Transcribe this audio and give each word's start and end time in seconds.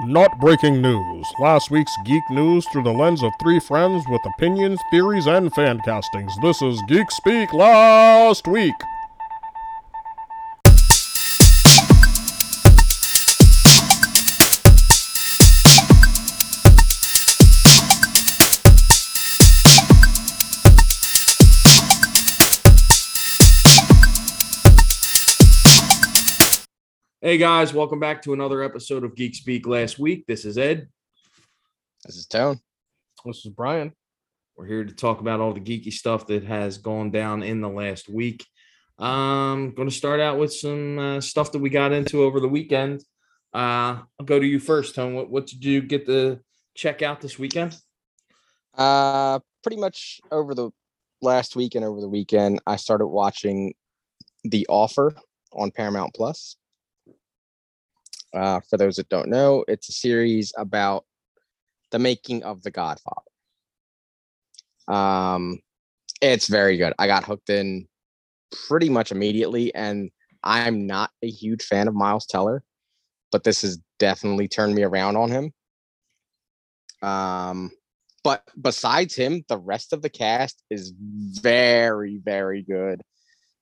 Not 0.00 0.40
breaking 0.40 0.82
news. 0.82 1.32
Last 1.38 1.70
week's 1.70 1.96
geek 2.04 2.28
news 2.28 2.66
through 2.66 2.82
the 2.82 2.92
lens 2.92 3.22
of 3.22 3.32
three 3.40 3.60
friends 3.60 4.04
with 4.08 4.26
opinions, 4.26 4.80
theories, 4.90 5.28
and 5.28 5.54
fan 5.54 5.78
castings. 5.84 6.36
This 6.42 6.60
is 6.62 6.82
Geek 6.88 7.12
Speak 7.12 7.52
Last 7.52 8.48
Week. 8.48 8.74
Guys, 27.44 27.74
welcome 27.74 28.00
back 28.00 28.22
to 28.22 28.32
another 28.32 28.62
episode 28.62 29.04
of 29.04 29.14
Geek 29.14 29.34
Speak 29.34 29.66
Last 29.66 29.98
Week. 29.98 30.24
This 30.26 30.46
is 30.46 30.56
Ed. 30.56 30.88
This 32.06 32.16
is 32.16 32.24
Tone. 32.24 32.58
This 33.26 33.44
is 33.44 33.52
Brian. 33.52 33.92
We're 34.56 34.64
here 34.64 34.82
to 34.82 34.94
talk 34.94 35.20
about 35.20 35.40
all 35.40 35.52
the 35.52 35.60
geeky 35.60 35.92
stuff 35.92 36.26
that 36.28 36.44
has 36.44 36.78
gone 36.78 37.10
down 37.10 37.42
in 37.42 37.60
the 37.60 37.68
last 37.68 38.08
week. 38.08 38.46
I'm 38.98 39.74
going 39.74 39.90
to 39.90 39.94
start 39.94 40.20
out 40.20 40.38
with 40.38 40.54
some 40.54 40.98
uh, 40.98 41.20
stuff 41.20 41.52
that 41.52 41.58
we 41.58 41.68
got 41.68 41.92
into 41.92 42.22
over 42.22 42.40
the 42.40 42.48
weekend. 42.48 43.02
Uh, 43.52 44.00
I'll 44.18 44.24
go 44.24 44.38
to 44.38 44.46
you 44.46 44.58
first, 44.58 44.94
Tone. 44.94 45.14
What, 45.14 45.28
what 45.28 45.46
did 45.46 45.62
you 45.62 45.82
get 45.82 46.06
to 46.06 46.40
check 46.74 47.02
out 47.02 47.20
this 47.20 47.38
weekend? 47.38 47.76
Uh, 48.72 49.40
pretty 49.62 49.76
much 49.76 50.18
over 50.32 50.54
the 50.54 50.70
last 51.20 51.56
week 51.56 51.74
and 51.74 51.84
over 51.84 52.00
the 52.00 52.08
weekend, 52.08 52.62
I 52.66 52.76
started 52.76 53.08
watching 53.08 53.74
The 54.44 54.66
Offer 54.70 55.14
on 55.52 55.72
Paramount 55.72 56.14
Plus. 56.14 56.56
Uh, 58.34 58.60
for 58.68 58.76
those 58.76 58.96
that 58.96 59.08
don't 59.08 59.28
know, 59.28 59.64
it's 59.68 59.88
a 59.88 59.92
series 59.92 60.52
about 60.58 61.04
the 61.92 61.98
making 61.98 62.42
of 62.42 62.62
The 62.62 62.70
Godfather. 62.70 63.22
Um, 64.88 65.60
it's 66.20 66.48
very 66.48 66.76
good. 66.76 66.92
I 66.98 67.06
got 67.06 67.24
hooked 67.24 67.50
in 67.50 67.86
pretty 68.66 68.88
much 68.88 69.12
immediately, 69.12 69.74
and 69.74 70.10
I'm 70.42 70.86
not 70.86 71.10
a 71.22 71.30
huge 71.30 71.62
fan 71.62 71.86
of 71.86 71.94
Miles 71.94 72.26
Teller, 72.26 72.64
but 73.30 73.44
this 73.44 73.62
has 73.62 73.78
definitely 73.98 74.48
turned 74.48 74.74
me 74.74 74.82
around 74.82 75.16
on 75.16 75.30
him. 75.30 75.52
Um, 77.08 77.70
but 78.24 78.42
besides 78.60 79.14
him, 79.14 79.44
the 79.48 79.58
rest 79.58 79.92
of 79.92 80.02
the 80.02 80.10
cast 80.10 80.62
is 80.70 80.92
very, 80.98 82.18
very 82.24 82.62
good. 82.62 83.02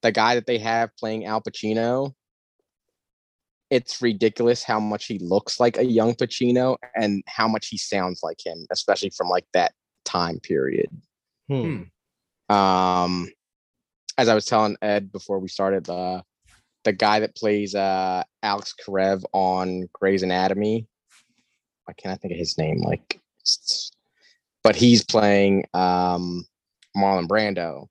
The 0.02 0.12
guy 0.12 0.36
that 0.36 0.46
they 0.46 0.58
have 0.58 0.96
playing 0.96 1.26
Al 1.26 1.42
Pacino, 1.42 2.14
it's 3.72 4.02
ridiculous 4.02 4.62
how 4.62 4.78
much 4.78 5.06
he 5.06 5.18
looks 5.20 5.58
like 5.58 5.78
a 5.78 5.84
young 5.84 6.14
Pacino 6.14 6.76
and 6.94 7.24
how 7.26 7.48
much 7.48 7.68
he 7.68 7.78
sounds 7.78 8.20
like 8.22 8.36
him, 8.44 8.66
especially 8.70 9.08
from 9.16 9.30
like 9.30 9.46
that 9.54 9.72
time 10.04 10.38
period. 10.40 10.90
Hmm. 11.48 11.84
Um, 12.54 13.30
as 14.18 14.28
I 14.28 14.34
was 14.34 14.44
telling 14.44 14.76
Ed 14.82 15.10
before 15.10 15.38
we 15.38 15.48
started, 15.48 15.86
the 15.86 16.22
the 16.84 16.92
guy 16.92 17.20
that 17.20 17.34
plays 17.34 17.74
uh 17.74 18.22
Alex 18.42 18.74
Karev 18.78 19.24
on 19.32 19.88
Grey's 19.94 20.22
Anatomy, 20.22 20.86
I 21.88 21.94
can't 21.94 22.20
think 22.20 22.32
of 22.32 22.38
his 22.38 22.58
name, 22.58 22.76
like, 22.82 23.22
but 24.62 24.76
he's 24.76 25.02
playing 25.02 25.64
um 25.72 26.44
Marlon 26.94 27.26
Brando, 27.26 27.86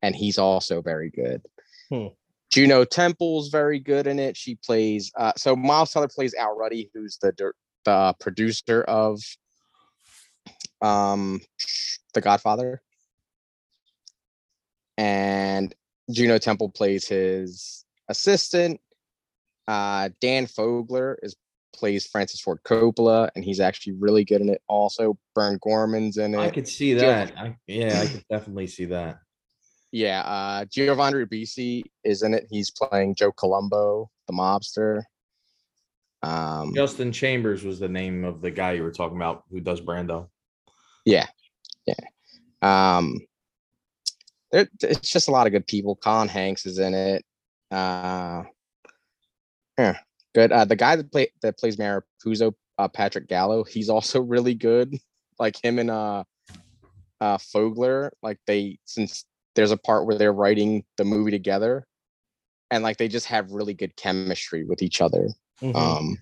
and 0.00 0.14
he's 0.14 0.38
also 0.38 0.80
very 0.80 1.10
good. 1.10 1.42
Hmm. 1.88 2.06
Juno 2.50 2.84
Temple's 2.84 3.48
very 3.48 3.78
good 3.78 4.06
in 4.06 4.18
it. 4.18 4.36
She 4.36 4.56
plays 4.56 5.12
uh 5.16 5.32
so 5.36 5.54
Miles 5.54 5.92
Teller 5.92 6.08
plays 6.08 6.34
Al 6.34 6.56
Ruddy, 6.56 6.90
who's 6.94 7.18
the 7.20 7.52
the 7.84 8.14
producer 8.20 8.82
of 8.82 9.20
um 10.80 11.40
The 12.14 12.20
Godfather. 12.20 12.82
And 14.96 15.74
Juno 16.10 16.38
Temple 16.38 16.70
plays 16.70 17.06
his 17.06 17.84
assistant. 18.08 18.80
Uh 19.66 20.08
Dan 20.20 20.46
Fogler 20.46 21.16
is 21.22 21.36
plays 21.74 22.06
Francis 22.06 22.40
Ford 22.40 22.58
Coppola, 22.64 23.30
and 23.36 23.44
he's 23.44 23.60
actually 23.60 23.92
really 23.94 24.24
good 24.24 24.40
in 24.40 24.48
it. 24.48 24.62
Also, 24.68 25.18
Burn 25.34 25.58
Gorman's 25.58 26.16
in 26.16 26.34
it. 26.34 26.38
I 26.38 26.48
could 26.50 26.66
see 26.66 26.94
that. 26.94 27.32
I, 27.36 27.56
yeah, 27.66 28.00
I 28.00 28.06
could 28.06 28.24
definitely 28.28 28.66
see 28.66 28.86
that. 28.86 29.20
Yeah, 29.92 30.20
uh 30.20 30.64
Giovanni 30.66 31.24
Ribisi 31.24 31.82
is 32.04 32.22
in 32.22 32.34
it. 32.34 32.46
He's 32.50 32.70
playing 32.70 33.14
Joe 33.14 33.32
Colombo, 33.32 34.10
the 34.26 34.34
mobster. 34.34 35.02
Um 36.22 36.74
Justin 36.74 37.12
Chambers 37.12 37.64
was 37.64 37.78
the 37.78 37.88
name 37.88 38.24
of 38.24 38.40
the 38.42 38.50
guy 38.50 38.72
you 38.72 38.82
were 38.82 38.92
talking 38.92 39.16
about 39.16 39.44
who 39.50 39.60
does 39.60 39.80
Brando. 39.80 40.28
Yeah, 41.04 41.26
yeah. 41.86 41.94
Um 42.60 43.20
there, 44.50 44.68
it's 44.82 45.10
just 45.10 45.28
a 45.28 45.30
lot 45.30 45.46
of 45.46 45.52
good 45.52 45.66
people. 45.66 45.96
Colin 45.96 46.28
Hanks 46.28 46.66
is 46.66 46.78
in 46.78 46.92
it. 46.94 47.24
Uh 47.70 48.44
yeah, 49.78 49.98
good. 50.34 50.52
Uh 50.52 50.64
the 50.66 50.76
guy 50.76 50.96
that 50.96 51.10
play 51.10 51.28
that 51.40 51.56
plays 51.58 51.78
Mario 51.78 52.02
Puzo, 52.24 52.52
uh 52.76 52.88
Patrick 52.88 53.26
Gallo, 53.26 53.64
he's 53.64 53.88
also 53.88 54.20
really 54.20 54.54
good. 54.54 54.98
Like 55.38 55.62
him 55.62 55.78
and 55.78 55.90
uh 55.90 56.24
uh 57.22 57.38
Fogler, 57.38 58.10
like 58.22 58.38
they 58.46 58.78
since 58.84 59.24
there's 59.58 59.72
a 59.72 59.76
part 59.76 60.06
where 60.06 60.16
they're 60.16 60.32
writing 60.32 60.84
the 60.98 61.04
movie 61.04 61.32
together 61.32 61.84
and 62.70 62.84
like 62.84 62.96
they 62.96 63.08
just 63.08 63.26
have 63.26 63.50
really 63.50 63.74
good 63.74 63.96
chemistry 63.96 64.62
with 64.62 64.82
each 64.82 65.00
other. 65.00 65.30
Mhm. 65.60 65.74
Um, 65.74 66.18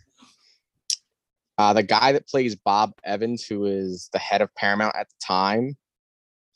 uh, 1.59 1.75
the 1.75 1.83
guy 1.83 2.13
that 2.13 2.27
plays 2.27 2.57
Bob 2.57 2.95
Evans, 3.05 3.45
who 3.45 3.67
is 3.67 4.09
the 4.15 4.19
head 4.19 4.41
of 4.41 4.55
Paramount 4.55 4.97
at 4.97 5.11
the 5.11 5.15
time, 5.23 5.77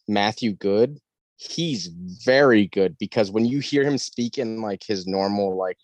Matthew 0.08 0.52
Goode, 0.52 0.98
he's 1.36 1.88
very 2.24 2.68
good 2.68 2.96
because 2.96 3.30
when 3.30 3.44
you 3.44 3.58
hear 3.58 3.84
him 3.84 3.98
speak 3.98 4.38
in 4.38 4.62
like 4.62 4.82
his 4.82 5.06
normal 5.06 5.58
like 5.58 5.76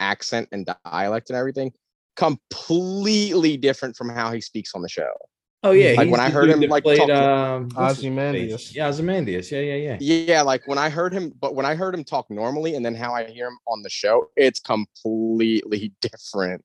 accent 0.00 0.50
and 0.52 0.68
dialect 0.84 1.30
and 1.30 1.38
everything, 1.38 1.72
completely 2.16 3.56
different 3.56 3.96
from 3.96 4.10
how 4.10 4.32
he 4.32 4.42
speaks 4.42 4.74
on 4.74 4.82
the 4.82 4.88
show. 4.90 5.14
Oh 5.62 5.72
yeah, 5.72 5.94
Like, 5.96 6.10
when 6.10 6.20
I 6.20 6.30
heard 6.30 6.48
him, 6.48 6.60
like, 6.60 6.84
played, 6.84 6.98
talk- 6.98 7.10
um, 7.10 7.68
what's 7.74 7.96
his 7.96 7.98
Ozymandias. 8.06 8.74
Yeah, 8.74 8.88
Ozymandias. 8.88 9.50
Yeah, 9.50 9.60
yeah, 9.60 9.74
yeah. 9.74 9.96
Yeah, 10.00 10.42
like 10.42 10.66
when 10.68 10.78
I 10.78 10.90
heard 10.90 11.12
him, 11.12 11.32
but 11.40 11.54
when 11.54 11.66
I 11.66 11.74
heard 11.74 11.94
him 11.94 12.04
talk 12.04 12.30
normally 12.30 12.74
and 12.74 12.84
then 12.84 12.94
how 12.94 13.12
I 13.14 13.24
hear 13.24 13.48
him 13.48 13.58
on 13.66 13.82
the 13.82 13.90
show, 13.90 14.28
it's 14.36 14.60
completely 14.60 15.92
different. 16.00 16.64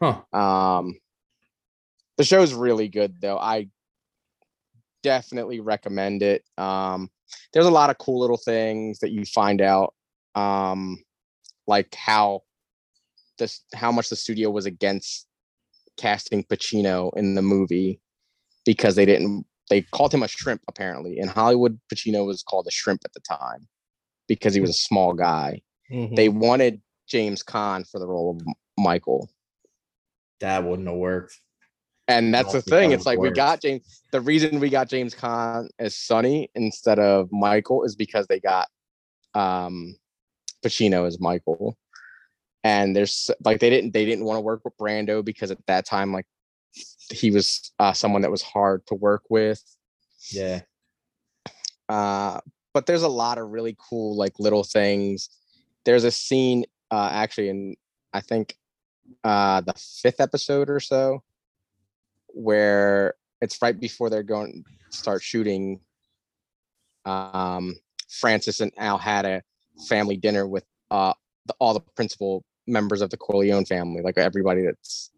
Huh. 0.00 0.20
Um, 0.38 0.98
the 2.18 2.24
show's 2.24 2.52
really 2.52 2.88
good 2.88 3.20
though. 3.20 3.38
I 3.38 3.68
definitely 5.02 5.60
recommend 5.60 6.22
it. 6.22 6.44
Um, 6.58 7.10
there's 7.52 7.66
a 7.66 7.70
lot 7.70 7.90
of 7.90 7.98
cool 7.98 8.20
little 8.20 8.36
things 8.36 8.98
that 8.98 9.12
you 9.12 9.24
find 9.24 9.60
out, 9.62 9.94
um, 10.34 11.02
like 11.66 11.94
how 11.94 12.42
this 13.38 13.62
how 13.74 13.90
much 13.92 14.10
the 14.10 14.16
studio 14.16 14.50
was 14.50 14.66
against 14.66 15.26
casting 15.96 16.44
Pacino 16.44 17.10
in 17.16 17.34
the 17.34 17.42
movie 17.42 18.00
because 18.64 18.94
they 18.94 19.06
didn't 19.06 19.46
they 19.70 19.82
called 19.82 20.12
him 20.12 20.22
a 20.22 20.28
shrimp 20.28 20.60
apparently 20.68 21.18
in 21.18 21.28
Hollywood. 21.28 21.80
Pacino 21.92 22.26
was 22.26 22.42
called 22.42 22.66
a 22.66 22.70
shrimp 22.70 23.00
at 23.04 23.12
the 23.14 23.20
time 23.20 23.68
because 24.28 24.54
he 24.54 24.60
was 24.60 24.70
a 24.70 24.74
small 24.74 25.14
guy. 25.14 25.62
Mhm. 25.90 26.16
They 26.16 26.28
wanted 26.28 26.82
James 27.06 27.42
Caan 27.42 27.88
for 27.88 27.98
the 27.98 28.06
role 28.06 28.36
of 28.36 28.46
Michael. 28.76 29.30
That 30.40 30.64
wouldn't 30.64 30.88
have 30.88 30.96
worked. 30.96 31.40
And 32.08 32.34
that's 32.34 32.52
the 32.52 32.60
thing. 32.60 32.92
It's 32.92 33.06
like 33.06 33.18
we 33.18 33.30
got 33.30 33.62
James. 33.62 34.02
The 34.10 34.20
reason 34.20 34.60
we 34.60 34.68
got 34.68 34.88
James 34.88 35.14
Caan 35.14 35.68
as 35.78 35.96
Sonny 35.96 36.50
instead 36.54 36.98
of 36.98 37.30
Michael 37.30 37.84
is 37.84 37.94
because 37.94 38.26
they 38.26 38.40
got 38.40 38.68
um 39.34 39.96
Pacino 40.64 41.06
as 41.06 41.20
Michael. 41.20 41.76
And 42.64 42.94
there's 42.94 43.30
like 43.44 43.60
they 43.60 43.70
didn't 43.70 43.92
they 43.92 44.04
didn't 44.04 44.24
want 44.24 44.36
to 44.36 44.42
work 44.42 44.62
with 44.64 44.76
Brando 44.76 45.24
because 45.24 45.50
at 45.50 45.64
that 45.66 45.86
time 45.86 46.12
like 46.12 46.26
he 47.12 47.30
was 47.30 47.72
uh, 47.78 47.92
someone 47.92 48.22
that 48.22 48.30
was 48.30 48.42
hard 48.42 48.86
to 48.86 48.94
work 48.94 49.22
with. 49.28 49.62
Yeah. 50.30 50.62
Uh, 51.88 52.40
but 52.74 52.86
there's 52.86 53.02
a 53.02 53.08
lot 53.08 53.38
of 53.38 53.50
really 53.50 53.76
cool 53.78 54.16
like 54.16 54.38
little 54.38 54.64
things. 54.64 55.28
There's 55.84 56.04
a 56.04 56.10
scene 56.10 56.64
uh, 56.90 57.10
actually 57.12 57.48
in 57.48 57.76
I 58.12 58.20
think 58.20 58.56
uh, 59.24 59.60
the 59.62 59.74
fifth 59.74 60.20
episode 60.20 60.70
or 60.70 60.80
so 60.80 61.22
where 62.28 63.14
it's 63.40 63.60
right 63.60 63.78
before 63.78 64.08
they're 64.08 64.22
going 64.22 64.64
to 64.90 64.96
start 64.96 65.22
shooting. 65.22 65.80
Um, 67.04 67.76
Francis 68.08 68.60
and 68.60 68.72
Al 68.78 68.98
had 68.98 69.24
a 69.24 69.42
family 69.88 70.16
dinner 70.16 70.46
with 70.46 70.64
uh, 70.90 71.14
the, 71.46 71.54
all 71.58 71.74
the 71.74 71.80
principal 71.80 72.44
members 72.66 73.02
of 73.02 73.10
the 73.10 73.16
Corleone 73.16 73.64
family, 73.64 74.02
like 74.02 74.18
everybody 74.18 74.62
that's 74.62 75.10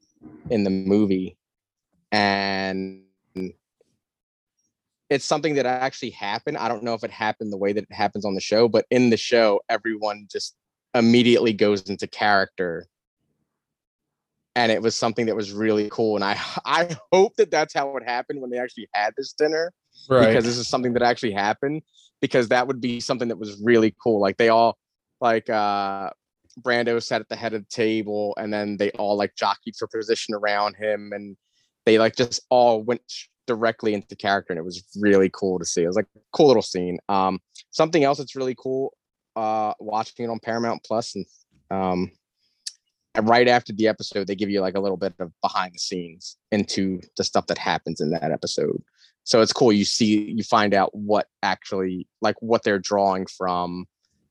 in 0.51 0.65
the 0.65 0.71
movie, 0.71 1.37
and 2.15 3.03
it's 5.11 5.25
something 5.25 5.57
that 5.57 5.67
actually 5.67 6.11
happened. 6.11 6.57
I 6.57 6.69
don't 6.69 6.85
know 6.85 6.95
if 6.95 7.03
it 7.03 7.11
happened 7.11 7.53
the 7.53 7.57
way 7.57 7.73
that 7.73 7.83
it 7.83 7.93
happens 7.93 8.25
on 8.25 8.35
the 8.35 8.41
show, 8.41 8.69
but 8.69 8.87
in 8.91 9.11
the 9.11 9.17
show, 9.17 9.61
everyone 9.69 10.29
just 10.31 10.55
immediately 10.95 11.53
goes 11.53 11.83
into 11.83 12.07
character 12.07 12.87
and 14.55 14.71
it 14.71 14.81
was 14.81 14.95
something 14.95 15.27
that 15.27 15.35
was 15.35 15.51
really 15.51 15.89
cool. 15.91 16.15
And 16.15 16.25
I 16.25 16.39
I 16.65 16.97
hope 17.13 17.35
that 17.37 17.51
that's 17.51 17.75
how 17.75 17.97
it 17.97 18.05
happened 18.05 18.41
when 18.41 18.51
they 18.51 18.59
actually 18.59 18.89
had 18.95 19.13
this 19.17 19.33
dinner 19.33 19.73
because 20.27 20.45
this 20.45 20.57
is 20.57 20.69
something 20.69 20.93
that 20.93 21.03
actually 21.03 21.33
happened 21.33 21.83
because 22.21 22.49
that 22.49 22.69
would 22.69 22.81
be 22.81 23.01
something 23.01 23.29
that 23.29 23.39
was 23.39 23.61
really 23.61 23.95
cool. 24.01 24.21
Like 24.21 24.37
they 24.37 24.51
all 24.51 24.79
like 25.21 25.51
uh 25.51 26.11
Brando 26.61 27.03
sat 27.03 27.21
at 27.21 27.29
the 27.29 27.35
head 27.35 27.55
of 27.55 27.63
the 27.63 27.71
table 27.71 28.35
and 28.39 28.53
then 28.53 28.77
they 28.77 28.91
all 28.93 29.17
like 29.17 29.35
jockeyed 29.35 29.75
for 29.77 29.89
position 29.89 30.35
around 30.35 30.77
him 30.77 31.13
and 31.13 31.37
they 31.87 31.99
like 31.99 32.17
just 32.17 32.41
all 32.51 32.83
went 32.83 33.03
directly 33.47 33.95
into 33.95 34.17
character 34.17 34.53
and 34.53 34.59
it 34.59 34.65
was 34.65 34.85
really 34.99 35.31
cool 35.33 35.59
to 35.59 35.65
see. 35.65 35.83
It 35.83 35.87
was 35.87 35.97
like 35.97 36.09
a 36.17 36.21
cool 36.33 36.49
little 36.49 36.63
scene. 36.63 36.99
Um 37.09 37.41
something 37.71 38.05
else 38.05 38.19
that's 38.19 38.37
really 38.37 38.55
cool 38.57 38.95
uh 39.37 39.75
watching 39.79 40.25
it 40.25 40.31
on 40.31 40.39
Paramount 40.39 40.83
Plus 40.85 41.15
and 41.15 41.27
um 41.71 42.11
right 43.23 43.49
after 43.49 43.73
the 43.73 43.87
episode 43.87 44.27
they 44.27 44.35
give 44.35 44.51
you 44.51 44.61
like 44.61 44.75
a 44.75 44.81
little 44.81 44.97
bit 44.97 45.15
of 45.21 45.31
behind 45.41 45.73
the 45.75 45.79
scenes 45.79 46.37
into 46.51 47.01
the 47.17 47.25
stuff 47.25 47.47
that 47.47 47.59
happens 47.59 48.01
in 48.01 48.11
that 48.11 48.31
episode 48.31 48.83
so 49.23 49.41
it's 49.41 49.53
cool 49.53 49.73
you 49.73 49.85
see 49.85 50.33
you 50.33 50.43
find 50.43 50.75
out 50.75 50.91
what 50.95 51.29
actually 51.43 52.09
like 52.21 52.35
what 52.41 52.63
they're 52.65 52.79
drawing 52.79 53.27
from 53.27 53.87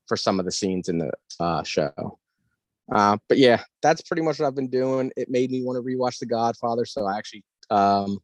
for 0.07 0.17
some 0.17 0.39
of 0.39 0.45
the 0.45 0.51
scenes 0.51 0.89
in 0.89 0.97
the 0.97 1.11
uh, 1.39 1.63
show 1.63 2.19
uh, 2.91 3.17
but 3.29 3.37
yeah 3.37 3.61
that's 3.81 4.01
pretty 4.01 4.21
much 4.21 4.39
what 4.39 4.47
i've 4.47 4.55
been 4.55 4.69
doing 4.69 5.11
it 5.15 5.29
made 5.29 5.49
me 5.51 5.63
want 5.63 5.77
to 5.77 5.81
rewatch 5.81 6.19
the 6.19 6.25
godfather 6.25 6.85
so 6.85 7.05
i 7.05 7.17
actually 7.17 7.43
um 7.69 8.17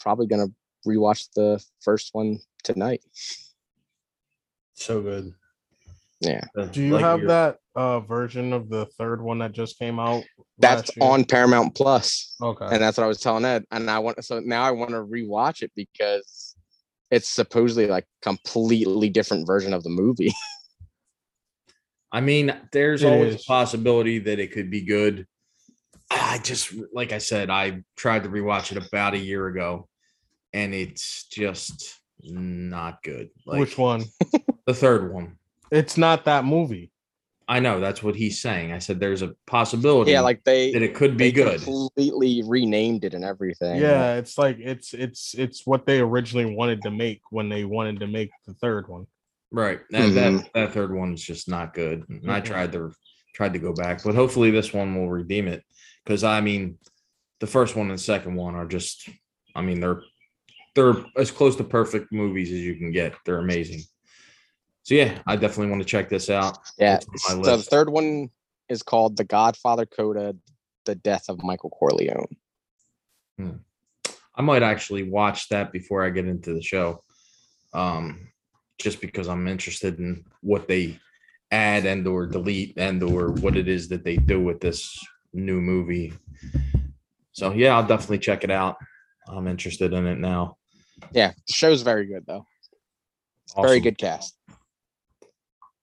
probably 0.00 0.26
gonna 0.26 0.46
rewatch 0.86 1.28
the 1.36 1.62
first 1.80 2.10
one 2.12 2.38
tonight 2.64 3.00
So 4.74 5.00
good. 5.02 5.34
yeah 6.20 6.40
Do 6.72 6.82
you 6.82 6.94
Like 6.94 7.04
have 7.04 7.20
your- 7.20 7.28
that 7.28 7.58
uh 7.76 8.00
version 8.00 8.52
of 8.52 8.68
the 8.68 8.86
third 8.98 9.22
one 9.22 9.38
that 9.38 9.52
just 9.52 9.78
came 9.78 9.98
out? 10.00 10.22
that's 10.58 10.90
on 11.00 11.24
paramount 11.24 11.74
plus 11.74 12.36
Okay. 12.42 12.66
and 12.66 12.82
that's 12.82 12.96
what 12.98 13.04
I 13.04 13.08
was 13.08 13.20
telling 13.20 13.44
Ed. 13.44 13.64
And 13.70 13.90
I 13.90 13.98
want 13.98 14.24
so 14.24 14.40
now 14.40 14.62
I 14.62 14.70
want 14.70 14.90
to 14.90 15.04
rewatch 15.04 15.62
it 15.62 15.72
because 15.76 16.56
it's 17.10 17.28
supposedly 17.28 17.86
like 17.86 18.06
completely 18.22 19.08
different 19.08 19.46
version 19.46 19.72
of 19.74 19.82
the 19.84 19.90
movie. 19.90 20.32
I 22.12 22.20
mean, 22.20 22.54
there's 22.72 23.02
It 23.02 23.12
always 23.12 23.34
is. 23.36 23.42
a 23.42 23.44
possibility 23.44 24.18
that 24.20 24.38
it 24.38 24.52
could 24.52 24.70
be 24.70 24.82
good. 24.82 25.26
I 26.10 26.38
just, 26.38 26.74
like 26.92 27.12
I 27.12 27.18
said, 27.18 27.48
I 27.48 27.82
tried 27.96 28.24
to 28.24 28.28
rewatch 28.28 28.70
it 28.76 28.86
about 28.86 29.14
a 29.14 29.18
year 29.18 29.46
ago, 29.46 29.88
and 30.52 30.74
it's 30.74 31.24
just 31.24 31.98
not 32.22 33.02
good. 33.02 33.30
Like 33.46 33.60
Which 33.60 33.78
one? 33.78 34.04
the 34.66 34.74
third 34.74 35.12
one. 35.12 35.36
It's 35.70 35.96
not 35.96 36.26
that 36.26 36.44
movie. 36.44 36.92
I 37.48 37.60
know 37.60 37.80
that's 37.80 38.02
what 38.02 38.14
he's 38.14 38.40
saying. 38.40 38.72
I 38.72 38.78
said 38.78 39.00
there's 39.00 39.22
a 39.22 39.34
possibility. 39.46 40.12
yeah, 40.12 40.20
like 40.20 40.44
they 40.44 40.72
that 40.72 40.82
it 40.82 40.94
could 40.94 41.16
be 41.16 41.24
they 41.24 41.32
good. 41.32 41.62
completely 41.62 42.42
renamed 42.46 43.04
it 43.04 43.14
and 43.14 43.24
everything. 43.24 43.80
Yeah, 43.80 44.14
it's 44.14 44.38
like 44.38 44.58
it's 44.60 44.94
it's 44.94 45.34
it's 45.36 45.66
what 45.66 45.84
they 45.84 46.00
originally 46.00 46.54
wanted 46.54 46.82
to 46.82 46.90
make 46.90 47.20
when 47.30 47.48
they 47.48 47.64
wanted 47.64 48.00
to 48.00 48.06
make 48.06 48.30
the 48.46 48.54
third 48.54 48.86
one. 48.88 49.06
Right. 49.52 49.80
That, 49.90 50.14
that 50.14 50.50
that 50.54 50.72
third 50.72 50.94
one's 50.94 51.22
just 51.22 51.48
not 51.48 51.74
good. 51.74 52.08
And 52.08 52.30
I 52.32 52.40
Mhm. 52.40 52.44
tried 52.44 52.72
to 52.72 52.92
tried 53.34 53.52
to 53.52 53.58
go 53.58 53.72
back, 53.72 54.02
but 54.02 54.14
hopefully 54.14 54.50
this 54.50 54.72
one 54.72 54.94
will 54.94 55.10
redeem 55.10 55.46
it. 55.46 55.62
Because 56.04 56.24
I 56.24 56.40
mean, 56.40 56.78
the 57.40 57.46
first 57.46 57.76
one 57.76 57.88
and 57.90 57.98
the 57.98 58.02
second 58.02 58.34
one 58.34 58.54
are 58.54 58.66
just, 58.66 59.08
I 59.54 59.60
mean, 59.62 59.80
they're 59.80 60.02
they're 60.74 61.04
as 61.16 61.30
close 61.30 61.54
to 61.56 61.64
perfect 61.64 62.12
movies 62.12 62.50
as 62.50 62.60
you 62.60 62.76
can 62.76 62.92
get. 62.92 63.14
They're 63.26 63.38
amazing. 63.38 63.82
So 64.84 64.94
yeah, 64.94 65.20
I 65.26 65.36
definitely 65.36 65.70
want 65.70 65.82
to 65.82 65.88
check 65.88 66.08
this 66.08 66.30
out. 66.30 66.58
Yeah. 66.78 66.98
The 66.98 67.66
third 67.68 67.90
one 67.90 68.30
is 68.68 68.82
called 68.82 69.16
The 69.18 69.24
Godfather 69.24 69.84
Coda, 69.86 70.34
The 70.86 70.94
Death 70.94 71.26
of 71.28 71.42
Michael 71.42 71.70
Corleone. 71.70 72.36
I 74.34 74.40
might 74.40 74.62
actually 74.62 75.02
watch 75.02 75.48
that 75.50 75.72
before 75.72 76.04
I 76.04 76.10
get 76.10 76.26
into 76.26 76.54
the 76.54 76.62
show. 76.62 77.02
Um, 77.74 78.31
just 78.82 79.00
because 79.00 79.28
I'm 79.28 79.48
interested 79.48 79.98
in 79.98 80.24
what 80.40 80.68
they 80.68 80.98
add 81.50 81.86
and 81.86 82.06
or 82.06 82.26
delete 82.26 82.74
and 82.76 83.02
or 83.02 83.30
what 83.30 83.56
it 83.56 83.68
is 83.68 83.88
that 83.88 84.04
they 84.04 84.16
do 84.16 84.40
with 84.40 84.60
this 84.60 84.98
new 85.32 85.60
movie. 85.60 86.12
So 87.32 87.52
yeah, 87.52 87.76
I'll 87.76 87.86
definitely 87.86 88.18
check 88.18 88.44
it 88.44 88.50
out. 88.50 88.76
I'm 89.28 89.46
interested 89.46 89.92
in 89.92 90.06
it 90.06 90.18
now. 90.18 90.56
Yeah, 91.12 91.32
the 91.46 91.52
show's 91.52 91.82
very 91.82 92.06
good 92.06 92.24
though. 92.26 92.44
Very 93.60 93.80
good 93.80 93.98
cast. 93.98 94.36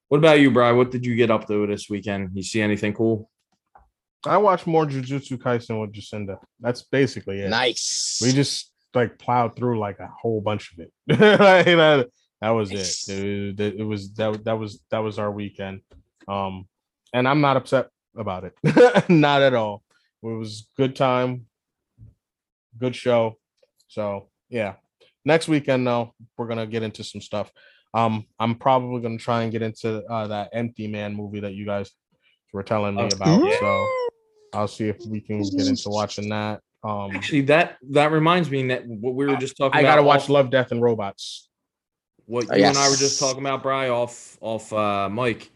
What 0.07 0.17
about 0.17 0.39
you, 0.39 0.49
Bri? 0.49 0.73
What 0.73 0.91
did 0.91 1.05
you 1.05 1.15
get 1.15 1.29
up 1.29 1.47
to 1.47 1.67
this 1.67 1.87
weekend? 1.89 2.31
You 2.33 2.41
see 2.41 2.61
anything 2.61 2.93
cool? 2.93 3.29
I 4.25 4.37
watched 4.37 4.67
more 4.67 4.85
Jujutsu 4.85 5.37
Kaisen 5.37 5.79
with 5.79 5.93
Jacinda. 5.93 6.39
That's 6.59 6.81
basically 6.81 7.41
it. 7.41 7.49
Nice. 7.49 8.19
We 8.21 8.31
just 8.31 8.71
like 8.93 9.19
plowed 9.19 9.55
through 9.55 9.79
like 9.79 9.99
a 9.99 10.07
whole 10.07 10.41
bunch 10.41 10.73
of 10.73 10.79
it. 10.79 10.91
Like, 11.39 11.65
that, 11.65 12.09
that 12.41 12.49
was 12.51 12.71
Nice. 12.71 13.07
it. 13.09 13.19
It, 13.19 13.57
was- 13.57 13.73
it 13.79 13.83
was 13.83 14.13
that 14.13 14.43
that 14.45 14.57
was 14.57 14.81
that 14.91 14.99
was 14.99 15.19
our 15.19 15.31
weekend. 15.31 15.81
Um, 16.27 16.67
and 17.13 17.27
I'm 17.27 17.41
not 17.41 17.57
upset 17.57 17.87
about 18.15 18.43
it. 18.45 19.09
not 19.09 19.41
at 19.41 19.53
all. 19.53 19.83
It 20.21 20.27
was 20.27 20.67
good 20.77 20.95
time, 20.95 21.45
good 22.77 22.95
show. 22.95 23.37
So 23.87 24.29
yeah, 24.49 24.75
next 25.25 25.47
weekend 25.47 25.85
though 25.87 26.13
we're 26.37 26.47
gonna 26.47 26.67
get 26.67 26.83
into 26.83 27.03
some 27.03 27.21
stuff. 27.21 27.51
Um, 27.93 28.25
I'm 28.39 28.55
probably 28.55 29.01
gonna 29.01 29.17
try 29.17 29.43
and 29.43 29.51
get 29.51 29.61
into 29.61 30.03
uh, 30.05 30.27
that 30.27 30.49
Empty 30.53 30.87
Man 30.87 31.15
movie 31.15 31.39
that 31.39 31.53
you 31.53 31.65
guys 31.65 31.91
were 32.53 32.63
telling 32.63 32.95
me 32.95 33.07
about. 33.11 33.43
yeah. 33.43 33.59
So 33.59 33.87
I'll 34.53 34.67
see 34.67 34.87
if 34.89 34.97
we 35.07 35.21
can 35.21 35.41
get 35.41 35.67
into 35.67 35.89
watching 35.89 36.29
that. 36.29 36.61
Um, 36.83 37.11
Actually, 37.15 37.41
that 37.41 37.77
that 37.91 38.11
reminds 38.11 38.49
me 38.49 38.67
that 38.67 38.85
what 38.87 39.15
we 39.15 39.25
were 39.25 39.35
just 39.37 39.57
talking 39.57 39.77
I 39.77 39.81
about. 39.81 39.91
gotta 39.95 40.03
watch 40.03 40.29
Love, 40.29 40.49
Death, 40.51 40.71
and 40.71 40.81
Robots. 40.81 41.48
What 42.29 42.43
you 42.45 42.63
Oh, 42.63 42.67
and 42.67 42.77
I 42.77 42.89
were 42.89 42.95
just 42.95 43.19
talking 43.19 43.41
about, 43.41 43.63
Bry, 43.63 43.89
off 43.89 44.37
off 44.39 44.71
uh 44.71 45.09
mic. 45.09 45.49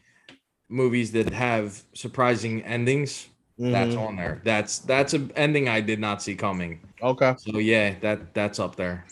Movies 0.69 1.11
that 1.11 1.31
have 1.31 1.79
surprising 1.93 2.63
endings. 2.63 3.27
That's 3.59 3.93
Mhm. 3.93 4.07
on 4.07 4.15
there. 4.15 4.41
That's 4.43 4.79
that's 4.79 5.13
an 5.13 5.31
ending 5.35 5.69
I 5.69 5.81
did 5.81 5.99
not 5.99 6.23
see 6.23 6.33
coming. 6.35 6.79
Okay. 7.01 7.35
So 7.37 7.59
yeah, 7.59 7.93
that 7.99 8.33
that's 8.33 8.57
up 8.57 8.75
there. 8.75 9.05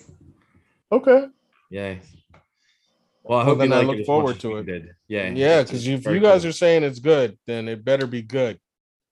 Okay. 0.92 1.28
Yeah. 1.69 1.96
Well, 3.24 3.38
I 3.40 3.44
Well, 3.44 3.46
hope 3.46 3.58
then 3.60 3.69
you 3.69 3.75
I 3.75 3.81
look 3.84 4.06
forward 4.07 4.40
to 4.40 4.57
it. 4.57 4.66
Did. 4.66 4.96
Yeah. 5.07 5.30
Yeah, 5.30 5.62
because 5.62 5.88
if 5.88 6.04
you 6.07 6.19
guys 6.19 6.42
cool. 6.42 6.50
are 6.50 6.54
saying 6.54 6.81
it's 6.84 6.98
good, 6.98 7.38
then 7.46 7.68
it 7.68 7.86
better 7.86 8.07
be 8.07 8.24
good. 8.24 8.60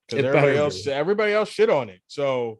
Because 0.08 0.24
everybody 0.24 0.56
else, 0.58 0.82
be. 0.86 0.90
everybody 0.90 1.32
else 1.32 1.48
shit 1.48 1.70
on 1.70 1.88
it. 1.88 2.00
So 2.08 2.58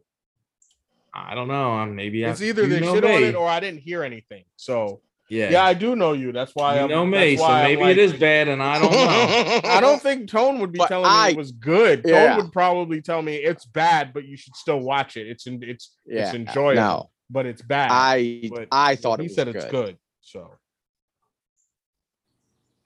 I 1.13 1.35
don't 1.35 1.49
know. 1.49 1.85
Maybe 1.85 2.23
it's 2.23 2.41
I- 2.41 2.45
either 2.45 2.65
they 2.65 2.79
shit 2.79 3.03
on 3.03 3.23
it 3.23 3.35
or 3.35 3.45
I 3.49 3.59
didn't 3.59 3.81
hear 3.81 4.03
anything. 4.03 4.45
So 4.55 5.01
yeah. 5.31 5.49
yeah, 5.49 5.63
I 5.63 5.73
do 5.73 5.95
know 5.95 6.11
you. 6.11 6.33
That's 6.33 6.53
why 6.53 6.75
you 6.75 6.81
I'm, 6.81 6.89
know 6.89 7.09
that's 7.09 7.21
me, 7.21 7.37
so 7.37 7.43
why 7.43 7.63
maybe 7.63 7.81
like- 7.83 7.91
it 7.91 7.97
is 7.99 8.11
bad, 8.13 8.49
and 8.49 8.61
I 8.61 8.79
don't 8.79 8.91
know. 8.91 9.69
I 9.69 9.79
don't 9.79 10.01
think 10.01 10.29
Tone 10.29 10.59
would 10.59 10.73
be 10.73 10.77
But 10.79 10.89
telling 10.89 11.09
me 11.09 11.31
it 11.31 11.37
was 11.37 11.53
good. 11.53 12.01
Yeah. 12.05 12.35
Tone 12.35 12.43
would 12.43 12.51
probably 12.51 13.01
tell 13.01 13.21
me 13.21 13.35
it's 13.37 13.65
bad, 13.65 14.11
but 14.13 14.25
you 14.25 14.35
should 14.35 14.57
still 14.57 14.79
watch 14.81 15.15
it. 15.15 15.27
It's 15.27 15.47
in, 15.47 15.63
it's 15.63 15.95
yeah. 16.05 16.25
it's 16.25 16.35
enjoyable, 16.35 16.81
No, 16.81 17.09
but 17.29 17.45
it's 17.45 17.61
bad. 17.61 17.91
I 17.93 18.49
but 18.53 18.67
I 18.73 18.97
thought 18.97 19.19
he 19.19 19.27
it 19.27 19.29
was 19.29 19.35
said 19.35 19.47
good. 19.47 19.55
it's 19.55 19.71
good. 19.71 19.97
So 20.19 20.51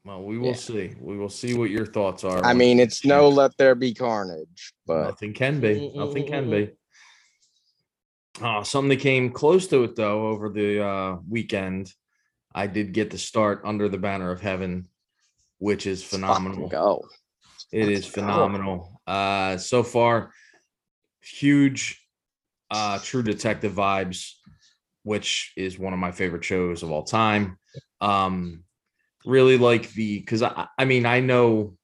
well, 0.05 0.21
we 0.21 0.37
will 0.37 0.49
Yeah. 0.49 0.53
see. 0.53 0.91
We 0.99 1.17
will 1.17 1.29
see 1.29 1.55
what 1.55 1.71
your 1.71 1.87
thoughts 1.87 2.23
are. 2.23 2.45
I 2.45 2.53
mean, 2.53 2.79
it's 2.79 3.03
no 3.03 3.29
it. 3.29 3.33
let 3.33 3.57
there 3.57 3.73
be 3.73 3.91
carnage, 3.95 4.71
but 4.85 5.05
Nothing 5.05 5.33
can 5.33 5.59
be. 5.59 5.91
Nothing 5.95 6.27
can 6.27 6.47
be. 6.51 6.69
Uh, 8.39 8.63
something 8.63 8.89
that 8.89 8.99
came 8.99 9.31
close 9.31 9.65
to 9.69 9.83
it 9.83 9.95
though 9.95 10.27
over 10.27 10.49
the 10.49 10.85
uh, 10.85 11.17
weekend. 11.27 11.91
I 12.55 12.67
did 12.67 12.93
get 12.93 13.11
to 13.11 13.17
start 13.17 13.61
under 13.65 13.89
the 13.89 13.97
banner 13.97 14.31
of 14.31 14.39
heaven, 14.39 14.87
which 15.59 15.85
is 15.85 16.01
phenomenal. 16.01 16.69
Go. 16.69 17.05
It 17.71 17.89
is 17.89 18.05
Let's 18.05 18.15
go. 18.15 18.21
phenomenal. 18.21 19.01
Uh, 19.05 19.57
so 19.57 19.83
far, 19.83 20.31
huge 21.21 22.01
uh, 22.71 22.99
True 22.99 23.23
Detective 23.23 23.73
vibes, 23.73 24.31
which 25.03 25.51
is 25.57 25.77
one 25.77 25.91
of 25.91 25.99
my 25.99 26.13
favorite 26.13 26.45
shows 26.45 26.81
of 26.81 26.91
all 26.91 27.03
time. 27.03 27.59
Um, 27.99 28.63
really 29.25 29.57
like 29.57 29.91
the 29.91 30.19
because 30.19 30.41
I, 30.41 30.67
I 30.77 30.85
mean 30.85 31.05
I 31.05 31.19
know 31.19 31.75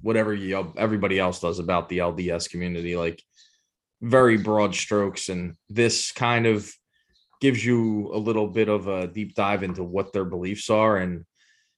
whatever 0.00 0.34
you 0.34 0.72
everybody 0.76 1.18
else 1.20 1.40
does 1.40 1.60
about 1.60 1.88
the 1.88 1.98
LDS 1.98 2.50
community, 2.50 2.96
like 2.96 3.22
very 4.00 4.36
broad 4.36 4.74
strokes, 4.74 5.28
and 5.28 5.54
this 5.68 6.10
kind 6.10 6.46
of 6.46 6.72
gives 7.40 7.64
you 7.64 8.10
a 8.12 8.18
little 8.18 8.48
bit 8.48 8.68
of 8.68 8.88
a 8.88 9.06
deep 9.06 9.34
dive 9.34 9.62
into 9.62 9.84
what 9.84 10.12
their 10.12 10.24
beliefs 10.24 10.70
are 10.70 10.96
and 10.96 11.24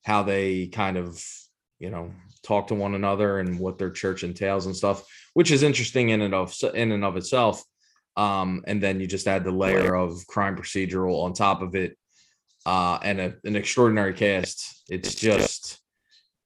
how 0.04 0.22
they 0.22 0.66
kind 0.68 0.96
of 0.96 1.22
you 1.78 1.90
know 1.90 2.12
talk 2.42 2.68
to 2.68 2.74
one 2.74 2.94
another 2.94 3.38
and 3.38 3.58
what 3.58 3.78
their 3.78 3.90
church 3.90 4.22
entails 4.22 4.66
and 4.66 4.76
stuff 4.76 5.04
which 5.34 5.50
is 5.50 5.62
interesting 5.62 6.10
in 6.10 6.22
and 6.22 6.34
of 6.34 6.54
in 6.74 6.92
and 6.92 7.04
of 7.04 7.16
itself. 7.16 7.62
Um 8.16 8.62
and 8.66 8.82
then 8.82 9.00
you 9.00 9.06
just 9.06 9.28
add 9.28 9.44
the 9.44 9.50
layer 9.50 9.94
of 9.94 10.26
crime 10.26 10.56
procedural 10.56 11.22
on 11.24 11.32
top 11.32 11.62
of 11.62 11.74
it 11.74 11.96
uh 12.66 12.98
and 13.02 13.20
a, 13.20 13.34
an 13.44 13.56
extraordinary 13.56 14.14
cast. 14.14 14.82
It's 14.88 15.14
just 15.14 15.78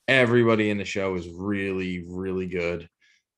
everybody 0.07 0.71
in 0.71 0.79
the 0.79 0.85
show 0.85 1.15
is 1.15 1.29
really 1.29 2.05
really 2.07 2.47
good. 2.47 2.89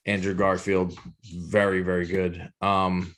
Andrew 0.06 0.34
Garfield, 0.34 0.98
very 1.24 1.82
very 1.82 2.06
good. 2.06 2.50
Um, 2.60 3.14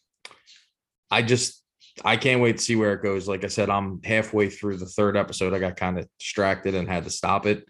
I 1.11 1.23
just 1.23 1.63
I 2.05 2.17
can't 2.17 2.41
wait 2.41 2.59
to 2.59 2.63
see 2.63 2.77
where 2.77 2.95
it 2.95 3.03
goes. 3.03 3.29
Like 3.29 3.45
I 3.45 3.49
said, 3.49 3.71
I'm 3.71 4.01
halfway 4.03 4.49
through 4.49 4.77
the 4.77 4.87
third 4.87 5.17
episode. 5.17 5.55
I 5.55 5.59
got 5.59 5.77
kind 5.77 5.99
of 5.99 6.07
distracted 6.19 6.75
and 6.75 6.89
had 6.89 7.05
to 7.05 7.11
stop 7.11 7.47
it, 7.47 7.67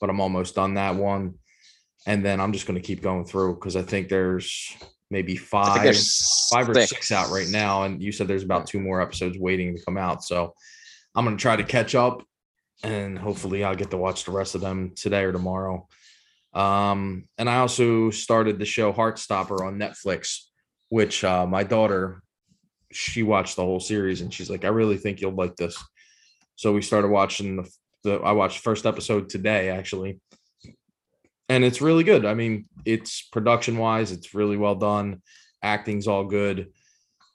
but 0.00 0.10
I'm 0.10 0.20
almost 0.20 0.54
done 0.54 0.74
that 0.74 0.96
one. 0.96 1.34
And 2.06 2.24
then 2.24 2.40
I'm 2.40 2.52
just 2.52 2.66
going 2.66 2.80
to 2.80 2.86
keep 2.86 3.02
going 3.02 3.24
through 3.24 3.54
because 3.54 3.76
I 3.76 3.82
think 3.82 4.08
there's 4.08 4.76
maybe 5.10 5.36
five, 5.36 5.82
there's 5.82 6.48
five 6.50 6.68
or 6.68 6.74
six 6.86 7.12
out 7.12 7.30
right 7.30 7.48
now. 7.48 7.84
And 7.84 8.02
you 8.02 8.12
said 8.12 8.26
there's 8.26 8.42
about 8.42 8.66
two 8.66 8.80
more 8.80 9.00
episodes 9.00 9.38
waiting 9.38 9.76
to 9.76 9.84
come 9.84 9.96
out. 9.96 10.24
So 10.24 10.54
I'm 11.14 11.24
going 11.24 11.36
to 11.36 11.40
try 11.42 11.56
to 11.56 11.64
catch 11.64 11.94
up 11.94 12.22
and 12.82 13.18
hopefully 13.18 13.62
I'll 13.62 13.76
get 13.76 13.90
to 13.90 13.96
watch 13.96 14.24
the 14.24 14.32
rest 14.32 14.54
of 14.54 14.60
them 14.60 14.92
today 14.96 15.22
or 15.24 15.32
tomorrow. 15.32 15.86
Um, 16.52 17.28
and 17.38 17.48
I 17.48 17.58
also 17.58 18.10
started 18.10 18.58
the 18.58 18.64
show 18.64 18.92
Heartstopper 18.92 19.60
on 19.66 19.78
Netflix, 19.78 20.40
which 20.88 21.24
uh, 21.24 21.46
my 21.46 21.62
daughter 21.62 22.22
she 22.94 23.22
watched 23.22 23.56
the 23.56 23.64
whole 23.64 23.80
series 23.80 24.20
and 24.20 24.32
she's 24.32 24.50
like, 24.50 24.64
I 24.64 24.68
really 24.68 24.96
think 24.96 25.20
you'll 25.20 25.32
like 25.32 25.56
this. 25.56 25.82
So 26.56 26.72
we 26.72 26.82
started 26.82 27.08
watching 27.08 27.56
the, 27.56 27.70
the 28.04 28.14
I 28.16 28.32
watched 28.32 28.60
first 28.60 28.86
episode 28.86 29.28
today 29.28 29.70
actually. 29.70 30.20
And 31.48 31.64
it's 31.64 31.82
really 31.82 32.04
good. 32.04 32.24
I 32.24 32.34
mean, 32.34 32.66
it's 32.84 33.22
production 33.22 33.76
wise, 33.76 34.12
it's 34.12 34.34
really 34.34 34.56
well 34.56 34.74
done. 34.74 35.22
Acting's 35.62 36.08
all 36.08 36.24
good. 36.24 36.68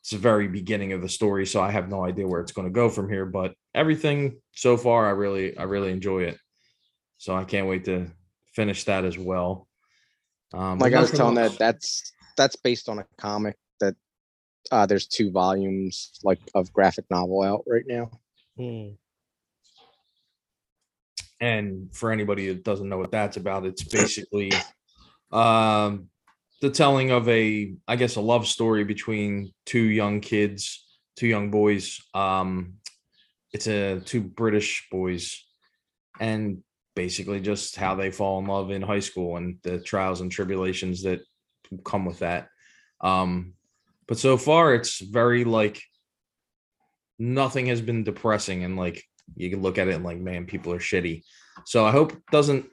It's 0.02 0.12
the 0.12 0.18
very 0.18 0.48
beginning 0.48 0.94
of 0.94 1.02
the 1.02 1.10
story, 1.10 1.46
so 1.46 1.62
I 1.62 1.70
have 1.70 1.90
no 1.90 2.06
idea 2.06 2.28
where 2.28 2.40
it's 2.40 2.54
going 2.54 2.68
to 2.68 2.74
go 2.74 2.90
from 2.90 3.10
here. 3.10 3.26
But 3.26 3.54
everything 3.76 4.38
so 4.54 4.78
far, 4.78 5.06
I 5.06 5.12
really, 5.12 5.58
I 5.58 5.64
really 5.64 5.92
enjoy 5.92 6.24
it. 6.24 6.38
So 7.18 7.36
I 7.36 7.44
can't 7.44 7.68
wait 7.68 7.86
to 7.86 8.08
finish 8.54 8.86
that 8.86 9.06
as 9.06 9.18
well. 9.18 9.68
Um, 10.54 10.80
like 10.80 10.94
I 10.94 11.02
was 11.02 11.12
telling 11.12 11.38
else. 11.38 11.52
that 11.52 11.60
that's 11.60 12.14
that's 12.38 12.56
based 12.56 12.88
on 12.88 13.00
a 13.00 13.06
comic 13.20 13.58
uh 14.72 14.86
there's 14.86 15.08
two 15.08 15.32
volumes 15.32 16.12
like 16.24 16.40
of 16.56 16.72
graphic 16.74 17.06
novel 17.10 17.44
out 17.44 17.64
right 17.68 17.86
now. 17.88 18.10
Hmm. 18.58 18.90
and 21.40 21.94
for 21.94 22.12
anybody 22.12 22.48
that 22.48 22.64
doesn't 22.64 22.90
know 22.90 22.98
what 22.98 23.12
that's 23.12 23.38
about 23.38 23.66
it's 23.66 23.84
basically 23.84 24.52
um 25.32 26.10
the 26.62 26.72
telling 26.72 27.12
of 27.12 27.30
a 27.30 27.76
i 27.88 27.96
guess 27.96 28.16
a 28.16 28.22
love 28.22 28.48
story 28.48 28.84
between 28.84 29.54
two 29.66 29.84
young 29.84 30.22
kids 30.22 30.86
two 31.16 31.28
young 31.28 31.52
boys 31.52 32.02
um 32.14 32.74
it's 33.54 33.68
a 33.68 34.00
two 34.00 34.22
british 34.22 34.88
boys 34.90 35.46
and 36.20 36.64
basically 36.96 37.40
just 37.40 37.76
how 37.76 37.94
they 37.94 38.10
fall 38.10 38.40
in 38.40 38.48
love 38.48 38.72
in 38.72 38.82
high 38.82 39.00
school 39.00 39.38
and 39.38 39.60
the 39.62 39.80
trials 39.80 40.22
and 40.22 40.32
tribulations 40.32 41.04
that 41.04 41.20
come 41.86 42.06
with 42.06 42.20
that 42.20 42.48
um 43.02 43.54
but 44.08 44.18
so 44.18 44.38
far 44.38 44.74
it's 44.74 45.00
very 45.00 45.44
like 45.44 45.82
nothing 47.20 47.68
has 47.68 47.82
been 47.82 48.04
depressing 48.04 48.64
and 48.64 48.78
like 48.78 49.04
you 49.36 49.50
can 49.50 49.62
look 49.62 49.78
at 49.78 49.88
it 49.88 49.96
and 49.96 50.04
like 50.04 50.20
man 50.20 50.46
people 50.46 50.72
are 50.74 50.80
shitty. 50.80 51.24
So 51.66 51.86
i 51.86 51.92
hope 51.92 52.14
it 52.14 52.22
doesn't 52.32 52.66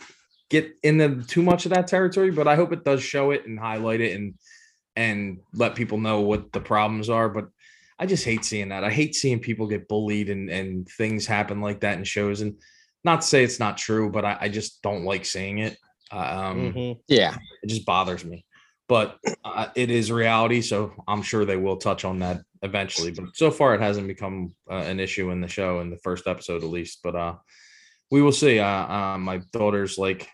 get 0.51 0.75
into 0.83 1.23
too 1.25 1.43
much 1.43 1.65
of 1.65 1.73
that 1.73 1.87
territory 1.89 2.31
but 2.31 2.47
i 2.47 2.55
hope 2.55 2.73
it 2.73 2.85
does 2.85 3.03
show 3.03 3.31
it 3.31 3.47
and 3.47 3.59
highlight 3.59 4.01
it 4.01 4.15
and 4.15 4.35
and 4.97 5.41
let 5.55 5.75
people 5.75 5.99
know 5.99 6.21
what 6.21 6.53
the 6.53 6.61
problems 6.61 7.11
are. 7.11 7.29
But 7.29 7.49
i 7.99 8.07
just 8.07 8.25
hate 8.25 8.45
seeing 8.45 8.69
that. 8.69 8.85
I 8.85 8.91
hate 8.91 9.15
seeing 9.17 9.41
people 9.41 9.67
get 9.67 9.89
bullied 9.89 10.29
and 10.31 10.49
and 10.51 10.87
things 10.89 11.27
happen 11.27 11.61
like 11.61 11.81
that 11.81 11.99
in 11.99 12.05
shows. 12.05 12.41
And 12.43 12.57
not 13.03 13.23
to 13.23 13.27
say 13.27 13.43
it's 13.45 13.59
not 13.59 13.77
true 13.77 14.09
but 14.11 14.25
i, 14.25 14.37
I 14.43 14.49
just 14.49 14.81
don't 14.83 15.05
like 15.05 15.25
seeing 15.25 15.59
it. 15.59 15.77
Um 16.13 16.73
Mhm. 16.75 17.01
Yeah. 17.09 17.37
it 17.63 17.67
just 17.69 17.87
bothers 17.87 18.25
me 18.25 18.45
but 18.89 19.19
uh, 19.45 19.69
it 19.75 19.91
is 19.91 20.13
reality 20.13 20.61
so 20.61 20.93
i'm 21.09 21.23
sure 21.23 21.45
they 21.45 21.57
will 21.57 21.77
touch 21.77 22.05
on 22.05 22.19
that 22.19 22.43
eventually 22.63 23.11
but 23.11 23.25
so 23.35 23.51
far 23.51 23.75
it 23.75 23.81
hasn't 23.81 24.07
become 24.07 24.55
uh, 24.71 24.75
an 24.75 25.01
issue 25.01 25.31
in 25.31 25.41
the 25.41 25.49
show 25.49 25.81
in 25.81 25.91
the 25.91 25.99
first 25.99 26.27
episode 26.27 26.63
at 26.63 26.71
least 26.71 27.01
but 27.03 27.15
uh 27.15 27.35
we 28.11 28.23
will 28.23 28.33
see. 28.33 28.61
Uh, 28.61 28.67
uh 28.67 29.19
my 29.19 29.39
daughter's 29.53 29.99
like 29.99 30.29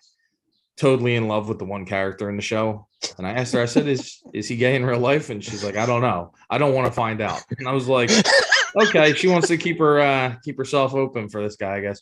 totally 0.76 1.14
in 1.16 1.28
love 1.28 1.48
with 1.48 1.58
the 1.58 1.64
one 1.64 1.84
character 1.84 2.28
in 2.30 2.36
the 2.36 2.42
show 2.42 2.86
and 3.18 3.26
i 3.26 3.32
asked 3.32 3.52
her 3.52 3.62
i 3.62 3.66
said 3.66 3.86
is 3.86 4.22
is 4.32 4.48
he 4.48 4.56
gay 4.56 4.76
in 4.76 4.84
real 4.84 4.98
life? 4.98 5.30
And 5.30 5.42
she's 5.42 5.64
like 5.64 5.76
i 5.76 5.86
don't 5.86 6.02
know. 6.02 6.32
I 6.48 6.58
don't 6.58 6.74
want 6.74 6.86
to 6.86 6.92
find 6.92 7.20
out. 7.20 7.42
And 7.58 7.68
i 7.68 7.72
was 7.72 7.88
like 7.88 8.10
okay 8.82 9.14
she 9.14 9.28
wants 9.28 9.48
to 9.48 9.56
keep 9.56 9.78
her 9.78 10.00
uh 10.00 10.36
keep 10.44 10.56
herself 10.56 10.94
open 10.94 11.28
for 11.28 11.42
this 11.42 11.56
guy 11.56 11.76
i 11.76 11.80
guess. 11.80 12.00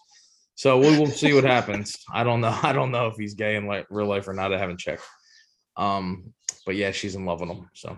So 0.54 0.78
we 0.78 0.98
will 0.98 1.06
see 1.06 1.32
what 1.32 1.44
happens. 1.44 1.96
I 2.12 2.24
don't 2.24 2.40
know. 2.40 2.58
I 2.62 2.72
don't 2.72 2.90
know 2.90 3.06
if 3.06 3.16
he's 3.16 3.34
gay 3.34 3.54
in 3.54 3.66
like 3.66 3.86
real 3.90 4.08
life 4.08 4.26
or 4.26 4.34
not. 4.34 4.52
I 4.52 4.58
haven't 4.58 4.80
checked. 4.80 5.04
Um 5.76 6.32
but 6.68 6.76
yeah 6.76 6.90
she's 6.90 7.14
in 7.14 7.24
love 7.24 7.40
with 7.40 7.48
him 7.48 7.66
so 7.72 7.96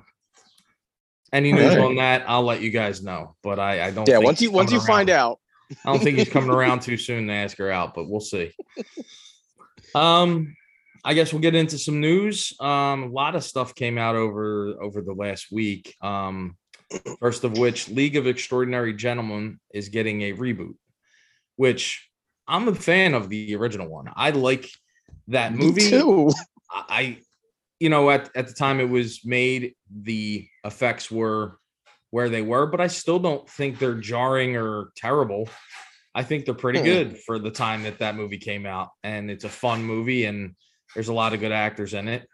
any 1.33 1.51
news 1.53 1.75
on 1.77 1.97
that 1.97 2.23
i'll 2.29 2.45
let 2.45 2.61
you 2.63 2.71
guys 2.71 3.03
know 3.03 3.35
but 3.43 3.59
i 3.59 3.87
i 3.87 3.91
don't 3.91 4.07
Yeah. 4.09 4.19
think 4.19 4.27
Once 4.27 4.41
you 4.41 4.51
once 4.53 4.71
you 4.71 4.79
coming 4.79 4.87
find 4.97 5.11
out. 5.11 5.41
I 5.85 5.91
don't 5.93 6.03
think 6.03 6.19
he's 6.19 6.29
coming 6.37 6.51
around 6.51 6.83
too 6.83 6.97
soon 6.97 7.27
to 7.29 7.33
ask 7.33 7.57
her 7.59 7.71
out, 7.71 7.95
but 7.95 8.09
we'll 8.09 8.19
see. 8.21 8.51
Um, 9.95 10.57
I 11.05 11.15
guess 11.15 11.33
we'll 11.33 11.43
get 11.43 11.55
into 11.55 11.79
some 11.79 12.01
news. 12.01 12.53
Um, 12.61 13.05
a 13.05 13.09
lot 13.09 13.35
of 13.37 13.45
stuff 13.45 13.75
came 13.75 13.97
out 13.99 14.17
over 14.17 14.75
over 14.83 15.01
the 15.01 15.13
last 15.15 15.47
week. 15.51 15.95
Um, 16.03 16.57
first 17.21 17.45
of 17.45 17.57
which, 17.57 17.89
League 17.89 18.17
of 18.17 18.27
Extraordinary 18.27 18.93
Gentlemen 18.95 19.61
is 19.73 19.89
getting 19.89 20.23
a 20.23 20.33
reboot, 20.33 20.75
which 21.57 22.09
I'm 22.49 22.67
a 22.69 22.75
fan 22.75 23.15
of 23.15 23.29
the 23.29 23.55
original 23.55 23.89
one. 23.89 24.07
I 24.15 24.31
like 24.31 24.69
that 25.29 25.55
Me 25.55 25.67
movie. 25.67 25.89
too. 25.89 26.31
I, 26.71 26.85
I- 26.89 27.19
you 27.81 27.89
know, 27.89 28.11
at, 28.11 28.31
at 28.37 28.47
the 28.47 28.53
time 28.53 28.79
it 28.79 28.89
was 28.89 29.25
made, 29.25 29.75
the 29.91 30.47
effects 30.65 31.11
were 31.11 31.59
where 32.11 32.29
they 32.29 32.43
were, 32.43 32.67
but 32.67 32.81
I 32.81 32.89
still 32.89 33.19
don't 33.19 33.49
think 33.49 33.79
they're 33.79 33.95
jarring 33.95 34.57
or 34.57 34.91
terrible. 34.97 35.49
I 36.15 36.23
think 36.23 36.45
they're 36.45 36.55
pretty 36.55 36.81
Hmm. 36.81 36.85
good 36.85 37.19
for 37.21 37.39
the 37.39 37.51
time 37.51 37.85
that 37.85 37.99
that 38.01 38.17
movie 38.17 38.39
came 38.39 38.67
out, 38.67 38.91
and 39.03 39.31
it's 39.31 39.45
a 39.45 39.49
fun 39.49 39.83
movie, 39.83 40.27
and 40.27 40.55
there's 40.95 41.09
a 41.09 41.13
lot 41.15 41.33
of 41.33 41.41
good 41.41 41.53
actors 41.53 41.95
in 41.95 42.09
it. 42.09 42.29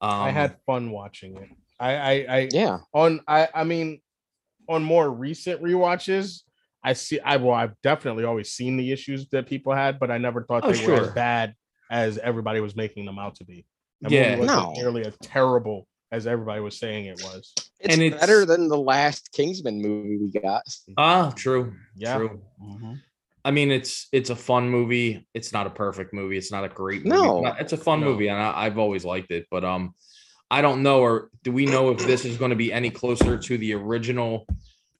Um, 0.00 0.10
I 0.10 0.30
had 0.30 0.56
fun 0.64 0.90
watching 0.90 1.36
it. 1.36 1.48
I, 1.80 1.94
I, 1.94 2.12
I 2.38 2.48
Yeah. 2.52 2.78
on 2.94 3.20
I 3.28 3.48
I 3.54 3.64
mean 3.64 4.00
on 4.68 4.82
more 4.84 5.10
recent 5.10 5.60
rewatches, 5.62 6.42
I 6.82 6.92
see 6.92 7.18
I 7.20 7.36
well 7.36 7.54
I've 7.54 7.74
definitely 7.82 8.24
always 8.24 8.52
seen 8.52 8.76
the 8.76 8.92
issues 8.92 9.28
that 9.30 9.46
people 9.48 9.74
had, 9.74 9.98
but 9.98 10.10
I 10.10 10.18
never 10.18 10.44
thought 10.44 10.64
Oh, 10.64 10.72
they 10.72 10.86
were 10.86 10.94
as 10.94 11.10
bad 11.14 11.54
as 11.90 12.16
everybody 12.18 12.60
was 12.60 12.76
making 12.76 13.06
them 13.06 13.18
out 13.18 13.34
to 13.36 13.44
be. 13.44 13.66
That 14.02 14.10
Yeah. 14.10 14.36
movie 14.36 14.46
wasn't 14.48 14.62
No. 14.62 14.72
nearly 14.80 15.04
as 15.06 15.16
terrible 15.22 15.86
as 16.12 16.26
everybody 16.26 16.60
was 16.60 16.78
saying 16.78 17.06
it 17.06 17.20
was. 17.22 17.52
It's, 17.80 17.94
And 17.94 18.02
it's- 18.02 18.20
better 18.20 18.44
than 18.46 18.68
the 18.68 18.78
last 18.78 19.30
Kingsman 19.32 19.80
movie 19.82 20.16
we 20.16 20.40
got. 20.40 20.62
ah 20.96 21.32
true, 21.36 21.74
Yeah. 21.96 22.16
true. 22.16 22.40
Mhm. 22.62 23.00
I 23.44 23.50
mean, 23.50 23.70
it's 23.70 24.08
it's 24.12 24.30
a 24.30 24.36
fun 24.36 24.68
movie. 24.68 25.26
It's 25.34 25.52
not 25.52 25.66
a 25.66 25.70
perfect 25.70 26.12
movie. 26.12 26.36
It's 26.36 26.50
not 26.52 26.64
a 26.64 26.68
great 26.68 27.04
movie. 27.04 27.16
No. 27.22 27.42
but 27.42 27.60
it's 27.60 27.72
a 27.72 27.76
fun 27.76 28.00
No. 28.00 28.06
movie, 28.06 28.28
and 28.28 28.38
I, 28.40 28.52
I've 28.66 28.78
always 28.78 29.04
liked 29.04 29.30
it. 29.30 29.46
But 29.50 29.64
um, 29.64 29.94
I 30.50 30.60
don't 30.62 30.82
know, 30.82 31.00
or 31.00 31.30
do 31.44 31.52
we 31.52 31.66
know 31.66 31.90
if 31.90 31.98
this 32.06 32.24
is 32.24 32.36
going 32.36 32.50
to 32.50 32.56
be 32.56 32.72
any 32.72 32.90
closer 32.90 33.36
to 33.38 33.58
the 33.58 33.74
original 33.74 34.46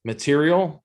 material 0.05 0.83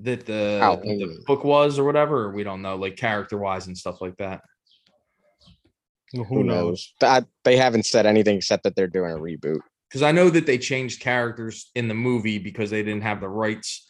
that 0.00 0.24
the, 0.26 0.60
Oh, 0.62 0.76
that 0.76 0.82
the 0.84 1.22
book 1.26 1.44
was, 1.44 1.78
or 1.78 1.84
whatever? 1.84 2.24
Or 2.26 2.32
we 2.32 2.44
don't 2.44 2.62
know, 2.62 2.76
like 2.76 2.96
character 2.96 3.38
wise 3.38 3.66
and 3.66 3.76
stuff 3.76 4.00
like 4.00 4.16
that. 4.18 4.42
Who, 6.12 6.42
knows? 6.44 6.92
That 7.00 7.26
they 7.44 7.56
haven't 7.56 7.84
said 7.86 8.06
anything 8.06 8.36
except 8.36 8.62
that 8.64 8.74
they're 8.76 8.86
doing 8.86 9.12
a 9.12 9.16
reboot. 9.18 9.60
Because 9.88 10.02
I 10.02 10.12
know 10.12 10.30
that 10.30 10.46
they 10.46 10.58
changed 10.58 11.00
characters 11.00 11.70
in 11.74 11.88
the 11.88 11.94
movie 11.94 12.38
because 12.38 12.70
they 12.70 12.82
didn't 12.82 13.02
have 13.02 13.20
the 13.20 13.28
rights 13.28 13.86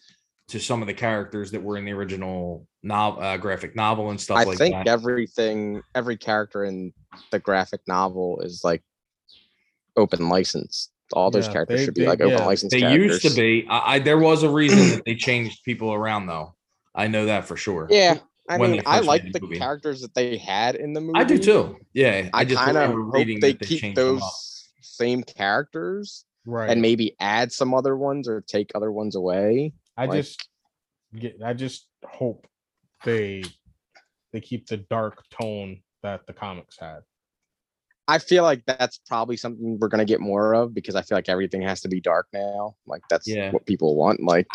to 0.48 0.58
some 0.58 0.80
of 0.80 0.88
the 0.88 0.94
characters 0.94 1.50
that 1.50 1.62
were 1.62 1.76
in 1.76 1.84
the 1.84 1.92
original 1.92 2.66
novel, 2.82 3.22
uh, 3.22 3.36
graphic 3.36 3.76
novel 3.76 4.10
and 4.10 4.20
stuff 4.20 4.38
I 4.38 4.44
like 4.44 4.58
think 4.58 4.74
that. 4.74 4.88
everything, 4.88 5.82
every 5.94 6.16
character 6.16 6.64
in 6.64 6.92
the 7.30 7.38
graphic 7.38 7.80
novel 7.86 8.40
is 8.40 8.62
like 8.64 8.82
open 9.96 10.28
license. 10.28 10.90
All 11.12 11.30
those 11.30 11.46
Yeah, 11.46 11.52
characters 11.54 11.80
they- 11.80 11.84
should 11.86 11.94
be 11.94 12.00
they- 12.02 12.08
like 12.08 12.20
open 12.20 12.38
yeah. 12.38 12.44
license. 12.46 12.72
They 12.72 12.80
characters. 12.80 13.24
used 13.24 13.34
to 13.36 13.40
be. 13.40 13.66
I, 13.68 13.94
I 13.94 13.98
there 13.98 14.18
was 14.18 14.42
a 14.42 14.50
reason 14.50 14.78
that 14.96 15.02
they 15.06 15.14
changed 15.14 15.64
people 15.64 15.92
around 15.92 16.26
though. 16.26 16.54
I 16.94 17.06
know 17.08 17.26
that 17.26 17.44
for 17.46 17.56
sure. 17.56 17.86
Yeah, 17.90 18.18
I 18.48 18.56
when 18.58 18.70
mean, 18.72 18.82
I 18.86 19.00
like 19.00 19.24
the 19.24 19.30
the 19.32 19.40
movie. 19.40 19.58
characters 19.58 20.00
that 20.02 20.14
they 20.14 20.36
had 20.38 20.74
in 20.74 20.92
the 20.92 21.00
movie. 21.00 21.18
I 21.18 21.24
do 21.24 21.38
too. 21.38 21.76
Yeah, 21.92 22.28
I, 22.32 22.44
just 22.44 22.62
kind 22.62 22.76
of 22.76 22.90
hope 22.90 23.12
reading 23.14 23.40
they 23.40 23.54
keep 23.54 23.94
those 23.94 24.70
same 24.80 25.22
characters 25.22 26.24
Right. 26.46 26.70
and 26.70 26.80
maybe 26.80 27.14
add 27.20 27.52
some 27.52 27.74
other 27.74 27.96
ones 27.96 28.26
or 28.28 28.40
take 28.40 28.70
other 28.74 28.90
ones 28.90 29.16
away. 29.16 29.74
I 29.96 30.06
like- 30.06 30.18
just 30.22 30.48
get 31.18 31.36
I 31.44 31.52
just 31.54 31.86
hope 32.04 32.46
they 33.04 33.42
they 34.32 34.40
keep 34.40 34.66
the 34.66 34.76
dark 34.78 35.22
tone 35.30 35.82
that 36.02 36.26
the 36.26 36.32
comics 36.32 36.78
had. 36.78 37.00
I 38.06 38.18
feel 38.18 38.42
like 38.42 38.64
that's 38.66 38.98
probably 39.06 39.36
something 39.36 39.78
we're 39.78 39.88
gonna 39.88 40.04
get 40.06 40.20
more 40.20 40.54
of 40.54 40.72
because 40.74 40.94
I 40.94 41.02
feel 41.02 41.16
like 41.18 41.28
everything 41.28 41.60
has 41.62 41.82
to 41.82 41.88
be 41.88 42.00
dark 42.00 42.26
now. 42.32 42.76
Like 42.86 43.02
that's 43.10 43.28
Yeah. 43.28 43.50
what 43.50 43.66
people 43.66 43.96
want. 43.96 44.22
Like 44.22 44.46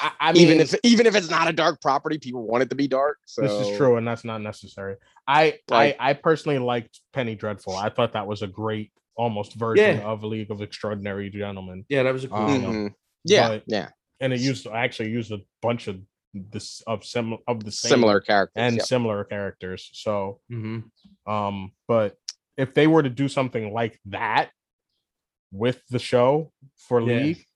I, 0.00 0.12
I 0.20 0.32
mean, 0.32 0.42
even 0.42 0.60
if 0.60 0.74
even 0.82 1.06
if 1.06 1.14
it's 1.14 1.30
not 1.30 1.48
a 1.48 1.52
dark 1.52 1.80
property, 1.80 2.18
people 2.18 2.46
want 2.46 2.62
it 2.62 2.70
to 2.70 2.76
be 2.76 2.88
dark. 2.88 3.18
So 3.26 3.42
this 3.42 3.68
is 3.68 3.76
true, 3.76 3.96
and 3.96 4.06
that's 4.06 4.24
not 4.24 4.38
necessary. 4.42 4.96
I 5.26 5.58
Like- 5.68 5.96
I 6.00 6.10
I 6.10 6.12
personally 6.14 6.58
liked 6.58 7.00
Penny 7.12 7.34
Dreadful. 7.34 7.76
I 7.76 7.88
thought 7.90 8.12
that 8.14 8.26
was 8.26 8.42
a 8.42 8.46
great 8.46 8.92
almost 9.16 9.54
version 9.54 9.98
Yeah. 9.98 10.02
of 10.04 10.24
League 10.24 10.50
of 10.50 10.60
Extraordinary 10.60 11.30
Gentlemen. 11.30 11.84
Yeah, 11.88 12.02
that 12.02 12.12
was 12.12 12.24
a 12.24 12.28
cool. 12.28 12.38
Um, 12.38 12.62
show. 12.62 12.68
Mhm. 12.72 12.94
Yeah, 13.24 13.48
but- 13.48 13.62
yeah. 13.66 13.88
And 14.20 14.32
it 14.32 14.40
used 14.40 14.66
I 14.66 14.84
actually 14.84 15.10
used 15.10 15.30
a 15.32 15.38
bunch 15.62 15.86
of 15.88 16.00
this 16.34 16.80
of 16.88 17.04
sim 17.04 17.36
of 17.46 17.62
the 17.62 17.70
same 17.70 17.90
Similar 17.90 18.20
characters. 18.20 18.52
and 18.56 18.76
yep. 18.76 18.86
similar 18.86 19.22
characters. 19.22 19.88
So 19.92 20.40
Mhm. 20.50 20.90
um, 21.26 21.72
but 21.86 22.16
if 22.56 22.74
they 22.74 22.86
were 22.88 23.02
to 23.04 23.10
do 23.10 23.28
something 23.28 23.72
like 23.72 24.00
that 24.06 24.50
with 25.52 25.80
the 25.90 25.98
show 26.00 26.52
for 26.76 27.00
Yeah. 27.00 27.06
League, 27.18 27.46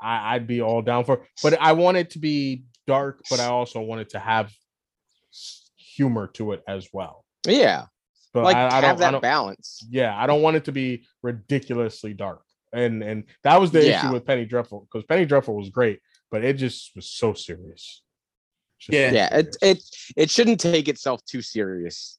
I, 0.00 0.34
I'd 0.34 0.46
be 0.46 0.60
all 0.62 0.82
down 0.82 1.04
for. 1.04 1.26
But 1.42 1.60
I 1.60 1.72
want 1.72 1.96
it 1.96 2.10
to 2.10 2.18
be 2.18 2.64
dark, 2.86 3.24
but 3.30 3.40
I 3.40 3.46
also 3.46 3.80
want 3.80 4.00
it 4.00 4.10
to 4.10 4.18
have 4.18 4.52
humor 5.76 6.28
to 6.34 6.52
it 6.52 6.62
as 6.68 6.88
well. 6.92 7.24
yeah, 7.46 7.86
But 8.32 8.44
like 8.44 8.56
I, 8.56 8.66
I 8.66 8.80
have 8.80 8.82
don't, 8.82 8.96
I 8.96 8.98
that 8.98 9.10
don't, 9.12 9.20
balance. 9.22 9.84
yeah, 9.90 10.16
I 10.16 10.26
don't 10.26 10.42
want 10.42 10.56
it 10.56 10.64
to 10.66 10.72
be 10.72 11.06
ridiculously 11.22 12.14
dark. 12.14 12.42
And 12.72 13.02
and 13.02 13.24
that 13.44 13.60
was 13.60 13.70
the 13.70 13.86
Yeah. 13.86 13.98
issue 14.04 14.12
with 14.12 14.26
Penny 14.26 14.44
Dreadful 14.44 14.86
because 14.90 15.04
Penny 15.06 15.24
Dreadful 15.24 15.56
was 15.56 15.70
great, 15.70 16.00
but 16.30 16.44
it 16.44 16.54
just 16.54 16.94
was 16.94 17.06
so 17.06 17.32
serious. 17.32 18.02
Just 18.78 18.98
Yeah. 18.98 19.10
so 19.10 19.14
Yeah, 19.16 19.36
it 19.38 19.56
it 19.62 19.84
it 20.16 20.30
shouldn't 20.30 20.60
take 20.60 20.88
itself 20.88 21.24
too 21.24 21.40
serious. 21.42 22.18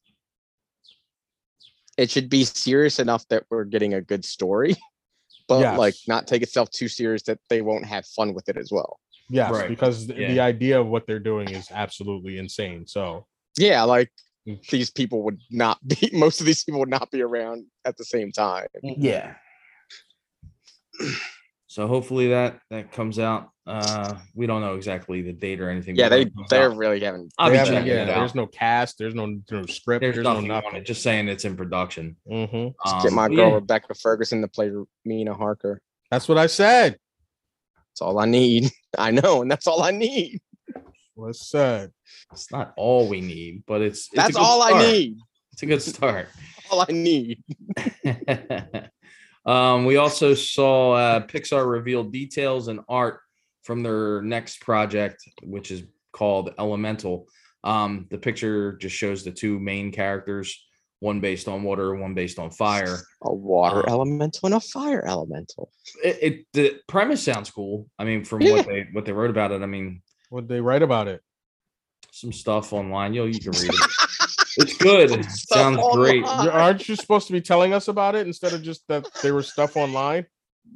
It 1.97 2.09
should 2.09 2.29
be 2.29 2.45
serious 2.45 2.97
enough 2.99 3.27
that 3.27 3.43
we're 3.49 3.65
getting 3.65 3.93
a 3.93 4.01
good 4.01 4.25
story, 4.25 4.75
but 5.49 5.77
like 5.77 5.95
not 6.07 6.27
take 6.27 6.41
itself 6.43 6.69
too 6.69 6.87
serious 6.87 7.23
that 7.23 7.39
they 7.49 7.61
won't 7.61 7.85
have 7.85 8.05
fun 8.05 8.33
with 8.33 8.47
it 8.47 8.55
as 8.57 8.71
well. 8.71 8.99
yes, 9.29 9.51
Right. 9.51 9.67
because 9.67 10.07
th- 10.07 10.17
the 10.17 10.39
idea 10.39 10.79
of 10.79 10.87
what 10.87 11.05
they're 11.05 11.19
doing 11.19 11.49
is 11.49 11.67
absolutely 11.71 12.37
insane. 12.37 12.87
So 12.87 13.25
Yeah, 13.57 13.83
like 13.83 14.11
Mm. 14.47 14.65
these 14.69 14.89
people 14.89 15.21
would 15.23 15.39
not 15.51 15.77
be 15.87 16.09
most 16.13 16.39
of 16.39 16.45
these 16.45 16.63
people 16.63 16.79
would 16.79 16.89
not 16.89 17.11
be 17.11 17.21
around 17.21 17.65
at 17.83 17.97
the 17.97 18.05
same 18.05 18.31
time. 18.31 18.67
Yeah. 18.81 19.35
So 21.67 21.85
hopefully 21.87 22.29
that 22.29 22.61
that 22.71 22.91
comes 22.91 23.19
out. 23.19 23.51
Uh, 23.69 24.17
we 24.33 24.47
don't 24.47 24.61
know 24.61 24.73
exactly 24.73 25.21
the 25.21 25.31
date 25.31 25.61
or 25.61 25.69
anything. 25.69 25.95
Yeah, 25.95 26.09
they 26.09 26.31
they're 26.49 26.71
out, 26.71 26.77
really 26.77 26.99
having 27.01 27.29
I'll 27.37 27.51
They 27.51 27.57
haven't- 27.57 27.73
checking 27.75 27.87
yeah, 27.87 28.05
there's 28.05 28.33
no 28.33 28.47
cast, 28.47 28.97
there's 28.97 29.13
no, 29.13 29.27
no 29.51 29.65
script, 29.67 30.01
There's, 30.01 30.15
there's, 30.15 30.23
nothing 30.23 30.47
no 30.47 30.55
on 30.55 30.63
nothing. 30.63 30.79
it. 30.79 30.85
Just 30.85 31.03
saying 31.03 31.27
it's 31.27 31.45
in 31.45 31.55
production. 31.55 32.15
Mm-hmm. 32.27 33.01
get 33.03 33.09
Um, 33.09 33.13
my 33.13 33.27
girl 33.27 33.49
yeah, 33.49 33.55
Rebecca 33.55 33.93
Ferguson 33.93 34.41
to 34.41 34.47
play 34.47 34.71
Mina 35.05 35.35
Harker. 35.35 35.81
That's 36.09 36.27
what 36.27 36.39
I 36.39 36.47
said. 36.47 36.97
That's 37.91 38.01
all 38.01 38.17
I 38.17 38.25
need. 38.25 38.71
I 38.97 39.11
know, 39.11 39.43
and 39.43 39.51
that's 39.51 39.67
all 39.67 39.83
I 39.83 39.91
need. 39.91 40.41
What's 41.13 41.47
said. 41.47 41.91
it's 42.31 42.51
not 42.51 42.73
all 42.75 43.07
we 43.07 43.21
need, 43.21 43.63
but 43.67 43.81
it's, 43.81 44.07
it's 44.07 44.15
That's 44.15 44.35
good 44.35 44.41
all 44.41 44.63
I 44.63 44.79
need. 44.79 45.17
It's 45.53 45.61
a 45.61 45.65
good 45.67 45.81
start. 45.81 46.29
All 46.71 46.85
I 46.87 46.91
need. 46.91 47.43
um, 49.45 49.85
we 49.85 49.97
also 49.97 50.35
saw 50.35 50.93
uh, 50.93 51.19
Pixar 51.25 51.67
reveal 51.69 52.03
details 52.03 52.67
and 52.67 52.79
art 52.87 53.21
from 53.69 53.83
their 53.83 54.19
next 54.23 54.61
project, 54.61 55.23
which 55.43 55.69
is 55.69 55.83
called 56.11 56.55
Elemental. 56.57 57.27
Um, 57.63 58.07
the 58.09 58.17
picture 58.17 58.73
just 58.77 58.95
shows 58.95 59.23
the 59.23 59.29
two 59.29 59.59
main 59.59 59.91
characters, 59.91 60.65
one 61.01 61.19
based 61.19 61.47
on 61.47 61.61
water, 61.61 61.93
one 61.93 62.15
based 62.15 62.39
on 62.39 62.49
fire. 62.49 62.97
A 63.21 63.31
water 63.31 63.81
Um, 63.81 63.93
elemental 63.93 64.47
and 64.47 64.55
a 64.55 64.59
fire 64.59 65.05
elemental. 65.05 65.69
It, 66.03 66.17
it 66.23 66.45
the 66.53 66.79
premise 66.87 67.21
sounds 67.21 67.51
cool. 67.51 67.87
I 67.99 68.05
mean, 68.05 68.25
from 68.25 68.41
Yeah. 68.41 68.53
what 68.53 68.65
they 68.65 68.87
what 68.91 69.05
they 69.05 69.11
wrote 69.11 69.29
about 69.29 69.51
it, 69.51 69.61
I 69.61 69.67
mean, 69.67 70.01
What 70.31 70.47
they 70.47 70.61
write 70.61 70.81
about 70.81 71.07
it? 71.07 71.21
some 72.11 72.33
stuff 72.33 72.73
online. 72.73 73.13
Yo, 73.13 73.25
you 73.25 73.39
can 73.39 73.51
read 73.51 73.69
it. 73.71 73.79
It's 74.57 74.75
good. 74.77 75.11
It 75.11 75.25
sounds 75.25 75.79
great. 75.93 76.23
online. 76.25 76.45
You- 76.45 76.51
Aren't 76.51 76.89
you 76.89 76.95
supposed 76.95 77.27
to 77.27 77.33
be 77.33 77.39
telling 77.39 77.71
us 77.71 77.87
about 77.87 78.15
it 78.15 78.25
instead 78.25 78.51
of 78.51 78.63
just 78.63 78.81
that 78.87 79.05
there 79.21 79.35
was 79.35 79.47
stuff 79.53 79.77
online? 79.77 80.25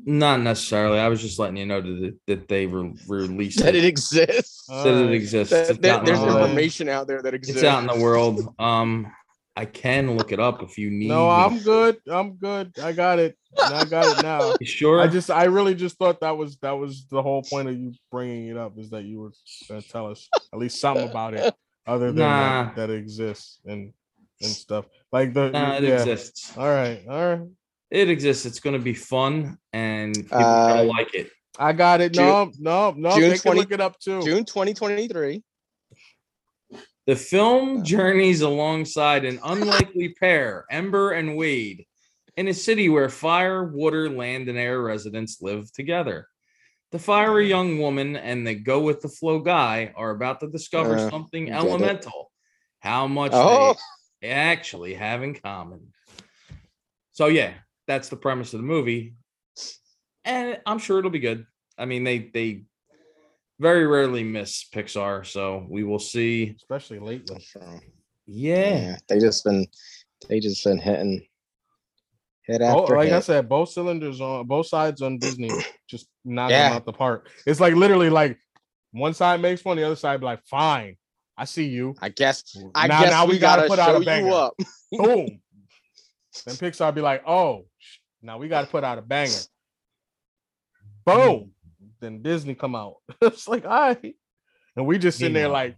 Not 0.05 0.41
necessarily. 0.41 0.99
I 0.99 1.07
was 1.07 1.21
just 1.21 1.39
letting 1.39 1.57
you 1.57 1.65
know 1.65 1.81
that 1.81 2.17
that 2.27 2.47
they 2.47 2.65
re- 2.65 2.93
released 3.07 3.59
that 3.59 3.75
it. 3.75 3.83
it 3.83 3.87
exists. 3.87 4.65
That 4.67 4.87
it 4.87 5.11
exists. 5.13 5.51
That- 5.53 5.69
It's 5.69 5.79
there- 5.79 5.93
out 5.93 5.99
in 6.01 6.05
there's 6.05 6.19
the 6.19 6.27
information 6.41 6.89
out 6.89 7.07
there 7.07 7.21
that 7.21 7.33
exists. 7.33 7.61
It's 7.61 7.67
out 7.69 7.81
in 7.81 7.87
the 7.87 8.03
world. 8.03 8.53
Um, 8.59 9.07
I 9.55 9.65
can 9.65 10.17
look 10.17 10.31
it 10.31 10.39
up 10.39 10.63
if 10.63 10.77
you 10.77 10.89
need. 10.89 11.07
No, 11.09 11.27
me. 11.27 11.31
I'm 11.33 11.59
good. 11.59 11.97
I'm 12.09 12.33
good. 12.37 12.73
I 12.81 12.91
got 12.91 13.19
it. 13.19 13.37
I 13.61 13.85
got 13.85 14.17
it 14.17 14.23
now. 14.23 14.55
You 14.59 14.65
sure. 14.65 14.99
I 14.99 15.07
just, 15.07 15.29
I 15.29 15.43
really 15.43 15.75
just 15.75 15.95
thought 15.97 16.19
that 16.21 16.35
was 16.35 16.57
that 16.57 16.71
was 16.71 17.05
the 17.09 17.21
whole 17.21 17.43
point 17.43 17.69
of 17.69 17.75
you 17.77 17.93
bringing 18.11 18.47
it 18.47 18.57
up 18.57 18.77
is 18.79 18.89
that 18.89 19.03
you 19.03 19.19
were 19.19 19.31
gonna 19.69 19.81
tell 19.83 20.07
us 20.09 20.27
at 20.51 20.57
least 20.59 20.81
something 20.81 21.07
about 21.07 21.35
it, 21.35 21.53
other 21.85 22.07
than 22.07 22.15
Nah. 22.17 22.63
that, 22.65 22.75
that 22.75 22.89
it 22.89 22.97
exists 22.97 23.59
and 23.65 23.93
and 24.41 24.51
stuff 24.51 24.85
like 25.11 25.33
the 25.33 25.51
Nah, 25.51 25.75
it 25.77 25.83
yeah. 25.83 25.93
exists. 26.01 26.57
All 26.57 26.67
right, 26.67 27.01
all 27.07 27.35
right. 27.37 27.47
It 27.93 28.09
exists. 28.09 28.47
It's 28.47 28.59
going 28.59 28.73
to 28.75 28.81
be 28.81 28.95
fun, 28.95 29.59
and 29.71 30.15
people 30.15 30.37
Uh, 30.39 30.67
gonna 30.67 30.83
like 30.83 31.13
it. 31.13 31.29
I 31.59 31.73
got 31.73 32.01
it. 32.01 32.15
No, 32.15 32.51
no, 32.57 32.89
no. 32.97 33.11
June 33.11 33.29
they 33.29 33.37
can 33.37 33.51
20 33.53 33.59
look 33.59 33.71
it 33.71 33.79
up 33.79 33.99
too. 33.99 34.23
June 34.23 34.43
2023. 34.45 35.43
The 37.05 37.15
film 37.15 37.83
journeys 37.83 38.41
alongside 38.41 39.25
an 39.25 39.39
unlikely 39.43 40.15
pair, 40.19 40.65
Ember 40.71 41.11
and 41.11 41.37
Wade, 41.37 41.85
in 42.35 42.47
a 42.47 42.53
city 42.53 42.89
where 42.89 43.09
fire, 43.09 43.63
water, 43.65 44.09
land, 44.09 44.49
and 44.49 44.57
air 44.57 44.81
residents 44.81 45.39
live 45.41 45.71
together. 45.73 46.27
The 46.91 46.97
fiery 46.99 47.47
young 47.47 47.77
woman 47.77 48.15
and 48.15 48.47
the 48.47 48.55
go 48.55 48.79
with 48.81 49.01
the 49.01 49.09
flow 49.09 49.39
guy 49.39 49.93
are 49.95 50.09
about 50.11 50.39
to 50.39 50.47
discover 50.47 50.95
Uh, 50.97 51.09
something 51.11 51.45
get 51.45 51.53
it. 51.53 51.57
elemental. 51.67 52.31
How 52.79 53.05
much 53.05 53.33
Oh. 53.35 53.75
they 54.21 54.29
actually 54.29 54.95
have 54.95 55.21
in 55.21 55.35
common. 55.35 55.93
So 57.11 57.27
yeah, 57.27 57.53
that's 57.87 58.09
the 58.09 58.15
premise 58.17 58.53
of 58.53 58.59
the 58.59 58.65
movie, 58.65 59.15
and 60.25 60.59
I'm 60.65 60.79
sure 60.79 60.99
it'll 60.99 61.11
be 61.11 61.19
good. 61.19 61.45
I 61.77 61.85
mean, 61.85 62.03
they 62.03 62.29
they 62.33 62.63
very 63.59 63.85
rarely 63.85 64.23
miss 64.23 64.65
Pixar, 64.73 65.25
so 65.25 65.65
we 65.69 65.83
will 65.83 65.99
see. 65.99 66.55
especially 66.57 66.99
lately. 66.99 67.39
So, 67.51 67.61
Yeah, 68.25 68.75
yeah, 68.79 68.95
they 69.07 69.19
just 69.19 69.43
been 69.43 69.67
they 70.29 70.39
just 70.39 70.63
been 70.63 70.77
hitting 70.79 71.25
hit 72.43 72.61
Oh, 72.61 72.81
after 72.83 72.97
like 72.97 73.11
I 73.11 73.19
said, 73.21 73.47
both 73.47 73.69
cylinders 73.69 74.19
on 74.21 74.45
both 74.47 74.67
sides 74.67 75.01
on 75.01 75.17
Disney 75.17 75.49
just 75.89 76.07
knocking 76.25 76.55
Yeah. 76.57 76.73
out 76.73 76.85
the 76.85 76.93
park. 76.93 77.29
It's 77.45 77.59
like 77.59 77.73
literally 77.75 78.09
like 78.09 78.37
one 78.91 79.13
side 79.13 79.41
makes 79.41 79.63
one, 79.65 79.77
the 79.77 79.83
other 79.83 79.95
side 79.95 80.19
be 80.19 80.25
like, 80.25 80.45
fine, 80.45 80.97
I 81.37 81.45
see 81.45 81.65
you. 81.65 81.95
I 82.01 82.09
guess 82.09 82.43
I 82.75 82.87
Now- 82.87 83.01
guess 83.01 83.11
now 83.11 83.25
we, 83.25 83.33
we 83.33 83.39
gotta 83.39 83.67
gotta, 83.67 83.69
put 83.69 83.79
out 83.79 83.95
a 83.95 83.99
you 83.99 84.05
banger. 84.05 84.31
up. 84.33 84.53
Boom. 84.91 85.39
then 86.45 86.55
Pixar 86.55 86.93
be 86.93 87.01
like, 87.01 87.23
oh, 87.27 87.65
sh- 87.72 87.72
now 88.23 88.37
we 88.37 88.47
got 88.47 88.61
to 88.61 88.67
put 88.67 88.83
out 88.83 88.97
a 88.97 89.01
banger. 89.01 89.31
Boom. 91.05 91.51
Then 91.99 92.21
Disney 92.21 92.55
come 92.55 92.75
out. 92.75 92.95
it's 93.21 93.47
like, 93.47 93.65
all 93.65 93.71
right. 93.71 94.15
And 94.75 94.85
we 94.85 94.97
just 94.97 95.19
sitting 95.19 95.33
there 95.33 95.49
like, 95.49 95.75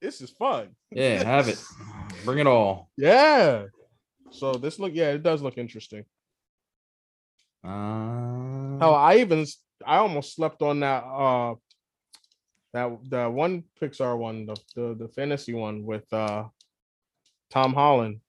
this 0.00 0.20
is 0.20 0.30
fun. 0.30 0.70
yeah, 0.90 1.22
have 1.22 1.48
it. 1.48 1.62
Bring 2.24 2.40
it 2.40 2.46
all. 2.46 2.90
Yeah. 2.96 3.66
So 4.30 4.54
this 4.54 4.78
look, 4.78 4.92
yeah, 4.94 5.10
it 5.10 5.22
does 5.22 5.42
look 5.42 5.58
interesting. 5.58 6.04
Uh, 7.64 8.78
Hell, 8.78 8.94
I 8.94 9.18
even 9.18 9.46
I 9.86 9.98
almost 9.98 10.34
slept 10.34 10.62
on 10.62 10.80
that 10.80 11.04
uh 11.04 11.54
that 12.72 12.90
the 13.08 13.30
one 13.30 13.64
Pixar 13.80 14.18
one, 14.18 14.46
the 14.46 14.56
the, 14.74 14.96
the 14.98 15.08
fantasy 15.08 15.54
one 15.54 15.84
with 15.84 16.10
uh 16.12 16.44
Tom 17.50 17.74
Holland. 17.74 18.20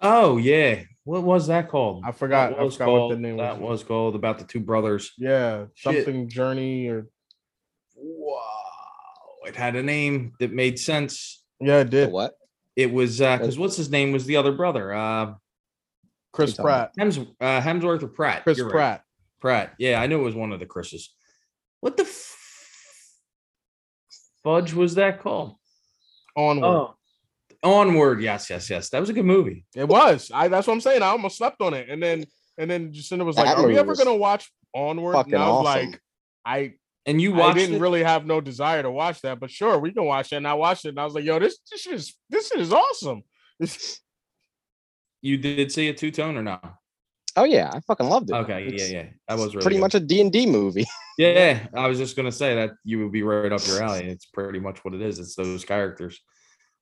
oh 0.00 0.38
yeah, 0.38 0.84
what 1.04 1.22
was 1.22 1.46
that 1.48 1.68
called? 1.68 2.02
I 2.06 2.12
forgot, 2.12 2.50
That 2.50 2.60
I 2.60 2.62
was 2.64 2.74
forgot 2.76 2.86
what 2.92 2.94
the 2.94 3.08
called- 3.14 3.20
name 3.20 3.36
That 3.38 3.58
was. 3.60 3.70
was 3.80 3.84
called 3.84 4.14
about 4.14 4.38
the 4.38 4.44
two 4.44 4.60
brothers. 4.60 5.12
Yeah, 5.18 5.66
Shit. 5.74 6.04
something 6.04 6.28
journey 6.28 6.86
or 6.88 7.06
Wow, 7.96 8.40
it 9.46 9.54
had 9.56 9.76
a 9.76 9.82
name 9.82 10.32
that 10.40 10.52
made 10.52 10.78
sense. 10.78 11.44
yeah, 11.60 11.80
it 11.80 11.84
The 11.84 11.90
did. 11.90 12.12
what? 12.12 12.34
It 12.76 12.92
was 12.92 13.20
uh 13.20 13.36
because 13.36 13.58
what's 13.58 13.76
his 13.76 13.90
name 13.90 14.12
was 14.12 14.24
the 14.24 14.36
other 14.36 14.52
brother? 14.52 14.92
Uh 14.92 15.34
Chris 16.32 16.56
What 16.56 16.58
are 16.58 16.62
you 16.62 16.64
Pratt. 16.64 16.92
Hems, 16.98 17.18
uh 17.18 17.60
Hemsworth 17.60 18.02
or 18.02 18.08
Pratt. 18.08 18.42
Chris 18.44 18.58
You're 18.58 18.66
right. 18.68 18.72
Pratt. 18.72 19.04
Pratt. 19.40 19.74
Yeah, 19.78 20.00
I 20.00 20.06
knew 20.06 20.20
it 20.20 20.24
was 20.24 20.34
one 20.34 20.52
of 20.52 20.60
the 20.60 20.66
Chris's. 20.66 21.12
What 21.80 21.96
the 21.96 22.04
f- 22.04 22.36
fudge 24.42 24.72
was 24.72 24.94
that 24.94 25.20
called? 25.20 25.56
Onward. 26.36 26.94
Onward. 27.62 28.20
Yes, 28.20 28.50
yes, 28.50 28.68
yes. 28.68 28.88
That 28.90 29.00
was 29.00 29.08
a 29.10 29.12
good 29.12 29.24
movie. 29.24 29.64
It 29.74 29.86
was. 29.86 30.30
I 30.34 30.48
that's 30.48 30.66
what 30.66 30.72
I'm 30.74 30.80
saying. 30.80 31.02
I 31.02 31.06
almost 31.08 31.38
slept 31.38 31.60
on 31.60 31.74
it. 31.74 31.88
And 31.88 32.02
then 32.02 32.24
and 32.58 32.70
then 32.70 32.92
Jacinda 32.92 33.24
was 33.24 33.36
like, 33.36 33.46
That 33.46 33.58
Are 33.58 33.66
we 33.66 33.78
ever 33.78 33.94
gonna 33.94 34.14
watch 34.16 34.50
Onward? 34.74 35.14
Fucking 35.14 35.34
And 35.34 35.42
I 35.42 35.46
was 35.48 35.66
awesome. 35.66 35.90
like, 35.90 36.00
I 36.44 36.72
And 37.06 37.20
you 37.20 37.40
I 37.40 37.52
didn't 37.52 37.76
it? 37.76 37.80
really 37.80 38.02
have 38.02 38.26
no 38.26 38.40
desire 38.40 38.82
to 38.82 38.90
watch 38.90 39.20
that, 39.22 39.38
but 39.40 39.50
sure, 39.50 39.78
we 39.78 39.92
can 39.92 40.04
watch 40.04 40.32
it. 40.32 40.36
And 40.36 40.48
I 40.48 40.54
watched 40.54 40.84
it 40.84 40.90
and 40.90 40.98
I 41.00 41.04
was 41.04 41.14
like, 41.14 41.24
yo, 41.24 41.38
this 41.38 41.58
this 41.70 41.86
is 41.86 42.14
this 42.30 42.50
is 42.52 42.72
awesome. 42.72 43.22
You 45.20 45.38
did 45.38 45.70
see 45.70 45.88
a 45.88 45.94
two 45.94 46.10
tone 46.10 46.36
or 46.36 46.42
not? 46.42 46.74
Oh 47.36 47.44
yeah, 47.44 47.70
I 47.72 47.80
fucking 47.80 48.08
loved 48.08 48.30
it. 48.30 48.34
Okay, 48.34 48.66
It's- 48.66 48.90
yeah, 48.90 49.02
yeah. 49.02 49.08
That 49.28 49.38
was 49.38 49.54
really 49.54 49.62
pretty 49.62 49.76
good. 49.76 49.80
much 49.82 49.94
a 49.94 50.00
D&D 50.00 50.46
movie. 50.46 50.86
Yeah, 51.18 51.66
I 51.76 51.88
was 51.88 51.98
just 51.98 52.16
gonna 52.16 52.32
say 52.32 52.54
that 52.54 52.70
you 52.84 53.00
would 53.02 53.12
be 53.12 53.22
right 53.22 53.52
up 53.52 53.60
your 53.66 53.82
alley. 53.82 54.08
It's 54.08 54.24
pretty 54.24 54.58
much 54.60 54.82
what 54.82 54.94
it 54.94 55.02
is. 55.02 55.18
It's 55.18 55.34
those 55.36 55.62
characters. 55.62 56.18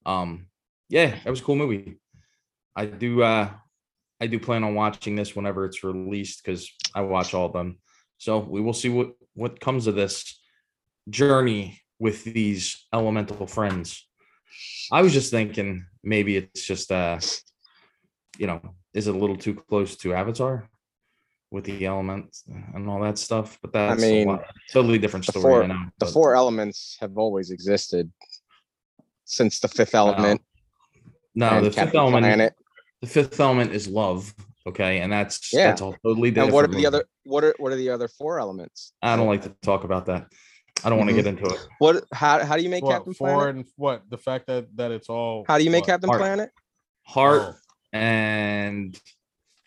Um, 0.07 0.47
yeah, 0.90 1.16
that 1.24 1.31
was 1.31 1.40
a 1.40 1.44
cool 1.44 1.57
movie. 1.57 1.98
I 2.76 2.85
do 2.87 3.22
uh 3.22 3.48
I 4.20 4.26
do 4.26 4.38
plan 4.38 4.64
on 4.64 4.74
watching 4.74 5.16
this 5.16 5.35
whenever 5.35 5.64
it's 5.64 5.83
released 5.83 6.44
because 6.44 6.70
I 6.94 7.00
watch 7.00 7.33
all 7.33 7.46
of 7.46 7.53
them. 7.55 7.79
So 8.18 8.38
we 8.38 8.61
will 8.61 8.74
see 8.74 8.88
what 8.90 9.12
what 9.35 9.61
comes 9.61 9.87
of 9.87 9.94
this 9.94 10.38
journey 11.09 11.81
with 11.98 12.24
these 12.24 12.87
elemental 12.92 13.46
friends. 13.46 14.07
I 14.92 15.03
was 15.03 15.12
just 15.12 15.31
thinking 15.31 15.87
maybe 16.03 16.37
it's 16.37 16.66
just 16.66 16.90
uh 16.92 17.18
you 18.38 18.46
know, 18.46 18.61
is 18.94 19.07
it 19.07 19.14
a 19.14 19.18
little 19.18 19.37
too 19.37 19.55
close 19.55 19.96
to 19.98 20.14
Avatar 20.14 20.68
with 21.50 21.64
the 21.64 21.85
elements 21.87 22.44
and 22.74 22.88
all 22.88 23.00
that 23.00 23.18
stuff? 23.18 23.59
But 23.62 23.72
that's 23.72 24.03
a 24.03 24.07
mean, 24.07 24.29
lot- 24.29 24.44
totally 24.72 24.98
different 24.98 25.24
story. 25.26 25.42
four- 25.42 25.62
I. 25.64 25.66
The 25.68 26.07
but- 26.07 26.11
four 26.12 26.35
elements 26.35 26.96
have 27.00 27.16
always 27.16 27.50
existed 27.50 28.11
since 29.24 29.61
the 29.61 29.68
fifth 29.68 29.94
element. 29.94 30.42
No, 31.35 31.49
and 31.49 31.66
the 31.66 31.71
fifth 31.71 31.95
element. 31.95 32.25
Planet. 32.25 32.55
The 33.01 33.07
fifth 33.07 33.40
element 33.40 33.73
is 33.73 33.88
love. 33.88 34.35
Okay, 34.66 35.01
and 35.01 35.12
that's 35.12 35.53
Yeah. 35.53 35.69
that's 35.69 35.81
all 35.81 35.97
totally 36.05 36.31
different. 36.31 36.49
And 36.49 36.55
what 36.55 36.64
are 36.64 36.69
the 36.69 36.87
other? 36.87 37.05
What 37.25 37.45
are 37.45 37.55
what 37.59 37.73
are 37.73 37.77
the 37.77 37.90
other 37.90 38.09
four 38.09 38.38
elements? 38.38 38.93
I 39.03 39.16
don't 39.16 39.27
like 39.27 39.43
to 39.43 39.55
talk 39.62 39.85
about 39.85 40.07
that. 40.07 40.27
I 40.85 40.88
don't 40.88 40.99
want 40.99 41.11
to 41.11 41.16
get 41.16 41.27
mm-hmm. 41.27 41.45
into 41.45 41.55
it. 41.55 41.66
What? 41.79 42.05
How 42.12 42.45
how 42.45 42.57
do 42.57 42.62
you 42.62 42.69
make 42.69 42.85
What, 42.85 42.93
Captain 42.93 43.14
four 43.14 43.29
Planet? 43.29 43.57
and 43.57 43.64
what? 43.77 44.03
The 44.11 44.19
fact 44.19 44.47
that 44.47 44.75
that 44.77 44.90
it's 44.90 45.09
all. 45.09 45.45
How 45.49 45.59
do 45.59 45.64
you 45.64 45.71
make 45.71 45.83
what, 45.83 45.88
Captain 45.88 46.09
Heart. 46.11 46.21
Planet? 46.21 46.51
Heart 47.03 47.43
Oh, 47.43 47.55
and 47.93 49.01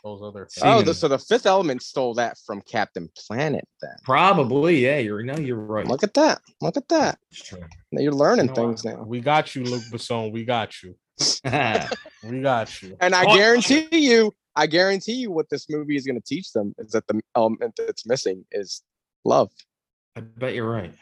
those 0.03 0.21
other. 0.21 0.47
See, 0.49 0.61
Oh, 0.63 0.81
the, 0.81 0.93
so 0.93 1.07
the 1.07 1.19
fifth 1.19 1.45
element 1.45 1.81
stole 1.81 2.13
that 2.15 2.37
from 2.45 2.61
Captain 2.61 3.09
Planet. 3.17 3.67
Then 3.81 3.95
probably 4.03 4.83
yeah. 4.83 4.99
You're 4.99 5.23
no, 5.23 5.35
you're 5.37 5.57
right. 5.57 5.87
look 5.87 6.03
at 6.03 6.13
that. 6.15 6.41
Look 6.61 6.77
at 6.77 6.87
that. 6.89 7.17
It's 7.31 7.43
true. 7.43 7.63
Now 7.91 8.01
You're 8.01 8.11
learning 8.11 8.47
know 8.47 8.53
things 8.53 8.83
what? 8.83 8.97
now. 8.97 9.03
We 9.03 9.21
got 9.21 9.55
you, 9.55 9.63
Luc 9.63 9.83
Besson. 9.91 10.31
We 10.31 10.45
got 10.45 10.83
you. 10.83 10.95
We 12.23 12.41
got 12.41 12.81
you. 12.81 12.95
And 13.01 13.13
I 13.13 13.25
Oh, 13.25 13.35
guarantee 13.35 13.87
you, 13.91 14.33
I 14.55 14.65
guarantee 14.67 15.13
you, 15.15 15.29
what 15.31 15.49
this 15.49 15.69
movie 15.69 15.97
is 15.97 16.05
going 16.05 16.19
to 16.19 16.25
teach 16.25 16.53
them 16.53 16.73
is 16.77 16.91
that 16.91 17.05
the 17.07 17.19
element 17.35 17.73
that's 17.77 18.05
missing 18.05 18.45
is 18.51 18.81
love. 19.25 19.51
I 20.15 20.21
bet 20.21 20.53
you're 20.53 20.69
right. 20.69 20.93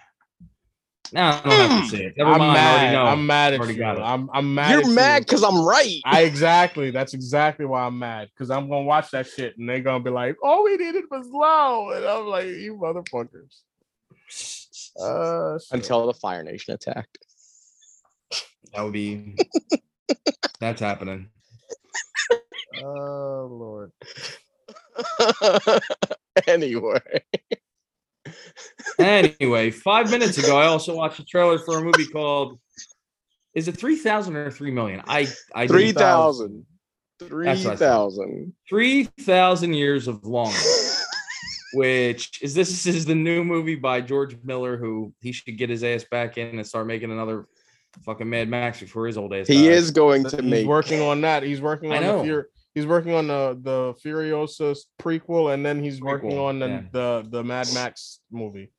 No, 1.13 1.21
I 1.23 1.41
don't 1.43 1.51
have 1.69 1.83
to 1.83 1.89
say 1.97 2.03
it. 2.05 2.13
Never 2.17 2.31
I'm 2.31 2.39
mind. 2.39 2.53
Mad. 2.53 2.95
I'm 2.95 3.27
mad 3.27 3.53
at 3.53 3.69
you. 3.75 3.83
I'm 3.83 4.29
I'm 4.33 4.55
mad. 4.55 4.71
You're 4.71 4.81
at 4.81 4.87
mad 4.87 5.15
You. 5.17 5.25
because 5.25 5.43
I'm 5.43 5.61
right. 5.63 5.99
I 6.05 6.21
exactly. 6.23 6.89
That's 6.89 7.13
exactly 7.13 7.65
why 7.65 7.81
I'm 7.83 7.99
mad. 7.99 8.29
Because 8.33 8.49
I'm 8.49 8.69
gonna 8.69 8.83
watch 8.83 9.11
that 9.11 9.27
shit 9.27 9.57
and 9.57 9.67
they're 9.67 9.81
gonna 9.81 10.01
be 10.03 10.09
like, 10.09 10.37
"All 10.41 10.63
we 10.63 10.77
needed 10.77 11.03
was 11.11 11.27
love," 11.29 11.89
and 11.97 12.05
I'm 12.05 12.27
like, 12.27 12.47
"You 12.47 12.77
motherfuckers." 12.77 13.59
Uh. 14.99 15.57
Until 15.71 16.05
the 16.07 16.13
Fire 16.13 16.43
Nation 16.43 16.73
attacked. 16.73 17.17
that 18.73 18.81
would 18.83 18.91
be. 18.93 19.35
That's 20.59 20.81
happening. 20.81 21.29
oh 22.83 23.47
lord. 23.51 23.91
anyway, 26.47 26.99
Anyway, 28.99 29.71
five 29.71 30.11
minutes 30.11 30.37
ago, 30.37 30.57
I 30.57 30.65
also 30.67 30.95
watched 31.01 31.19
a 31.19 31.25
trailer 31.25 31.57
for 31.59 31.79
a 31.79 31.83
movie 31.83 32.05
called. 32.07 32.59
Is 33.55 33.67
it 33.67 33.75
three 33.77 33.95
thousand 33.95 34.35
or 34.35 34.51
three 34.51 34.71
million? 34.71 35.01
I 35.07 35.27
I 35.53 35.61
didn't- 35.67 35.69
three 35.77 35.91
thousand. 35.91 36.65
Three 37.19 37.45
That's 37.45 37.63
what 37.63 37.73
I 37.73 37.75
said. 37.75 37.85
thousand. 37.87 38.53
three 38.67 39.03
thousand 39.21 39.73
years 39.75 40.07
of 40.07 40.23
longing. 40.23 40.55
which 41.73 42.41
is 42.41 42.53
this 42.53 42.85
is 42.85 43.05
the 43.05 43.15
new 43.15 43.43
movie 43.43 43.75
by 43.75 44.01
George 44.01 44.35
Miller, 44.43 44.75
who 44.77 45.13
he 45.21 45.31
should 45.31 45.57
get 45.57 45.69
his 45.69 45.83
ass 45.83 46.03
back 46.09 46.37
in 46.37 46.57
and 46.57 46.67
start 46.67 46.87
making 46.87 47.11
another 47.11 47.45
fucking 48.05 48.29
Mad 48.29 48.49
Max 48.49 48.79
before 48.79 49.07
his 49.07 49.17
old 49.17 49.33
ass. 49.33 49.47
He 49.47 49.67
dies. 49.67 49.83
is 49.83 49.91
going 49.91 50.23
to 50.25 50.37
He's 50.37 50.45
make. 50.45 50.67
working 50.67 51.01
on 51.01 51.21
that. 51.21 51.43
He's 51.43 51.61
working 51.61 51.91
I 51.93 51.97
on 51.97 52.03
know. 52.03 52.21
the 52.23 52.27
Fur- 52.29 52.49
He's 52.73 52.85
working 52.87 53.13
on 53.13 53.27
the 53.27 53.59
the 53.61 53.93
Furiosa 54.01 54.77
prequel, 55.01 55.53
and 55.53 55.65
then 55.65 55.83
he's 55.83 55.99
working 55.99 56.37
on 56.39 56.59
the, 56.59 56.67
yeah. 56.67 56.81
the 56.91 57.25
the 57.29 57.43
Mad 57.43 57.67
Max 57.73 58.21
movie. 58.31 58.71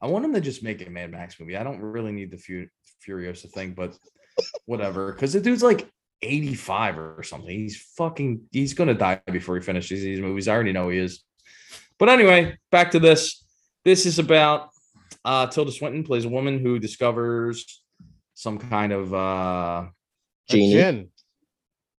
I 0.00 0.06
want 0.06 0.24
him 0.24 0.32
to 0.32 0.40
just 0.40 0.62
make 0.62 0.86
a 0.86 0.88
Mad 0.90 1.10
Max 1.10 1.38
movie. 1.38 1.56
I 1.56 1.62
don't 1.62 1.80
really 1.80 2.10
need 2.12 2.30
the 2.30 2.38
Fu- 2.38 2.68
Furiosa 3.06 3.50
thing, 3.50 3.72
but 3.74 3.96
whatever. 4.66 5.12
Because 5.12 5.34
the 5.34 5.40
dude's 5.40 5.62
like 5.62 5.86
85 6.22 6.98
or 6.98 7.22
something. 7.22 7.50
He's 7.50 7.76
fucking. 7.98 8.44
He's 8.50 8.72
gonna 8.72 8.94
die 8.94 9.20
before 9.30 9.56
he 9.56 9.60
finishes 9.62 10.00
these 10.00 10.20
movies. 10.20 10.48
I 10.48 10.54
already 10.54 10.72
know 10.72 10.88
he 10.88 10.98
is. 10.98 11.22
But 11.98 12.08
anyway, 12.08 12.56
back 12.70 12.92
to 12.92 12.98
this. 12.98 13.44
This 13.84 14.06
is 14.06 14.18
about 14.18 14.70
uh 15.22 15.48
Tilda 15.48 15.70
Swinton 15.70 16.02
plays 16.02 16.24
a 16.24 16.30
woman 16.30 16.60
who 16.60 16.78
discovers 16.78 17.83
some 18.44 18.58
kind 18.58 18.92
of 18.92 19.12
uh 19.14 19.86
A 19.86 19.90
Genie. 20.50 20.72
gin. 20.72 21.08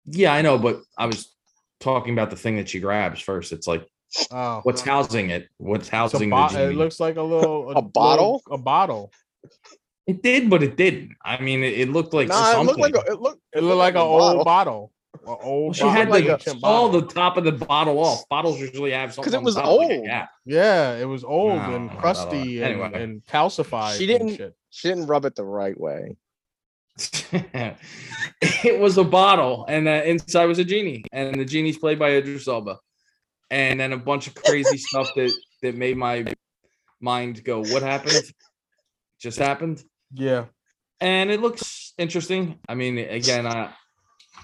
yeah, 0.04 0.32
I 0.34 0.42
know, 0.42 0.58
but 0.58 0.82
I 0.98 1.06
was 1.06 1.34
talking 1.80 2.12
about 2.12 2.28
the 2.30 2.36
thing 2.36 2.56
that 2.58 2.68
she 2.68 2.80
grabs 2.80 3.20
first. 3.20 3.50
It's 3.52 3.66
like 3.66 3.84
Oh, 4.30 4.60
what's 4.62 4.82
housing 4.82 5.30
it? 5.30 5.48
What's 5.56 5.88
housing 5.88 6.30
bo- 6.30 6.48
the 6.48 6.68
it 6.70 6.76
looks 6.76 7.00
like 7.00 7.16
a 7.16 7.22
little 7.22 7.70
A 7.72 7.82
bottle? 7.82 8.42
little- 8.46 8.54
a 8.54 8.58
bottle. 8.58 9.10
It 10.06 10.22
did, 10.22 10.50
but 10.50 10.62
it 10.62 10.76
didn't. 10.76 11.12
I 11.24 11.40
mean, 11.40 11.64
it, 11.64 11.80
it 11.80 11.88
looked 11.88 12.12
like 12.12 12.28
Nah, 12.28 12.60
it 12.60 12.64
looked 12.64 12.78
like 12.78 12.94
a, 12.94 13.00
it 13.12 13.20
looked. 13.20 13.40
It 13.54 13.62
looked 13.62 13.78
like 13.78 13.94
an 13.94 14.02
old 14.02 14.44
bottle. 14.44 14.92
A 15.14 15.18
Well, 15.26 15.38
old. 15.42 15.76
she 15.76 15.82
bottle, 15.82 15.94
had 15.96 16.08
like 16.10 16.24
like 16.24 16.32
ancient 16.34 16.60
all 16.62 16.90
the 16.90 17.02
top 17.06 17.36
of 17.38 17.44
the 17.44 17.52
bottle 17.52 17.98
off. 17.98 18.28
Bottles 18.28 18.60
usually 18.60 18.90
have 18.92 19.14
something. 19.14 19.24
'Cause 19.24 19.34
it 19.34 19.38
on 19.38 19.44
was 19.44 19.54
top, 19.54 19.64
like 19.66 19.90
a 19.90 19.94
old. 19.96 20.04
cap. 20.06 20.28
Yeah, 20.44 20.96
it 20.96 21.06
was 21.06 21.24
old 21.24 21.56
No, 21.56 21.74
and 21.74 21.86
not 21.86 21.90
at 21.92 21.94
all. 21.96 22.00
crusty 22.02 22.62
and, 22.62 22.72
Anyway. 22.82 23.02
and 23.02 23.24
calcified. 23.26 23.96
She 23.96 24.06
didn't- 24.06 24.36
shit. 24.36 24.54
She 24.70 24.88
didn't 24.88 25.06
rub 25.06 25.24
it 25.24 25.34
the 25.36 25.44
right 25.44 25.78
way. 25.78 26.16
it 28.40 28.78
was 28.78 28.98
a 28.98 29.04
bottle, 29.04 29.64
and 29.68 29.88
uh, 29.88 30.02
inside 30.04 30.46
was 30.46 30.58
a 30.58 30.64
genie, 30.64 31.04
and 31.12 31.34
the 31.34 31.44
genie's 31.44 31.78
played 31.78 31.98
by 31.98 32.10
Idris 32.10 32.46
Elba, 32.46 32.78
and 33.50 33.80
then 33.80 33.92
a 33.92 33.98
bunch 33.98 34.26
of 34.28 34.34
crazy 34.34 34.78
stuff 34.90 35.10
that 35.16 35.32
that 35.62 35.74
made 35.74 35.96
my 35.96 36.24
mind 37.00 37.42
go, 37.42 37.60
"What 37.60 37.82
happened? 37.82 38.22
Just 39.20 39.38
happened." 39.38 39.82
Yeah, 40.12 40.46
and 41.00 41.30
it 41.30 41.40
looks 41.40 41.94
interesting. 41.98 42.60
I 42.68 42.74
mean, 42.74 42.98
again, 42.98 43.46
I 43.46 43.72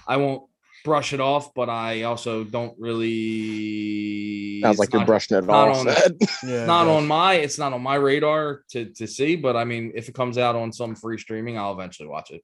I 0.05 0.17
won't 0.17 0.43
brush 0.83 1.13
it 1.13 1.19
off, 1.19 1.53
but 1.53 1.69
I 1.69 2.03
also 2.03 2.43
don't 2.43 2.75
really. 2.79 4.61
Sounds 4.61 4.75
it's 4.75 4.79
like 4.79 4.93
you're 4.93 5.05
brushing 5.05 5.37
it 5.37 5.45
not 5.45 5.69
off. 5.69 5.87
on- 5.87 6.17
yeah. 6.49 6.65
Not 6.65 6.87
yeah. 6.87 6.93
on 6.93 7.07
my, 7.07 7.35
it's 7.35 7.57
not 7.57 7.73
on 7.73 7.81
my 7.81 7.95
radar 7.95 8.63
to 8.71 8.85
to 8.85 9.07
see. 9.07 9.35
But 9.35 9.55
I 9.55 9.63
mean, 9.63 9.91
if 9.95 10.09
it 10.09 10.15
comes 10.15 10.37
out 10.37 10.55
on 10.55 10.71
some 10.71 10.95
free 10.95 11.17
streaming, 11.17 11.57
I'll 11.57 11.73
eventually 11.73 12.07
watch 12.09 12.31
it. 12.31 12.41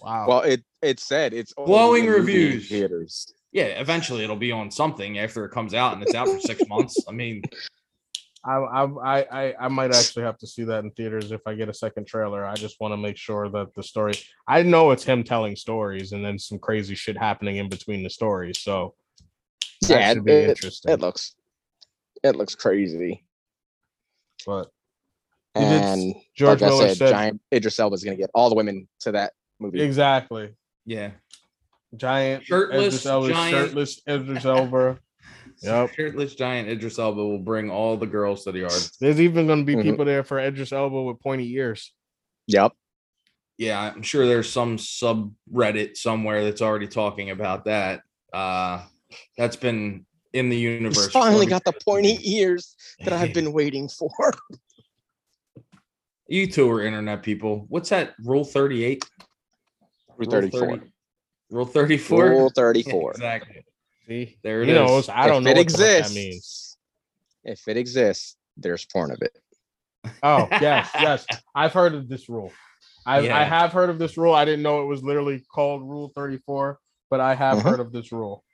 Wow. 0.00 0.26
well, 0.28 0.40
it 0.42 0.62
it 0.82 0.98
said 1.00 1.34
it's 1.34 1.52
only 1.56 1.68
Glowing 1.68 2.06
reviews. 2.06 2.68
theaters. 2.68 3.32
Yeah, 3.52 3.64
eventually 3.64 4.22
it'll 4.22 4.36
be 4.36 4.52
on 4.52 4.70
something 4.70 5.18
after 5.18 5.44
it 5.44 5.50
comes 5.50 5.74
out, 5.74 5.94
and 5.94 6.02
it's 6.02 6.14
out 6.14 6.28
for 6.28 6.38
six 6.40 6.62
months. 6.68 6.96
I 7.08 7.12
mean, 7.12 7.42
I, 8.44 8.54
I 8.56 8.84
I 8.84 9.26
I 9.48 9.54
I 9.60 9.68
might 9.68 9.94
actually 9.94 10.22
have 10.22 10.38
to 10.38 10.46
see 10.46 10.64
that 10.64 10.82
in 10.84 10.90
theaters 10.92 11.30
if 11.30 11.42
I 11.46 11.54
get 11.54 11.68
a 11.68 11.74
second 11.74 12.06
trailer. 12.06 12.44
I 12.46 12.54
just 12.54 12.80
want 12.80 12.92
to 12.92 12.96
make 12.96 13.16
sure 13.16 13.48
that 13.50 13.74
the 13.74 13.82
story. 13.82 14.14
I 14.48 14.62
know 14.62 14.90
it's 14.92 15.04
him 15.04 15.22
telling 15.24 15.56
stories, 15.56 16.12
and 16.12 16.24
then 16.24 16.38
some 16.38 16.58
crazy 16.58 16.94
shit 16.94 17.18
happening 17.18 17.56
in 17.56 17.68
between 17.68 18.02
the 18.02 18.08
stories. 18.10 18.60
So 18.60 18.94
Yeah, 19.82 20.14
should 20.14 20.24
be 20.24 20.32
it, 20.32 20.50
interesting. 20.50 20.92
it 20.92 21.00
looks 21.00 21.34
it 22.22 22.36
looks 22.36 22.54
crazy. 22.54 23.24
but 24.46 24.68
He 25.54 25.60
did 25.60 25.82
And 25.82 26.14
George 26.34 26.62
like 26.62 26.72
I 26.72 26.78
said, 26.78 26.96
said, 26.96 27.10
Giant 27.10 27.40
Idris 27.52 27.78
Elba 27.78 27.94
is 27.94 28.04
going 28.04 28.16
to 28.16 28.20
get 28.22 28.30
all 28.34 28.48
the 28.48 28.54
women 28.56 28.88
to 29.00 29.12
that 29.12 29.32
movie. 29.58 29.82
exactly. 29.82 30.54
yeah, 30.86 31.10
Giant 31.96 32.44
Shirtless, 32.44 32.86
Idris 32.86 33.06
Elba, 33.06 33.28
giant. 33.28 33.50
shirtless 33.50 34.00
Idris 34.08 34.44
Elba. 34.46 34.98
Yep. 35.62 35.92
shirtless 35.96 36.34
giant 36.34 36.68
Idris 36.68 36.98
Elba 36.98 37.22
will 37.24 37.38
bring 37.38 37.70
all 37.70 37.96
the 37.96 38.06
girls 38.06 38.44
to 38.44 38.52
the 38.52 38.60
yard. 38.60 38.72
There's 39.00 39.20
even 39.20 39.46
going 39.46 39.60
to 39.60 39.64
be 39.64 39.76
Mhm. 39.76 39.82
people 39.82 40.04
there 40.04 40.24
for 40.24 40.38
Idris 40.40 40.72
Elba 40.72 41.02
with 41.02 41.20
pointy 41.20 41.52
ears. 41.54 41.92
Yep. 42.46 42.72
yeah, 43.58 43.78
I'm 43.94 44.02
sure 44.02 44.26
there's 44.26 44.48
some 44.50 44.76
subreddit 44.78 45.96
somewhere 45.96 46.42
that's 46.44 46.62
already 46.62 46.88
talking 46.88 47.30
about 47.30 47.66
that. 47.66 48.00
Uh 48.32 48.82
that's 49.36 49.56
been 49.56 50.06
in 50.32 50.48
the 50.48 50.56
universe. 50.56 51.04
He's 51.04 51.12
finally 51.12 51.46
got 51.46 51.64
the 51.64 51.72
pointy 51.84 52.18
ears 52.24 52.74
that 53.04 53.12
I've 53.12 53.34
been 53.34 53.52
waiting 53.52 53.88
for. 53.88 54.10
You 56.28 56.46
two 56.46 56.70
are 56.70 56.82
internet 56.82 57.22
people. 57.22 57.66
What's 57.68 57.88
that? 57.90 58.14
Rule 58.24 58.44
38? 58.44 59.04
Rule 60.16 60.30
34. 60.30 60.80
Rule 61.50 61.66
34? 61.66 62.28
Rule 62.30 62.50
34. 62.54 63.10
Exactly. 63.12 63.64
See, 64.06 64.38
There 64.42 64.62
it 64.62 64.68
he 64.68 64.74
knows. 64.74 65.04
is. 65.04 65.08
I 65.10 65.26
don't 65.26 65.44
know 65.44 65.50
if 65.50 65.56
know 65.56 65.60
it 65.60 65.64
what 65.64 65.72
exists, 65.72 66.08
that 66.14 66.14
means. 66.20 66.76
if 67.44 67.68
it 67.68 67.76
exists, 67.76 68.36
there's 68.56 68.84
porn 68.86 69.10
of 69.12 69.22
it. 69.22 69.32
Oh 70.22 70.48
yes, 70.60 70.90
yes. 70.94 71.26
I've 71.54 71.72
heard 71.72 71.94
of 71.94 72.08
this 72.08 72.28
rule. 72.28 72.52
I 73.06 73.18
I 73.30 73.44
have 73.44 73.72
heard 73.72 73.90
of 73.90 73.98
this 73.98 74.16
rule. 74.16 74.34
I 74.34 74.44
didn't 74.44 74.62
know 74.62 74.82
it 74.82 74.86
was 74.86 75.02
literally 75.02 75.42
called 75.52 75.82
Rule 75.82 76.10
Thirty 76.14 76.38
Four, 76.46 76.78
but 77.10 77.20
I 77.20 77.34
have 77.34 77.58
Mhm. 77.58 77.62
heard 77.62 77.80
of 77.80 77.92
this 77.92 78.10
rule. 78.12 78.44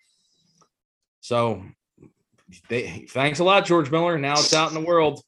So 1.21 1.65
they, 2.69 3.07
thanks 3.11 3.39
a 3.41 3.45
lot, 3.45 3.65
George 3.65 3.91
Miller. 3.91 4.19
Now 4.19 4.35
it's 4.35 4.53
out 4.53 4.69
in 4.69 4.75
the 4.75 4.87
world 4.87 5.21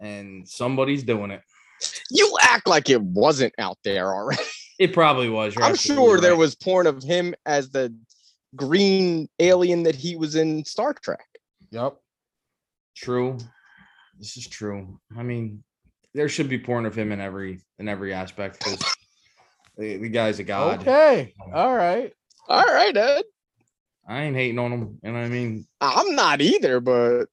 and 0.00 0.48
somebody's 0.48 1.04
doing 1.04 1.30
it. 1.30 1.42
You 2.10 2.36
act 2.40 2.66
like 2.66 2.90
it 2.90 3.00
wasn't 3.02 3.54
out 3.58 3.78
there 3.84 4.12
already. 4.14 4.42
It 4.78 4.92
probably 4.92 5.28
was. 5.28 5.54
You're 5.54 5.62
I'm 5.64 5.72
absolutely 5.72 6.04
sure 6.06 6.20
there 6.20 6.34
was 6.36 6.56
porn 6.56 6.88
of 6.88 7.02
him 7.04 7.34
as 7.46 7.70
the 7.70 7.94
green 8.56 9.28
alien 9.38 9.82
that 9.84 9.94
he 9.94 10.16
was 10.16 10.36
in 10.36 10.64
Star 10.64 10.94
Trek. 10.94 11.24
Yep. 11.70 11.96
True. 12.96 13.38
This 14.18 14.36
is 14.36 14.46
true. 14.46 14.98
I 15.16 15.22
mean, 15.22 15.64
there 16.14 16.28
should 16.28 16.48
be 16.48 16.58
porn 16.58 16.84
of 16.86 16.94
him 16.94 17.10
in 17.12 17.20
every 17.20 17.60
in 17.78 17.88
every 17.88 18.12
aspect 18.12 18.58
because 18.58 18.78
the, 19.78 19.96
the 19.96 20.08
guy's 20.08 20.38
a 20.38 20.44
god. 20.44 20.80
Okay. 20.80 21.32
Um, 21.46 21.54
All 21.54 21.74
right. 21.74 22.12
All 22.48 22.64
right, 22.64 22.96
Ed. 22.96 23.24
I 24.06 24.22
ain't 24.22 24.36
hating 24.36 24.58
on 24.58 24.72
him. 24.72 24.98
And 25.02 25.16
I 25.16 25.28
mean, 25.28 25.66
I'm 25.80 26.14
not 26.14 26.40
either, 26.40 26.80
but 26.80 27.26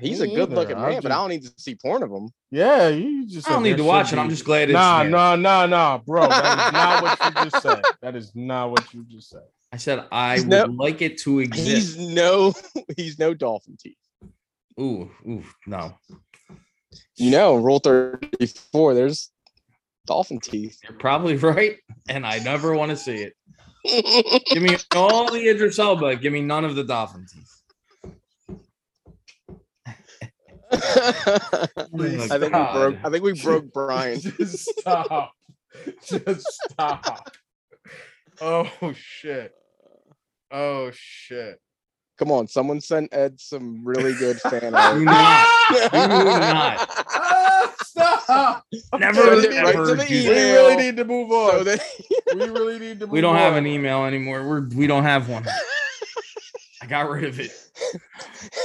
he's 0.00 0.20
Me 0.20 0.32
a 0.32 0.36
good 0.36 0.50
looking 0.50 0.76
either. 0.76 0.86
I 0.86 0.90
man, 0.92 1.02
but 1.02 1.12
I 1.12 1.16
don't 1.16 1.28
need 1.28 1.42
to 1.42 1.52
see 1.58 1.74
porn 1.74 2.02
of 2.02 2.10
him. 2.10 2.30
Yeah, 2.50 2.88
you 2.88 3.26
just. 3.26 3.48
I 3.48 3.52
don't 3.52 3.62
need 3.64 3.76
to 3.76 3.84
watch 3.84 4.08
should 4.08 4.18
it. 4.18 4.22
I'm 4.22 4.30
just 4.30 4.44
glad 4.44 4.70
it's 4.70 4.74
Nah, 4.74 5.02
there. 5.02 5.10
nah, 5.10 5.36
nah, 5.36 5.66
nah, 5.66 5.98
bro. 5.98 6.26
That 6.28 6.68
is 6.68 6.72
not 6.72 7.02
what 7.02 7.18
you 7.44 7.50
just 7.50 7.62
said. 7.62 7.83
That 8.04 8.16
is 8.16 8.32
not 8.34 8.70
what 8.70 8.92
you 8.92 9.02
just 9.08 9.30
said. 9.30 9.46
I 9.72 9.78
said 9.78 10.04
I 10.12 10.34
He's 10.34 10.44
would 10.44 10.50
no- 10.50 10.66
like 10.66 11.00
it 11.00 11.16
to 11.22 11.38
exist. 11.38 11.96
He's 11.96 12.14
no 12.14 12.52
he's 12.98 13.18
no 13.18 13.32
dolphin 13.32 13.78
teeth. 13.80 13.96
Ooh, 14.78 15.10
ooh, 15.26 15.42
no. 15.66 15.96
You 17.16 17.30
know, 17.30 17.54
rule 17.54 17.78
34, 17.78 18.92
there's 18.92 19.30
dolphin 20.06 20.38
teeth. 20.38 20.80
You're 20.82 20.98
probably 20.98 21.36
right, 21.38 21.78
and 22.06 22.26
I 22.26 22.40
never 22.40 22.74
want 22.74 22.90
to 22.90 22.96
see 22.98 23.26
it. 23.86 24.44
Give 24.52 24.62
me 24.62 24.76
all 24.94 25.32
the 25.32 25.48
Idris 25.48 25.78
Elba. 25.78 26.16
Give 26.16 26.32
me 26.34 26.42
none 26.42 26.66
of 26.66 26.74
the 26.74 26.84
dolphin 26.84 27.24
teeth. 27.26 27.62
I 30.72 31.68
Please 31.96 32.28
think 32.28 32.42
we 32.42 32.48
broke 32.50 32.96
I 33.02 33.08
think 33.08 33.24
we 33.24 33.32
broke 33.32 33.72
Brian. 33.72 34.20
Just 34.20 34.78
stop. 34.78 35.32
Just 36.06 36.46
stop. 36.70 37.30
Oh 38.40 38.92
shit. 38.94 39.54
Oh 40.50 40.90
shit. 40.92 41.60
Come 42.18 42.30
on, 42.30 42.46
someone 42.46 42.80
sent 42.80 43.12
Ed 43.12 43.40
some 43.40 43.84
really 43.84 44.14
good 44.14 44.40
fan 44.40 44.60
Do 44.60 44.66
art. 44.76 45.02
not. 45.02 45.48
Do 45.70 45.98
not. 45.98 46.88
Ah, 47.10 47.74
stop. 47.82 48.64
Never, 48.96 49.40
Send 49.42 49.44
it 49.52 49.62
right 49.62 49.74
never 49.74 49.86
to 49.86 49.94
the 49.96 50.04
do 50.04 50.14
We 50.14 50.22
that. 50.22 50.30
email. 50.30 50.54
really 50.68 50.76
need 50.82 50.96
to 50.96 51.04
move 51.04 51.30
on. 51.32 51.50
So 51.50 51.64
that 51.64 51.80
we 52.36 52.48
really 52.48 52.78
need 52.78 53.00
to 53.00 53.06
move 53.06 53.12
We 53.12 53.20
don't 53.20 53.34
have 53.36 53.54
on. 53.54 53.58
an 53.60 53.66
email 53.66 54.04
anymore. 54.04 54.46
We're 54.46 54.68
we 54.68 54.86
don't 54.86 55.02
have 55.02 55.28
one. 55.28 55.44
I 56.82 56.86
got 56.86 57.08
rid 57.10 57.24
of 57.24 57.40
it. 57.40 57.50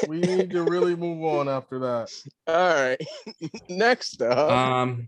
We 0.08 0.20
need 0.20 0.52
to 0.52 0.64
really 0.64 0.96
move 0.96 1.24
on 1.24 1.48
after 1.50 1.80
that. 1.80 2.12
all 2.48 2.56
right. 2.76 3.02
Next 3.70 4.22
up. 4.22 4.52
Um, 4.52 5.08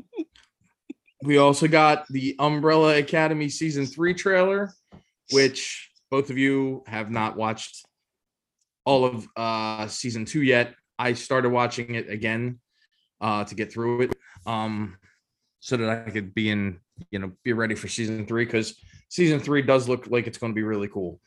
we 1.24 1.38
also 1.38 1.68
got 1.68 2.08
the 2.08 2.36
Umbrella 2.40 2.98
Academy 2.98 3.50
season 3.50 3.86
three 3.86 4.14
trailer, 4.14 4.74
which 5.32 5.92
both 6.10 6.30
of 6.30 6.38
you 6.38 6.84
have 6.88 7.12
not 7.12 7.38
watched 7.38 7.86
all 8.86 9.06
of 9.06 9.28
uh 9.36 9.88
season 9.88 10.26
two 10.26 10.42
yet. 10.42 10.74
I 10.98 11.14
started 11.14 11.50
watching 11.50 11.96
it 11.96 12.10
again 12.10 12.60
uh 13.20 13.44
to 13.44 13.56
get 13.56 13.72
through 13.72 14.02
it. 14.02 14.16
Um 14.46 14.98
so 15.60 15.78
that 15.78 16.08
I 16.08 16.10
could 16.10 16.34
be 16.34 16.50
in, 16.50 16.80
you 17.12 17.20
know, 17.20 17.32
be 17.44 17.54
ready 17.54 17.76
for 17.76 17.88
season 17.88 18.26
three 18.26 18.46
because 18.46 18.76
season 19.10 19.40
three 19.40 19.62
does 19.62 19.88
look 19.88 20.08
like 20.08 20.26
it's 20.26 20.40
going 20.40 20.52
to 20.52 20.56
be 20.56 20.64
really 20.64 20.88
cool. 20.88 21.20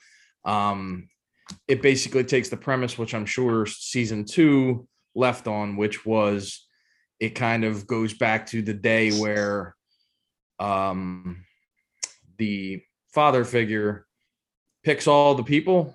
Um 0.44 1.08
it 1.68 1.82
basically 1.82 2.24
takes 2.24 2.48
the 2.48 2.56
premise, 2.56 2.98
which 2.98 3.14
I'm 3.14 3.26
sure 3.26 3.66
season 3.66 4.24
two 4.24 4.88
left 5.14 5.46
on, 5.46 5.76
which 5.76 6.04
was 6.04 6.66
it 7.20 7.30
kind 7.30 7.64
of 7.64 7.86
goes 7.86 8.12
back 8.12 8.46
to 8.46 8.62
the 8.62 8.74
day 8.74 9.12
where 9.12 9.76
um 10.58 11.44
the 12.38 12.82
father 13.12 13.44
figure 13.44 14.06
picks 14.84 15.06
all 15.06 15.34
the 15.34 15.42
people 15.42 15.94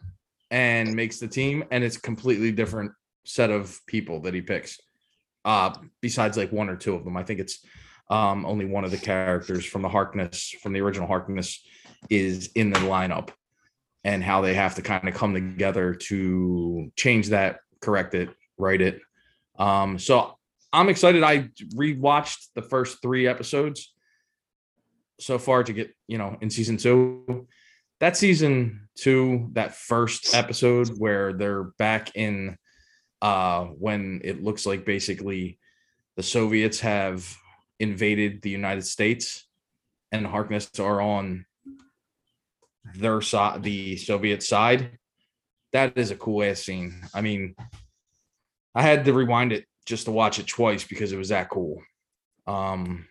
and 0.52 0.96
makes 0.96 1.20
the 1.20 1.28
team 1.28 1.64
and 1.72 1.84
it's 1.84 1.98
completely 1.98 2.52
different 2.52 2.92
set 3.26 3.52
of 3.52 3.80
people 3.88 4.22
that 4.22 4.34
he 4.34 4.42
picks 4.42 4.80
uh 5.46 5.74
besides 6.02 6.38
like 6.38 6.52
one 6.52 6.70
or 6.70 6.76
two 6.76 6.96
of 6.96 7.04
them. 7.04 7.16
I 7.16 7.24
think 7.24 7.40
it's 7.40 7.64
um 8.10 8.46
only 8.46 8.66
one 8.66 8.84
of 8.84 8.92
the 8.92 8.98
characters 8.98 9.66
from 9.66 9.82
the 9.82 9.90
harkness 9.90 10.56
from 10.62 10.74
the 10.74 10.82
original 10.82 11.08
harkness 11.08 11.64
is 12.10 12.48
in 12.56 12.72
the 12.72 12.80
lineup 12.80 13.30
and 14.04 14.24
how 14.24 14.42
they 14.42 14.54
have 14.54 14.76
to 14.76 14.82
kind 14.82 15.08
of 15.08 15.14
come 15.14 15.34
together 15.34 15.94
to 15.94 16.92
change 16.96 17.30
that 17.30 17.60
correct 17.82 18.16
it 18.16 18.30
write 18.58 18.82
it. 18.82 19.00
Um 19.58 20.00
so 20.00 20.36
i'm 20.74 20.90
excited. 20.90 21.24
I 21.24 21.50
rewatched 21.76 22.48
the 22.56 22.62
first 22.62 23.02
three 23.02 23.28
episodes 23.28 23.94
so 25.20 25.38
far 25.38 25.64
to 25.64 25.74
get 25.74 25.94
you 26.08 26.18
know 26.18 26.38
in 26.42 26.50
season 26.50 26.78
two. 26.78 27.48
That 28.00 28.16
season 28.16 28.88
two 28.96 29.50
that 29.54 29.76
first 29.76 30.34
episode 30.34 30.90
where 30.98 31.34
they're 31.34 31.66
back 31.78 32.16
in 32.16 32.58
uh 33.22 33.66
when 33.66 34.22
it 34.24 34.44
looks 34.44 34.66
like 34.66 34.86
basically 34.86 35.60
the 36.16 36.24
soviets 36.24 36.80
have 36.80 37.36
invaded 37.80 38.42
the 38.42 38.50
united 38.50 38.86
states 38.86 39.46
and 40.12 40.26
harkness 40.26 40.70
are 40.80 41.02
on 41.02 41.46
their 42.96 43.22
side 43.22 43.62
the 43.64 43.98
soviet 43.98 44.42
side 44.42 44.98
that 45.72 45.98
is 45.98 46.12
a 46.12 46.16
cool 46.16 46.44
ass 46.44 46.62
scene. 46.62 47.02
I 47.14 47.22
mean 47.22 47.56
i 48.74 48.82
had 48.82 49.06
to 49.06 49.14
rewind 49.14 49.52
it 49.52 49.66
just 49.86 50.06
to 50.06 50.12
watch 50.12 50.40
it 50.40 50.48
twice 50.48 50.84
because 50.84 51.12
it 51.12 51.18
was 51.18 51.30
that 51.30 51.50
cool. 51.50 51.82
Um 52.48 53.08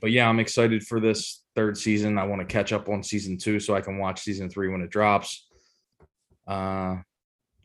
but 0.00 0.10
yeah, 0.10 0.28
I'm 0.28 0.40
excited 0.40 0.82
for 0.84 1.00
this 1.00 1.42
third 1.54 1.76
season. 1.76 2.18
I 2.18 2.24
want 2.24 2.40
to 2.40 2.46
catch 2.46 2.72
up 2.72 2.88
on 2.88 3.02
season 3.02 3.38
two 3.38 3.60
so 3.60 3.74
I 3.74 3.80
can 3.80 3.98
watch 3.98 4.20
season 4.20 4.48
three 4.48 4.68
when 4.68 4.80
it 4.80 4.90
drops. 4.90 5.46
Uh, 6.46 6.96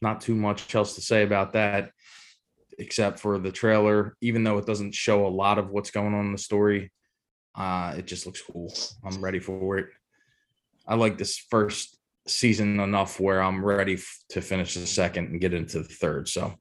not 0.01 0.21
too 0.21 0.35
much 0.35 0.73
else 0.75 0.95
to 0.95 1.01
say 1.01 1.23
about 1.23 1.53
that, 1.53 1.91
except 2.77 3.19
for 3.19 3.39
the 3.39 3.51
trailer. 3.51 4.15
Even 4.21 4.43
though 4.43 4.57
it 4.57 4.65
doesn't 4.65 4.93
show 4.93 5.25
a 5.25 5.29
lot 5.29 5.57
of 5.57 5.69
what's 5.69 5.91
going 5.91 6.13
on 6.13 6.25
in 6.25 6.31
the 6.31 6.37
story, 6.37 6.91
uh, 7.55 7.95
it 7.97 8.05
just 8.05 8.25
looks 8.25 8.41
cool. 8.41 8.73
I'm 9.03 9.23
ready 9.23 9.39
for 9.39 9.77
it. 9.77 9.87
I 10.87 10.95
like 10.95 11.17
this 11.17 11.37
first 11.49 11.97
season 12.27 12.79
enough 12.79 13.19
where 13.19 13.41
I'm 13.41 13.63
ready 13.63 13.93
f- 13.95 14.19
to 14.29 14.41
finish 14.41 14.73
the 14.73 14.85
second 14.85 15.29
and 15.29 15.41
get 15.41 15.53
into 15.53 15.79
the 15.79 15.85
third. 15.85 16.27
So 16.27 16.55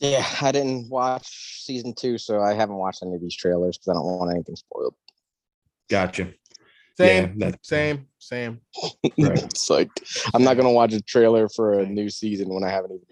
yeah, 0.00 0.26
I 0.40 0.52
didn't 0.52 0.88
watch 0.90 1.62
season 1.64 1.94
two, 1.94 2.18
so 2.18 2.40
I 2.40 2.54
haven't 2.54 2.76
watched 2.76 3.02
any 3.02 3.14
of 3.14 3.20
these 3.20 3.36
trailers 3.36 3.78
because 3.78 3.88
I 3.88 3.92
don't 3.94 4.04
want 4.06 4.32
anything 4.34 4.56
spoiled. 4.56 4.94
gotcha. 5.90 6.32
Same, 6.96 7.34
Yeah, 7.38 7.50
that- 7.50 7.64
same, 7.66 8.06
same. 8.18 8.60
Right. 9.18 9.42
it's 9.42 9.68
like 9.68 9.90
I'm 10.32 10.44
not 10.44 10.56
gonna 10.56 10.70
watch 10.72 10.92
a 10.92 11.00
trailer 11.00 11.48
for 11.48 11.80
a 11.80 11.86
new 11.86 12.08
season 12.08 12.48
when 12.54 12.62
I 12.64 12.70
haven't 12.70 12.92
even 12.92 13.06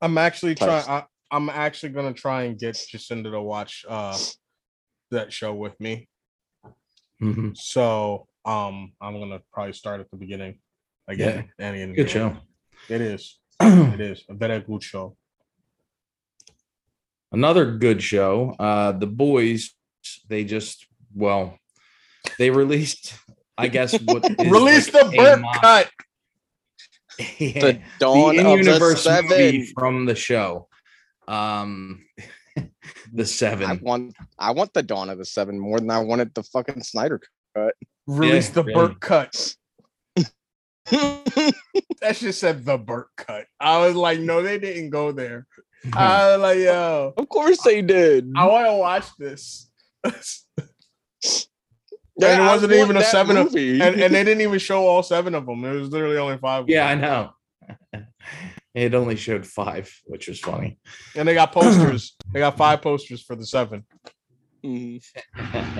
I'm 0.00 0.18
actually 0.18 0.54
trying. 0.56 0.84
Touched. 0.84 0.88
I, 0.88 1.04
I'm 1.30 1.48
actually 1.50 1.90
gonna 1.90 2.12
try 2.14 2.44
and 2.44 2.58
get 2.58 2.74
Jacinda 2.74 3.30
to 3.30 3.40
watch 3.42 3.84
uh 3.88 4.18
that 5.10 5.32
show 5.32 5.54
with 5.54 5.78
me. 5.80 6.08
Mhm. 7.22 7.56
So 7.56 8.26
um, 8.44 8.92
I'm 9.00 9.18
gonna 9.18 9.40
probably 9.52 9.72
start 9.74 10.00
at 10.00 10.10
the 10.10 10.16
beginning 10.16 10.58
again. 11.08 11.50
and 11.58 11.76
in- 11.76 11.94
Good 11.94 12.10
show. 12.10 12.36
It 12.88 13.00
is. 13.00 13.38
It 13.60 14.00
is 14.00 14.24
a 14.28 14.34
very 14.34 14.60
good 14.60 14.82
show. 14.82 15.16
Another 17.32 17.72
good 17.76 18.02
show 18.02 18.54
uh 18.58 18.92
the 18.92 19.06
boys 19.06 19.74
they 20.28 20.44
just 20.44 20.86
well 21.14 21.58
they 22.38 22.50
released 22.50 23.14
i 23.56 23.68
guess 23.68 23.98
what 24.02 24.24
is 24.40 24.50
Release 24.50 24.92
like 24.94 25.10
the 25.10 25.10
a 25.10 25.16
burp 25.16 25.40
mo- 25.40 25.52
cut. 25.60 25.90
Yeah, 27.40 27.60
the 27.60 27.80
dawn 27.98 28.36
the 28.36 28.42
of 28.42 28.46
the 28.46 28.52
in-universe 28.52 29.02
seven. 29.02 29.66
from 29.74 30.06
the 30.06 30.14
show 30.14 30.68
um 31.26 32.04
the 33.12 33.26
seven. 33.26 33.68
I 33.68 33.74
want 33.74 34.16
I 34.38 34.52
want 34.52 34.72
the 34.72 34.84
dawn 34.84 35.10
of 35.10 35.18
the 35.18 35.24
seven 35.24 35.58
more 35.58 35.80
than 35.80 35.90
I 35.90 35.98
wanted 35.98 36.32
the 36.34 36.44
fucking 36.44 36.82
Snyder 36.84 37.20
cut. 37.56 37.74
Release 38.06 38.50
the 38.50 38.62
really. 38.62 38.74
burp 38.74 39.00
cut. 39.00 39.54
cut. 40.16 41.54
That 42.00 42.14
shit 42.16 42.34
said 42.36 42.64
the 42.64 42.78
burp 42.78 43.08
cut. 43.16 43.46
I 43.60 43.78
was 43.84 43.94
like, 43.96 44.20
no, 44.20 44.40
they 44.42 44.58
didn't 44.58 44.90
go 44.90 45.10
there. 45.12 45.46
I 45.92 46.26
was 46.36 46.40
like, 46.40 46.58
yo, 46.58 47.14
of 47.16 47.28
course 47.28 47.60
they 47.62 47.82
did. 47.82 48.30
I 48.36 48.46
want 48.46 48.66
to 48.66 48.74
watch 48.74 49.06
this. 49.18 49.70
Yeah, 52.20 52.30
and 52.32 52.42
it 52.42 52.46
wasn't 52.46 52.72
even 52.72 52.96
a 52.96 52.98
that 52.98 53.06
seven 53.12 53.36
of- 53.36 53.46
movie. 53.54 53.80
and, 53.80 53.94
and 54.00 54.12
they 54.12 54.24
didn't 54.24 54.40
even 54.40 54.58
show 54.58 54.84
all 54.84 55.04
seven 55.04 55.36
of 55.36 55.46
them. 55.46 55.64
It 55.64 55.70
was 55.78 55.90
literally 55.90 56.16
only 56.16 56.36
five. 56.38 56.64
yeah 56.68 56.88
i 56.88 56.96
know 56.96 57.30
it 58.74 58.92
only 58.94 59.14
showed 59.14 59.46
five 59.46 59.94
which 60.06 60.26
was 60.26 60.40
funny 60.40 60.78
And 61.14 61.28
they 61.28 61.34
got 61.34 61.52
posters. 61.52 62.16
they 62.32 62.40
got 62.40 62.56
five 62.56 62.82
posters 62.82 63.22
for 63.22 63.36
the 63.36 63.46
seven, 63.46 63.84
Mhm. 64.64 65.00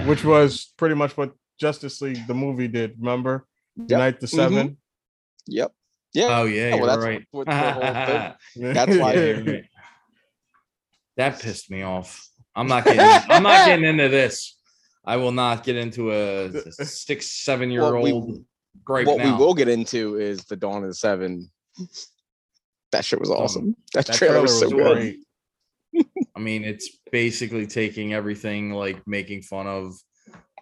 which 0.06 0.24
was 0.24 0.72
pretty 0.76 0.94
much 0.94 1.16
what 1.16 1.32
Justice 1.58 2.00
League 2.02 2.24
the 2.28 2.34
movie 2.34 2.68
did. 2.68 2.94
Remember, 3.00 3.44
Yep. 3.76 3.90
Unite 3.90 4.20
the 4.20 4.28
7 4.28 4.76
Yep. 5.48 5.72
Yeah. 6.14 6.38
oh 6.40 6.44
yeah 6.44 6.62
Oh, 6.62 6.68
you're 6.68 6.78
well, 6.78 6.86
that's 6.86 7.04
right 7.04 7.26
what 7.32 7.46
the 7.48 7.72
whole 7.72 7.80
thing- 7.82 8.72
That's 8.74 8.96
why- 8.96 9.14
you're 9.14 9.42
right. 9.44 9.64
That 11.18 11.38
pissed 11.40 11.70
me 11.70 11.82
off 11.82 12.26
i'm 12.56 12.66
not 12.66 12.84
getting 12.86 13.00
i'm 13.30 13.42
not 13.42 13.66
getting 13.66 13.84
into 13.84 14.08
this 14.08 14.54
I 15.06 15.16
will 15.16 15.32
not 15.32 15.64
get 15.64 15.76
into 15.76 16.12
a 16.12 16.50
six, 16.84 17.28
seven 17.42 17.70
year 17.70 17.80
What 17.82 18.02
we- 18.02 18.12
old 18.12 18.44
gripe 18.84 19.06
what 19.06 19.16
now. 19.16 19.24
we 19.38 19.42
will 19.42 19.54
get 19.54 19.66
into 19.66 20.16
is 20.16 20.44
the 20.44 20.56
Dawn 20.56 20.82
of 20.82 20.88
the 20.90 20.94
Seven. 20.94 21.50
That 22.92 23.06
shit 23.06 23.18
was 23.18 23.30
awesome. 23.30 23.74
That, 23.94 24.04
That 24.06 24.16
trailer, 24.16 24.42
was 24.42 24.58
so 24.60 24.68
good. 24.68 25.16
great. 25.94 26.06
I 26.36 26.40
mean, 26.40 26.62
it's 26.62 26.98
basically 27.10 27.66
taking 27.66 28.12
everything 28.12 28.70
like 28.72 29.00
making 29.06 29.42
fun 29.42 29.66
of 29.66 29.94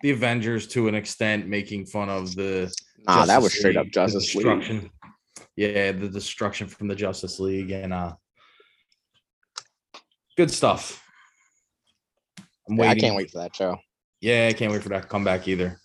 the 0.03 0.11
Avengers 0.11 0.69
to 0.69 0.87
an 0.87 0.95
extent, 0.95 1.49
making 1.49 1.87
fun 1.87 2.09
of 2.09 2.33
the 2.37 2.73
Nah, 3.09 3.27
that 3.27 3.43
was 3.43 3.53
straight 3.59 3.77
up 3.77 3.87
League, 3.87 3.93
the 3.95 4.01
Justice 4.07 4.33
League. 4.37 4.91
Yeah, 5.57 5.91
the 5.91 6.09
destruction 6.09 6.69
from 6.69 6.87
the 6.87 6.95
Justice 6.95 7.41
League 7.41 7.73
and 7.73 7.93
uh 7.93 8.13
good 10.37 10.51
stuff. 10.51 11.03
I'm 12.69 12.77
Yeah, 12.77 12.91
I 12.91 12.95
can't 12.95 13.17
wait 13.17 13.31
for 13.31 13.39
that 13.39 13.55
show. 13.55 13.79
Yeah, 14.21 14.49
I 14.49 14.53
can't 14.53 14.73
wait 14.73 14.83
for 14.83 14.89
that 14.91 15.03
to 15.03 15.09
come 15.09 15.25
back 15.25 15.49
either. 15.49 15.79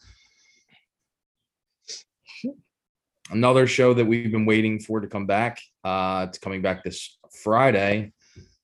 Another 3.29 3.65
show 3.65 3.93
that 3.93 4.05
we've 4.05 4.31
been 4.31 4.45
waiting 4.45 4.79
for 4.79 4.99
to 4.99 5.07
come 5.07 5.25
back. 5.25 5.59
Uh, 5.83 6.25
it's 6.27 6.37
coming 6.37 6.61
back 6.61 6.83
this 6.83 7.17
Friday. 7.43 8.11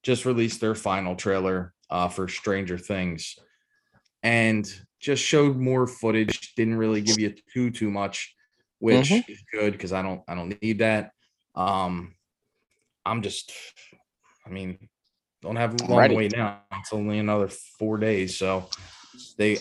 Just 0.03 0.25
released 0.25 0.59
their 0.59 0.75
final 0.75 1.15
trailer 1.15 1.73
uh, 1.89 2.09
for 2.09 2.27
Stranger 2.27 2.77
Things, 2.77 3.37
and 4.23 4.69
just 4.99 5.23
showed 5.23 5.55
more 5.57 5.87
footage. 5.87 6.53
Didn't 6.55 6.75
really 6.75 7.01
give 7.01 7.19
you 7.19 7.33
too 7.53 7.71
too 7.71 7.89
much, 7.91 8.35
which 8.79 9.09
Mhm. 9.09 9.29
is 9.29 9.41
good 9.53 9.71
because 9.73 9.93
I 9.93 10.01
don't 10.01 10.21
I 10.27 10.35
don't 10.35 10.61
need 10.61 10.79
that. 10.79 11.11
Um, 11.55 12.15
I'm 13.05 13.21
just, 13.21 13.53
I 14.45 14.49
mean, 14.49 14.89
don't 15.47 15.55
have 15.55 15.79
long 15.89 15.97
ready. 15.99 16.13
to 16.13 16.17
wait 16.17 16.35
now. 16.35 16.61
It's 16.73 16.93
only 16.93 17.19
another 17.19 17.47
four 17.47 17.97
days, 17.97 18.37
so 18.37 18.69
they 19.37 19.57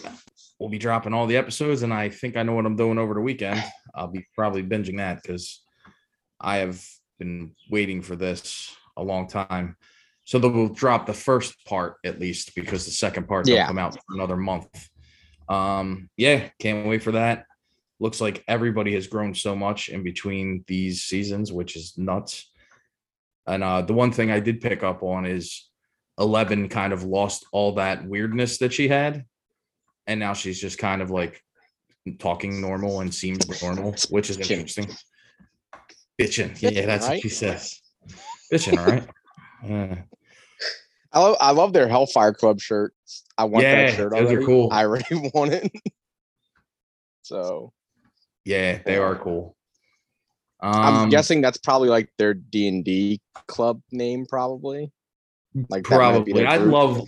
will 0.58 0.68
be 0.68 0.78
dropping 0.78 1.14
all 1.14 1.26
the 1.26 1.36
episodes, 1.36 1.82
and 1.82 1.92
I 1.94 2.08
think 2.08 2.36
I 2.36 2.42
know 2.42 2.54
what 2.54 2.66
I'm 2.66 2.76
doing 2.76 2.98
over 2.98 3.14
the 3.14 3.20
weekend. 3.20 3.62
I'll 3.94 4.08
be 4.08 4.26
probably 4.34 4.62
binging 4.62 4.98
that 4.98 5.22
because 5.22 5.62
I 6.40 6.56
have 6.58 6.84
been 7.18 7.52
waiting 7.70 8.02
for 8.02 8.16
this 8.16 8.74
a 8.96 9.02
long 9.02 9.28
time. 9.28 9.76
So 10.24 10.38
they 10.40 10.48
will 10.48 10.68
drop 10.68 11.06
the 11.06 11.14
first 11.14 11.54
part 11.66 11.96
at 12.04 12.18
least 12.18 12.54
because 12.56 12.84
the 12.84 12.90
second 12.90 13.28
part 13.28 13.46
will 13.46 13.54
Yeah. 13.54 13.66
come 13.68 13.78
out 13.78 13.94
for 13.94 14.14
another 14.14 14.36
month. 14.36 14.88
Um, 15.48 16.10
yeah, 16.16 16.48
can't 16.60 16.88
wait 16.88 17.02
for 17.04 17.12
that. 17.12 17.44
Looks 18.00 18.20
like 18.20 18.42
everybody 18.48 18.92
has 18.94 19.06
grown 19.06 19.34
so 19.34 19.54
much 19.54 19.88
in 19.88 20.02
between 20.02 20.64
these 20.66 21.04
seasons, 21.04 21.52
which 21.52 21.76
is 21.76 21.96
nuts. 21.96 22.50
And 23.46 23.62
uh, 23.62 23.82
the 23.82 23.92
one 23.94 24.10
thing 24.10 24.32
I 24.32 24.40
did 24.40 24.60
pick 24.60 24.82
up 24.82 25.04
on 25.04 25.24
is 25.24 25.65
Eleven 26.18 26.68
kind 26.68 26.92
of 26.92 27.02
lost 27.04 27.46
all 27.52 27.72
that 27.74 28.06
weirdness 28.06 28.58
that 28.58 28.72
she 28.72 28.88
had, 28.88 29.24
and 30.06 30.18
now 30.18 30.32
she's 30.32 30.60
just 30.60 30.78
kind 30.78 31.02
of 31.02 31.10
like 31.10 31.42
talking 32.18 32.60
normal 32.60 33.00
and 33.00 33.14
seems 33.14 33.62
normal, 33.62 33.94
which 34.08 34.30
is 34.30 34.38
interesting. 34.38 34.96
Bitching, 36.20 36.56
yeah, 36.60 36.86
that's 36.86 37.08
what 37.08 37.20
she 37.20 37.28
says. 37.28 37.80
Bitching, 38.52 38.78
all 38.78 38.86
right. 38.86 39.08
Yeah. 39.62 40.02
I 41.12 41.20
love, 41.20 41.36
I 41.40 41.50
love 41.52 41.72
their 41.72 41.88
Hellfire 41.88 42.32
Club 42.32 42.60
shirts. 42.60 43.24
I 43.36 43.44
want 43.44 43.64
Yeah, 43.64 43.82
that 43.82 43.96
shirt 43.96 44.12
those 44.12 44.32
are 44.32 44.44
cool. 44.44 44.68
I 44.72 44.84
already 44.84 45.30
want 45.34 45.52
it. 45.52 45.70
so 47.22 47.72
Yeah, 48.44 48.80
they 48.84 48.96
are 48.96 49.16
cool. 49.16 49.56
I'm 50.60 50.94
Um, 50.94 51.10
guessing 51.10 51.40
that's 51.42 51.58
probably 51.58 51.88
like 51.88 52.10
their 52.18 52.34
D 52.34 52.68
and 52.68 52.84
D 52.84 53.20
club 53.46 53.82
name, 53.92 54.26
probably. 54.26 54.90
Like 55.68 55.84
that 55.88 55.98
might 55.98 56.24
be 56.24 56.32
probably. 56.32 56.46
I 56.46 56.56
love, 56.58 57.02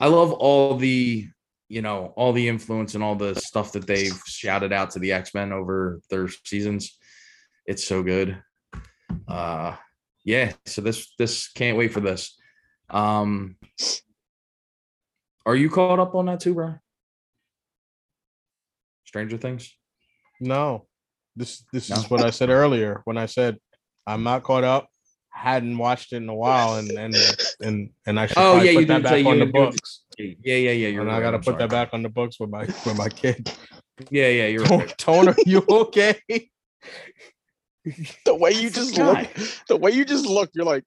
I 0.00 0.06
love 0.08 0.32
all 0.32 0.76
the, 0.76 1.28
you 1.68 1.82
know, 1.82 2.12
all 2.16 2.32
the 2.32 2.48
influence 2.48 2.94
and 2.94 3.04
all 3.04 3.14
the 3.14 3.34
stuff 3.34 3.72
that 3.72 3.86
they've 3.86 4.18
shouted 4.26 4.72
out 4.72 4.90
to 4.92 4.98
the 4.98 5.12
X 5.12 5.34
Men 5.34 5.52
over 5.52 6.00
their 6.10 6.28
seasons. 6.28 6.98
It's 7.66 7.84
so 7.86 8.02
good. 8.02 8.42
Uh, 9.28 9.76
yeah. 10.24 10.52
So 10.66 10.80
this, 10.80 11.14
this 11.18 11.48
can't 11.48 11.76
wait 11.76 11.92
for 11.92 12.00
this. 12.00 12.36
Um, 12.90 13.56
are 15.46 15.56
you 15.56 15.68
caught 15.70 15.98
up 15.98 16.14
on 16.14 16.26
that 16.26 16.40
too, 16.40 16.54
bro? 16.54 16.74
Stranger 19.04 19.36
Things. 19.36 19.72
No, 20.40 20.86
this 21.36 21.64
this 21.72 21.88
No? 21.88 21.96
is 21.96 22.10
what 22.10 22.24
I 22.24 22.30
said 22.30 22.50
earlier 22.50 23.00
when 23.04 23.16
I 23.16 23.26
said 23.26 23.58
I'm 24.06 24.22
not 24.22 24.42
caught 24.42 24.64
up. 24.64 24.88
Hadn't 25.34 25.76
watched 25.78 26.12
it 26.12 26.16
in 26.18 26.28
a 26.28 26.34
while, 26.34 26.76
and 26.76 26.90
and 26.90 27.14
and 27.60 27.90
and 28.06 28.18
I 28.20 28.26
should 28.26 28.36
Oh, 28.38 28.52
probably 28.52 28.66
yeah, 28.66 28.70
you 28.72 28.78
put 28.80 28.88
that 28.88 29.02
did 29.02 29.08
say 29.08 29.18
back 29.18 29.26
you 29.26 29.32
on 29.32 29.38
the 29.40 29.44
didn't 29.46 29.54
do 29.54 29.62
it. 29.64 29.74
books. 29.74 30.00
Yeah, 30.18 30.56
yeah, 30.56 30.70
yeah. 30.70 30.88
You're 30.88 31.02
And 31.02 31.10
I 31.10 31.20
gotta 31.20 31.36
I'm 31.36 31.42
put 31.42 31.58
sorry. 31.58 31.58
that 31.58 31.70
back 31.70 31.88
on 31.92 32.02
the 32.02 32.08
books 32.08 32.38
with 32.40 32.50
my 32.50 32.60
with 32.86 32.96
my 32.96 33.08
kid. 33.08 33.50
Yeah, 34.10 34.28
yeah, 34.28 34.46
you're 34.46 34.64
Tone, 34.64 34.78
right. 34.80 34.98
Tone, 34.98 35.28
are 35.28 35.36
you 35.44 35.64
okay? 35.68 36.20
the 38.24 38.34
way 38.34 38.52
you 38.52 38.70
just 38.70 38.96
guy. 38.96 39.22
look. 39.22 39.48
The 39.68 39.76
way 39.76 39.90
you 39.92 40.04
just 40.04 40.24
look, 40.26 40.50
you're 40.54 40.64
like. 40.64 40.84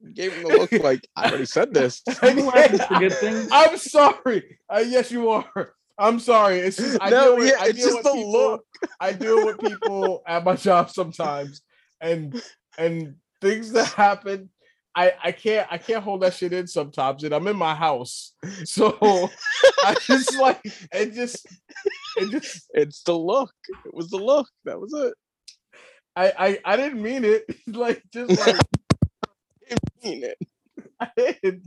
you 0.00 0.12
Gave 0.12 0.32
him 0.32 0.42
the 0.42 0.48
look 0.50 0.72
like 0.72 1.00
I 1.16 1.28
already 1.28 1.46
said 1.46 1.72
this. 1.74 2.02
You 2.22 2.42
like 2.46 2.70
to 2.72 2.78
forget 2.78 3.12
things? 3.14 3.48
I'm 3.50 3.76
sorry. 3.78 4.58
Uh, 4.68 4.84
yes, 4.86 5.10
you 5.10 5.28
are. 5.30 5.72
I'm 5.98 6.20
sorry. 6.20 6.58
It's 6.58 6.76
just 6.76 6.98
I 7.00 7.10
No, 7.10 7.24
deal 7.24 7.36
with, 7.38 7.52
yeah, 7.52 7.58
I 7.60 7.68
it's 7.68 7.78
deal 7.78 7.86
just 7.86 7.96
with 7.96 8.04
the 8.04 8.12
people, 8.12 8.32
look. 8.32 8.64
I 9.00 9.12
deal 9.12 9.44
with 9.46 9.60
people 9.60 10.22
at 10.26 10.44
my 10.44 10.56
job 10.56 10.90
sometimes, 10.90 11.62
and 12.00 12.40
and 12.78 13.16
things 13.40 13.72
that 13.72 13.88
happen. 13.88 14.50
I, 14.94 15.12
I 15.22 15.32
can't 15.32 15.68
I 15.70 15.76
can't 15.76 16.02
hold 16.02 16.22
that 16.22 16.32
shit 16.32 16.54
in 16.54 16.66
sometimes, 16.66 17.22
and 17.22 17.34
I'm 17.34 17.46
in 17.48 17.56
my 17.56 17.74
house, 17.74 18.32
so 18.64 19.30
I 19.84 19.94
just 20.00 20.38
like 20.38 20.60
it 20.64 21.12
just 21.12 21.46
it 22.16 22.30
just 22.30 22.70
It's 22.72 23.02
the 23.02 23.12
look. 23.12 23.52
It 23.84 23.92
was 23.94 24.08
the 24.08 24.16
look. 24.16 24.48
That 24.64 24.80
was 24.80 24.94
it. 24.94 25.14
I 26.16 26.32
I, 26.38 26.58
I 26.64 26.76
didn't 26.76 27.02
mean 27.02 27.24
it 27.24 27.44
like 27.66 28.02
just 28.10 28.30
like 28.46 28.56
I 28.56 29.68
didn't 29.68 29.80
Mean 30.04 30.24
it. 30.24 30.38
I 31.00 31.08
did. 31.16 31.62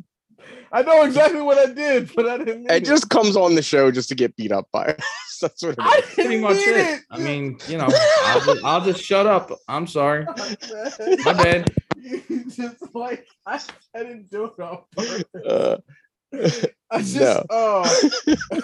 I 0.72 0.82
know 0.84 1.04
exactly 1.04 1.42
what 1.42 1.58
I 1.58 1.72
did, 1.72 2.12
but 2.16 2.28
I 2.28 2.38
didn't. 2.38 2.62
Mean 2.62 2.72
It 2.72 2.86
just 2.86 3.10
comes 3.10 3.36
on 3.36 3.56
the 3.56 3.62
show 3.62 3.92
just 3.92 4.10
to 4.10 4.16
get 4.16 4.36
beat 4.36 4.52
up 4.52 4.68
by. 4.72 4.98
That's 5.42 5.64
what 5.64 5.74
it 5.74 5.80
I 5.80 6.02
pretty 6.02 6.38
much 6.40 6.58
mean 6.58 6.76
it. 6.78 7.02
I 7.10 7.18
mean, 7.20 7.58
you 7.68 7.78
know, 7.78 7.88
I'll 8.24 8.42
just, 8.42 8.64
I'll 8.64 8.86
just 8.86 9.04
shut 9.04 9.26
up. 9.28 9.52
I'm 9.68 9.88
sorry. 9.88 10.26
My 10.26 11.34
bad. 11.34 11.72
You 11.98 12.46
just 12.50 12.96
like 12.96 13.26
I, 13.46 13.60
I 13.96 14.00
didn't 14.04 14.30
do 14.30 14.46
it 14.46 14.60
on 14.62 14.80
purpose. 14.96 15.24
Uh, 15.46 15.78
I 16.92 17.00
just 17.00 17.16
No. 17.16 17.44
oh 17.50 18.62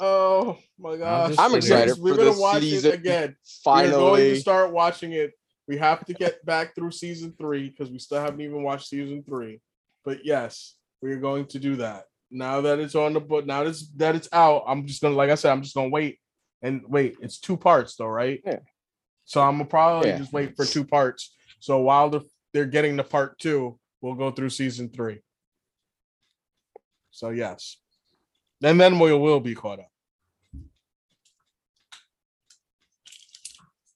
oh 0.00 0.58
my 0.78 0.96
gosh. 0.96 1.34
I'm 1.38 1.54
excited 1.54 1.98
We're 1.98 2.12
for 2.12 2.18
gonna 2.18 2.34
the 2.34 2.40
watch 2.40 2.62
season. 2.62 2.92
it 2.92 2.94
again. 2.94 3.36
Finally, 3.64 3.92
we're 3.92 4.00
going 4.00 4.34
to 4.34 4.40
start 4.40 4.72
watching 4.72 5.12
it. 5.12 5.32
We 5.66 5.76
have 5.78 6.04
to 6.06 6.14
get 6.14 6.44
back 6.46 6.74
through 6.74 6.92
season 6.92 7.34
three 7.38 7.68
because 7.68 7.90
we 7.90 7.98
still 7.98 8.20
haven't 8.20 8.40
even 8.40 8.62
watched 8.62 8.88
season 8.88 9.22
three. 9.22 9.60
But 10.04 10.24
yes, 10.24 10.74
we're 11.02 11.18
going 11.20 11.46
to 11.46 11.58
do 11.58 11.76
that. 11.76 12.04
Now 12.30 12.60
that 12.60 12.78
it's 12.78 12.94
on 12.94 13.14
the 13.14 13.20
book, 13.20 13.46
now 13.46 13.64
that 13.64 13.70
it's 13.70 13.88
that 13.96 14.14
it's 14.14 14.28
out, 14.32 14.64
I'm 14.66 14.86
just 14.86 15.00
gonna 15.00 15.14
like 15.14 15.30
I 15.30 15.34
said, 15.34 15.50
I'm 15.52 15.62
just 15.62 15.74
gonna 15.74 15.88
wait 15.88 16.18
and 16.62 16.82
wait. 16.86 17.16
It's 17.20 17.38
two 17.38 17.56
parts 17.56 17.96
though, 17.96 18.06
right? 18.06 18.40
Yeah. 18.44 18.58
So 19.24 19.40
I'm 19.40 19.54
gonna 19.56 19.64
probably 19.66 20.08
Yeah. 20.10 20.18
just 20.18 20.32
wait 20.32 20.54
for 20.56 20.64
two 20.66 20.84
parts. 20.84 21.34
So 21.60 21.78
while 21.80 22.10
they're 22.10 22.20
they're 22.52 22.66
getting 22.66 22.96
the 22.96 23.04
part 23.04 23.38
two, 23.38 23.78
we'll 24.00 24.14
go 24.14 24.30
through 24.30 24.50
season 24.50 24.90
three. 24.90 25.20
So 27.10 27.30
yes. 27.30 27.78
And 28.62 28.80
then 28.80 28.98
we 28.98 29.12
will 29.12 29.40
be 29.40 29.54
caught 29.54 29.80
up. 29.80 29.90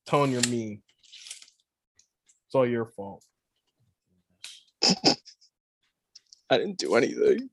Tone, 0.07 0.31
you're 0.31 0.43
mean. 0.49 0.83
It's 2.47 2.55
all 2.55 2.67
your 2.67 2.87
fault. 2.87 3.25
I 6.51 6.59
didn't 6.59 6.79
do 6.79 6.95
anything. 6.97 7.49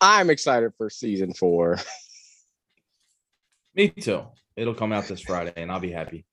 I'm 0.00 0.30
excited 0.30 0.72
for 0.76 0.88
season 0.88 1.34
four. 1.34 1.78
Me 3.74 3.88
too. 3.88 4.24
It'll 4.56 4.74
come 4.74 4.92
out 4.92 5.06
this 5.06 5.20
Friday, 5.20 5.52
and 5.56 5.70
I'll 5.70 5.80
be 5.80 5.92
happy. 5.92 6.24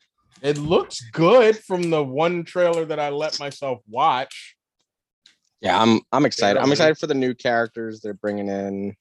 It 0.41 0.57
looks 0.57 1.01
good 1.11 1.57
from 1.57 1.89
the 1.89 2.03
one 2.03 2.43
trailer 2.43 2.85
that 2.85 2.99
I 2.99 3.09
let 3.09 3.39
myself 3.39 3.79
watch. 3.87 4.55
Yeah, 5.61 5.81
I'm 5.81 6.01
I'm 6.11 6.25
excited. 6.25 6.61
I'm 6.61 6.71
excited 6.71 6.97
for 6.97 7.07
the 7.07 7.15
new 7.15 7.33
characters 7.33 7.99
they're 7.99 8.13
bringing 8.13 8.47
in, 8.47 8.95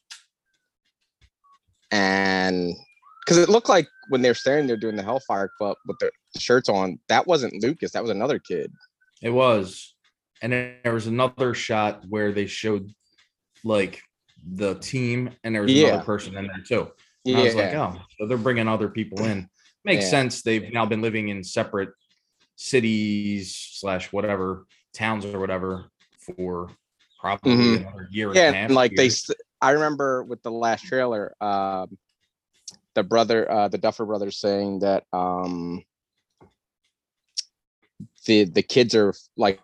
and 1.90 2.74
because 3.24 3.36
it 3.36 3.48
looked 3.48 3.68
like 3.68 3.86
when 4.08 4.22
they 4.22 4.30
were 4.30 4.34
standing 4.34 4.66
there 4.66 4.76
doing 4.76 4.96
the 4.96 5.02
Hellfire 5.02 5.50
Club 5.58 5.76
with 5.86 5.98
their 5.98 6.12
shirts 6.38 6.68
on, 6.68 6.98
that 7.08 7.26
wasn't 7.26 7.62
Lucas. 7.62 7.92
That 7.92 8.02
was 8.02 8.10
another 8.10 8.38
kid. 8.38 8.72
It 9.20 9.30
was, 9.30 9.94
and 10.40 10.52
then 10.52 10.76
there 10.82 10.94
was 10.94 11.06
another 11.06 11.52
shot 11.52 12.04
where 12.08 12.32
they 12.32 12.46
showed 12.46 12.90
like 13.64 14.02
the 14.54 14.74
team, 14.76 15.30
and 15.44 15.54
there 15.54 15.62
was 15.62 15.72
Yeah. 15.72 15.88
another 15.88 16.04
person 16.04 16.36
in 16.36 16.46
there 16.46 16.62
too. 16.66 16.80
And 16.82 16.90
Yeah, 17.34 17.38
I 17.38 17.42
was 17.42 17.54
like, 17.54 17.74
oh, 17.74 18.00
so 18.18 18.26
they're 18.26 18.38
bringing 18.38 18.68
other 18.68 18.88
people 18.88 19.24
in. 19.24 19.48
Makes 19.84 20.04
Yeah. 20.04 20.10
sense. 20.10 20.42
They've 20.42 20.72
now 20.72 20.86
been 20.86 21.02
living 21.02 21.28
in 21.28 21.42
separate 21.42 21.90
cities 22.54 23.54
slash 23.56 24.12
whatever 24.12 24.66
towns 24.92 25.24
or 25.26 25.38
whatever 25.40 25.90
for 26.18 26.70
probably 27.18 27.52
Mhm. 27.52 27.80
another 27.80 28.08
year. 28.10 28.32
yeah, 28.34 28.46
and 28.48 28.54
a 28.54 28.58
half. 28.58 28.66
and 28.70 28.74
like 28.74 28.94
they, 28.96 29.04
years. 29.04 29.28
s- 29.30 29.36
I 29.60 29.72
remember 29.72 30.22
with 30.22 30.42
the 30.42 30.50
last 30.50 30.84
trailer, 30.84 31.34
um, 31.42 31.98
the 32.94 33.02
brother, 33.02 33.50
uh, 33.50 33.68
the 33.68 33.78
Duffer 33.78 34.06
brothers 34.06 34.38
saying 34.38 34.80
that 34.80 35.04
um, 35.12 35.82
the 38.26 38.44
the 38.44 38.62
kids 38.62 38.94
are 38.94 39.14
like 39.36 39.60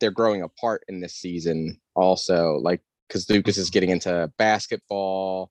they're 0.00 0.10
growing 0.10 0.42
apart 0.42 0.84
in 0.88 1.00
this 1.00 1.14
season. 1.14 1.80
Also, 1.94 2.54
like 2.56 2.80
because 3.08 3.28
Lucas 3.30 3.56
is 3.58 3.70
getting 3.70 3.90
into 3.90 4.30
basketball 4.38 5.50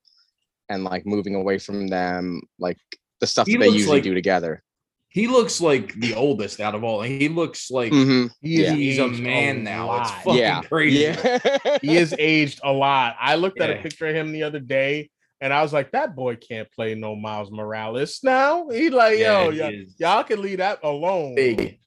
and 0.70 0.84
like 0.84 1.06
moving 1.06 1.36
away 1.36 1.58
from 1.60 1.88
them, 1.88 2.42
like 2.60 2.78
the 3.20 3.28
stuff 3.28 3.48
He 3.48 3.54
that 3.54 3.60
they 3.60 3.70
usually 3.70 3.98
like- 3.98 4.04
do 4.04 4.14
together. 4.14 4.64
He 5.10 5.28
looks 5.28 5.62
like 5.62 5.94
the 6.00 6.16
oldest 6.16 6.60
out 6.60 6.74
of 6.74 6.84
all. 6.84 7.04
He 7.04 7.30
looks 7.30 7.70
like 7.70 7.92
Mhm. 7.92 8.32
He 8.42 8.64
is 8.64 8.72
he's 8.72 8.98
a 8.98 9.06
aged 9.06 9.22
man 9.22 9.64
now. 9.64 10.02
It's 10.02 10.10
fucking 10.10 10.36
Yeah, 10.40 10.62
crazy. 10.64 10.98
yeah. 11.04 11.78
he 11.84 11.98
is 11.98 12.16
aged 12.18 12.60
a 12.64 12.72
lot. 12.72 13.16
I 13.20 13.36
looked 13.36 13.62
at 13.62 13.70
a 13.70 13.76
picture 13.76 14.08
of 14.08 14.16
him 14.16 14.32
the 14.32 14.42
other 14.42 14.60
day 14.60 15.12
and 15.40 15.54
I 15.54 15.62
was 15.62 15.72
like, 15.72 15.92
that 15.92 16.16
boy 16.16 16.36
can't 16.38 16.68
play 16.72 16.96
no 16.96 17.16
Miles 17.16 17.52
Morales 17.52 18.22
now. 18.24 18.70
He 18.70 18.90
like, 18.90 19.20
Yeah, 19.20 19.44
yo, 19.44 19.52
he 19.52 19.62
y- 19.62 19.86
y'all 20.00 20.24
can 20.24 20.42
leave 20.42 20.58
that 20.58 20.80
alone. 20.82 21.36
big. 21.36 21.80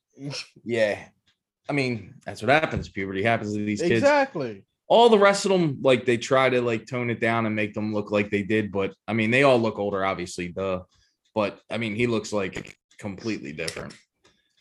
Yeah. 0.65 0.97
I 1.69 1.73
mean, 1.73 2.15
that's 2.25 2.43
what 2.43 2.51
happens. 2.51 2.89
Puberty 2.89 3.25
happens 3.25 3.55
to 3.55 3.65
these 3.65 3.81
kids. 3.81 3.91
Exactly. 3.91 4.63
All 4.89 5.09
the 5.09 5.19
rest 5.19 5.45
of 5.45 5.51
them, 5.51 5.79
like 5.83 6.05
they 6.05 6.17
try 6.17 6.49
to 6.49 6.61
like 6.61 6.87
tone 6.87 7.11
it 7.11 7.21
down 7.21 7.47
and 7.47 7.57
make 7.57 7.75
them 7.75 7.93
look 7.93 8.11
like 8.11 8.31
they 8.31 8.43
did, 8.43 8.71
but 8.71 8.95
I 9.09 9.13
mean, 9.15 9.31
they 9.31 9.43
all 9.43 9.59
look 9.59 9.79
older, 9.79 10.05
obviously. 10.05 10.49
Duh. 10.49 10.83
But 11.35 11.61
I 11.71 11.79
mean, 11.79 11.95
he 11.95 12.07
looks 12.07 12.33
like 12.33 12.77
completely 12.99 13.53
different. 13.53 13.95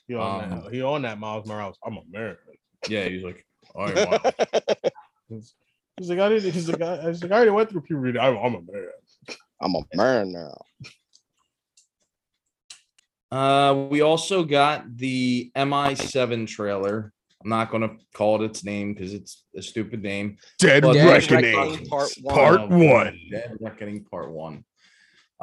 He 0.07 0.15
on, 0.15 0.43
Um, 0.43 0.49
that, 0.63 0.73
he 0.73 0.81
on 0.81 1.03
that 1.03 1.19
Miles 1.19 1.47
Morales. 1.47 1.77
I'm 1.85 1.97
American. 1.97 2.55
Yeah, 2.87 3.05
he's 3.05 3.23
like, 3.23 3.45
I 3.77 3.91
am 3.91 4.19
He's, 5.29 5.55
he's 5.97 6.09
like, 6.09 6.19
I 6.19 6.29
didn't. 6.29 6.51
He's 6.53 6.69
like, 6.69 6.81
I, 6.81 7.07
he's 7.07 7.23
like, 7.23 7.31
I 7.31 7.35
already 7.35 7.51
went 7.51 7.69
through 7.69 7.81
puberty. 7.81 8.19
I'm, 8.19 8.37
I'm 8.37 8.55
a 8.55 8.61
man. 8.61 8.87
I'm 9.61 9.75
a 9.75 9.81
man 9.95 10.31
now. 10.31 10.57
Uh, 13.31 13.87
we 13.89 14.01
also 14.01 14.43
got 14.43 14.95
the 14.95 15.51
MI7 15.55 16.47
trailer. 16.47 17.11
I'm 17.45 17.49
not 17.49 17.69
gonna 17.69 17.91
call 18.15 18.41
it 18.41 18.45
its 18.45 18.63
name 18.63 18.93
because 18.95 19.13
it's 19.13 19.45
a 19.55 19.61
stupid 19.61 20.01
name. 20.01 20.37
Dead 20.57 20.81
Dead 20.81 21.07
Reckoning. 21.07 21.55
Reckoning 21.55 21.85
Part 21.87 22.09
One. 22.23 22.35
Part 22.35 22.59
Uh, 22.61 22.67
one. 22.69 23.19
Dead 23.29 23.55
Reckoning 23.61 24.03
Part 24.03 24.31
One. 24.31 24.65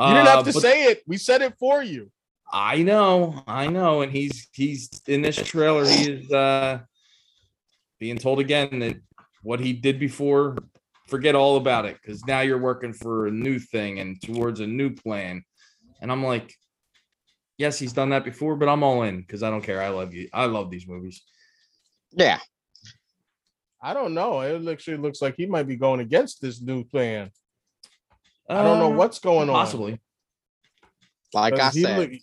You 0.01 0.07
didn't 0.09 0.27
have 0.27 0.39
Uh, 0.41 0.43
to 0.43 0.53
but- 0.53 0.63
say 0.63 0.85
it. 0.87 1.03
We 1.07 1.17
said 1.17 1.43
it 1.43 1.55
for 1.61 1.81
you. 1.81 2.11
I 2.53 2.83
know, 2.83 3.43
I 3.47 3.69
know, 3.69 4.03
and 4.03 4.11
he's 4.11 4.49
he's 4.53 4.91
in 5.07 5.23
this 5.23 5.37
trailer. 5.37 5.87
He 5.89 6.11
is 6.11 6.31
uh 6.33 6.81
being 8.01 8.19
told 8.19 8.41
again 8.41 8.81
that 8.81 8.97
what 9.45 9.61
he 9.61 9.73
did 9.73 10.01
before, 10.01 10.57
forget 11.07 11.37
all 11.37 11.57
about 11.57 11.85
it, 11.87 11.99
because 12.03 12.25
now 12.27 12.41
you're 12.41 12.59
working 12.59 12.93
for 12.93 13.29
a 13.29 13.31
new 13.31 13.61
thing 13.61 14.01
and 14.01 14.21
towards 14.21 14.59
a 14.59 14.67
new 14.67 14.91
plan. 14.91 15.45
And 16.01 16.11
I'm 16.11 16.25
like, 16.25 16.53
yes, 17.59 17.79
he's 17.79 17.93
done 17.93 18.11
that 18.11 18.25
before, 18.25 18.57
but 18.57 18.69
I'm 18.69 18.83
all 18.83 19.03
in 19.05 19.21
because 19.21 19.45
I 19.45 19.51
don't 19.51 19.63
care. 19.63 19.81
I 19.81 19.89
love 19.91 20.13
you. 20.13 20.29
I 20.33 20.47
love 20.47 20.69
these 20.69 20.89
movies. 20.89 21.23
Yeah. 22.13 22.39
I 23.83 23.95
don't 23.95 24.15
know. 24.15 24.41
It 24.41 24.67
actually 24.69 24.99
looks 24.99 25.21
like 25.23 25.35
he 25.37 25.47
might 25.47 25.65
be 25.67 25.77
going 25.77 26.01
against 26.01 26.41
this 26.41 26.61
new 26.61 26.85
plan. 26.85 27.31
I 28.49 28.63
don't 28.63 28.79
know 28.79 28.93
Uh, 28.93 28.97
what's 28.97 29.19
going 29.19 29.49
on. 29.49 29.55
possibly. 29.55 30.01
Like 31.35 31.55
I 31.59 31.71
said, 31.71 31.99
look- 31.99 32.21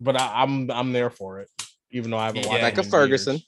but 0.00 0.20
I, 0.20 0.42
I'm 0.42 0.70
I'm 0.70 0.92
there 0.92 1.10
for 1.10 1.40
it, 1.40 1.50
even 1.90 2.10
though 2.10 2.16
I 2.18 2.26
haven't 2.26 2.46
watched. 2.46 2.52
Yeah. 2.52 2.66
it 2.66 2.70
Rebecca 2.70 2.80
in 2.82 2.90
Ferguson. 2.90 3.40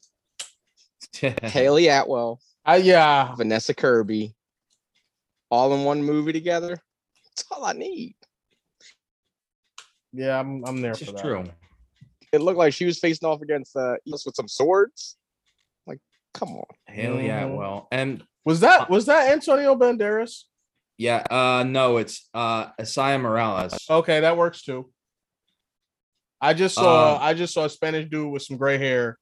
years. 1.22 1.34
Hayley 1.52 1.88
Atwell, 1.88 2.40
I 2.64 2.76
yeah, 2.76 3.34
Vanessa 3.34 3.72
Kirby, 3.74 4.34
all 5.50 5.74
in 5.74 5.84
one 5.84 6.02
movie 6.02 6.32
together. 6.32 6.76
That's 7.24 7.44
all 7.50 7.64
I 7.64 7.72
need. 7.72 8.14
yeah, 10.12 10.38
I'm 10.38 10.64
I'm 10.66 10.80
there 10.82 10.92
This 10.94 11.08
for 11.08 11.12
that. 11.12 11.20
true. 11.22 11.44
It 12.32 12.40
looked 12.40 12.58
like 12.58 12.72
she 12.72 12.84
was 12.86 12.98
facing 12.98 13.28
off 13.28 13.40
against 13.42 13.76
uh 13.76 13.96
Eos 14.06 14.26
with 14.26 14.34
some 14.34 14.48
swords. 14.48 15.16
Like, 15.86 16.00
come 16.34 16.50
on. 16.50 16.64
Hayley 16.86 17.24
Mhm. 17.28 17.56
well. 17.56 17.88
And 17.92 18.24
Was 18.44 18.60
that 18.60 18.90
was 18.90 19.06
that 19.06 19.32
Antonio 19.32 19.74
Banderas? 19.76 20.44
yeah, 20.98 21.24
uh 21.30 21.62
no, 21.66 21.96
it's 21.98 22.28
uh 22.34 22.72
Esai 22.80 23.20
Morales. 23.20 23.86
Okay, 23.90 24.20
that 24.20 24.36
works 24.36 24.62
too. 24.62 24.90
I 26.40 26.52
just 26.54 26.74
saw 26.74 27.14
Um, 27.16 27.18
I 27.22 27.34
just 27.34 27.54
saw 27.54 27.64
a 27.64 27.70
Spanish 27.70 28.08
dude 28.10 28.30
with 28.30 28.42
some 28.42 28.56
gray 28.56 28.78
hair 28.78 29.18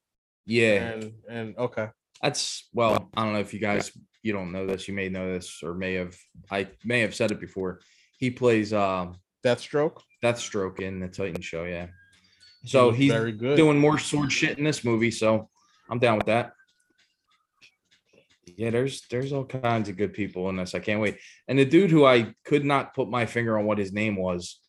Yeah. 0.46 0.90
and 0.90 1.12
and 1.28 1.56
okay. 1.58 1.88
That's 2.22 2.68
well, 2.72 3.10
I 3.16 3.24
don't 3.24 3.32
know 3.34 3.40
if 3.40 3.52
you 3.54 3.60
guys 3.60 3.92
you 4.22 4.32
don't 4.32 4.52
know 4.52 4.66
this, 4.66 4.88
you 4.88 4.94
may 4.94 5.08
know 5.10 5.30
this 5.32 5.62
or 5.62 5.74
may 5.74 5.94
have 5.94 6.16
I 6.50 6.68
may 6.84 7.00
have 7.00 7.14
said 7.14 7.30
it 7.30 7.40
before. 7.40 7.80
He 8.18 8.30
plays 8.30 8.72
um 8.72 9.16
Deathstroke. 9.44 10.00
Deathstroke 10.22 10.80
in 10.80 11.00
the 11.00 11.08
Titan 11.08 11.42
show, 11.42 11.64
yeah. 11.64 11.88
So 12.64 12.90
he's 12.90 13.12
very 13.12 13.32
good. 13.32 13.56
doing 13.56 13.78
more 13.78 13.98
sword 13.98 14.32
shit 14.32 14.58
in 14.58 14.64
this 14.64 14.84
movie, 14.84 15.10
so 15.10 15.48
I'm 15.90 15.98
down 15.98 16.16
with 16.16 16.26
that. 16.26 16.52
Yeah, 18.56 18.70
there's 18.70 19.02
there's 19.10 19.32
all 19.32 19.44
kinds 19.44 19.88
of 19.88 19.96
good 19.96 20.12
people 20.12 20.48
in 20.48 20.56
this. 20.56 20.74
I 20.74 20.78
can't 20.78 21.00
wait. 21.00 21.18
And 21.48 21.58
the 21.58 21.64
dude 21.64 21.90
who 21.90 22.06
I 22.06 22.34
could 22.44 22.64
not 22.64 22.94
put 22.94 23.08
my 23.08 23.26
finger 23.26 23.58
on 23.58 23.64
what 23.64 23.78
his 23.78 23.92
name 23.92 24.16
was, 24.16 24.60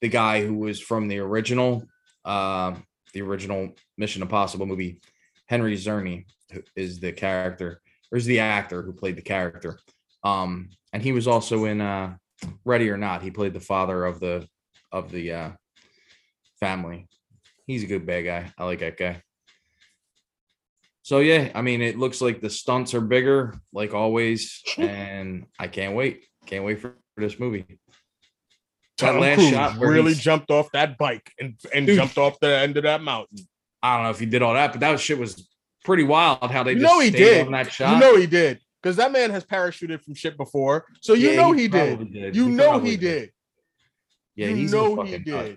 the 0.00 0.08
guy 0.08 0.44
who 0.46 0.54
was 0.54 0.80
from 0.80 1.08
the 1.08 1.18
original, 1.18 1.84
uh, 2.24 2.74
the 3.12 3.22
original 3.22 3.72
Mission 3.98 4.22
Impossible 4.22 4.66
movie, 4.66 5.00
Henry 5.46 5.76
Czerny 5.76 6.24
who 6.52 6.62
is 6.76 7.00
the 7.00 7.12
character, 7.12 7.80
or 8.12 8.18
is 8.18 8.26
the 8.26 8.40
actor 8.40 8.82
who 8.82 8.92
played 8.92 9.16
the 9.16 9.22
character. 9.22 9.78
Um, 10.22 10.70
and 10.92 11.02
he 11.02 11.12
was 11.12 11.26
also 11.26 11.64
in 11.64 11.80
uh 11.80 12.16
Ready 12.64 12.90
or 12.90 12.96
Not. 12.96 13.22
He 13.22 13.30
played 13.30 13.54
the 13.54 13.60
father 13.60 14.04
of 14.04 14.20
the 14.20 14.46
of 14.92 15.10
the 15.10 15.32
uh 15.32 15.50
family. 16.60 17.08
He's 17.66 17.82
a 17.82 17.86
good 17.86 18.06
bad 18.06 18.22
guy. 18.22 18.52
I 18.56 18.64
like 18.64 18.78
that 18.80 18.96
guy. 18.96 19.22
So 21.02 21.20
yeah, 21.20 21.50
I 21.54 21.62
mean, 21.62 21.82
it 21.82 21.98
looks 21.98 22.20
like 22.20 22.40
the 22.40 22.50
stunts 22.50 22.94
are 22.94 23.00
bigger, 23.00 23.54
like 23.72 23.94
always, 23.94 24.62
and 24.78 25.46
I 25.58 25.68
can't 25.68 25.94
wait. 25.94 26.24
Can't 26.46 26.64
wait 26.64 26.80
for 26.80 26.96
this 27.16 27.38
movie. 27.38 27.64
That 28.98 29.12
Tom 29.12 29.20
last 29.20 29.36
Cruise 29.36 29.50
shot 29.50 29.78
where 29.78 29.90
really 29.90 30.12
he's- 30.12 30.22
jumped 30.22 30.50
off 30.50 30.70
that 30.72 30.96
bike 30.96 31.30
and, 31.38 31.54
and 31.74 31.86
Dude. 31.86 31.96
jumped 31.96 32.18
off 32.18 32.38
the 32.40 32.48
end 32.56 32.76
of 32.76 32.84
that 32.84 33.02
mountain. 33.02 33.38
I 33.82 33.94
don't 33.96 34.04
know 34.04 34.10
if 34.10 34.18
he 34.18 34.26
did 34.26 34.42
all 34.42 34.54
that, 34.54 34.72
but 34.72 34.80
that 34.80 34.98
shit 34.98 35.18
was 35.18 35.48
pretty 35.84 36.02
wild. 36.02 36.50
How 36.50 36.62
they 36.62 36.72
You 36.72 36.80
just 36.80 36.92
know 36.94 37.00
he 37.00 37.10
did. 37.10 37.52
that 37.52 37.72
shot. 37.72 37.92
You 37.94 38.00
know 38.00 38.16
he 38.16 38.26
did. 38.26 38.58
Because 38.82 38.96
that 38.96 39.12
man 39.12 39.30
has 39.30 39.44
parachuted 39.44 40.02
from 40.02 40.14
shit 40.14 40.36
before. 40.36 40.86
So 41.02 41.12
you 41.14 41.30
Yeah, 41.30 41.36
know 41.36 41.52
he, 41.52 41.68
did. 41.68 41.98
probably 41.98 42.18
You 42.34 42.44
He 42.46 42.50
know 42.50 42.78
he 42.78 42.96
did. 42.96 43.32
Yeah, 44.34 44.48
you 44.48 44.56
he's 44.56 44.72
a 44.72 44.76
know 44.76 45.02
he 45.02 45.12
fucking 45.18 45.24
nut. 45.32 45.56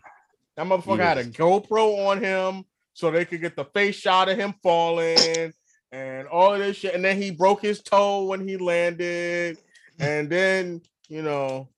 That 0.60 0.68
motherfucker 0.68 1.00
had 1.00 1.18
a. 1.18 1.24
GoPro 1.24 2.10
on 2.10 2.22
him 2.22 2.66
so 2.94 3.10
they 3.10 3.24
could 3.24 3.40
get 3.40 3.56
the 3.56 3.64
face 3.64 3.96
shot 3.96 4.28
of 4.28 4.38
him 4.38 4.54
falling 4.62 5.54
and 5.90 6.28
all 6.28 6.54
of 6.54 6.60
this 6.60 6.76
shit. 6.76 6.94
And 6.94 7.06
then 7.06 7.16
he 7.16 7.32
broke 7.32 7.62
his 7.62 7.82
toe 7.82 8.26
when 8.26 8.46
he 8.46 8.58
landed. 8.58 9.58
And 10.02 10.30
then, 10.30 10.82
you 11.08 11.22
know, 11.22 11.70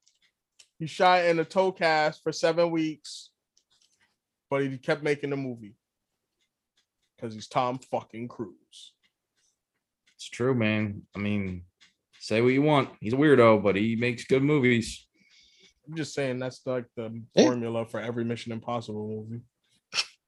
he 0.80 0.88
shot 0.88 1.26
in 1.26 1.38
a 1.38 1.46
toe 1.46 1.72
cast 1.72 2.24
for 2.24 2.32
seven 2.32 2.72
weeks, 2.72 3.30
but 4.50 4.64
he 4.64 4.76
kept 4.80 5.04
making 5.04 5.30
the 5.30 5.38
movie 5.38 5.76
because 7.16 7.36
he's 7.36 7.48
Tom 7.48 7.78
fucking 7.78 8.30
Cruise. 8.30 8.94
It's 10.16 10.28
true, 10.28 10.56
man. 10.56 11.04
I 11.16 11.20
mean, 11.20 11.66
say 12.20 12.42
what 12.42 12.48
you 12.48 12.64
want. 12.64 12.90
He's 13.00 13.14
a 13.14 13.18
weirdo, 13.18 13.62
but 13.62 13.76
he 13.76 13.96
makes 13.96 14.24
good 14.24 14.42
movies. 14.42 15.06
I'm 15.88 15.96
just 15.96 16.14
saying 16.14 16.40
that's 16.40 16.62
like 16.66 16.86
the 16.96 17.22
Yeah. 17.36 17.44
formula 17.46 17.86
for 17.86 18.00
every 18.00 18.24
Mission 18.24 18.52
Impossible 18.52 19.28
movie. 19.30 19.42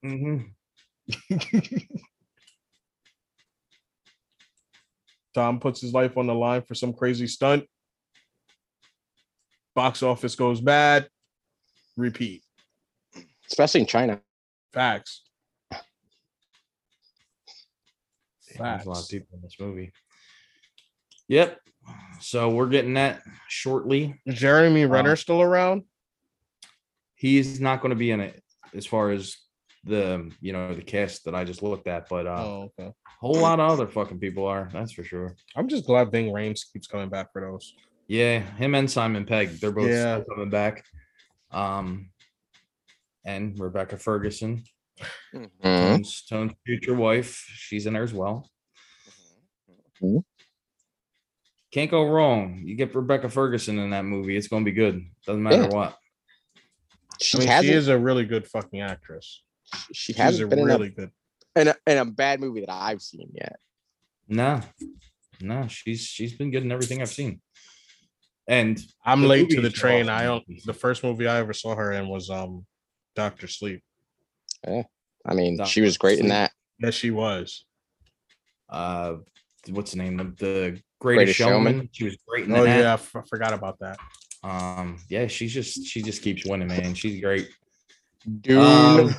Mm-hmm. 0.06 0.48
Tom 5.34 5.60
puts 5.60 5.82
his 5.82 5.94
life 5.94 6.18
on 6.18 6.28
the 6.28 6.36
line 6.36 6.62
for 6.62 6.76
some 6.76 6.94
crazy 6.94 7.28
stunt. 7.28 7.66
Box 9.76 10.04
office 10.04 10.36
goes 10.36 10.62
bad. 10.62 11.08
Repeat. 11.98 12.44
Especially 13.48 13.82
in 13.82 13.88
China. 13.88 14.22
Facts. 14.72 15.24
There's 18.56 18.86
a 18.86 18.90
lot 18.90 19.02
of 19.04 19.10
people 19.10 19.36
in 19.36 19.42
this 19.42 19.56
movie. 19.60 19.92
Yep. 21.28 21.60
So 22.20 22.50
we're 22.50 22.70
getting 22.70 22.94
that 22.96 23.22
shortly. 23.50 24.20
Is 24.26 24.36
Jeremy 24.40 24.84
Um, 24.86 24.92
Renner 24.92 25.16
still 25.16 25.42
around? 25.42 25.84
He's 27.16 27.60
not 27.60 27.82
going 27.82 27.92
to 27.92 27.96
be 27.96 28.12
in 28.12 28.20
it 28.22 28.42
as 28.76 28.86
far 28.86 29.12
as 29.12 29.36
the 29.86 30.32
you 30.40 30.54
know 30.54 30.74
the 30.74 30.82
cast 30.82 31.26
that 31.26 31.36
I 31.36 31.44
just 31.44 31.62
looked 31.62 31.88
at, 31.88 32.08
but 32.08 32.26
uh, 32.26 32.44
oh, 32.46 32.72
okay. 32.80 32.90
a 32.90 32.94
whole 33.20 33.36
lot 33.36 33.60
of 33.60 33.70
other 33.72 33.88
fucking 33.88 34.20
people 34.20 34.46
are. 34.48 34.70
That's 34.72 34.94
for 34.94 35.04
sure. 35.04 35.36
I'm 35.56 35.68
just 35.68 35.86
glad 35.86 36.12
Ving 36.12 36.28
Rhames 36.34 36.62
keeps 36.72 36.88
coming 36.88 37.10
back 37.10 37.34
for 37.34 37.42
those. 37.42 37.74
Yeah, 38.08 38.40
him 38.40 38.76
and 38.76 38.90
Simon 38.90 39.26
Pegg, 39.26 39.60
they're 39.60 39.72
both 39.72 39.90
Yeah. 39.90 40.22
still 40.22 40.36
coming 40.36 40.50
back. 40.50 40.86
Um, 41.52 42.10
and 43.26 43.58
Rebecca 43.60 43.98
Ferguson, 43.98 44.64
Mhm. 45.34 45.50
Tone's, 45.62 46.24
Tone's 46.30 46.54
future 46.66 46.96
wife, 46.96 47.34
she's 47.56 47.86
in 47.86 47.94
there 47.94 48.04
as 48.04 48.14
well. 48.14 48.50
Can't 51.74 51.90
go 51.90 52.04
wrong. 52.08 52.62
You 52.66 52.76
get 52.76 52.94
Rebecca 52.94 53.28
Ferguson 53.30 53.80
in 53.80 53.90
that 53.90 54.06
movie, 54.06 54.38
it's 54.38 54.48
gonna 54.48 54.64
be 54.64 54.72
good. 54.72 55.04
Doesn't 55.26 55.42
matter 55.42 55.64
Yeah. 55.64 55.70
what. 55.70 55.98
She 57.20 57.38
I 57.38 57.40
mean, 57.40 57.64
she 57.64 57.72
is 57.72 57.88
a 57.88 57.98
really 57.98 58.26
good 58.26 58.48
fucking 58.48 58.82
actress. 58.82 59.42
she 59.92 60.14
She's 60.14 60.20
a 60.20 60.22
hasn't 60.22 60.50
been 60.52 60.60
in 60.60 60.66
a, 60.66 60.68
really 60.68 60.90
good. 60.90 61.10
and 61.56 61.70
a 61.70 61.76
in 61.88 61.98
a 61.98 62.06
bad 62.06 62.40
movie 62.40 62.62
that 62.62 62.72
I've 62.72 63.02
seen 63.02 63.32
yet. 63.34 63.56
No, 64.28 64.62
no, 65.42 65.68
she's 65.68 66.02
she's 66.02 66.34
been 66.34 66.52
good 66.52 66.64
in 66.64 66.72
everything 66.72 67.02
I've 67.02 67.10
seen. 67.10 67.42
And 68.48 68.80
I'm 69.06 69.24
late 69.24 69.50
to 69.52 69.62
the 69.62 69.70
train. 69.70 70.10
I 70.10 70.24
don't. 70.26 70.44
The 70.66 70.74
first 70.74 71.04
movie 71.04 71.28
I 71.28 71.38
ever 71.38 71.54
saw 71.54 71.76
her 71.76 71.92
in 71.94 72.08
was 72.08 72.30
um, 72.30 72.66
Doctor 73.16 73.48
Sleep. 73.48 73.82
Yeah, 74.68 74.84
I 75.26 75.34
mean, 75.34 75.58
Doc 75.58 75.68
she 75.68 75.82
was 75.82 75.98
great 75.98 76.20
in 76.20 76.28
that. 76.28 76.52
Yes, 76.80 76.94
she 76.94 77.10
was. 77.12 77.66
uh 78.70 79.16
what's 79.70 79.92
the 79.92 79.98
name 79.98 80.20
of 80.20 80.36
the 80.38 80.80
greatest, 81.04 81.38
Greatest 81.38 81.38
showman? 81.38 81.74
Showman. 81.74 81.90
She 81.92 82.04
was 82.06 82.18
great 82.28 82.46
in 82.46 82.56
Oh 82.56 82.64
that. 82.64 82.80
yeah, 82.80 82.90
I 82.90 82.94
f- 82.94 83.16
I 83.16 83.22
forgot 83.30 83.54
about 83.54 83.78
that. 83.80 84.00
Um, 84.44 84.98
yeah, 85.10 85.28
she's 85.28 85.54
just 85.54 85.86
she 85.86 86.02
just 86.02 86.22
keeps 86.24 86.46
winning, 86.46 86.68
man. 86.70 86.96
She's 86.96 87.22
great. 87.22 87.50
Dune. 88.42 88.58
Um, 88.60 89.16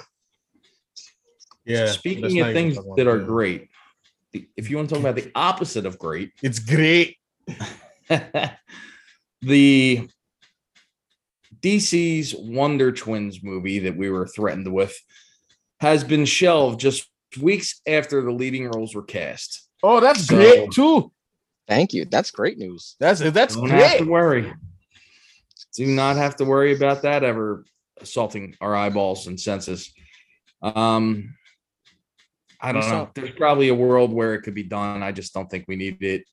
Yeah. 1.64 1.86
speaking 1.92 2.40
of 2.40 2.52
things 2.52 2.76
that 2.96 3.06
are 3.06 3.18
great, 3.18 3.68
the- 4.32 4.48
if 4.56 4.68
you 4.70 4.76
want 4.76 4.88
to 4.88 4.94
talk 4.96 5.00
about 5.04 5.14
the 5.16 5.30
opposite 5.34 5.86
of 5.86 5.98
great, 5.98 6.32
it's 6.42 6.58
great. 6.58 7.16
the 9.42 10.08
DC's 11.60 12.34
Wonder 12.34 12.92
Twins 12.92 13.42
movie 13.42 13.78
that 13.80 13.96
we 13.96 14.10
were 14.10 14.26
threatened 14.26 14.70
with 14.72 14.94
has 15.80 16.04
been 16.04 16.24
shelved 16.24 16.80
just 16.80 17.08
weeks 17.40 17.80
after 17.86 18.22
the 18.22 18.30
leading 18.30 18.68
roles 18.70 18.94
were 18.94 19.02
cast. 19.02 19.68
Oh, 19.82 20.00
that's 20.00 20.26
So- 20.26 20.36
great 20.36 20.70
too. 20.72 21.10
Thank 21.66 21.92
you. 21.94 22.04
That's 22.04 22.30
great 22.30 22.58
news. 22.58 22.96
That's 23.00 23.20
that's 23.20 23.56
Don't 23.56 23.70
have 23.70 23.92
to 23.92 23.98
great. 23.98 24.08
worry. 24.10 24.54
Do 25.76 25.86
not 25.86 26.16
have 26.16 26.36
to 26.36 26.44
worry 26.44 26.74
about 26.74 27.02
that 27.02 27.24
ever 27.24 27.64
assaulting 28.00 28.54
our 28.60 28.74
eyeballs 28.76 29.26
and 29.26 29.40
senses. 29.40 29.92
Um, 30.62 31.34
I 32.60 32.72
don't 32.72 32.88
know. 32.88 33.10
There's 33.14 33.30
probably 33.32 33.68
a 33.68 33.74
world 33.74 34.12
where 34.12 34.34
it 34.34 34.42
could 34.42 34.54
be 34.54 34.62
done. 34.62 35.02
I 35.02 35.12
just 35.12 35.34
don't 35.34 35.50
think 35.50 35.64
we 35.68 35.76
need 35.76 36.02
it. 36.02 36.24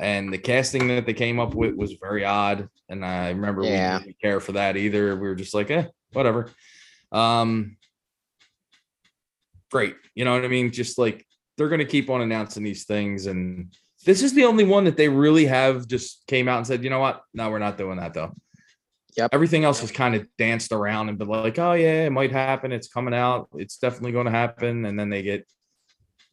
And 0.00 0.32
the 0.32 0.38
casting 0.38 0.88
that 0.88 1.06
they 1.06 1.12
came 1.14 1.38
up 1.38 1.54
with 1.54 1.74
was 1.74 1.92
very 2.00 2.24
odd. 2.24 2.68
And 2.88 3.04
I 3.04 3.28
remember 3.30 3.62
Yeah. 3.62 3.98
we 3.98 4.04
didn't 4.06 4.20
care 4.20 4.40
for 4.40 4.52
that 4.52 4.76
either. 4.76 5.14
We 5.14 5.28
were 5.28 5.34
just 5.34 5.54
like, 5.54 5.70
eh, 5.70 5.86
whatever. 6.12 6.50
Um, 7.10 7.76
great. 9.70 9.94
You 10.14 10.24
know 10.24 10.32
what 10.34 10.44
I 10.44 10.48
mean? 10.48 10.72
Just 10.72 10.98
like 10.98 11.26
they're 11.56 11.68
gonna 11.68 11.84
keep 11.84 12.10
on 12.10 12.22
announcing 12.22 12.62
these 12.62 12.84
things 12.84 13.26
and 13.26 13.74
this 14.04 14.22
is 14.22 14.34
the 14.34 14.44
only 14.44 14.64
one 14.64 14.84
that 14.84 14.96
they 14.96 15.08
really 15.08 15.46
have 15.46 15.86
just 15.86 16.26
came 16.26 16.48
out 16.48 16.58
and 16.58 16.66
said, 16.66 16.82
you 16.82 16.90
know 16.90 16.98
what? 16.98 17.22
No, 17.32 17.50
we're 17.50 17.58
not 17.58 17.78
doing 17.78 17.98
that 17.98 18.14
though. 18.14 18.34
Yep. 19.16 19.30
Everything 19.32 19.64
else 19.64 19.80
has 19.80 19.92
kind 19.92 20.14
of 20.14 20.26
danced 20.38 20.72
around 20.72 21.08
and 21.08 21.18
been 21.18 21.28
like, 21.28 21.58
oh 21.58 21.74
yeah, 21.74 22.06
it 22.06 22.10
might 22.10 22.32
happen. 22.32 22.72
It's 22.72 22.88
coming 22.88 23.14
out. 23.14 23.48
It's 23.54 23.76
definitely 23.76 24.12
going 24.12 24.24
to 24.24 24.32
happen. 24.32 24.86
And 24.86 24.98
then 24.98 25.10
they 25.10 25.22
get 25.22 25.46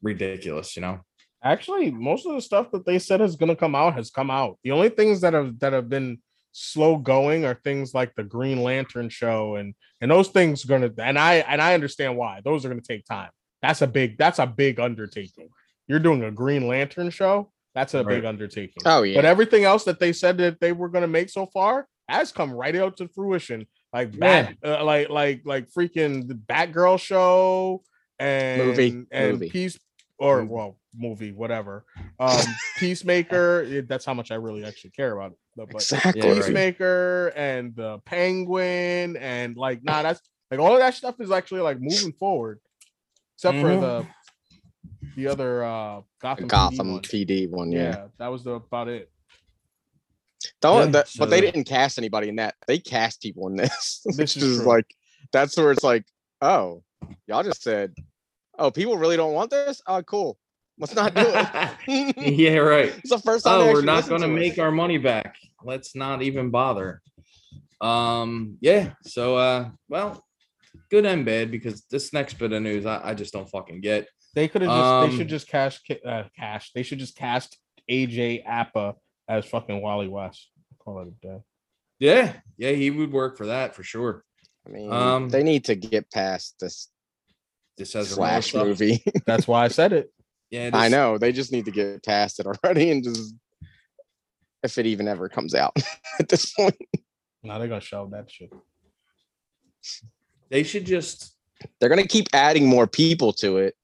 ridiculous, 0.02 0.76
you 0.76 0.82
know? 0.82 1.02
Actually, 1.44 1.92
most 1.92 2.26
of 2.26 2.34
the 2.34 2.42
stuff 2.42 2.72
that 2.72 2.86
they 2.86 3.00
said 3.00 3.22
is 3.22 3.38
gonna 3.38 3.56
come 3.56 3.74
out 3.74 3.94
has 3.94 4.10
come 4.10 4.30
out. 4.30 4.60
The 4.64 4.72
only 4.72 4.90
things 4.90 5.22
that 5.22 5.34
have 5.34 5.58
that 5.60 5.72
have 5.72 5.88
been 5.88 6.20
slow 6.52 6.98
going 6.98 7.46
are 7.46 7.54
things 7.64 7.94
like 7.94 8.14
the 8.16 8.24
Green 8.24 8.62
Lantern 8.62 9.08
show 9.08 9.56
and 9.56 9.74
and 10.02 10.12
those 10.12 10.28
things 10.28 10.66
are 10.66 10.68
gonna 10.68 10.92
and 10.98 11.18
I 11.18 11.36
and 11.36 11.62
I 11.62 11.76
understand 11.76 12.18
why 12.18 12.42
those 12.44 12.66
are 12.66 12.70
gonna 12.70 12.82
take 12.82 13.06
time. 13.06 13.30
That's 13.62 13.82
a 13.82 13.88
big 13.88 14.18
that's 14.18 14.40
a 14.40 14.48
big 14.48 14.82
undertaking. 14.82 15.50
You're 15.88 16.00
doing 16.00 16.24
a 16.24 16.32
Green 16.32 16.68
Lantern 16.68 17.10
show. 17.10 17.52
That's 17.80 17.94
a 17.94 18.04
big 18.04 18.26
undertaking. 18.26 18.84
Oh 18.86 19.04
yeah. 19.04 19.16
But 19.18 19.26
everything 19.26 19.64
else 19.64 19.84
that 19.86 20.00
they 20.00 20.12
said 20.14 20.38
that 20.40 20.60
they 20.60 20.72
were 20.74 20.90
going 20.90 21.04
to 21.04 21.08
make 21.08 21.30
so 21.30 21.46
far 21.46 21.88
has 22.10 22.32
come 22.32 22.52
right 22.52 22.76
out 22.76 22.98
to 22.98 23.08
fruition. 23.08 23.66
Like 23.94 24.18
Bat, 24.20 24.58
uh, 24.64 24.84
like 24.84 25.10
like 25.10 25.42
like 25.46 25.70
freaking 25.72 26.28
the 26.28 26.34
Batgirl 26.36 27.00
show 27.00 27.82
and 28.20 28.68
Movie. 28.68 29.06
and 29.12 29.32
Movie. 29.34 29.50
Peace 29.50 29.80
or 30.18 30.42
Movie. 30.42 30.54
well 30.54 30.78
movie 30.96 31.32
whatever. 31.32 31.86
Um 32.20 32.38
Peacemaker. 32.80 33.82
that's 33.84 34.06
how 34.06 34.14
much 34.14 34.32
I 34.32 34.36
really 34.36 34.66
actually 34.66 34.92
care 34.92 35.18
about 35.18 35.32
it. 35.32 35.38
But, 35.56 35.68
but 35.72 35.76
exactly. 35.82 36.22
Yeah, 36.22 36.28
right. 36.30 36.36
Peacemaker 36.42 37.28
and 37.36 37.76
the 37.76 38.00
Penguin 38.06 39.16
and 39.18 39.56
like 39.56 39.84
nah, 39.84 40.02
that's 40.04 40.22
like 40.52 40.60
all 40.60 40.74
of 40.74 40.80
that 40.80 40.96
stuff 40.96 41.16
is 41.20 41.32
actually 41.32 41.62
like 41.62 41.78
moving 41.80 42.12
forward, 42.14 42.60
except 43.38 43.56
Mhm. 43.58 43.62
for 43.62 43.76
the 43.80 44.08
the 45.16 45.28
other 45.28 45.64
uh 45.64 46.02
Gotham. 46.22 46.46
PD 46.46 46.50
Gotham 46.50 46.92
one. 46.94 47.02
PD 47.02 47.50
one. 47.50 47.72
Yeah. 47.72 47.80
Yeah. 47.82 48.06
that 48.18 48.28
was 48.28 48.44
the 48.44 48.52
about 48.54 48.88
it. 48.88 49.10
Don't, 50.62 50.86
Yeah, 50.86 50.92
that- 50.92 51.10
but 51.18 51.30
they 51.30 51.42
didn't 51.42 51.66
cast 51.66 51.98
anybody 51.98 52.30
in 52.30 52.38
that. 52.38 52.56
They 52.68 52.80
cast 52.80 53.22
people 53.22 53.48
in 53.48 53.56
this. 53.58 54.02
This 54.06 54.38
is 54.38 54.44
is 54.44 54.58
true. 54.60 54.68
like 54.68 54.86
that's 55.32 55.56
where 55.58 55.72
it's 55.72 55.84
like, 55.84 56.06
oh, 56.42 56.84
y'all 57.28 57.44
just 57.44 57.62
said, 57.62 57.94
oh, 58.58 58.72
people 58.72 58.98
really 58.98 59.18
don't 59.18 59.34
want 59.34 59.52
this. 59.52 59.82
Oh, 59.86 60.02
cool. 60.04 60.38
Let's 60.78 60.96
not 60.96 61.14
do 61.14 61.24
it. 61.26 62.18
yeah, 62.40 62.56
right. 62.58 62.94
it's 62.98 63.10
the 63.10 63.20
first 63.20 63.44
time. 63.46 63.60
Oh, 63.62 63.74
we're 63.74 63.82
not 63.82 64.08
going 64.08 64.22
to 64.22 64.28
to 64.28 64.34
it. 64.34 64.38
make 64.40 64.58
our 64.60 64.72
money 64.72 64.98
back. 64.98 65.36
Let's 65.64 65.94
not 65.94 66.22
even 66.22 66.52
bother. 66.52 67.02
Um, 67.82 68.58
yeah. 68.62 68.92
So, 69.06 69.36
uh, 69.36 69.70
well, 69.90 70.26
good 70.90 71.06
and 71.06 71.26
bad 71.26 71.52
because 71.52 71.82
this 71.92 72.14
next 72.14 72.36
bit 72.36 72.54
of 72.54 72.62
news 72.64 72.86
I, 72.86 73.10
I 73.10 73.14
just 73.14 73.34
don't 73.34 73.50
fucking 73.50 73.82
get. 73.82 74.08
They 74.36 74.48
could 74.48 74.62
have 74.62 74.70
just 74.72 75.02
they 75.10 75.14
Um, 75.14 75.18
should 75.18 75.30
just 75.30 75.48
cast 75.48 75.92
uh, 76.06 76.24
cash. 76.38 76.72
They 76.74 76.84
should 76.84 77.00
just 77.00 77.16
cast 77.16 77.58
AJ 77.90 78.44
Apa 78.46 78.96
as 79.28 79.46
fucking 79.46 79.82
Wally 79.82 80.08
West. 80.08 80.50
Call 80.80 81.02
it 81.02 81.08
a 81.08 81.28
day. 81.28 81.40
Yeah, 82.00 82.34
yeah, 82.58 82.72
he 82.72 82.90
would 82.92 83.12
work 83.12 83.38
for 83.38 83.48
that 83.48 83.76
for 83.76 83.84
sure. 83.84 84.24
I 84.66 84.70
mean, 84.70 84.92
Um, 84.92 85.30
they 85.30 85.44
need 85.44 85.66
to 85.66 85.76
get 85.76 86.10
past 86.12 86.56
this 86.60 86.90
This 87.78 87.94
has 87.94 88.18
a 88.18 88.22
real 88.22 88.66
movie. 88.66 89.04
That's 89.26 89.48
why 89.48 89.66
I 89.66 89.68
said 89.70 89.94
it. 89.94 90.12
Yeah, 90.52 90.70
I 90.74 90.88
know. 90.90 91.18
They 91.18 91.32
just 91.32 91.52
need 91.52 91.66
to 91.66 91.72
get 91.72 92.04
past 92.04 92.40
it 92.40 92.46
already 92.46 92.92
and 92.92 93.04
just 93.04 93.36
if 94.64 94.78
it 94.78 94.86
even 94.86 95.08
ever 95.08 95.30
comes 95.30 95.54
out 95.56 95.76
at 96.20 96.28
this 96.30 96.54
point. 96.54 96.76
Now 97.44 97.58
they're 97.58 97.68
gonna 97.68 97.82
shelve 97.82 98.12
that 98.12 98.30
shit. 98.30 98.52
They 100.50 100.64
should 100.64 100.86
just 100.86 101.36
They're 101.80 101.90
gonna 101.90 102.08
keep 102.08 102.28
adding 102.34 102.68
more 102.68 102.88
people 102.88 103.34
to 103.34 103.58
it 103.58 103.76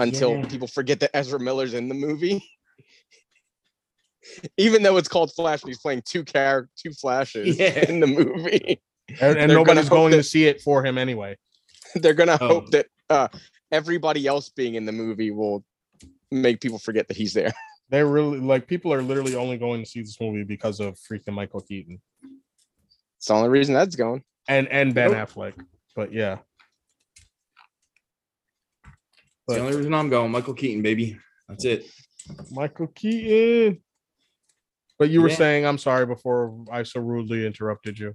until 0.00 0.36
Yeah. 0.36 0.46
people 0.46 0.68
forget 0.68 1.00
that 1.00 1.14
Ezra 1.16 1.38
Miller's 1.38 1.74
in 1.74 1.88
the 1.88 1.94
movie. 1.94 2.42
Even 4.56 4.82
though 4.82 4.96
it's 4.96 5.08
called 5.08 5.32
Flash, 5.34 5.62
he's 5.64 5.78
playing 5.78 6.02
two 6.04 6.24
character, 6.24 6.70
two 6.76 6.92
flashes 6.92 7.58
Yeah. 7.58 7.88
in 7.88 8.00
the 8.00 8.06
movie. 8.06 8.80
And, 9.20 9.38
and 9.38 9.52
nobody's 9.52 9.88
gonna 9.88 10.16
to 10.16 10.22
see 10.22 10.46
it 10.46 10.60
for 10.60 10.84
him 10.84 10.98
anyway. 10.98 11.36
They're 11.94 12.14
gonna 12.14 12.38
Oh. 12.40 12.48
hope 12.48 12.70
that 12.70 12.86
uh, 13.08 13.28
everybody 13.72 14.26
else 14.26 14.48
being 14.50 14.74
in 14.76 14.84
the 14.84 14.92
movie 14.92 15.30
will 15.30 15.64
make 16.30 16.60
people 16.60 16.78
forget 16.78 17.08
that 17.08 17.16
he's 17.16 17.32
there. 17.34 17.52
They're 17.88 18.06
really 18.06 18.38
like 18.38 18.68
people 18.68 18.92
are 18.92 19.02
literally 19.02 19.34
only 19.34 19.56
going 19.58 19.82
to 19.82 19.88
see 19.90 20.00
this 20.00 20.20
movie 20.20 20.44
because 20.44 20.78
of 20.78 20.94
freaking 20.96 21.32
Michael 21.34 21.60
Keaton 21.60 22.00
It's 23.16 23.26
the 23.26 23.34
only 23.34 23.48
reason 23.48 23.74
that's 23.74 23.96
going. 23.96 24.22
and 24.46 24.68
and 24.68 24.94
Ben 24.94 25.10
Nope. 25.12 25.28
Affleck. 25.30 25.54
But 25.96 26.12
yeah, 26.12 26.38
It's 29.50 29.58
the 29.58 29.64
only 29.64 29.76
reason 29.76 29.94
I'm 29.94 30.08
going. 30.08 30.30
Michael 30.30 30.54
Keaton, 30.54 30.82
baby. 30.82 31.18
That's 31.48 31.64
it. 31.64 31.86
Michael 32.52 32.86
Keaton. 32.86 33.82
But 34.98 35.10
you 35.10 35.22
were 35.22 35.28
Yeah. 35.28 35.36
saying, 35.36 35.66
I'm 35.66 35.78
sorry 35.78 36.06
before 36.06 36.64
I 36.70 36.84
so 36.84 37.00
rudely 37.00 37.44
interrupted 37.44 37.98
you. 37.98 38.14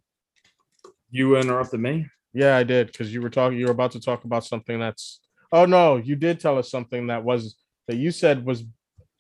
You 1.09 1.35
interrupted 1.37 1.79
me. 1.81 2.07
Yeah, 2.33 2.55
I 2.55 2.63
did 2.63 2.87
because 2.87 3.13
you 3.13 3.21
were 3.21 3.29
talking. 3.29 3.57
You 3.57 3.65
were 3.65 3.71
about 3.71 3.91
to 3.91 3.99
talk 3.99 4.23
about 4.23 4.45
something 4.45 4.79
that's. 4.79 5.21
Oh 5.51 5.65
no, 5.65 5.97
you 5.97 6.15
did 6.15 6.39
tell 6.39 6.57
us 6.57 6.69
something 6.69 7.07
that 7.07 7.23
was 7.23 7.55
that 7.87 7.97
you 7.97 8.11
said 8.11 8.45
was 8.45 8.63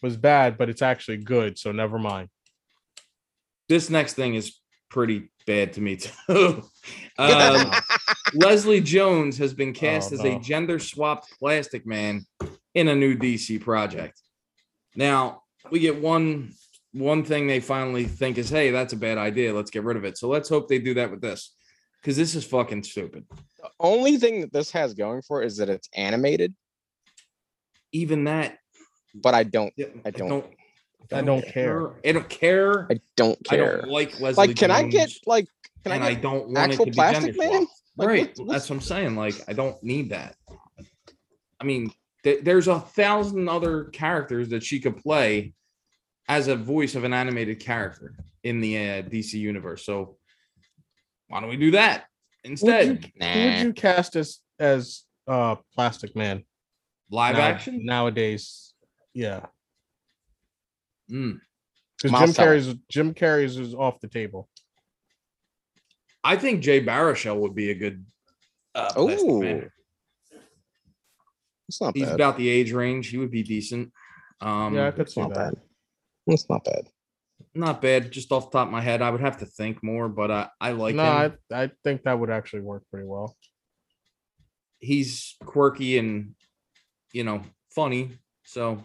was 0.01 0.17
bad, 0.17 0.57
but 0.57 0.69
it's 0.69 0.81
actually 0.81 1.17
good. 1.17 1.57
So 1.57 1.71
never 1.71 1.97
mind. 1.97 2.29
This 3.67 3.89
next 3.89 4.13
thing 4.13 4.35
is 4.35 4.59
pretty 4.95 5.29
bad 5.45 5.73
to 5.73 5.81
me 5.81 5.97
too. 6.27 6.63
um, 7.17 7.69
Leslie 8.33 8.79
Jones 8.79 9.37
has 9.37 9.53
been 9.53 9.73
cast 9.73 10.13
Oh, 10.13 10.15
as 10.15 10.23
no. 10.23 10.37
a 10.37 10.39
gender 10.39 10.79
swapped 10.79 11.37
plastic 11.37 11.85
man 11.85 12.25
in 12.73 12.87
a 12.87 12.95
new 12.95 13.17
DC 13.17 13.59
project. 13.59 14.21
Now 14.95 15.43
we 15.69 15.79
get 15.81 16.01
one 16.01 16.53
one 16.93 17.25
thing 17.25 17.45
they 17.45 17.59
finally 17.59 18.05
think 18.05 18.37
is, 18.37 18.49
hey, 18.49 18.71
that's 18.71 18.93
a 18.93 18.95
bad 18.95 19.17
idea. 19.17 19.53
Let's 19.53 19.69
get 19.69 19.83
rid 19.83 19.97
of 19.97 20.05
it. 20.05 20.17
So 20.17 20.29
let's 20.29 20.47
hope 20.47 20.69
they 20.69 20.79
do 20.79 20.93
that 20.93 21.11
with 21.11 21.19
this. 21.19 21.53
Because 22.01 22.15
this 22.15 22.33
is 22.35 22.45
fucking 22.45 22.83
stupid. 22.83 23.25
The 23.61 23.69
only 23.81 24.15
thing 24.15 24.39
that 24.41 24.53
this 24.53 24.71
has 24.71 24.93
going 24.93 25.21
for 25.23 25.43
it 25.43 25.47
is 25.47 25.57
that 25.57 25.67
it's 25.69 25.89
animated, 25.93 26.55
Even 27.91 28.23
that 28.25 28.59
but 29.13 29.33
I 29.33 29.43
don't 29.43 29.73
yeah, 29.75 29.87
I 30.05 30.11
don't- 30.11 30.45
I 31.11 31.21
don't 31.21 31.45
care. 31.45 31.91
I 32.05 32.11
don't 32.11 32.29
care. 32.29 32.87
I 32.91 32.99
don't 33.15 33.43
care. 33.43 33.63
I 33.63 33.67
care. 33.67 33.81
don't 33.81 33.89
like 33.91 34.19
Leslie. 34.19 34.47
like, 34.47 34.55
can 34.57 34.71
I 34.71 34.83
get 34.83 35.11
like 35.25 35.47
can 35.83 35.93
and 35.93 36.03
I 36.03 36.09
I, 36.09 36.13
don't 36.15 36.49
want 36.49 36.73
it 36.73 36.77
to 36.77 36.85
be 36.85 36.91
plastic 36.91 37.35
gender 37.35 37.51
man? 37.51 37.67
Like, 37.97 38.07
right. 38.07 38.19
what's- 38.27 38.39
what's- 38.39 38.51
That's 38.51 38.69
what 38.69 38.75
I'm 38.77 38.81
saying. 38.81 39.15
Like, 39.15 39.35
I 39.47 39.53
don't 39.53 39.81
need 39.83 40.09
that. 40.09 40.35
I 41.59 41.63
mean, 41.63 41.91
th- 42.23 42.43
there's 42.43 42.67
a 42.67 42.79
thousand 42.79 43.47
other 43.47 43.85
characters 43.85 44.49
that 44.49 44.63
she 44.63 44.79
could 44.79 44.97
play 44.97 45.53
as 46.27 46.47
a 46.47 46.55
voice 46.55 46.95
of 46.95 47.03
an 47.03 47.13
animated 47.13 47.59
character 47.59 48.15
in 48.43 48.59
the 48.59 48.77
uh, 48.77 49.01
DC 49.03 49.33
universe. 49.33 49.85
So 49.85 50.17
why 51.27 51.39
don't 51.39 51.49
we 51.49 51.57
do 51.57 51.71
that 51.71 52.05
instead? 52.43 52.87
Who 52.87 52.91
would 53.19 53.59
you 53.63 53.73
cast 53.73 54.15
as 54.15 54.39
as 54.59 55.03
uh 55.27 55.55
Plastic 55.73 56.15
Man? 56.15 56.43
Live 57.11 57.35
now- 57.35 57.41
action? 57.41 57.85
nowadays. 57.85 58.73
Yeah, 59.13 59.45
Mm. 61.11 61.39
because 61.97 62.11
Miles 62.11 62.25
Jim 62.25 62.33
Teller. 62.33 62.57
Carrey's 62.57 62.75
Jim 62.89 63.13
Carrey's 63.13 63.57
is 63.57 63.73
off 63.73 63.99
the 63.99 64.07
table. 64.07 64.49
I 66.23 66.35
think 66.35 66.61
Jay 66.61 66.83
Baruchel 66.83 67.37
would 67.37 67.53
be 67.53 67.69
a 67.69 67.75
good 67.75 68.05
uh, 68.73 68.91
Plastic 68.93 69.29
Ooh, 69.29 69.41
Man. 69.41 69.71
It's 71.67 71.81
not 71.81 71.95
He's 71.95 72.05
bad. 72.05 72.15
about 72.15 72.37
the 72.37 72.49
age 72.49 72.71
range. 72.71 73.09
He 73.09 73.17
would 73.17 73.31
be 73.31 73.43
decent. 73.43 73.91
Um, 74.41 74.75
yeah, 74.75 74.87
I 74.87 74.91
could 74.91 75.09
see 75.09 75.21
not 75.21 75.33
that. 75.33 75.53
bad. 75.53 75.61
It's 76.27 76.49
not 76.49 76.63
bad. 76.63 76.87
not 77.53 77.81
bad. 77.81 78.11
Just 78.11 78.31
off 78.31 78.51
the 78.51 78.57
top 78.57 78.67
of 78.67 78.71
my 78.71 78.81
head, 78.81 79.01
I 79.01 79.09
would 79.09 79.21
have 79.21 79.37
to 79.37 79.45
think 79.45 79.83
more, 79.83 80.09
but 80.09 80.31
I, 80.31 80.49
I 80.59 80.71
like 80.71 80.95
no, 80.95 81.03
him. 81.03 81.37
I 81.51 81.63
I 81.63 81.71
think 81.83 82.03
that 82.03 82.19
would 82.19 82.29
actually 82.29 82.61
work 82.61 82.83
pretty 82.91 83.05
well. 83.07 83.35
He's 84.79 85.35
quirky 85.45 85.97
and 85.97 86.35
you 87.13 87.23
know 87.23 87.41
funny. 87.73 88.17
So 88.43 88.83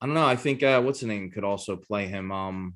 I 0.00 0.06
don't 0.06 0.14
know. 0.14 0.26
I 0.26 0.36
think 0.36 0.62
uh, 0.62 0.80
what's 0.82 1.00
the 1.00 1.06
name 1.06 1.30
could 1.30 1.44
also 1.44 1.76
play 1.76 2.06
him. 2.06 2.30
Um, 2.30 2.74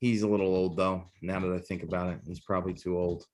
he's 0.00 0.22
a 0.22 0.28
little 0.28 0.54
old 0.54 0.76
though. 0.76 1.04
Now 1.22 1.40
that 1.40 1.52
I 1.52 1.58
think 1.58 1.82
about 1.82 2.12
it, 2.12 2.20
he's 2.26 2.40
probably 2.40 2.74
too 2.74 2.98
old. 2.98 3.24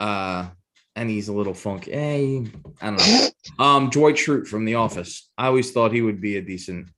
Uh, 0.00 0.48
and 0.94 1.10
he's 1.10 1.28
a 1.28 1.32
little 1.32 1.54
funky. 1.54 1.92
Hey, 1.92 2.46
I 2.80 2.86
don't 2.86 2.96
know. 2.96 3.28
Um, 3.58 3.90
Dwight 3.90 4.14
Schrute 4.14 4.46
from 4.46 4.64
The 4.64 4.76
Office. 4.76 5.30
I 5.36 5.46
always 5.46 5.70
thought 5.70 5.92
he 5.92 6.00
would 6.00 6.20
be 6.20 6.38
a 6.38 6.42
decent. 6.42 6.88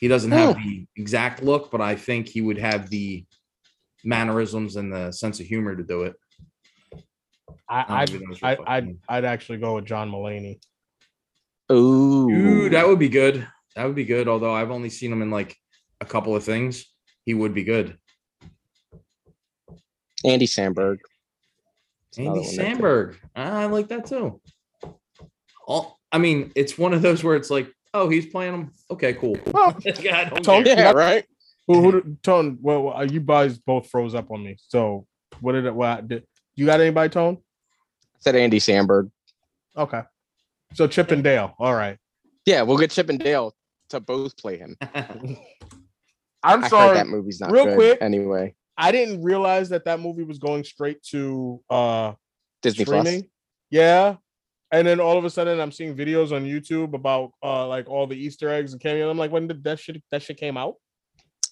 He 0.00 0.08
doesn't 0.08 0.30
have 0.30 0.56
the 0.56 0.86
exact 0.96 1.42
look, 1.42 1.70
but 1.70 1.80
I 1.80 1.96
think 1.96 2.28
he 2.28 2.40
would 2.40 2.58
have 2.58 2.88
the 2.90 3.24
mannerisms 4.04 4.76
and 4.76 4.92
the 4.92 5.10
sense 5.12 5.40
of 5.40 5.46
humor 5.46 5.74
to 5.74 5.82
do 5.82 6.02
it. 6.02 6.14
I 7.68 7.84
I'll 7.88 7.96
I'd 7.96 8.10
give 8.10 8.20
you 8.20 8.26
those 8.28 8.38
I'd, 8.42 8.58
I'd 8.66 8.96
I'd 9.08 9.24
actually 9.24 9.58
go 9.58 9.74
with 9.74 9.84
John 9.84 10.10
Mulaney. 10.10 10.60
Ooh, 11.70 12.30
Ooh, 12.30 12.70
that 12.70 12.86
would 12.86 12.98
be 12.98 13.08
good. 13.08 13.46
That 13.76 13.84
would 13.84 13.94
be 13.94 14.04
good. 14.04 14.28
Although 14.28 14.52
I've 14.54 14.70
only 14.70 14.90
seen 14.90 15.12
him 15.12 15.22
in 15.22 15.30
like 15.30 15.56
a 16.00 16.04
couple 16.04 16.34
of 16.34 16.44
things, 16.44 16.84
he 17.24 17.34
would 17.34 17.54
be 17.54 17.64
good. 17.64 17.98
Andy 20.24 20.46
Samberg. 20.46 20.98
That's 22.10 22.18
Andy 22.18 22.30
one 22.30 22.42
that 22.42 22.48
could- 22.50 22.58
Samberg. 22.58 23.16
Ah, 23.36 23.60
I 23.60 23.66
like 23.66 23.88
that 23.88 24.06
too. 24.06 24.40
All, 25.66 25.98
I 26.10 26.18
mean, 26.18 26.50
it's 26.56 26.78
one 26.78 26.94
of 26.94 27.02
those 27.02 27.22
where 27.22 27.36
it's 27.36 27.50
like, 27.50 27.70
oh, 27.94 28.08
he's 28.08 28.26
playing 28.26 28.54
him. 28.54 28.72
Okay, 28.90 29.12
cool. 29.14 29.36
Well, 29.52 29.76
Yeah, 30.00 30.30
Tone- 30.30 30.64
Yeah, 30.66 30.92
right. 30.92 31.24
who 31.66 31.82
who 31.82 31.92
mm-hmm. 31.92 32.12
Tone? 32.22 32.58
Well, 32.60 32.82
well, 32.84 33.04
you 33.04 33.20
guys 33.20 33.58
both 33.58 33.88
froze 33.90 34.14
up 34.14 34.30
on 34.30 34.42
me. 34.42 34.56
So 34.68 35.06
what 35.40 35.52
did 35.52 35.66
it? 35.66 35.74
What 35.74 36.08
did 36.08 36.24
you 36.56 36.66
got? 36.66 36.80
Anybody? 36.80 37.10
Tone? 37.10 37.38
I 37.40 38.18
said 38.20 38.34
Andy 38.36 38.58
Samberg. 38.58 39.10
Okay. 39.76 40.02
So 40.74 40.86
Chip 40.86 41.10
and 41.12 41.22
Dale. 41.22 41.54
All 41.58 41.74
right. 41.74 41.98
Yeah, 42.44 42.62
we'll 42.62 42.78
get 42.78 42.90
Chip 42.90 43.10
and 43.10 43.20
Dale 43.20 43.54
to 43.90 44.00
both 44.00 44.36
play 44.36 44.58
him. 44.58 44.76
I'm 46.42 46.64
I 46.64 46.68
sorry. 46.68 46.94
that 46.94 47.08
movie's 47.08 47.40
not 47.40 47.50
Real 47.50 47.64
good 47.66 47.74
quick. 47.76 47.98
Anyway, 48.00 48.54
I 48.76 48.92
didn't 48.92 49.22
realize 49.22 49.68
that 49.70 49.84
that 49.86 50.00
movie 50.00 50.22
was 50.22 50.38
going 50.38 50.64
straight 50.64 51.02
to 51.10 51.60
uh 51.68 52.12
Disney 52.62 52.84
Plus. 52.84 53.06
streaming. 53.06 53.28
Yeah. 53.70 54.16
And 54.70 54.86
then 54.86 55.00
all 55.00 55.16
of 55.18 55.24
a 55.24 55.30
sudden 55.30 55.60
I'm 55.60 55.72
seeing 55.72 55.96
videos 55.96 56.30
on 56.30 56.44
YouTube 56.44 56.94
about 56.94 57.32
uh 57.42 57.66
like 57.66 57.88
all 57.88 58.06
the 58.06 58.16
Easter 58.16 58.48
eggs 58.50 58.72
and 58.72 58.80
cameos. 58.80 59.10
I'm 59.10 59.18
like, 59.18 59.32
when 59.32 59.46
did 59.48 59.64
that 59.64 59.80
shit 59.80 60.02
that 60.12 60.22
shit 60.22 60.36
came 60.36 60.56
out? 60.56 60.74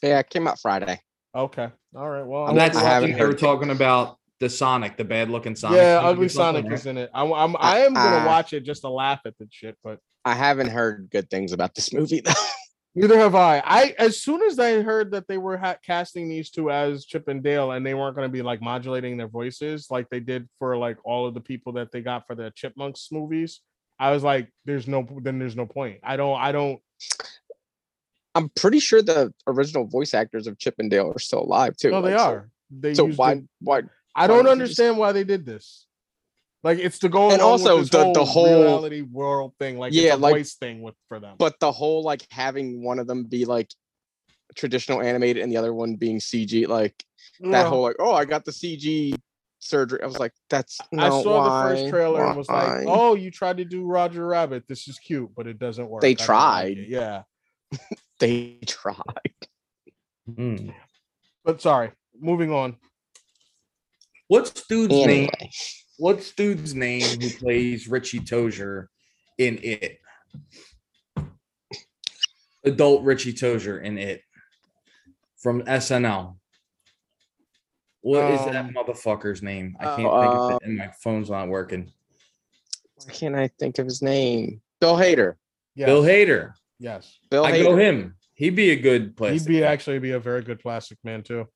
Yeah, 0.03 0.19
it 0.21 0.31
came 0.31 0.47
out 0.47 0.61
Friday. 0.61 1.01
Okay. 1.35 1.69
All 1.97 2.09
right. 2.09 2.25
Well, 2.25 2.47
I'm 2.47 2.55
that's 2.55 2.77
I 2.77 2.83
haven't 2.85 3.17
they 3.19 3.25
were 3.27 3.33
talking 3.35 3.71
about 3.71 4.19
the 4.39 4.49
Sonic, 4.51 4.97
the 4.99 5.05
bad 5.05 5.31
looking 5.31 5.57
Sonic. 5.57 5.79
yeah, 5.79 5.97
movie 5.97 6.09
Ugly 6.13 6.29
Sonic 6.29 6.71
is 6.71 6.87
in 6.87 6.99
it. 6.99 7.11
I'm, 7.15 7.33
I'm 7.33 7.57
I 7.59 7.79
am 7.81 7.95
gonna 7.95 8.19
Uh, 8.19 8.27
watch 8.27 8.53
it 8.53 8.61
just 8.65 8.83
to 8.83 8.89
laugh 8.91 9.21
at 9.25 9.37
the 9.39 9.49
shit, 9.51 9.77
but 9.83 9.99
I 10.27 10.35
haven't 10.35 10.71
heard 10.71 11.09
good 11.11 11.31
things 11.31 11.53
about 11.53 11.77
this 11.77 11.93
movie 11.93 12.21
though. 12.21 12.33
neither 12.97 13.17
have 13.17 13.37
I. 13.37 13.63
I 13.65 13.95
as 13.97 14.21
soon 14.21 14.43
as 14.43 14.59
I 14.59 14.83
heard 14.83 15.13
that 15.13 15.29
they 15.29 15.39
were 15.39 15.57
ha- 15.57 15.77
casting 15.87 16.29
these 16.29 16.51
two 16.51 16.69
as 16.69 17.05
Chip 17.05 17.29
and 17.29 17.45
Dale, 17.45 17.71
and 17.71 17.87
they 17.87 17.95
weren't 17.95 18.17
gonna 18.17 18.29
be 18.29 18.43
like 18.43 18.61
modulating 18.61 19.17
their 19.17 19.29
voices 19.29 19.87
like 19.89 20.11
they 20.11 20.19
did 20.19 20.49
for 20.59 20.77
like 20.77 20.99
all 21.05 21.29
of 21.29 21.35
the 21.35 21.41
people 21.41 21.75
that 21.75 21.93
they 21.93 22.01
got 22.01 22.27
for 22.27 22.35
the 22.35 22.53
Chipmunks 22.57 23.09
movies. 23.13 23.61
I 24.01 24.11
was 24.11 24.25
like, 24.25 24.51
"There's 24.65 24.89
no, 24.89 25.07
then 25.23 25.39
there's 25.39 25.55
no 25.57 25.65
point. 25.65 26.01
I 26.03 26.17
don't, 26.17 26.39
I 26.41 26.51
don't. 26.51 26.81
I'm 28.35 28.49
pretty 28.51 28.81
sure 28.81 29.01
the 29.03 29.33
original 29.47 29.87
voice 29.87 30.13
actors 30.13 30.49
of 30.49 30.59
Chip 30.59 30.75
and 30.79 30.91
Dale 30.91 31.13
are 31.15 31.21
still 31.21 31.43
alive 31.43 31.77
too. 31.77 31.93
No, 31.93 32.03
they 32.03 32.11
like, 32.11 32.19
so- 32.19 32.27
are. 32.27 32.51
They 32.69 32.95
So, 32.95 33.07
why 33.13 33.35
the- 33.37 33.49
why 33.61 33.83
I 34.17 34.27
don't 34.27 34.49
understand 34.49 34.99
why 34.99 35.13
they 35.13 35.23
did 35.23 35.47
this. 35.47 35.87
Like 36.67 36.79
it's 36.81 36.99
to 36.99 37.09
go 37.09 37.31
And 37.31 37.41
along 37.41 37.53
with 37.63 37.63
also 37.71 37.79
this 37.81 37.91
the- 37.91 38.13
the 38.13 38.25
whole- 38.25 38.63
reality 38.65 39.01
world 39.03 39.55
thing, 39.61 39.79
like 39.79 39.93
Yeah, 39.93 40.03
it's 40.09 40.15
a 40.15 40.17
like- 40.19 40.35
voice 40.35 40.55
thing 40.55 40.83
with 40.83 40.97
for 41.09 41.21
them. 41.21 41.37
but 41.39 41.61
the 41.61 41.71
whole 41.71 42.03
like 42.03 42.27
having 42.33 42.83
one 42.83 42.99
of 42.99 43.07
them 43.07 43.23
be 43.23 43.45
like 43.45 43.71
traditional 44.57 45.01
animated 45.01 45.45
and 45.45 45.53
the 45.53 45.57
other 45.59 45.73
one 45.73 45.95
being 45.95 46.19
CG, 46.19 46.67
like 46.67 46.95
that 47.39 47.69
whole 47.69 47.83
like, 47.83 47.95
oh, 48.01 48.13
I 48.13 48.25
got 48.25 48.45
the 48.45 48.51
CG 48.51 49.15
surgery. 49.61 50.01
I 50.03 50.07
was 50.07 50.19
like, 50.19 50.33
that's 50.51 50.81
I 50.93 51.09
no, 51.09 51.23
saw 51.23 51.45
the 51.45 51.69
first 51.77 51.89
trailer 51.89 52.25
and 52.27 52.37
was 52.37 52.49
like, 52.49 52.85
"Oh, 52.89 53.15
you 53.15 53.31
tried 53.31 53.59
to 53.59 53.65
do 53.65 53.85
Roger 53.85 54.27
Rabbit. 54.27 54.65
This 54.67 54.89
is 54.89 54.99
cute, 54.99 55.31
but 55.37 55.47
it 55.47 55.61
doesn't 55.61 55.89
work." 55.89 56.03
They 56.03 56.11
I 56.11 56.15
don't 56.15 56.19
like 56.19 56.27
tried. 56.27 56.79
yeah. 56.89 57.23
they 58.19 58.59
tried. 58.67 59.37
Hmm. 60.35 60.71
But 61.45 61.61
sorry, 61.63 61.93
moving 62.19 62.51
on. 62.53 62.77
What's 64.27 64.67
dude's 64.67 64.93
name? 64.95 65.31
Anyway, 65.99 66.13
What's 66.15 66.33
dude's 66.33 66.75
name 66.75 67.21
who 67.21 67.31
plays 67.31 67.89
Richie 67.89 68.21
Tozier 68.21 68.87
in 69.39 69.59
it? 69.63 69.99
Adult 72.65 73.05
Richie 73.05 73.33
Tozier 73.33 73.83
in 73.83 73.99
it 73.99 74.23
from 75.39 75.63
SNL. 75.63 76.37
What 78.01 78.31
is 78.33 78.45
that 78.45 78.57
Um, 78.57 78.71
motherfucker's 78.75 79.43
name? 79.43 79.77
I 79.81 79.85
can't 79.85 79.97
think 79.99 80.09
of 80.35 80.51
it, 80.53 80.59
and 80.69 80.77
my 80.77 80.89
phone's 81.03 81.31
not 81.31 81.49
working. 81.49 81.93
why 83.05 83.13
can't 83.13 83.35
I 83.35 83.49
think 83.59 83.79
of 83.79 83.87
his 83.87 84.01
name? 84.03 84.63
Bill 84.81 84.97
Hader. 84.97 85.35
Yes. 85.75 85.87
Bill 85.87 86.03
Hader. 86.03 86.53
Yes, 86.79 87.19
Bill 87.31 87.45
I 87.45 87.63
go 87.63 87.77
him. 87.77 88.17
He'd 88.35 88.55
be 88.57 88.71
a 88.71 88.77
good 88.77 89.17
plastic. 89.17 89.41
he'd 89.41 89.49
be 89.49 89.61
man. 89.61 89.73
actually 89.73 89.99
be 89.99 90.11
a 90.13 90.21
very 90.21 90.43
good 90.43 90.61
plastic 90.61 90.99
man 91.05 91.23
too. 91.23 91.47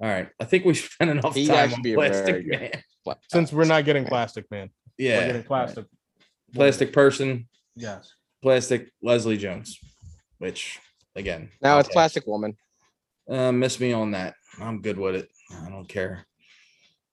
All 0.00 0.08
right. 0.08 0.28
I 0.40 0.44
think 0.44 0.64
we 0.64 0.74
spent 0.74 1.10
enough 1.10 1.34
He'd 1.34 1.48
time 1.48 1.72
on 1.72 1.82
be 1.82 1.92
a 1.92 1.96
plastic 1.96 2.48
good- 2.50 2.60
man. 2.60 2.82
What- 3.04 3.20
Since 3.30 3.52
we're 3.52 3.64
not 3.66 3.84
getting 3.84 4.04
plastic 4.04 4.50
man, 4.50 4.70
we're 4.98 5.08
Yeah. 5.10 5.26
getting 5.26 5.42
plastic. 5.44 5.86
Plastic 6.54 6.92
person, 6.92 7.48
Yes. 7.76 8.12
plastic 8.42 8.90
Leslie 9.02 9.36
Jones, 9.36 9.78
which 10.38 10.78
again. 11.14 11.50
Now 11.60 11.78
it's 11.78 11.88
okay. 11.88 11.94
Plastic 11.94 12.26
Woman. 12.26 12.56
Uh, 13.28 13.52
miss 13.52 13.78
me 13.80 13.92
on 13.92 14.10
that. 14.12 14.34
I'm 14.58 14.80
good 14.82 14.98
with 14.98 15.16
it. 15.16 15.28
I 15.50 15.68
don't 15.68 15.88
care. 15.88 16.26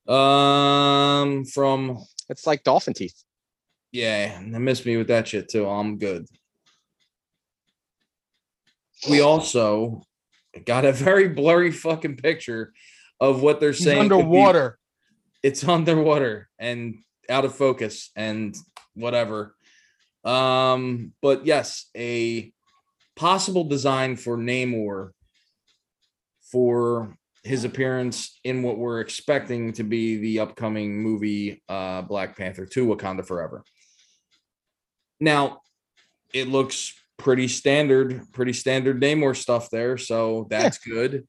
Um, 0.07 1.45
from 1.45 2.03
It's 2.29 2.45
like 2.47 2.63
dolphin 2.63 2.93
teeth. 2.93 3.23
yeah, 3.91 4.39
they 4.41 4.59
miss 4.59 4.85
me 4.85 4.97
with 4.97 5.07
that 5.07 5.27
shit 5.27 5.49
too. 5.49 5.67
I'm 5.67 5.97
good. 5.97 6.25
We 9.09 9.21
also 9.21 10.03
got 10.65 10.85
a 10.85 10.91
very 10.91 11.29
blurry 11.29 11.71
fucking 11.71 12.17
picture 12.17 12.73
of 13.19 13.41
what 13.41 13.59
they're 13.59 13.71
He's 13.71 13.83
saying. 13.83 14.09
could 14.09 14.17
be- 14.17 14.21
underwater. 14.21 14.77
It's 15.43 15.63
underwater 15.67 16.49
and 16.59 16.99
out 17.29 17.45
of 17.45 17.55
focus 17.55 18.11
and 18.15 18.55
whatever. 18.93 19.55
Um, 20.23 21.13
but 21.21 21.45
yes, 21.45 21.87
a 21.95 22.51
possible 23.15 23.63
design 23.63 24.15
for 24.15 24.37
Namor 24.37 25.11
for 26.51 27.15
his 27.43 27.63
appearance 27.63 28.39
in 28.43 28.61
what 28.61 28.77
we're 28.77 28.99
expecting 28.99 29.73
to 29.73 29.83
be 29.83 30.17
the 30.17 30.39
upcoming 30.41 31.01
movie 31.01 31.63
uh 31.69 32.01
Black 32.03 32.37
Panther 32.37 32.65
2 32.65 32.87
Wakanda 32.87 33.25
Forever. 33.25 33.63
Now, 35.19 35.61
it 36.33 36.47
looks 36.47 36.93
pretty 37.17 37.47
standard, 37.47 38.21
pretty 38.33 38.53
standard 38.53 39.01
Namor 39.01 39.35
stuff 39.35 39.69
there, 39.69 39.97
so 39.97 40.47
that's 40.49 40.79
good. 40.79 41.27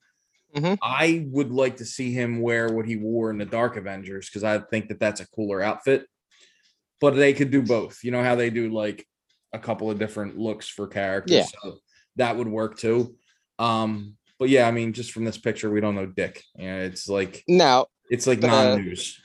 Mhm. 0.54 0.78
I 0.82 1.26
would 1.30 1.50
like 1.50 1.78
to 1.78 1.84
see 1.84 2.12
him 2.12 2.40
wear 2.40 2.68
what 2.68 2.86
he 2.86 2.96
wore 2.96 3.30
in 3.30 3.38
the 3.38 3.44
Dark 3.44 3.76
Avengers 3.76 4.28
because 4.28 4.44
I 4.44 4.58
think 4.58 4.88
that 4.88 5.00
that's 5.00 5.20
a 5.20 5.28
cooler 5.28 5.62
outfit. 5.62 6.06
But 7.00 7.14
they 7.14 7.32
could 7.32 7.50
do 7.50 7.62
both. 7.62 8.04
You 8.04 8.10
know 8.10 8.22
how 8.22 8.34
they 8.34 8.50
do 8.50 8.70
like 8.70 9.06
a 9.52 9.58
couple 9.58 9.90
of 9.90 9.98
different 9.98 10.38
looks 10.38 10.68
for 10.68 10.86
characters. 10.86 11.36
Yeah. 11.36 11.46
So 11.62 11.78
that 12.16 12.36
would 12.36 12.48
work 12.48 12.78
too. 12.78 13.16
Um, 13.58 14.16
but 14.38 14.48
yeah, 14.48 14.66
I 14.66 14.70
mean, 14.70 14.92
just 14.92 15.12
from 15.12 15.24
this 15.24 15.38
picture, 15.38 15.70
we 15.70 15.80
don't 15.80 15.94
know 15.94 16.06
Dick. 16.06 16.42
Yeah, 16.56 16.78
it's 16.78 17.08
like 17.08 17.44
Now, 17.48 17.86
it's 18.10 18.26
like 18.26 18.40
non-news. 18.40 19.20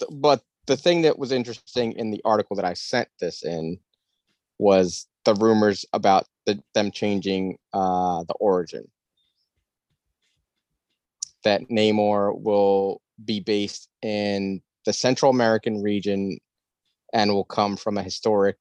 th- 0.00 0.10
but 0.20 0.42
the 0.66 0.76
thing 0.76 1.02
that 1.02 1.18
was 1.18 1.32
interesting 1.32 1.92
in 1.92 2.10
the 2.10 2.20
article 2.24 2.56
that 2.56 2.64
I 2.64 2.74
sent 2.74 3.08
this 3.20 3.44
in 3.44 3.78
was 4.58 5.06
the 5.24 5.34
rumors 5.34 5.84
about 5.92 6.26
the, 6.46 6.62
them 6.74 6.90
changing 6.90 7.58
uh, 7.72 8.24
the 8.24 8.34
origin. 8.40 8.90
That 11.48 11.62
Namor 11.70 12.38
will 12.38 13.00
be 13.24 13.40
based 13.40 13.88
in 14.02 14.60
the 14.84 14.92
Central 14.92 15.30
American 15.30 15.82
region 15.82 16.38
and 17.14 17.32
will 17.32 17.44
come 17.44 17.74
from 17.78 17.96
a 17.96 18.02
historic 18.02 18.58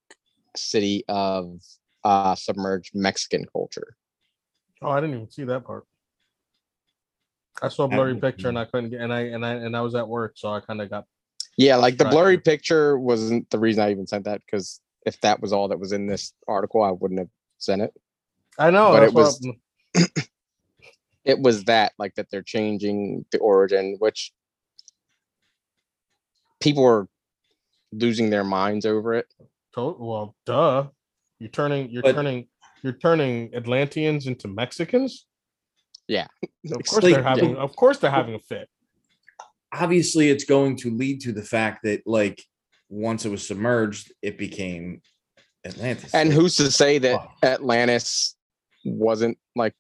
city 0.56 1.04
of 1.10 1.60
uh, 2.06 2.34
submerged 2.36 2.92
Mexican 2.96 3.44
culture. 3.52 3.98
Oh, 4.82 4.90
I 4.90 5.02
didn't 5.02 5.16
even 5.16 5.30
see 5.30 5.44
that 5.44 5.66
part. 5.66 5.84
I 7.62 7.68
saw 7.68 7.84
a 7.84 7.88
blurry 7.90 8.14
didn't 8.14 8.22
picture 8.22 8.48
and 8.48 8.58
I 8.58 8.64
couldn't 8.64 8.92
get 8.92 9.02
and 9.02 9.14
I 9.14 9.20
and 9.36 9.46
I 9.46 9.56
and 9.56 9.76
I 9.76 9.82
was 9.82 9.94
at 9.94 10.08
work, 10.08 10.36
so 10.38 10.48
I 10.54 10.62
kind 10.62 10.82
of 10.82 10.90
got 10.90 11.04
Yeah, 11.58 11.76
like 11.76 11.98
the 11.98 12.06
Right. 12.06 12.12
blurry 12.12 12.38
picture 12.38 12.98
wasn't 12.98 13.50
the 13.50 13.60
reason 13.60 13.84
I 13.84 13.92
even 13.92 14.08
sent 14.08 14.24
that 14.24 14.42
because 14.46 14.80
if 15.06 15.20
that 15.22 15.42
was 15.42 15.52
all 15.52 15.68
that 15.68 15.80
was 15.80 15.92
in 15.92 16.08
this 16.08 16.32
article, 16.48 16.84
I 16.84 16.92
wouldn't 16.92 17.20
have 17.20 17.32
sent 17.58 17.82
it. 17.82 17.94
I 18.58 18.72
know 18.72 18.94
But 18.94 19.02
that's 19.02 19.12
it 19.12 19.14
what 19.14 19.24
was- 19.26 20.20
It 21.28 21.40
was 21.42 21.66
that 21.66 21.92
like 22.00 22.16
that 22.16 22.28
they're 22.32 22.42
changing 22.42 23.26
the 23.32 23.38
origin, 23.40 23.98
which 24.00 24.32
people 26.62 26.84
were 26.84 27.08
losing 27.92 28.30
their 28.30 28.46
minds 28.46 28.86
over 28.86 29.14
it. 29.14 29.28
well, 29.76 30.36
duh. 30.46 30.88
You're 31.40 31.50
turning 31.52 31.92
you're 31.92 32.02
But- 32.02 32.16
turning 32.16 32.48
you're 32.82 32.94
turning 32.94 33.54
Atlanteans 33.54 34.26
into 34.28 34.48
Mexicans. 34.48 35.26
Yeah. 36.08 36.28
Of 36.72 36.84
course 36.86 37.04
like- 37.04 37.14
they're 37.16 37.24
having 37.24 37.58
of 37.58 37.76
course 37.76 38.00
they're 38.00 38.10
having 38.10 38.34
a 38.36 38.40
fit. 38.40 38.70
obviously 39.74 40.30
it's 40.30 40.46
going 40.46 40.78
to 40.78 40.90
lead 40.90 41.20
to 41.22 41.34
the 41.34 41.44
fact 41.44 41.84
that 41.84 42.02
like 42.08 42.42
once 42.90 43.26
it 43.26 43.30
was 43.30 43.46
submerged, 43.46 44.14
it 44.22 44.38
became 44.38 45.02
Atlantis. 45.66 46.14
And 46.16 46.32
who's 46.32 46.56
to 46.56 46.72
say 46.72 46.98
that 47.00 47.20
Atlantis 47.44 48.38
wasn't 48.86 49.38
like 49.58 49.76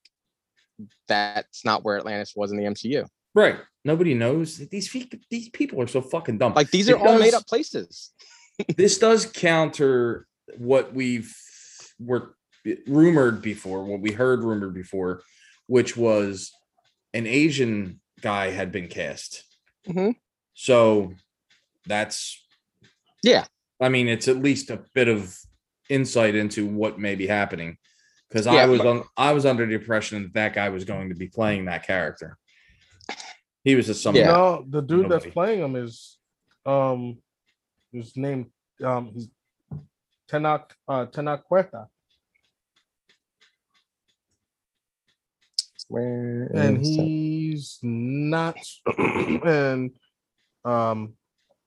that's 1.07 1.65
not 1.65 1.83
where 1.83 1.97
Atlantis 1.97 2.33
was 2.35 2.51
in 2.51 2.57
the 2.57 2.63
MCU? 2.65 3.07
right? 3.33 3.57
Nobody 3.85 4.15
knows 4.15 4.57
these 4.57 4.89
fe- 4.89 5.09
these 5.29 5.49
people 5.49 5.79
are 5.81 5.87
so 5.87 6.01
fucking 6.01 6.39
dumb. 6.39 6.53
Like 6.55 6.71
these 6.71 6.89
It 6.89 6.93
are 6.93 7.07
all 7.07 7.19
made 7.19 7.35
up 7.35 7.45
places. 7.45 8.11
this 8.75 8.97
does 8.97 9.25
counter 9.27 10.25
what 10.57 10.93
we've 10.93 11.33
were 11.99 12.35
rumored 12.87 13.41
before, 13.41 13.83
what 13.83 14.01
we 14.01 14.11
heard 14.11 14.43
rumored 14.43 14.73
before, 14.73 15.21
which 15.67 15.95
was 15.95 16.51
an 17.13 17.27
Asian 17.27 18.01
guy 18.21 18.49
had 18.49 18.71
been 18.71 18.87
cast. 18.87 19.43
Mhm. 19.87 20.15
So 20.55 21.13
that's 21.85 22.43
Yeah. 23.23 23.45
I 23.79 23.89
mean, 23.89 24.07
it's 24.07 24.27
at 24.27 24.37
least 24.37 24.71
a 24.71 24.83
bit 24.95 25.07
of 25.07 25.37
insight 25.89 26.33
into 26.35 26.65
what 26.65 26.99
may 26.99 27.13
be 27.15 27.27
happening. 27.27 27.77
Because 28.29 28.47
I 28.47 28.65
was 28.65 28.79
but- 28.79 28.87
on 28.87 29.03
I 29.15 29.31
was 29.33 29.45
under 29.45 29.65
the 29.65 29.73
impression 29.75 30.23
that 30.23 30.33
that 30.33 30.53
guy 30.53 30.69
was 30.69 30.83
going 30.85 31.09
to 31.09 31.15
be 31.15 31.27
playing 31.27 31.65
that 31.65 31.85
character. 31.85 32.37
He 33.63 33.75
was 33.75 33.85
just 33.87 34.01
some 34.03 34.15
Yeah. 34.15 34.27
No, 34.31 34.65
the 34.67 34.81
dude 34.81 35.09
that's 35.09 35.25
playing 35.25 35.59
him 35.59 35.75
is 35.75 36.17
um 36.65 37.17
his 37.91 38.15
name 38.17 38.51
um 38.83 39.11
he's 39.13 39.29
Tenoch 40.29 40.71
uh 40.87 41.05
Tenoch 41.05 41.43
Huerta. 41.49 41.87
Where 45.89 46.51
and 46.53 46.81
is 46.81 46.97
that? 46.97 47.03
he's 47.03 47.79
not 47.81 48.57
and 48.97 49.91
um 50.65 51.13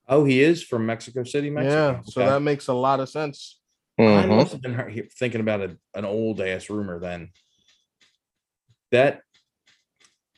Oh, 0.07 0.25
he 0.25 0.41
is 0.43 0.61
from 0.61 0.85
Mexico 0.85 1.23
City, 1.23 1.49
Mexico. 1.49 1.73
yeah 1.73 2.01
so 2.05 2.19
that 2.19 2.41
makes 2.41 2.67
a 2.67 2.73
lot 2.73 2.99
of 2.99 3.09
sense 3.09 3.60
I 4.07 4.23
Mhm. 4.25 4.35
must 4.37 4.51
have 4.53 4.61
been 4.61 5.09
thinking 5.17 5.41
about 5.41 5.61
a, 5.61 5.77
an 5.93 6.05
old 6.05 6.41
ass 6.41 6.69
rumor 6.69 6.99
then. 6.99 7.31
That 8.91 9.21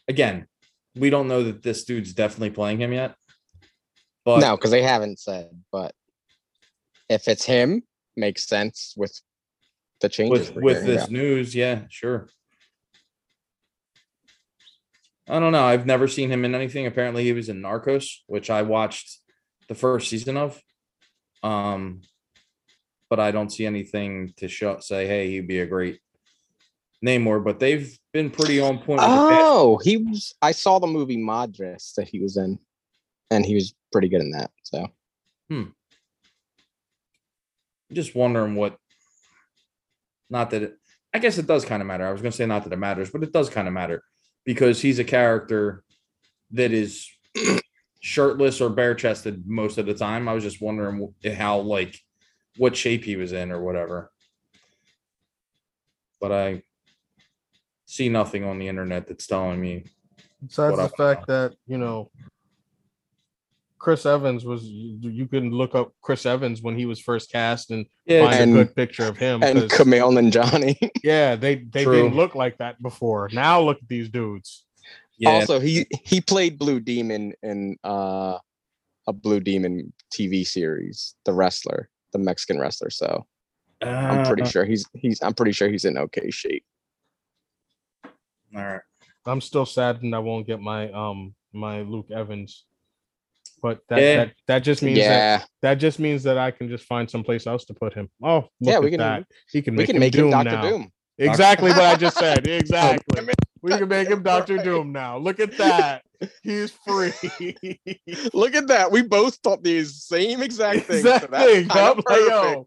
again, 0.07 0.47
we 0.95 1.09
don't 1.09 1.28
know 1.28 1.43
that 1.43 1.64
this 1.64 1.84
dude's 1.86 2.14
definitely 2.14 2.51
playing 2.51 2.80
him 2.82 2.93
yet. 2.93 3.16
But 4.26 4.39
no, 4.39 4.55
because 4.55 4.72
they 4.72 4.84
haven't 4.84 5.20
said, 5.20 5.49
but 5.72 5.93
if 7.09 7.28
it's 7.28 7.45
him, 7.45 7.84
makes 8.16 8.47
sense 8.47 8.93
with 8.95 9.20
the 10.01 10.09
changes. 10.09 10.51
with 10.51 10.64
with 10.64 10.86
this 10.86 11.03
about. 11.03 11.11
news, 11.11 11.55
yeah, 11.55 11.84
sure. 11.89 12.30
I 15.28 15.39
don't 15.39 15.51
know. 15.53 15.64
I've 15.64 15.86
never 15.86 16.07
seen 16.07 16.30
him 16.32 16.43
in 16.43 16.53
anything. 16.53 16.86
Apparently, 16.86 17.24
he 17.24 17.32
was 17.34 17.47
in 17.49 17.61
Narcos, 17.61 18.18
which 18.28 18.49
I 18.49 18.61
watched 18.61 19.20
the 19.70 19.76
first 19.76 20.09
season 20.09 20.36
of. 20.38 20.61
Um, 21.41 22.01
but 23.14 23.20
I 23.20 23.30
don't 23.30 23.51
see 23.51 23.68
anything 23.68 24.34
to 24.38 24.47
show 24.47 24.80
say, 24.80 25.05
hey, 25.05 25.30
he'd 25.30 25.47
be 25.47 25.59
a 25.59 25.68
great 25.68 25.99
Namor. 27.05 27.43
But 27.43 27.59
they've 27.59 27.95
been 28.11 28.32
pretty 28.32 28.59
on 28.59 28.80
point. 28.80 29.01
With 29.01 29.01
the. 29.01 29.38
Oh, 29.39 29.80
he 29.84 29.97
was. 29.97 30.34
I 30.41 30.51
saw 30.51 30.80
the 30.80 30.88
movie 30.88 31.18
Madras 31.18 31.93
that 31.95 32.07
he 32.07 32.20
was 32.20 32.38
in, 32.38 32.57
and 33.30 33.45
he 33.45 33.53
was 33.53 33.76
pretty 33.91 34.09
good 34.09 34.22
in 34.22 34.32
that. 34.32 34.49
So 34.64 34.88
hmm. 35.47 35.66
just 37.91 38.16
wondering 38.16 38.55
what. 38.55 38.80
Not 40.32 40.49
that 40.49 40.64
it, 40.64 40.78
I 41.14 41.20
guess 41.20 41.38
it 41.38 41.45
does 41.45 41.66
kind 41.66 41.84
of 41.84 41.88
matter. 41.88 42.07
I 42.07 42.11
was 42.11 42.24
going 42.24 42.32
to 42.32 42.36
say 42.36 42.47
not 42.47 42.64
that 42.64 42.74
it 42.74 42.80
matters, 42.80 43.11
but 43.11 43.22
it 43.22 43.32
does 43.32 43.47
kind 43.47 43.68
of 43.68 43.76
matter 43.76 44.03
because 44.43 44.82
he's 44.82 44.97
a 44.97 45.03
character 45.03 45.84
that 46.49 46.72
is 46.72 47.07
shirtless 47.99 48.59
or 48.59 48.72
bare 48.72 48.95
chested 48.95 49.43
most 49.45 49.78
of 49.78 49.86
the 49.86 49.93
time. 49.93 50.28
I 50.28 50.34
was 50.34 50.43
just 50.43 50.64
wondering 50.64 51.14
how, 51.38 51.59
like, 51.59 51.95
what 52.58 52.76
shape 52.76 53.04
he 53.04 53.16
was 53.16 53.32
in 53.32 53.51
or 53.51 53.62
whatever. 53.62 54.12
But 56.22 56.32
I 56.32 56.64
see 57.86 58.10
nothing 58.10 58.43
on 58.43 58.60
the 58.60 58.68
internet 58.68 59.08
that's 59.08 59.28
telling 59.28 59.60
me. 59.60 59.86
besides 60.45 60.78
What 60.78 60.78
the 60.78 60.84
up? 60.84 60.97
fact 60.97 61.28
that 61.28 61.54
you 61.68 61.78
know 61.78 62.10
chris 63.78 64.06
evans 64.06 64.45
was 64.45 64.64
you, 64.64 65.10
you 65.10 65.28
can 65.28 65.51
look 65.51 65.76
up 65.76 65.91
chris 66.01 66.26
evans 66.26 66.62
when 66.62 66.78
he 66.78 66.86
was 66.86 67.01
first 67.01 67.30
cast 67.30 67.70
and 67.70 67.86
Yeah, 68.06 68.26
find 68.30 68.39
And- 68.43 68.54
a 68.58 68.64
good 68.64 68.76
picture 68.76 69.06
of 69.06 69.18
him 69.18 69.43
and 69.43 69.60
'cause, 69.60 69.72
Kumail 69.72 70.18
and 70.18 70.32
Johnny. 70.32 70.80
yeah 71.04 71.36
they 71.36 71.56
they 71.56 71.84
True. 71.84 72.04
didn't 72.04 72.16
look 72.16 72.34
like 72.34 72.58
that 72.60 72.82
before 72.82 73.30
now 73.34 73.60
look 73.62 73.78
at 73.82 73.88
these 73.89 74.08
dudes 74.10 74.66
yeah, 75.20 75.30
Also, 75.30 75.60
he 75.60 75.86
he 76.06 76.22
played 76.22 76.58
Blue 76.58 76.80
Demon 76.80 77.34
in 77.43 77.78
uh 77.84 78.38
a 79.08 79.14
Blue 79.14 79.39
Demon 79.41 79.93
TV 80.12 80.45
series, 80.47 81.16
the 81.26 81.34
wrestler, 81.34 81.89
the 82.14 82.20
Mexican 82.20 82.59
wrestler. 82.59 82.89
So 82.89 83.26
I'm 83.82 84.26
pretty 84.26 84.43
Uh, 84.43 84.47
sure 84.47 84.64
he's 84.66 84.86
he's 84.93 85.22
I'm 85.22 85.34
pretty 85.34 85.51
sure 85.51 85.68
he's 85.68 85.84
in 85.84 85.97
okay 85.97 86.32
shape. 86.32 86.64
All 88.55 88.61
right. 88.64 88.82
i'm 89.26 89.41
still 89.41 89.66
saddened 89.66 90.14
i 90.16 90.20
won't 90.20 90.45
get 90.45 90.61
my 90.61 90.91
um 90.91 91.34
my 91.53 91.82
luke 91.82 92.11
evans 92.11 92.66
but 93.64 93.80
that 93.89 93.99
Yeah. 93.99 94.16
that, 94.18 94.34
that 94.47 94.59
just 94.59 94.84
means 94.84 94.99
that 94.99 95.05
Yeah, 95.39 95.43
that 95.64 95.76
just 95.76 95.97
means 95.97 96.22
that 96.24 96.38
i 96.38 96.51
can 96.51 96.70
just 96.70 96.86
find 96.86 97.09
someplace 97.09 97.47
else 97.47 97.66
to 97.66 97.74
put 97.74 97.93
him 97.95 98.09
oh 98.24 98.41
look 98.41 98.74
Yeah, 98.74 98.80
we 98.80 98.88
at 98.88 98.91
can- 98.91 98.99
that 98.99 99.24
he 99.51 99.61
can 99.64 99.74
we 99.74 99.78
make 99.80 99.88
can 99.88 99.95
him 99.95 99.99
make 100.01 100.14
doom 100.14 100.26
him 100.26 100.32
Doctor 100.32 100.51
now. 100.51 100.61
Doom. 100.70 100.91
Exactly 101.18 101.70
what 101.72 101.82
I 101.84 101.95
just 101.95 102.18
said. 102.18 102.47
Exactly. 102.61 103.28
We 103.61 103.72
can 103.78 103.88
make 103.88 104.07
him 104.09 104.24
Doctor 104.24 104.57
Doom 104.57 104.91
now. 104.91 105.18
Look 105.20 105.39
at 105.39 105.55
that. 105.57 106.03
He's 106.43 106.71
free. 106.71 107.13
Look 108.34 108.55
at 108.55 108.67
that. 108.67 108.91
We 108.91 109.01
both 109.01 109.36
thought 109.38 109.63
the 109.63 109.84
same 109.86 110.41
exact 110.41 110.86
thing. 110.86 111.03
So 111.03 111.09
that's 111.30 111.51
exactly. 111.51 112.03
like, 112.03 112.05
perfect. 112.05 112.65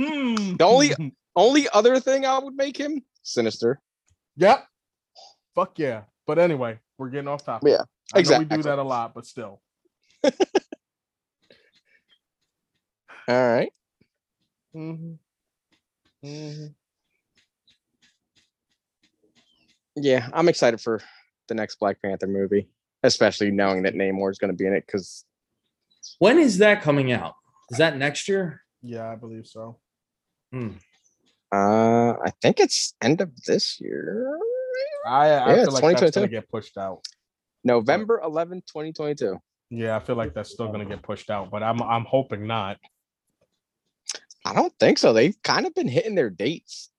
Hmm. 0.00 0.56
The 0.56 0.64
only- 0.64 1.12
Only 1.38 1.68
other 1.74 2.00
thing 2.00 2.24
I 2.24 2.38
would 2.38 2.54
make 2.54 2.78
him 2.78 3.02
Sinister. 3.22 3.78
Yep. 4.36 4.66
Fuck 5.54 5.78
yeah. 5.78 6.04
But 6.26 6.38
anyway, 6.38 6.78
we're 6.96 7.10
getting 7.10 7.28
off 7.28 7.44
topic. 7.44 7.68
Yeah, 7.72 7.82
I 8.14 8.20
exactly. 8.20 8.46
we 8.46 8.56
do 8.56 8.62
that 8.62 8.78
a 8.78 8.82
lot, 8.82 9.12
but 9.14 9.26
still. 9.26 9.60
All 10.24 10.32
right. 13.28 13.70
Mhm. 14.74 15.18
Mhm. 16.24 16.74
Yeah, 19.96 20.28
I'm 20.32 20.48
excited 20.48 20.80
for 20.80 21.00
the 21.48 21.54
next 21.54 21.76
Black 21.78 22.00
Panther 22.02 22.26
movie, 22.26 22.68
especially 23.06 23.50
knowing 23.50 23.82
that 23.82 23.94
Namor 23.94 24.30
is 24.30 24.38
going 24.38 24.50
to 24.52 24.56
be 24.56 24.66
in 24.66 24.74
it 24.74 24.84
because 24.86 25.24
When 26.18 26.38
is 26.38 26.58
that 26.58 26.82
coming 26.82 27.12
out? 27.12 27.34
Is 27.70 27.78
that 27.78 27.96
next 27.96 28.28
year? 28.28 28.62
Yeah, 28.82 29.10
I 29.10 29.16
believe 29.16 29.46
so. 29.46 29.78
Hmm. 30.52 30.72
uh, 31.52 32.12
I 32.12 32.30
think 32.42 32.60
it's 32.60 32.94
end 33.02 33.20
of 33.20 33.30
this 33.46 33.80
year, 33.80 34.38
I, 35.06 35.10
I 35.10 35.28
Yeah, 35.28 35.44
feel 35.56 35.64
it's 35.64 35.72
like 35.82 35.98
that's 35.98 36.14
gonna 36.14 36.28
get 36.28 36.48
pushed 36.48 36.76
out. 36.78 37.04
November 37.64 38.20
11, 38.22 38.58
2022. 38.62 39.38
Yeah, 39.70 39.96
I 39.96 40.00
feel 40.00 40.14
like 40.16 40.34
that's 40.34 40.50
still 40.52 40.70
gonna 40.70 40.84
get 40.84 41.02
pushed 41.02 41.30
out, 41.30 41.50
but 41.50 41.62
I'm 41.62 41.82
I'm 41.82 42.04
hoping 42.04 42.46
not. 42.46 42.78
I 44.44 44.54
don't 44.54 44.72
think 44.78 44.98
so. 44.98 45.12
They've 45.12 45.36
kind 45.42 45.66
of 45.66 45.74
been 45.74 45.88
hitting 45.88 46.14
their 46.14 46.30
dates 46.30 46.90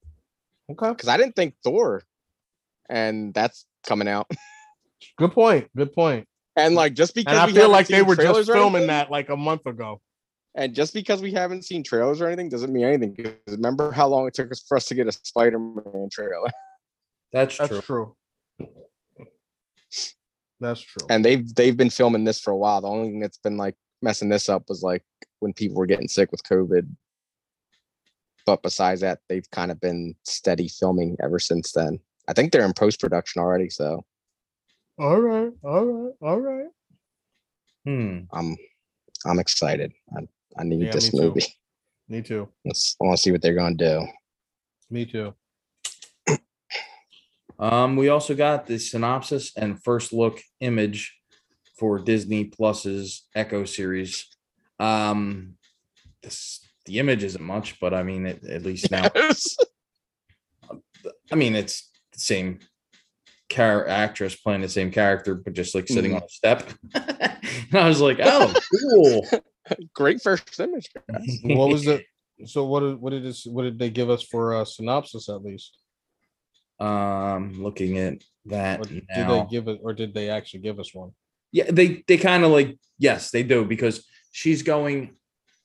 Okay. 0.70 0.90
because 0.90 1.08
I 1.08 1.16
didn't 1.16 1.38
think 1.38 1.56
Thor, 1.64 2.04
and 2.90 3.34
that's 3.34 3.66
coming 3.86 4.10
out. 4.10 4.30
Good 5.18 5.32
point. 5.32 5.70
Good 5.76 5.94
point. 5.94 6.28
And 6.56 6.76
like 6.76 6.94
just 6.94 7.14
because 7.14 7.32
And 7.34 7.40
I 7.42 7.46
we 7.46 7.54
feel 7.54 7.70
like 7.70 7.88
they 7.88 8.02
were 8.02 8.16
just 8.16 8.50
filming 8.52 8.76
anything- 8.84 8.88
that 8.88 9.12
like 9.12 9.30
a 9.30 9.38
month 9.38 9.66
ago. 9.66 10.02
And 10.56 10.74
just 10.74 10.92
because 10.94 11.22
we 11.22 11.32
haven't 11.34 11.66
seen 11.66 11.84
trailers 11.84 12.20
or 12.20 12.26
anything 12.28 12.50
doesn't 12.50 12.74
mean 12.74 12.86
anything. 12.86 13.16
'cause 13.16 13.34
Remember 13.48 13.92
how 13.92 14.08
long 14.08 14.28
it 14.28 14.34
took 14.34 14.52
us 14.52 14.64
for 14.68 14.76
us 14.78 14.86
to 14.88 14.96
get 14.96 15.08
a 15.08 15.12
Spider-Man 15.12 16.10
trailer? 16.12 16.50
That's 17.32 17.58
That's 17.58 17.70
true. 17.70 18.16
true. 18.60 18.68
That's 20.60 20.82
true. 20.82 21.06
And 21.10 21.24
they've 21.24 21.54
they've 21.54 21.78
been 21.78 21.92
filming 21.92 22.24
this 22.24 22.40
for 22.40 22.50
a 22.52 22.58
while. 22.58 22.82
The 22.82 22.88
only 22.88 23.10
thing 23.10 23.20
that's 23.20 23.38
been 23.38 23.58
like 23.58 23.76
messing 24.02 24.30
this 24.30 24.50
up 24.50 24.64
was 24.68 24.82
like 24.82 25.04
when 25.40 25.54
people 25.54 25.78
were 25.78 25.86
getting 25.86 26.08
sick 26.08 26.32
with 26.32 26.42
COVID. 26.44 26.88
But 28.48 28.64
besides 28.64 29.02
that, 29.02 29.20
they've 29.30 29.48
kind 29.52 29.70
of 29.72 29.80
been 29.80 30.16
steady 30.24 30.68
filming 30.68 31.16
ever 31.22 31.38
since 31.38 31.74
then. 31.74 32.00
I 32.28 32.34
think 32.34 32.52
they're 32.52 32.66
in 32.66 32.74
post 32.74 33.00
production 33.00 33.42
already, 33.42 33.70
so 33.70 34.04
all 34.98 35.20
right, 35.20 35.52
all 35.64 35.86
right, 35.86 36.14
all 36.22 36.40
right. 36.40 36.68
Hmm. 37.86 38.20
I'm 38.32 38.56
I'm 39.26 39.40
excited. 39.40 39.94
I, 40.16 40.28
I 40.58 40.64
need 40.64 40.82
Yeah, 40.82 40.92
this 40.92 41.14
me 41.14 41.20
too. 41.20 41.26
movie. 41.26 41.46
Me 42.10 42.22
too. 42.22 42.48
Let's, 42.66 42.96
I 43.02 43.06
want 43.06 43.18
to 43.18 43.22
see 43.22 43.32
what 43.32 43.42
they're 43.42 43.56
gonna 43.56 43.76
do. 43.76 44.06
Me 44.90 45.06
too. 45.06 45.34
Um, 47.60 47.96
we 47.96 48.10
also 48.10 48.36
got 48.36 48.68
the 48.68 48.78
synopsis 48.78 49.52
and 49.58 49.82
first 49.84 50.14
look 50.14 50.40
image 50.60 51.16
for 51.80 51.98
Disney 52.00 52.46
Plus's 52.46 53.26
Echo 53.34 53.66
series. 53.66 54.28
Um, 54.80 55.56
this 56.22 56.60
the 56.86 57.00
image 57.00 57.24
isn't 57.24 57.44
much, 57.44 57.80
but 57.80 57.94
I 57.94 58.04
mean, 58.04 58.28
it, 58.28 58.44
at 58.44 58.64
least 58.64 58.92
now, 58.92 59.10
I 61.32 61.36
mean, 61.36 61.56
it's 61.56 61.90
the 62.14 62.20
same 62.20 62.60
char- 63.50 63.88
actress 63.88 64.36
playing 64.36 64.62
the 64.62 64.70
same 64.70 64.92
character, 64.92 65.36
but 65.36 65.54
just 65.54 65.74
like 65.76 65.88
sitting 65.88 66.16
on 66.16 66.24
a 66.24 66.30
step. 66.30 66.70
and 66.94 67.76
I 67.76 67.88
was 67.88 68.02
like, 68.02 68.20
oh, 68.22 68.54
cool. 68.92 69.28
Great 69.94 70.22
first 70.22 70.60
image. 70.60 70.90
guys. 71.12 71.40
What 71.44 71.70
was 71.70 71.88
it? 71.88 72.06
So 72.46 72.66
what? 72.66 72.82
did- 72.82 73.02
What 73.02 73.10
did 73.10 73.24
this? 73.24 73.46
What 73.48 73.64
did 73.64 73.80
they 73.80 73.90
give 73.90 74.12
us 74.12 74.22
for 74.22 74.62
a 74.62 74.64
synopsis 74.66 75.28
at 75.28 75.42
least? 75.44 75.76
Um, 76.80 77.64
looking 77.64 77.98
at 77.98 78.24
that 78.46 78.80
Or 78.82 78.84
did 78.84 79.08
now. 79.10 79.44
they 79.44 79.50
give 79.50 79.68
it? 79.68 79.80
Or 79.82 79.92
did 79.94 80.14
they 80.14 80.30
actually 80.30 80.60
give 80.60 80.80
us 80.80 80.94
one? 80.94 81.14
Yeah, 81.52 81.66
they 81.72 82.04
they 82.08 82.18
kind 82.18 82.44
of 82.44 82.52
like 82.52 82.78
yes, 83.00 83.32
they 83.32 83.42
do 83.42 83.66
because 83.66 84.06
she's 84.32 84.62
going 84.62 85.16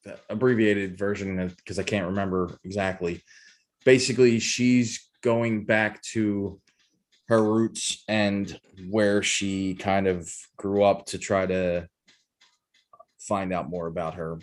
the 0.04 0.18
abbreviated 0.30 0.96
version 0.98 1.52
because 1.58 1.78
I 1.78 1.82
can't 1.82 2.06
remember 2.06 2.58
exactly. 2.64 3.22
Basically, 3.84 4.38
she's 4.38 5.06
going 5.22 5.66
back 5.66 6.00
to 6.12 6.58
her 7.28 7.42
roots 7.42 8.04
and 8.08 8.58
where 8.90 9.22
she 9.22 9.74
kind 9.74 10.06
of 10.06 10.32
grew 10.56 10.82
up 10.82 11.06
to 11.06 11.18
try 11.18 11.46
to 11.46 11.88
find 13.18 13.52
out 13.52 13.70
more 13.70 13.86
about 13.86 14.14
her 14.14 14.38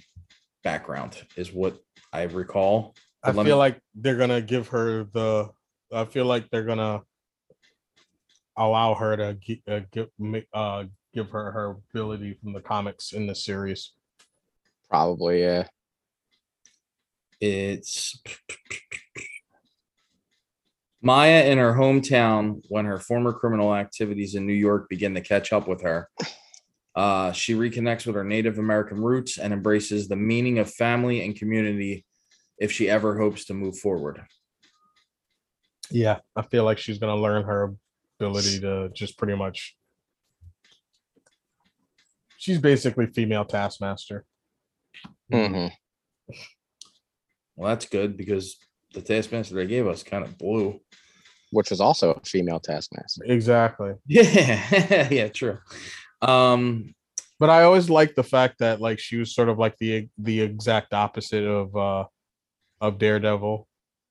background 0.63 1.17
is 1.35 1.51
what 1.51 1.77
I 2.13 2.23
recall. 2.23 2.95
I 3.23 3.29
But 3.31 3.37
let 3.37 3.45
feel 3.45 3.55
me- 3.55 3.59
like 3.59 3.81
they're 3.95 4.17
gonna 4.17 4.41
give 4.41 4.69
her 4.69 5.03
the. 5.03 5.49
I 5.91 6.05
feel 6.05 6.25
like 6.25 6.49
they're 6.49 6.63
gonna 6.65 7.01
allow 8.55 8.93
her 8.93 9.17
to 9.17 9.33
gi- 9.35 9.63
uh, 9.67 9.81
give 9.91 10.09
uh 10.53 10.85
give 11.13 11.29
her 11.31 11.51
her 11.51 11.77
ability 11.91 12.33
from 12.41 12.53
the 12.53 12.61
comics 12.61 13.11
in 13.13 13.27
the 13.27 13.35
series. 13.35 13.93
Probably, 14.89 15.41
yeah. 15.41 15.67
It's 17.41 18.21
Maya 21.01 21.45
in 21.45 21.57
her 21.57 21.73
hometown 21.73 22.61
when 22.67 22.85
her 22.85 22.99
former 22.99 23.31
criminal 23.31 23.73
activities 23.73 24.35
in 24.35 24.45
New 24.45 24.53
York 24.53 24.89
begin 24.89 25.15
to 25.15 25.21
catch 25.21 25.53
up 25.53 25.67
with 25.67 25.81
her. 25.81 26.09
Uh, 26.95 27.31
she 27.31 27.53
reconnects 27.53 28.05
with 28.05 28.15
her 28.15 28.23
Native 28.23 28.57
American 28.59 29.01
roots 29.01 29.37
and 29.37 29.53
embraces 29.53 30.07
the 30.07 30.15
meaning 30.15 30.59
of 30.59 30.69
family 30.73 31.23
and 31.23 31.35
community 31.35 32.05
if 32.57 32.71
she 32.71 32.89
ever 32.89 33.17
hopes 33.17 33.45
to 33.45 33.53
move 33.53 33.77
forward. 33.77 34.21
Yeah, 35.89 36.19
I 36.35 36.41
feel 36.41 36.65
like 36.65 36.77
she's 36.77 36.99
gonna 36.99 37.15
learn 37.15 37.45
her 37.45 37.73
ability 38.19 38.59
to 38.59 38.89
just 38.93 39.17
pretty 39.17 39.35
much. 39.35 39.75
She's 42.37 42.59
basically 42.59 43.07
female 43.07 43.45
taskmaster. 43.45 44.25
hmm 45.31 45.67
Well, 47.55 47.69
that's 47.69 47.85
good 47.85 48.17
because 48.17 48.57
the 48.93 49.01
taskmaster 49.01 49.55
they 49.55 49.65
gave 49.67 49.87
us 49.87 50.03
kind 50.03 50.23
of 50.23 50.37
blew. 50.37 50.79
Which 51.51 51.71
was 51.71 51.81
also 51.81 52.11
a 52.13 52.19
female 52.25 52.59
taskmaster. 52.59 53.23
Exactly. 53.25 53.93
Yeah, 54.07 55.07
yeah, 55.11 55.27
true. 55.29 55.57
Um, 56.21 56.93
But 57.39 57.49
I 57.49 57.63
always 57.63 57.89
liked 57.89 58.15
the 58.17 58.23
fact 58.23 58.59
that 58.59 58.81
like 58.81 58.99
she 58.99 59.17
was 59.17 59.33
sort 59.33 59.49
of 59.49 59.57
like 59.57 59.77
the 59.77 60.09
the 60.17 60.41
exact 60.41 60.93
opposite 60.93 61.45
of 61.45 61.75
uh 61.75 62.05
of 62.81 62.97
Daredevil, 62.99 63.67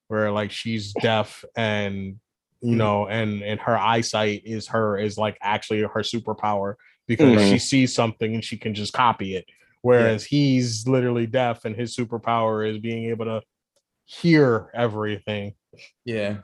where 0.09 0.31
like 0.33 0.51
she's 0.51 0.95
deaf 0.95 1.45
and 1.57 2.19
you 2.61 2.75
Mhm. 2.75 2.79
know 2.79 3.07
and 3.07 3.43
and 3.43 3.61
her 3.61 3.77
eyesight 3.77 4.43
is 4.45 4.67
her 4.69 4.99
is 4.99 5.17
like 5.19 5.37
actually 5.43 5.81
her 5.83 6.03
superpower 6.03 6.75
because 7.07 7.41
Mhm. 7.41 7.51
she 7.51 7.59
sees 7.59 7.95
something 7.95 8.35
and 8.35 8.45
she 8.45 8.57
can 8.57 8.75
just 8.75 8.93
copy 8.93 9.37
it. 9.37 9.45
Whereas 9.83 10.25
he's 10.25 10.89
literally 10.89 11.27
deaf 11.27 11.65
and 11.65 11.77
his 11.77 11.95
superpower 11.95 12.69
is 12.69 12.79
being 12.79 13.05
able 13.11 13.27
to 13.27 13.43
hear 14.09 14.71
everything. 14.75 15.55
Yeah. 16.05 16.39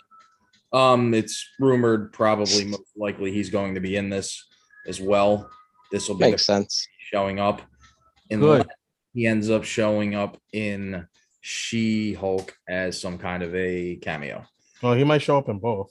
Um, 0.73 1.15
it's 1.15 1.49
rumored 1.59 2.12
probably 2.12 2.65
most 2.67 2.93
likely 2.97 3.33
he's 3.33 3.49
going 3.51 3.75
to 3.75 3.81
be 3.81 3.97
in 3.97 4.11
this 4.11 4.45
as 4.87 5.01
well. 5.01 5.49
This 5.91 6.09
will 6.09 6.17
be 6.17 6.25
the 6.25 6.31
Makes 6.33 6.47
sense. 6.47 6.87
showing 6.99 7.39
up. 7.41 7.62
In 8.31 8.41
Good. 8.41 8.67
he 9.15 9.27
ends 9.27 9.51
up 9.51 9.65
showing 9.65 10.15
up 10.15 10.37
in 10.53 11.07
She 11.41 12.15
Hulk 12.15 12.57
as 12.69 13.01
some 13.01 13.19
kind 13.19 13.43
of 13.43 13.55
a 13.55 13.97
cameo. 13.97 14.45
Well, 14.83 14.95
he 14.95 15.05
might 15.05 15.23
show 15.23 15.39
up 15.39 15.49
in 15.49 15.59
both. 15.59 15.91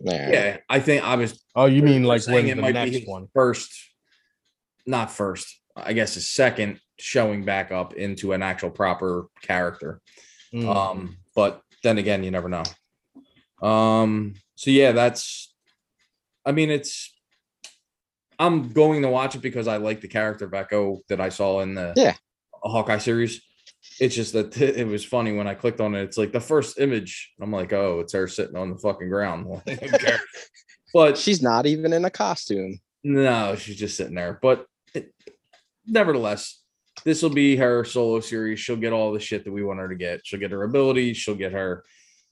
Yeah. 0.00 0.30
Yeah, 0.30 0.56
I 0.68 0.80
think 0.80 1.02
I 1.04 1.16
was 1.16 1.42
Oh, 1.54 1.66
you 1.66 1.82
mean 1.82 2.04
like 2.04 2.22
saying 2.22 2.46
when 2.46 2.56
the 2.60 2.72
next 2.72 2.92
his 2.98 3.06
one? 3.08 3.28
first, 3.34 3.72
not 4.86 5.10
first, 5.10 5.60
I 5.76 5.92
guess 5.92 6.14
his 6.14 6.30
second 6.30 6.80
showing 6.98 7.44
back 7.44 7.72
up 7.72 7.94
into 7.94 8.32
an 8.32 8.42
actual 8.42 8.70
proper 8.70 9.26
character. 9.42 10.00
Mm. 10.54 10.74
Um, 10.74 11.16
but 11.34 11.62
then 11.82 11.98
again, 11.98 12.24
you 12.24 12.30
never 12.30 12.48
know. 12.48 12.62
Um, 13.66 14.34
so 14.54 14.70
yeah, 14.70 14.92
that's 14.92 15.54
I 16.44 16.52
mean, 16.52 16.70
it's 16.70 17.14
I'm 18.38 18.70
going 18.70 19.02
to 19.02 19.08
watch 19.08 19.34
it 19.34 19.42
because 19.42 19.68
I 19.68 19.76
like 19.76 20.00
the 20.00 20.08
character 20.08 20.46
of 20.46 20.54
Echo 20.54 21.00
that 21.08 21.20
I 21.20 21.28
saw 21.28 21.60
in 21.60 21.74
the 21.74 21.92
Yeah. 21.96 22.14
Hawkeye 22.54 22.98
series. 22.98 23.42
It's 24.00 24.14
just 24.14 24.32
that 24.32 24.56
it 24.60 24.86
was 24.86 25.04
funny 25.04 25.32
when 25.32 25.46
I 25.46 25.54
clicked 25.54 25.80
on 25.80 25.94
it. 25.94 26.02
It's 26.02 26.16
like 26.18 26.32
the 26.32 26.40
first 26.40 26.78
image. 26.78 27.32
I'm 27.40 27.52
like, 27.52 27.72
oh, 27.72 28.00
it's 28.00 28.14
her 28.14 28.26
sitting 28.28 28.56
on 28.56 28.70
the 28.70 28.78
fucking 28.78 29.08
ground. 29.08 29.46
Like, 29.66 29.80
who 29.80 29.98
cares? 29.98 30.20
but 30.94 31.18
She's 31.18 31.42
not 31.42 31.66
even 31.66 31.92
in 31.92 32.04
a 32.04 32.10
costume. 32.10 32.80
no, 33.04 33.54
she's 33.56 33.76
just 33.76 33.96
sitting 33.96 34.14
there. 34.14 34.38
But 34.40 34.66
it, 34.94 35.12
nevertheless, 35.86 36.59
this 37.04 37.22
will 37.22 37.30
be 37.30 37.56
her 37.56 37.84
solo 37.84 38.20
series. 38.20 38.60
She'll 38.60 38.76
get 38.76 38.92
all 38.92 39.12
the 39.12 39.20
shit 39.20 39.44
that 39.44 39.52
we 39.52 39.62
want 39.62 39.80
her 39.80 39.88
to 39.88 39.94
get. 39.94 40.20
She'll 40.24 40.40
get 40.40 40.50
her 40.50 40.64
abilities. 40.64 41.16
She'll 41.16 41.34
get 41.34 41.52
her 41.52 41.84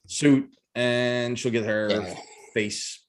suit, 0.06 0.48
and 0.74 1.38
she'll 1.38 1.52
get 1.52 1.64
her 1.64 1.90
Yeah. 1.90 2.14
face 2.54 3.04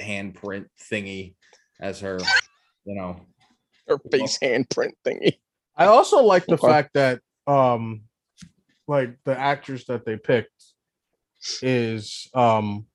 handprint 0.00 0.66
thingy 0.90 1.34
as 1.80 2.00
her, 2.00 2.18
you 2.84 2.94
know. 2.94 3.26
Her 3.86 3.98
face 4.10 4.38
handprint 4.42 4.92
thingy. 5.06 5.38
I 5.76 5.86
also 5.86 6.22
like 6.22 6.46
the 6.46 6.54
Okay. 6.54 6.66
fact 6.68 6.90
that 6.94 7.20
um 7.46 8.02
like 8.86 9.16
the 9.24 9.38
actress 9.38 9.86
that 9.86 10.04
they 10.04 10.16
picked 10.16 10.52
is 11.62 12.28
um 12.34 12.86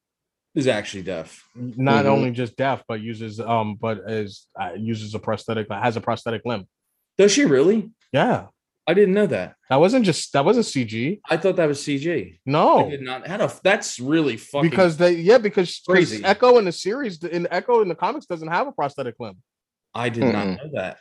Is 0.53 0.67
actually 0.67 1.03
deaf. 1.03 1.43
not 1.55 2.05
Mhm. 2.05 2.09
only 2.09 2.31
just 2.31 2.55
deaf 2.57 2.83
but 2.87 3.01
uses 3.01 3.39
um 3.39 3.75
but 3.75 3.99
is 4.09 4.47
uh, 4.59 4.73
uses 4.77 5.15
a 5.15 5.19
prosthetic 5.19 5.67
has 5.71 5.95
a 5.97 6.01
prosthetic 6.01 6.43
limb. 6.45 6.67
Does 7.17 7.31
she 7.31 7.45
really? 7.45 7.91
Yeah. 8.11 8.47
I 8.87 8.93
didn't 8.93 9.15
know 9.15 9.25
that. 9.27 9.55
That 9.69 9.77
wasn't 9.77 10.05
just 10.05 10.31
that 10.33 10.45
wasn't 10.45 10.67
CG. 10.67 11.19
I 11.27 11.37
thought 11.37 11.55
that 11.55 11.67
was 11.67 11.81
CG. 11.81 12.39
No, 12.45 12.85
I 12.85 12.89
did 12.91 13.01
not. 13.01 13.25
How 13.25 13.37
the? 13.37 13.59
That's 13.63 13.99
really 13.99 14.37
fucking 14.37 14.69
Because 14.69 14.97
they 14.97 15.13
yeah 15.13 15.39
because 15.39 15.81
Crazy. 15.87 16.23
Echo 16.23 16.59
in 16.59 16.65
the 16.65 16.71
series 16.71 17.23
in 17.23 17.47
Echo 17.49 17.81
in 17.81 17.87
the 17.87 17.95
comics 17.95 18.27
doesn't 18.27 18.47
have 18.47 18.67
a 18.67 18.71
prosthetic 18.71 19.15
limb. 19.19 19.37
I 19.93 20.09
did 20.09 20.31
not 20.31 20.47
know 20.47 20.69
that. 20.73 20.97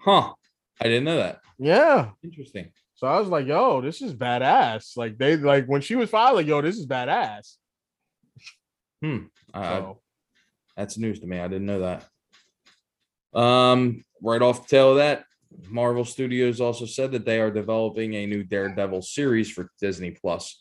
Huh? 0.00 0.32
I 0.80 0.84
didn't 0.84 1.04
know 1.04 1.18
that. 1.18 1.40
Yeah. 1.58 2.10
Interesting. 2.24 2.72
So 2.94 3.06
I 3.06 3.18
was 3.18 3.28
like, 3.28 3.46
yo, 3.46 3.80
this 3.82 4.00
is 4.00 4.14
badass. 4.14 4.96
Like 4.96 5.18
they 5.18 5.36
like 5.36 5.66
when 5.66 5.80
she 5.82 5.96
was 5.96 6.08
fired, 6.08 6.34
like, 6.34 6.46
yo, 6.46 6.62
this 6.62 6.78
is 6.78 6.86
badass. 6.86 7.56
Uh, 9.04 9.18
So 9.52 10.00
That's 10.76 10.96
news 10.96 11.20
to 11.20 11.26
me. 11.26 11.40
I 11.40 11.48
didn't 11.48 11.66
know 11.66 11.80
that. 11.80 12.06
Um, 13.34 14.04
right 14.22 14.42
off 14.42 14.62
the 14.68 14.76
tail 14.76 14.90
of 14.92 14.96
that, 14.98 15.24
Marvel 15.68 16.04
Studios 16.04 16.60
also 16.60 16.86
said 16.86 17.12
that 17.12 17.24
they 17.24 17.40
are 17.40 17.50
developing 17.50 18.14
a 18.14 18.26
new 18.26 18.42
Daredevil 18.44 19.02
series 19.02 19.50
for 19.50 19.70
Disney 19.80 20.10
Plus. 20.12 20.56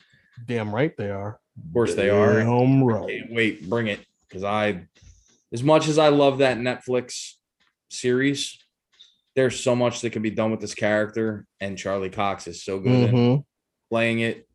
damn 0.47 0.74
right 0.74 0.95
they 0.97 1.09
are. 1.09 1.39
Of 1.67 1.74
course, 1.74 1.95
they 1.95 2.09
are. 2.09 2.38
Right. 2.45 3.09
Can't 3.09 3.32
wait, 3.34 3.69
bring 3.69 3.88
it 3.88 3.99
because 4.28 4.43
I, 4.43 4.88
as 5.51 5.61
much 5.63 5.88
as 5.88 5.97
I 5.97 6.07
love 6.07 6.39
that 6.39 6.57
Netflix 6.57 7.34
series, 7.89 8.57
there's 9.36 9.59
so 9.59 9.76
much 9.76 10.01
that 10.01 10.11
can 10.11 10.22
be 10.22 10.30
done 10.30 10.51
with 10.51 10.61
this 10.61 10.74
character, 10.76 11.45
and 11.59 11.78
Charlie 11.78 12.09
Cox 12.09 12.47
is 12.47 12.63
so 12.63 12.80
good 12.80 13.09
at 13.09 13.13
Mhm. 13.13 13.43
playing 13.89 14.19
it. 14.22 14.47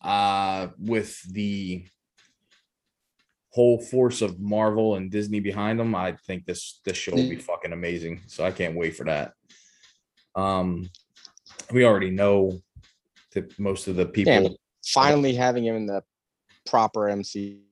Uh, 0.00 0.68
with 0.78 1.20
the 1.32 1.84
whole 3.56 3.80
force 3.80 4.20
of 4.20 4.38
Marvel 4.38 4.96
and 4.96 5.10
Disney 5.10 5.40
behind 5.40 5.80
them, 5.80 5.94
I 5.94 6.12
think 6.26 6.44
this 6.44 6.78
this 6.84 6.98
show 6.98 7.12
will 7.16 7.26
be 7.28 7.36
fucking 7.36 7.72
amazing. 7.72 8.20
So 8.26 8.44
I 8.44 8.50
can't 8.50 8.76
wait 8.76 8.94
for 8.94 9.04
that. 9.04 9.32
Um, 10.34 10.90
we 11.72 11.86
already 11.86 12.10
know 12.10 12.60
that 13.32 13.58
most 13.58 13.88
of 13.88 13.96
the 13.96 14.04
people. 14.04 14.30
Yeah, 14.34 14.40
but 14.42 14.52
finally 14.86 15.34
having 15.34 15.64
him 15.64 15.74
in 15.76 15.86
the 15.86 16.02
proper 16.66 17.08
MC. 17.08 17.62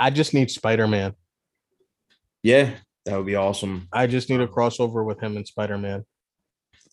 I 0.00 0.10
just 0.10 0.34
need 0.34 0.50
Spider 0.50 0.88
Man. 0.88 1.14
yeah, 2.42 2.74
that 3.04 3.16
would 3.16 3.26
be 3.26 3.36
awesome. 3.36 3.86
I 3.92 4.08
just 4.08 4.28
need 4.28 4.40
a 4.40 4.48
crossover 4.48 5.04
with 5.06 5.20
him 5.22 5.36
and 5.36 5.46
Spider 5.46 5.78
Man. 5.78 6.04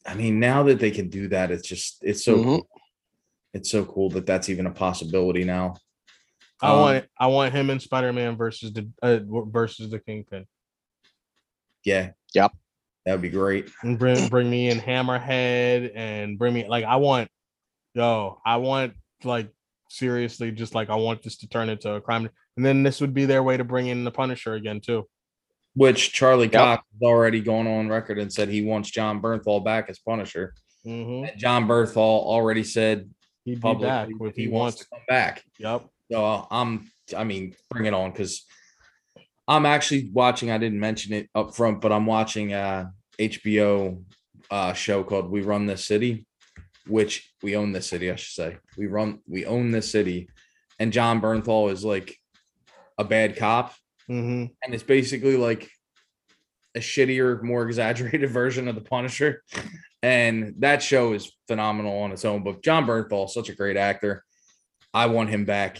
I 0.05 0.13
mean, 0.13 0.39
now 0.39 0.61
that 0.63 0.79
they 0.79 0.91
can 0.91 1.09
do 1.09 1.27
that, 1.29 1.49
it's 1.49 1.67
just 1.67 2.03
it's 2.03 2.23
so 2.23 2.37
Mhm. 2.37 2.43
cool. 2.43 2.67
it's 3.55 3.69
so 3.71 3.83
cool 3.85 4.09
that 4.11 4.25
that's 4.27 4.49
even 4.49 4.65
a 4.67 4.71
possibility 4.71 5.43
now. 5.43 5.75
I 6.63 6.71
Um, 6.71 6.79
want 6.79 7.05
I 7.19 7.27
want 7.27 7.53
him 7.53 7.69
and 7.69 7.81
Spider 7.81 8.13
Man 8.13 8.37
versus 8.37 8.71
the 8.73 8.89
uh, 9.01 9.19
versus 9.51 9.91
the 9.91 9.99
Kingpin. 9.99 10.45
Yeah. 11.83 12.11
Yep. 12.33 12.53
That 13.05 13.11
would 13.13 13.21
be 13.21 13.29
great. 13.29 13.69
And 13.81 13.99
bring 13.99 14.29
bring 14.29 14.49
me 14.49 14.69
in 14.69 14.79
Hammerhead 14.79 15.91
and 15.93 16.37
bring 16.39 16.53
me 16.53 16.65
like 16.67 16.85
I 16.85 16.95
want 16.95 17.29
yo 17.93 18.39
I 18.45 18.57
want 18.57 18.93
like 19.25 19.49
seriously 19.89 20.51
just 20.51 20.73
like 20.73 20.89
I 20.89 20.95
want 20.95 21.21
this 21.21 21.37
to 21.39 21.49
turn 21.49 21.69
into 21.69 21.93
a 21.93 22.01
crime 22.01 22.29
and 22.55 22.65
then 22.65 22.81
this 22.83 23.01
would 23.01 23.13
be 23.13 23.25
their 23.25 23.43
way 23.43 23.57
to 23.57 23.63
bring 23.63 23.87
in 23.87 24.03
the 24.05 24.11
Punisher 24.11 24.53
again 24.53 24.79
too. 24.79 25.05
Which 25.75 26.13
Charlie 26.13 26.49
Cox 26.49 26.83
has 26.93 27.01
already 27.07 27.41
gone 27.41 27.67
on 27.67 27.89
record 27.89 28.19
and 28.19 28.31
said 28.31 28.47
he 28.47 28.63
wants 28.63 28.89
Jon 28.89 29.21
Bernthal 29.21 29.65
back 29.65 29.89
as 29.89 29.99
Punisher. 29.99 30.53
Mhm. 30.85 31.29
And 31.31 31.39
Jon 31.39 31.67
Bernthal 31.67 31.97
already 31.97 32.63
said 32.63 33.09
He'd 33.43 33.55
be 33.55 33.73
back 33.73 34.07
if 34.09 34.17
that 34.17 34.35
he, 34.37 34.47
wants 34.47 34.77
wants. 34.77 34.77
to 34.79 34.85
come 34.89 35.01
back. 35.09 35.43
Yep. 35.59 35.89
So 36.13 36.23
uh, 36.23 36.45
I'm, 36.51 36.91
I 37.17 37.23
mean, 37.23 37.55
bring 37.71 37.87
it 37.87 37.93
on 37.95 38.11
because 38.11 38.45
I'm 39.47 39.65
actually 39.65 40.11
watching. 40.13 40.51
I 40.51 40.59
didn't 40.59 40.79
mention 40.79 41.11
it 41.11 41.27
up 41.33 41.55
front, 41.55 41.81
but 41.81 41.91
I'm 41.91 42.05
watching 42.05 42.53
a 42.53 42.91
HBO 43.17 44.03
uh, 44.51 44.73
show 44.73 45.03
called 45.03 45.31
"We 45.31 45.41
Run 45.41 45.65
This 45.65 45.87
City," 45.87 46.27
which 46.85 47.33
we 47.41 47.55
own 47.55 47.71
this 47.71 47.87
city. 47.87 48.11
I 48.11 48.15
should 48.15 48.35
say 48.35 48.57
we 48.77 48.85
run, 48.85 49.21
we 49.27 49.47
own 49.47 49.71
this 49.71 49.89
city, 49.89 50.29
and 50.77 50.93
Jon 50.93 51.19
Bernthal 51.19 51.71
is 51.71 51.83
like 51.83 52.15
a 52.99 53.03
bad 53.03 53.35
cop, 53.35 53.73
hmm 54.05 54.45
and 54.63 54.75
it's 54.75 54.83
basically 54.83 55.35
like 55.35 55.67
a 56.75 56.79
shittier, 56.79 57.41
more 57.41 57.65
exaggerated 57.65 58.29
version 58.29 58.67
of 58.67 58.75
the 58.75 58.81
Punisher. 58.81 59.41
And 60.03 60.53
that 60.59 60.83
show 60.83 61.13
is 61.13 61.31
phenomenal 61.47 61.97
on 62.01 62.11
its 62.11 62.23
own. 62.23 62.43
But 62.43 62.61
Jon 62.61 62.85
Bernthal, 62.85 63.29
such 63.29 63.49
a 63.49 63.55
great 63.55 63.77
actor. 63.77 64.23
I 64.93 65.07
want 65.07 65.31
him 65.31 65.45
back 65.45 65.79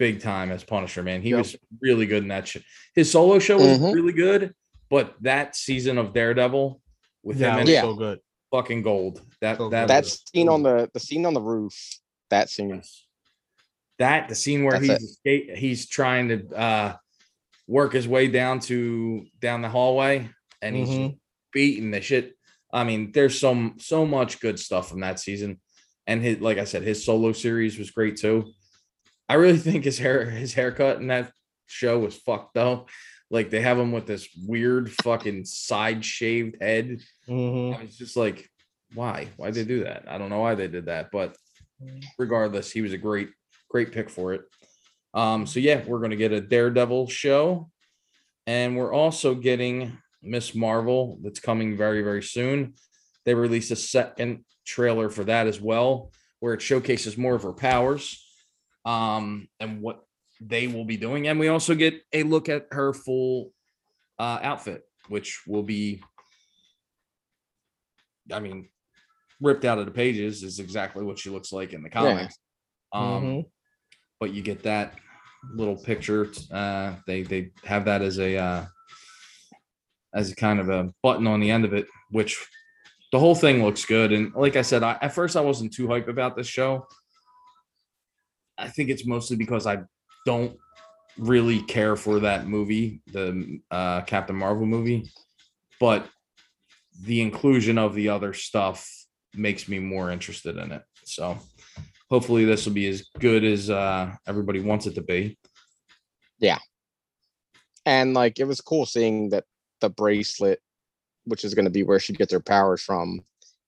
big 0.00 0.18
time 0.22 0.50
as 0.50 0.64
Punisher, 0.64 1.02
man. 1.02 1.20
He 1.20 1.28
Yep. 1.28 1.38
was 1.38 1.56
really 1.82 2.06
good 2.06 2.22
in 2.22 2.28
that 2.30 2.48
show. 2.48 2.60
His 2.94 3.12
solo 3.12 3.38
show 3.38 3.58
was 3.58 3.78
Mhm. 3.78 3.94
really 3.94 4.14
good, 4.14 4.54
but 4.88 5.14
that 5.20 5.54
season 5.54 5.98
of 5.98 6.14
Daredevil 6.14 6.80
with 7.22 7.38
Yeah, 7.38 7.52
him 7.52 7.58
and 7.58 7.68
was 7.68 7.70
Yeah. 7.74 7.82
so 7.82 7.94
good. 7.94 8.18
fucking 8.50 8.80
gold. 8.82 9.22
That 9.42 9.58
So 9.58 9.68
that. 9.68 9.88
That 9.88 10.04
was- 10.04 10.24
scene 10.32 10.48
on 10.48 10.62
the 10.64 10.90
the 10.94 10.98
scene 11.00 11.24
on 11.26 11.34
the 11.34 11.40
roof. 11.42 11.76
That 12.30 12.48
scene. 12.48 12.82
that 13.98 14.30
the 14.30 14.34
scene 14.34 14.64
where 14.64 14.80
That's 14.80 15.02
he's 15.02 15.10
escape, 15.10 15.56
he's 15.56 15.86
trying 15.86 16.28
to 16.30 16.48
uh 16.56 16.96
work 17.68 17.92
his 17.92 18.08
way 18.08 18.26
down 18.28 18.58
to 18.60 19.26
down 19.38 19.60
the 19.60 19.68
hallway 19.68 20.30
and 20.62 20.74
he's 20.74 20.88
Mhm. 20.88 21.18
beating 21.52 21.90
the 21.90 22.00
shit. 22.00 22.34
I 22.72 22.84
mean, 22.84 23.12
there's 23.12 23.38
some 23.38 23.74
so 23.78 24.06
much 24.06 24.40
good 24.40 24.58
stuff 24.58 24.88
from 24.88 25.00
that 25.00 25.20
season. 25.20 25.60
And 26.06 26.22
his 26.22 26.40
like 26.40 26.56
I 26.56 26.64
said, 26.64 26.82
his 26.82 27.04
solo 27.04 27.32
series 27.32 27.78
was 27.78 27.90
great 27.90 28.16
too. 28.16 28.52
I 29.30 29.34
really 29.34 29.58
think 29.58 29.84
his 29.84 29.96
hair 29.96 30.28
his 30.28 30.54
haircut 30.54 30.96
in 30.96 31.06
that 31.06 31.30
show 31.66 32.00
was 32.00 32.16
fucked 32.16 32.54
though. 32.54 32.86
Like 33.30 33.48
they 33.48 33.60
have 33.60 33.78
him 33.78 33.92
with 33.92 34.04
this 34.06 34.28
weird 34.44 34.90
fucking 34.90 35.44
side 35.44 36.04
shaved 36.04 36.56
head. 36.60 36.98
Mhm. 37.28 37.78
I 37.78 37.82
was 37.84 37.96
just 37.96 38.16
like, 38.16 38.50
why? 38.92 39.28
Why'd 39.36 39.54
they 39.54 39.64
do 39.64 39.84
that? 39.84 40.02
I 40.08 40.18
don't 40.18 40.30
know 40.30 40.40
why 40.40 40.56
they 40.56 40.66
did 40.66 40.86
that, 40.86 41.10
but 41.12 41.36
regardless, 42.18 42.72
he 42.72 42.82
was 42.82 42.92
a 42.92 42.98
great, 42.98 43.30
great 43.68 43.92
pick 43.92 44.10
for 44.10 44.34
it. 44.34 44.42
Um, 45.14 45.46
so 45.46 45.60
yeah, 45.60 45.84
we're 45.86 46.00
gonna 46.00 46.16
get 46.16 46.32
a 46.32 46.40
Daredevil 46.40 47.06
show, 47.08 47.70
and 48.48 48.76
we're 48.76 48.92
also 48.92 49.36
getting 49.36 49.96
Ms. 50.22 50.56
Marvel 50.56 51.20
that's 51.22 51.38
coming 51.38 51.76
very, 51.76 52.02
very 52.02 52.22
soon. 52.24 52.74
They 53.24 53.34
released 53.34 53.70
a 53.70 53.76
second 53.76 54.44
trailer 54.66 55.08
for 55.08 55.22
that 55.22 55.46
as 55.46 55.60
well, 55.60 56.10
where 56.40 56.54
it 56.54 56.62
showcases 56.62 57.16
more 57.16 57.36
of 57.36 57.44
her 57.44 57.52
powers, 57.52 58.26
um, 58.84 59.48
and 59.60 59.80
what 59.82 60.04
they 60.40 60.66
will 60.66 60.84
be 60.84 60.96
doing. 60.96 61.28
And 61.28 61.38
we 61.38 61.48
also 61.48 61.74
get 61.74 62.02
a 62.12 62.22
look 62.22 62.48
at 62.48 62.66
her 62.70 62.92
full 62.92 63.52
uh 64.18 64.38
outfit, 64.42 64.84
which 65.08 65.42
will 65.46 65.62
be 65.62 66.02
I 68.32 68.38
mean, 68.40 68.68
ripped 69.40 69.64
out 69.64 69.78
of 69.78 69.86
the 69.86 69.92
pages 69.92 70.42
is 70.42 70.58
exactly 70.60 71.04
what 71.04 71.18
she 71.18 71.30
looks 71.30 71.52
like 71.52 71.72
in 71.72 71.82
the 71.82 71.90
comics. 71.90 72.38
Um, 72.92 73.02
Mhm. 73.24 73.50
but 74.20 74.32
you 74.32 74.42
get 74.42 74.62
that 74.64 74.94
little 75.54 75.76
picture. 75.76 76.30
Uh, 76.50 76.96
they 77.06 77.22
they 77.22 77.50
have 77.64 77.84
that 77.86 78.02
as 78.02 78.18
a 78.18 78.36
uh, 78.36 78.66
as 80.14 80.30
a 80.30 80.36
kind 80.36 80.60
of 80.60 80.68
a 80.68 80.92
button 81.02 81.26
on 81.26 81.40
the 81.40 81.50
end 81.50 81.64
of 81.64 81.72
it, 81.72 81.86
which 82.10 82.44
the 83.12 83.18
whole 83.18 83.34
thing 83.34 83.62
looks 83.64 83.84
good. 83.84 84.12
And 84.12 84.32
like 84.34 84.56
I 84.56 84.62
said, 84.62 84.82
I, 84.82 84.98
at 85.00 85.14
first 85.14 85.36
I 85.36 85.40
wasn't 85.40 85.72
too 85.72 85.88
hype 85.88 86.08
about 86.08 86.36
this 86.36 86.46
show. 86.46 86.86
I 88.60 88.68
think 88.68 88.90
it's 88.90 89.06
mostly 89.06 89.36
because 89.36 89.66
I 89.66 89.78
don't 90.26 90.56
really 91.18 91.62
care 91.62 91.96
for 91.96 92.20
that 92.20 92.46
movie, 92.46 93.00
the 93.06 93.60
uh, 93.70 94.02
Captain 94.02 94.36
Marvel 94.36 94.66
movie, 94.66 95.10
but 95.80 96.06
the 97.02 97.22
inclusion 97.22 97.78
of 97.78 97.94
the 97.94 98.10
other 98.10 98.34
stuff 98.34 98.86
makes 99.34 99.66
me 99.66 99.78
more 99.78 100.10
interested 100.10 100.58
in 100.58 100.72
it. 100.72 100.82
So 101.04 101.38
hopefully 102.10 102.44
this 102.44 102.66
will 102.66 102.74
be 102.74 102.86
as 102.88 103.08
good 103.18 103.44
as 103.44 103.70
uh, 103.70 104.14
everybody 104.26 104.60
wants 104.60 104.86
it 104.86 104.94
to 104.96 105.02
be. 105.02 105.38
Yeah. 106.38 106.58
And 107.86 108.12
like 108.12 108.38
it 108.38 108.44
was 108.44 108.60
cool 108.60 108.84
seeing 108.84 109.30
that 109.30 109.44
the 109.80 109.88
bracelet, 109.88 110.60
which 111.24 111.44
is 111.44 111.54
gonna 111.54 111.70
be 111.70 111.82
where 111.82 111.98
she 111.98 112.12
gets 112.12 112.32
her 112.32 112.40
powers 112.40 112.82
from, 112.82 113.22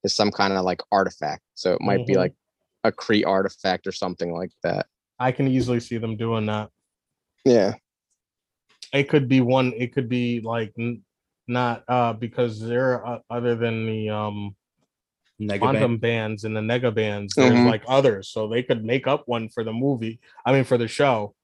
is 0.05 0.15
some 0.15 0.31
kind 0.31 0.53
of 0.53 0.65
like 0.65 0.83
artifact. 0.91 1.43
So 1.55 1.73
it 1.73 1.81
might 1.81 2.07
be 2.07 2.15
Mhm. 2.15 2.19
like 2.19 2.35
a 2.85 2.93
Kree 2.93 3.27
artifact 3.27 3.87
or 3.87 3.93
something 3.93 4.33
like 4.33 4.53
that. 4.63 4.87
I 5.19 5.33
can 5.33 5.47
easily 5.49 5.81
see 5.81 5.99
them 5.99 6.17
doing 6.17 6.47
that. 6.47 6.71
Yeah. 7.45 7.75
It 8.93 9.09
could 9.09 9.29
be 9.29 9.41
one. 9.41 9.73
It 9.77 9.93
could 9.95 10.09
be 10.09 10.41
like 10.41 10.73
n- 10.79 11.03
not 11.49 11.85
uh 11.89 12.13
because 12.13 12.61
there 12.61 13.05
are 13.05 13.21
other 13.31 13.55
than 13.57 13.87
the 13.87 14.11
um 14.11 14.57
Negaban- 15.41 15.59
quantum 15.61 15.97
bands 15.99 16.45
and 16.45 16.55
the 16.57 16.61
nega 16.61 16.95
bands. 16.95 17.35
There's 17.35 17.53
Mhm. 17.53 17.69
like 17.69 17.83
others, 17.89 18.29
so 18.29 18.47
they 18.49 18.63
could 18.63 18.85
make 18.85 19.07
up 19.07 19.27
one 19.27 19.49
for 19.49 19.65
the 19.65 19.73
movie. 19.73 20.21
I 20.47 20.53
mean, 20.53 20.65
for 20.65 20.79
the 20.79 20.89
show. 20.89 21.35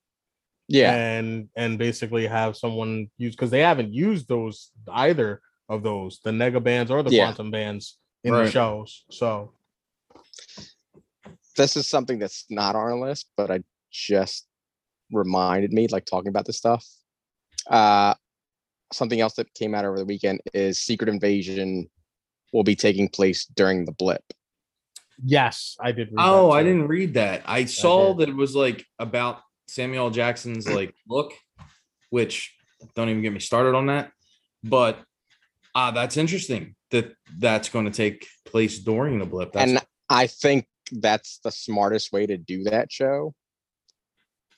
Yeah. 0.71 0.95
and 0.95 1.49
and 1.57 1.79
basically 1.79 2.27
have 2.27 2.55
someone 2.55 3.11
use 3.17 3.35
because 3.35 3.51
they 3.51 3.61
haven't 3.61 3.95
used 3.95 4.29
those 4.29 4.71
either 4.93 5.41
of 5.67 5.83
those 5.83 6.21
the 6.23 6.31
nega 6.31 6.63
bands 6.63 6.91
or 6.91 7.03
the 7.03 7.11
Yeah. 7.11 7.25
quantum 7.25 7.51
bands 7.51 7.97
in 8.23 8.35
the 8.35 8.51
shows 8.51 9.05
so 9.11 9.55
This 11.59 11.77
is 11.77 11.87
something 11.89 12.19
that's 12.19 12.47
not 12.49 12.75
on 12.77 12.81
our 12.81 12.99
list, 12.99 13.27
but 13.37 13.51
I 13.51 13.63
just 13.93 14.47
reminded 15.13 15.73
me, 15.73 15.89
like 15.89 16.07
talking 16.07 16.29
about 16.29 16.47
this 16.47 16.57
stuff. 16.57 16.87
Uh 17.69 18.15
something 18.93 19.21
else 19.21 19.35
that 19.35 19.53
came 19.53 19.75
out 19.75 19.85
over 19.85 19.99
the 19.99 20.05
weekend 20.07 20.41
is 20.55 20.79
Secret 20.79 21.11
Invasion 21.11 21.91
will 22.55 22.65
be 22.65 22.75
taking 22.75 23.07
place 23.09 23.45
during 23.45 23.85
the 23.85 23.93
blip. 23.93 24.23
yes 25.23 25.77
i 25.81 25.91
did 25.93 26.09
read 26.09 26.19
that 26.19 26.25
Oh, 26.25 26.51
I 26.53 26.63
didn't 26.63 26.87
read 26.89 27.15
that. 27.15 27.43
I 27.45 27.65
saw 27.67 28.15
did. 28.15 28.19
that 28.21 28.29
it 28.31 28.37
was 28.37 28.55
like 28.55 28.87
about 28.99 29.41
Samuel 29.67 30.11
Jackson's 30.11 30.67
like 30.79 30.95
look, 31.09 31.33
which 32.11 32.55
don't 32.95 33.09
even 33.09 33.21
get 33.23 33.33
me 33.33 33.41
started 33.41 33.75
on 33.75 33.87
that. 33.87 34.13
But 34.63 34.95
uh 35.75 35.91
that's 35.91 36.17
interesting 36.17 36.77
that 36.93 37.13
that's 37.39 37.69
going 37.69 37.85
to 37.85 37.91
take 37.91 38.27
place 38.47 38.79
during 38.79 39.19
the 39.19 39.27
blip. 39.27 39.53
That's 39.53 39.71
and 39.71 39.83
I 40.09 40.29
think 40.29 40.67
that's 40.93 41.41
the 41.45 41.51
smartest 41.51 42.13
way 42.13 42.27
to 42.27 42.37
do 42.37 42.65
that 42.65 42.91
show 42.91 43.35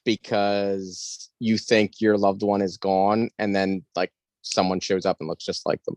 because 0.04 1.30
you 1.38 1.58
think 1.58 2.00
your 2.00 2.16
loved 2.16 2.42
one 2.42 2.62
is 2.62 2.76
gone 2.76 3.30
and 3.38 3.54
then 3.54 3.84
like 3.94 4.12
someone 4.42 4.80
shows 4.80 5.04
up 5.04 5.18
and 5.20 5.28
looks 5.28 5.44
just 5.44 5.66
like 5.66 5.82
them. 5.84 5.96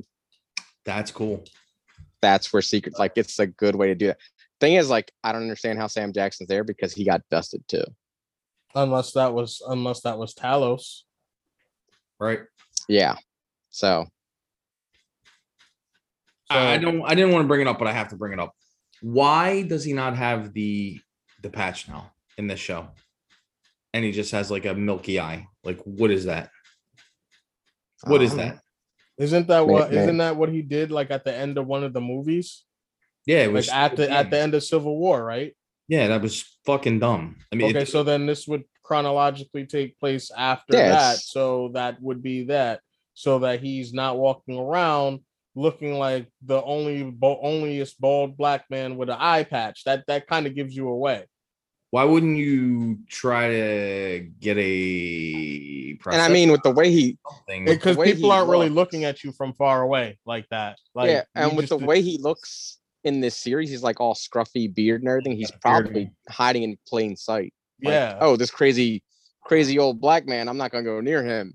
that's 0.86 1.12
cool. 1.12 1.44
That's 2.22 2.54
where 2.54 2.62
secret 2.62 2.98
like 2.98 3.14
it's 3.16 3.40
a 3.40 3.48
good 3.48 3.76
way 3.76 3.88
to 3.88 3.96
do 3.96 4.08
that. 4.08 4.18
Thing 4.60 4.76
is 4.76 4.90
like 4.90 5.12
I 5.24 5.32
don't 5.32 5.42
understand 5.42 5.80
how 5.80 5.88
Sam 5.88 6.14
Jackson's 6.14 6.48
there 6.48 6.64
because 6.64 6.94
he 6.94 7.04
got 7.04 7.22
dusted 7.30 7.68
too. 7.68 7.84
unless 8.76 9.12
that 9.14 9.34
was 9.34 9.62
unless 9.68 10.02
that 10.02 10.18
was 10.18 10.34
talos 10.34 11.04
Right. 12.24 12.40
Yeah. 12.88 13.16
So 13.70 14.06
I 16.50 16.74
I 16.74 16.78
don't. 16.78 17.02
I 17.04 17.16
didn't 17.16 17.32
want 17.32 17.44
to 17.44 17.48
bring 17.48 17.60
it 17.60 17.68
up, 17.68 17.80
but 17.80 17.88
I 17.88 17.92
have 17.92 18.08
to 18.10 18.16
bring 18.16 18.32
it 18.32 18.40
up. 18.40 18.56
Why 19.04 19.64
does 19.64 19.84
he 19.84 19.92
not 19.92 20.16
have 20.16 20.54
the 20.54 20.98
the 21.42 21.50
patch 21.50 21.90
now 21.90 22.14
in 22.38 22.48
this 22.48 22.60
show? 22.62 22.88
And 23.94 24.06
he 24.06 24.14
just 24.14 24.32
has 24.32 24.50
like 24.50 24.66
a 24.66 24.74
milky 24.74 25.20
eye. 25.20 25.46
Like, 25.62 25.82
what 25.84 26.10
is 26.10 26.24
that? 26.26 26.50
What 28.06 28.22
is 28.22 28.32
Um, 28.32 28.38
that? 28.38 28.60
Isn't 29.18 29.48
that 29.48 29.68
what? 29.68 29.90
Man, 29.90 29.96
man. 29.96 30.04
Isn't 30.04 30.18
that 30.20 30.36
what 30.38 30.50
he 30.50 30.62
did? 30.62 30.90
Like 30.90 31.12
at 31.12 31.26
the 31.26 31.36
end 31.36 31.58
of 31.58 31.68
one 31.68 31.84
of 31.84 31.92
the 31.92 32.00
movies, 32.00 32.64
Yeah, 33.26 33.44
it 33.44 33.52
was 33.52 33.68
like 33.68 33.76
at 33.92 33.98
the 33.98 34.10
at 34.10 34.30
the 34.30 34.40
end 34.40 34.54
of 34.54 34.64
Civil 34.64 34.98
War, 34.98 35.22
right? 35.24 35.54
Yeah, 35.90 36.08
that 36.08 36.22
was 36.22 36.42
fucking 36.66 37.00
dumb. 37.00 37.36
I 37.52 37.58
mean, 37.58 37.72
Okay, 37.72 37.82
it- 37.82 37.90
so 37.90 38.04
then 38.04 38.26
this 38.26 38.48
would 38.48 38.64
chronologically 38.84 39.66
take 39.66 40.00
place 40.00 40.32
after 40.32 40.78
Yeah, 40.78 40.90
that. 40.92 41.18
So 41.18 41.72
that 41.74 42.02
would 42.02 42.24
be 42.24 42.46
that, 42.46 42.80
so 43.14 43.40
that 43.40 43.60
he's 43.62 43.92
not 43.94 44.18
walking 44.18 44.58
around 44.58 45.20
looking 45.56 45.94
like 46.00 46.28
the 46.42 46.62
only 46.64 47.04
bo- 47.04 47.42
onlyest 47.44 48.00
bald 48.00 48.38
black 48.38 48.66
man 48.70 48.98
with 48.98 49.10
an 49.10 49.18
eye 49.20 49.44
patch. 49.44 49.84
That 49.86 50.04
that 50.08 50.28
kind 50.28 50.48
of 50.48 50.56
gives 50.56 50.76
you 50.76 50.88
away. 50.90 51.26
why 51.92 52.04
wouldn't 52.06 52.38
you 52.38 52.98
try 53.08 53.50
to 53.50 54.28
get 54.40 54.58
a? 54.58 55.98
And 56.08 56.22
I 56.22 56.28
mean, 56.30 56.52
with 56.52 56.64
the 56.64 56.72
way 56.72 56.92
he. 56.92 57.18
Because 57.66 57.98
people 57.98 58.32
aren't 58.32 58.50
really 58.50 58.70
looking 58.70 59.04
at 59.04 59.24
you 59.24 59.32
from 59.32 59.54
far 59.54 59.82
away 59.84 60.18
like 60.26 60.48
that. 60.50 60.78
Like 60.96 61.10
yeah, 61.12 61.24
and 61.36 61.56
with 61.56 61.70
the 61.70 61.78
just- 61.78 61.88
way 61.88 62.02
he 62.02 62.18
looks 62.18 62.80
in 63.04 63.20
this 63.22 63.36
series, 63.38 63.70
he's 63.70 63.84
like 63.84 64.00
all 64.02 64.16
scruffy 64.16 64.74
beard 64.74 65.02
and 65.02 65.10
everything. 65.10 65.34
He's 65.34 65.52
Yeah, 65.52 65.58
beard. 65.64 65.86
probably 65.86 66.12
hiding 66.30 66.64
in 66.64 66.78
plain 66.88 67.16
sight. 67.16 67.54
Like, 67.84 67.92
yeah. 67.94 68.18
oh, 68.22 68.38
this 68.38 68.50
crazy, 68.50 69.04
crazy 69.44 69.78
old 69.78 70.00
black 70.02 70.26
man. 70.26 70.48
I'm 70.50 70.58
not 70.58 70.72
gonna 70.72 70.84
go 70.84 71.00
near 71.02 71.24
him. 71.24 71.54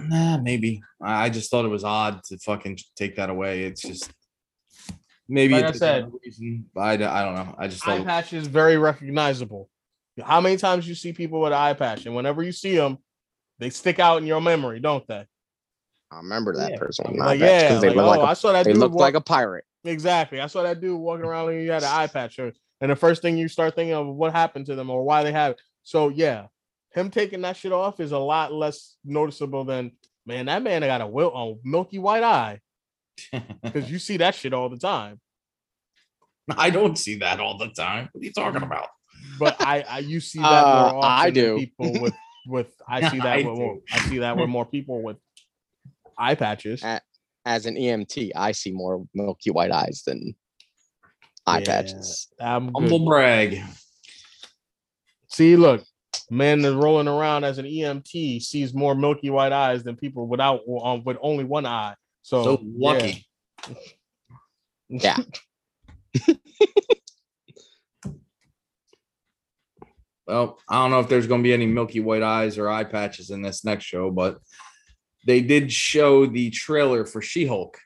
Nah, 0.00 0.38
maybe. 0.38 0.80
I 1.02 1.24
I 1.24 1.28
just 1.30 1.50
thought 1.50 1.64
it 1.64 1.68
was 1.68 1.84
odd 1.84 2.22
to 2.24 2.38
fucking 2.38 2.78
take 2.96 3.16
that 3.16 3.30
away. 3.30 3.64
It's 3.64 3.82
just 3.82 4.10
maybe 5.28 5.54
Like 5.54 5.64
I 5.64 5.68
it's 5.68 5.80
another 5.80 6.00
said- 6.02 6.12
reason. 6.24 6.66
but 6.74 6.80
I, 6.80 6.96
d- 6.96 7.04
I 7.04 7.24
don't 7.24 7.34
know. 7.34 7.54
I 7.58 7.68
just 7.68 7.86
eye 7.86 8.02
patch 8.04 8.32
is 8.32 8.46
very 8.46 8.76
recognizable. 8.78 9.68
How 10.22 10.40
many 10.40 10.56
times 10.56 10.88
you 10.88 10.94
see 10.94 11.12
people 11.12 11.40
with 11.40 11.52
eye 11.52 11.74
patch, 11.74 12.06
and 12.06 12.14
whenever 12.14 12.42
you 12.42 12.52
see 12.52 12.76
them, 12.76 12.98
they 13.58 13.70
stick 13.70 13.98
out 13.98 14.20
in 14.20 14.26
your 14.26 14.40
memory, 14.40 14.80
don't 14.80 15.06
they? 15.06 15.26
I 16.10 16.16
remember 16.16 16.54
that 16.56 16.70
Yeah, 16.72 16.78
person. 16.78 17.06
I 17.06 17.10
mean, 17.10 17.18
not 17.18 17.26
Like 17.26 17.40
that, 17.40 17.68
'cause 17.68 17.74
yeah, 17.74 17.80
they 17.80 17.86
like, 17.88 17.96
look 17.96 18.04
oh, 18.04 18.08
like 18.08 18.20
a, 18.20 18.22
I 18.30 18.34
saw 18.34 18.52
that 18.52 18.64
they 18.64 18.72
dude 18.72 18.80
look 18.80 18.92
walk- 18.92 19.00
like 19.00 19.14
a 19.14 19.20
pirate. 19.20 19.64
exactly. 19.84 20.40
I 20.40 20.46
saw 20.46 20.62
that 20.62 20.80
dude 20.80 20.98
walking 20.98 21.24
around 21.26 21.50
and 21.50 21.60
he 21.60 21.66
had 21.66 21.82
an 21.82 21.90
eye 21.92 22.06
patch, 22.06 22.38
or- 22.38 22.52
and 22.80 22.90
the 22.90 22.96
first 22.96 23.20
thing 23.22 23.36
you 23.36 23.48
start 23.48 23.74
thinking 23.74 23.94
of 23.94 24.06
what 24.06 24.32
happened 24.32 24.66
to 24.66 24.74
them 24.74 24.88
or 24.90 25.02
why 25.04 25.22
they 25.24 25.32
have. 25.32 25.52
It. 25.52 25.60
So 25.82 26.08
yeah, 26.08 26.46
him 26.98 27.10
taking 27.10 27.42
that 27.42 27.56
shit 27.56 27.72
off 27.72 28.00
is 28.00 28.12
a 28.12 28.18
lot 28.18 28.52
less 28.52 28.96
noticeable 29.04 29.64
than 29.64 29.92
man. 30.26 30.46
That 30.46 30.62
man 30.62 30.82
got 30.82 31.00
a, 31.00 31.06
wil- 31.06 31.34
a 31.36 31.54
milky 31.68 31.98
white 31.98 32.22
eye 32.24 32.60
because 33.62 33.90
you 33.90 33.98
see 33.98 34.16
that 34.18 34.34
shit 34.34 34.52
all 34.52 34.68
the 34.68 34.76
time. 34.78 35.20
I 36.56 36.70
don't 36.70 36.96
see 36.98 37.16
that 37.16 37.40
all 37.40 37.58
the 37.58 37.68
time. 37.68 38.08
What 38.12 38.22
are 38.22 38.24
you 38.24 38.32
talking 38.32 38.62
about? 38.62 38.88
but 39.38 39.56
I, 39.60 39.82
I 39.88 39.98
you 40.00 40.20
see 40.32 40.38
that 40.40 40.66
Uh, 40.66 40.74
more 40.74 40.94
often 41.04 41.10
I 41.18 41.24
than 41.26 41.34
do. 41.34 41.56
people 41.58 41.92
with 42.00 42.14
with 42.46 42.74
I 42.88 43.08
see 43.08 43.18
that 43.20 43.32
I 43.32 43.36
with 43.36 43.44
more. 43.58 43.78
I 43.92 43.98
see 44.00 44.18
that 44.18 44.36
with 44.36 44.48
more 44.48 44.66
people 44.66 45.02
with 45.02 45.16
eye 46.16 46.34
patches. 46.34 46.84
As 47.44 47.64
an 47.64 47.76
EMT, 47.76 48.32
I 48.36 48.52
see 48.52 48.72
more 48.72 49.06
milky 49.14 49.50
white 49.50 49.70
eyes 49.70 50.02
than 50.06 50.34
eye 51.46 51.60
Yeah. 51.60 51.64
patches. 51.66 52.28
I'm 52.38 52.72
Humble 52.74 52.98
good. 52.98 53.06
brag. 53.06 53.62
See, 55.30 55.56
look, 55.56 55.84
man 56.30 56.60
that's 56.62 56.74
rolling 56.74 57.08
around 57.08 57.44
as 57.44 57.58
an 57.58 57.64
EMT 57.66 58.42
sees 58.42 58.74
more 58.74 58.94
milky 58.94 59.30
white 59.30 59.52
eyes 59.52 59.82
than 59.82 59.96
people 59.96 60.26
without 60.26 60.60
um, 60.82 61.02
with 61.04 61.16
only 61.22 61.44
one 61.44 61.66
eye. 61.66 61.94
So, 62.22 62.42
So 62.44 62.60
lucky. 62.62 63.26
Yeah. 64.90 65.18
Well, 70.26 70.58
I 70.68 70.82
don't 70.82 70.90
know 70.90 71.00
if 71.00 71.08
there's 71.08 71.26
going 71.26 71.42
to 71.42 71.46
be 71.46 71.54
any 71.54 71.66
milky 71.66 72.00
white 72.00 72.22
eyes 72.22 72.58
or 72.58 72.68
eye 72.68 72.84
patches 72.84 73.30
in 73.30 73.40
this 73.40 73.64
next 73.64 73.84
show, 73.84 74.10
but 74.10 74.38
they 75.26 75.40
did 75.40 75.72
show 75.72 76.26
the 76.26 76.50
trailer 76.50 77.06
for 77.06 77.22
She-Hulk. 77.22 77.78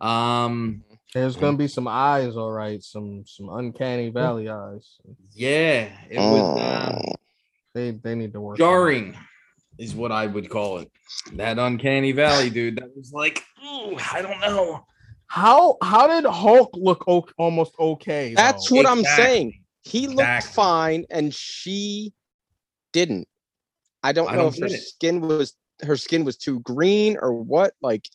Um, 0.00 0.82
There's 1.14 1.36
gonna 1.36 1.56
be 1.56 1.68
some 1.68 1.86
eyes, 1.86 2.36
all 2.36 2.50
right, 2.50 2.82
some 2.82 3.24
some 3.26 3.48
uncanny 3.48 4.10
valley 4.10 4.48
eyes. 4.50 4.96
yeah, 5.32 5.88
it 6.10 6.18
was 6.18 6.58
uh, 6.60 7.00
Oh. 7.06 7.12
They 7.74 7.90
they 7.90 8.14
need 8.14 8.32
to 8.32 8.40
work. 8.40 8.58
jarring, 8.58 9.16
is 9.78 9.94
what 9.94 10.12
I 10.12 10.26
would 10.26 10.48
call 10.48 10.78
it. 10.78 10.90
That 11.34 11.58
uncanny 11.58 12.12
valley, 12.12 12.50
dude. 12.50 12.76
That 12.76 12.96
was 12.96 13.12
like, 13.12 13.42
ooh, 13.64 13.96
I 14.12 14.22
don't 14.22 14.40
know. 14.40 14.86
How 15.26 15.76
how 15.82 16.06
did 16.06 16.24
Hulk 16.24 16.70
look 16.74 17.04
o- 17.08 17.26
almost 17.36 17.74
okay? 17.78 18.34
That's 18.34 18.70
though? 18.70 18.76
what 18.76 18.86
I'm 18.86 19.04
saying. 19.04 19.60
He 19.82 20.06
looked 20.06 20.20
Exactly. 20.20 20.52
fine 20.54 21.04
and 21.10 21.34
she 21.34 22.12
didn't. 22.92 23.26
I 24.02 24.12
don't 24.12 24.28
I 24.28 24.36
know 24.36 24.44
don't 24.44 24.54
if 24.54 24.60
her 24.60 24.66
it. 24.66 24.80
skin 24.80 25.20
was 25.20 25.54
her 25.82 25.96
skin 25.96 26.24
was 26.24 26.36
too 26.36 26.60
green 26.60 27.16
or 27.20 27.32
what. 27.34 27.74
Like 27.82 28.08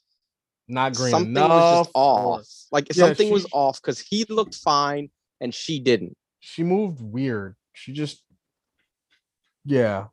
not 0.68 0.96
green 0.96 1.12
something 1.12 1.36
enough. 1.36 1.72
was 1.72 1.86
just 1.86 1.92
off. 1.96 2.48
Like 2.72 2.88
Yeah, 2.96 3.08
something 3.08 3.30
was 3.32 3.48
off 3.52 3.82
because 3.82 4.00
he 4.00 4.24
looked 4.30 4.56
fine 4.56 5.10
and 5.42 5.54
she 5.54 5.80
didn't. 5.80 6.16
she 6.40 6.64
moved 6.64 7.02
weird. 7.02 7.56
She 7.74 7.92
just, 7.92 8.24
yeah, 9.66 10.06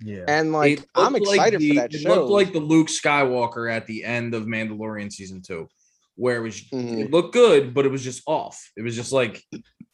yeah. 0.00 0.24
And 0.28 0.52
like 0.52 0.80
It 0.80 0.86
I'm 0.94 1.12
looked 1.12 1.26
excited 1.28 1.60
the- 1.60 1.68
for 1.70 1.74
that 1.76 1.94
it 1.94 2.00
show. 2.00 2.08
looked 2.08 2.30
like 2.30 2.52
the 2.52 2.60
Luke 2.60 2.88
Skywalker 2.88 3.70
at 3.72 3.86
the 3.86 4.04
end 4.04 4.34
of 4.34 4.44
Mandalorian 4.44 5.12
season 5.12 5.42
two, 5.42 5.68
where 6.16 6.36
it 6.36 6.40
was 6.40 6.60
Mhm. 6.60 7.04
it 7.04 7.10
looked 7.10 7.32
good, 7.32 7.72
but 7.74 7.86
it 7.86 7.90
was 7.90 8.02
just 8.02 8.22
off. 8.26 8.70
It 8.76 8.82
was 8.82 8.96
just 8.96 9.12
like 9.12 9.42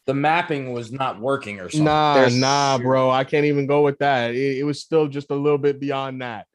the 0.06 0.14
mapping 0.14 0.72
was 0.72 0.90
not 0.90 1.20
working 1.20 1.60
or 1.60 1.68
something. 1.68 1.84
Nah, 1.84 2.14
There's- 2.14 2.34
nah, 2.34 2.78
bro. 2.78 3.10
I 3.10 3.24
can't 3.24 3.44
even 3.44 3.66
go 3.66 3.82
with 3.82 3.98
that. 3.98 4.34
It, 4.34 4.58
it 4.58 4.64
was 4.64 4.80
still 4.80 5.06
just 5.08 5.30
a 5.30 5.34
little 5.34 5.58
bit 5.58 5.78
beyond 5.78 6.22
that. 6.22 6.46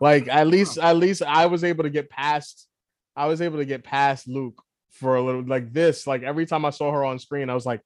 Like 0.00 0.28
at 0.28 0.46
least, 0.46 0.78
at 0.78 0.96
least 0.96 1.22
I 1.22 1.46
was 1.46 1.64
able 1.64 1.82
to 1.84 1.90
get 1.90 2.08
past. 2.10 2.68
I 3.16 3.26
was 3.26 3.40
able 3.42 3.58
to 3.58 3.64
get 3.64 3.82
past 3.84 4.26
Luke 4.28 4.62
for 4.90 5.16
a 5.16 5.22
little 5.22 5.42
like 5.42 5.72
this. 5.72 6.06
Like 6.06 6.22
every 6.22 6.46
time 6.46 6.64
I 6.64 6.70
saw 6.70 6.92
her 6.92 7.04
on 7.04 7.18
screen, 7.18 7.50
I 7.50 7.54
was 7.54 7.66
like, 7.66 7.80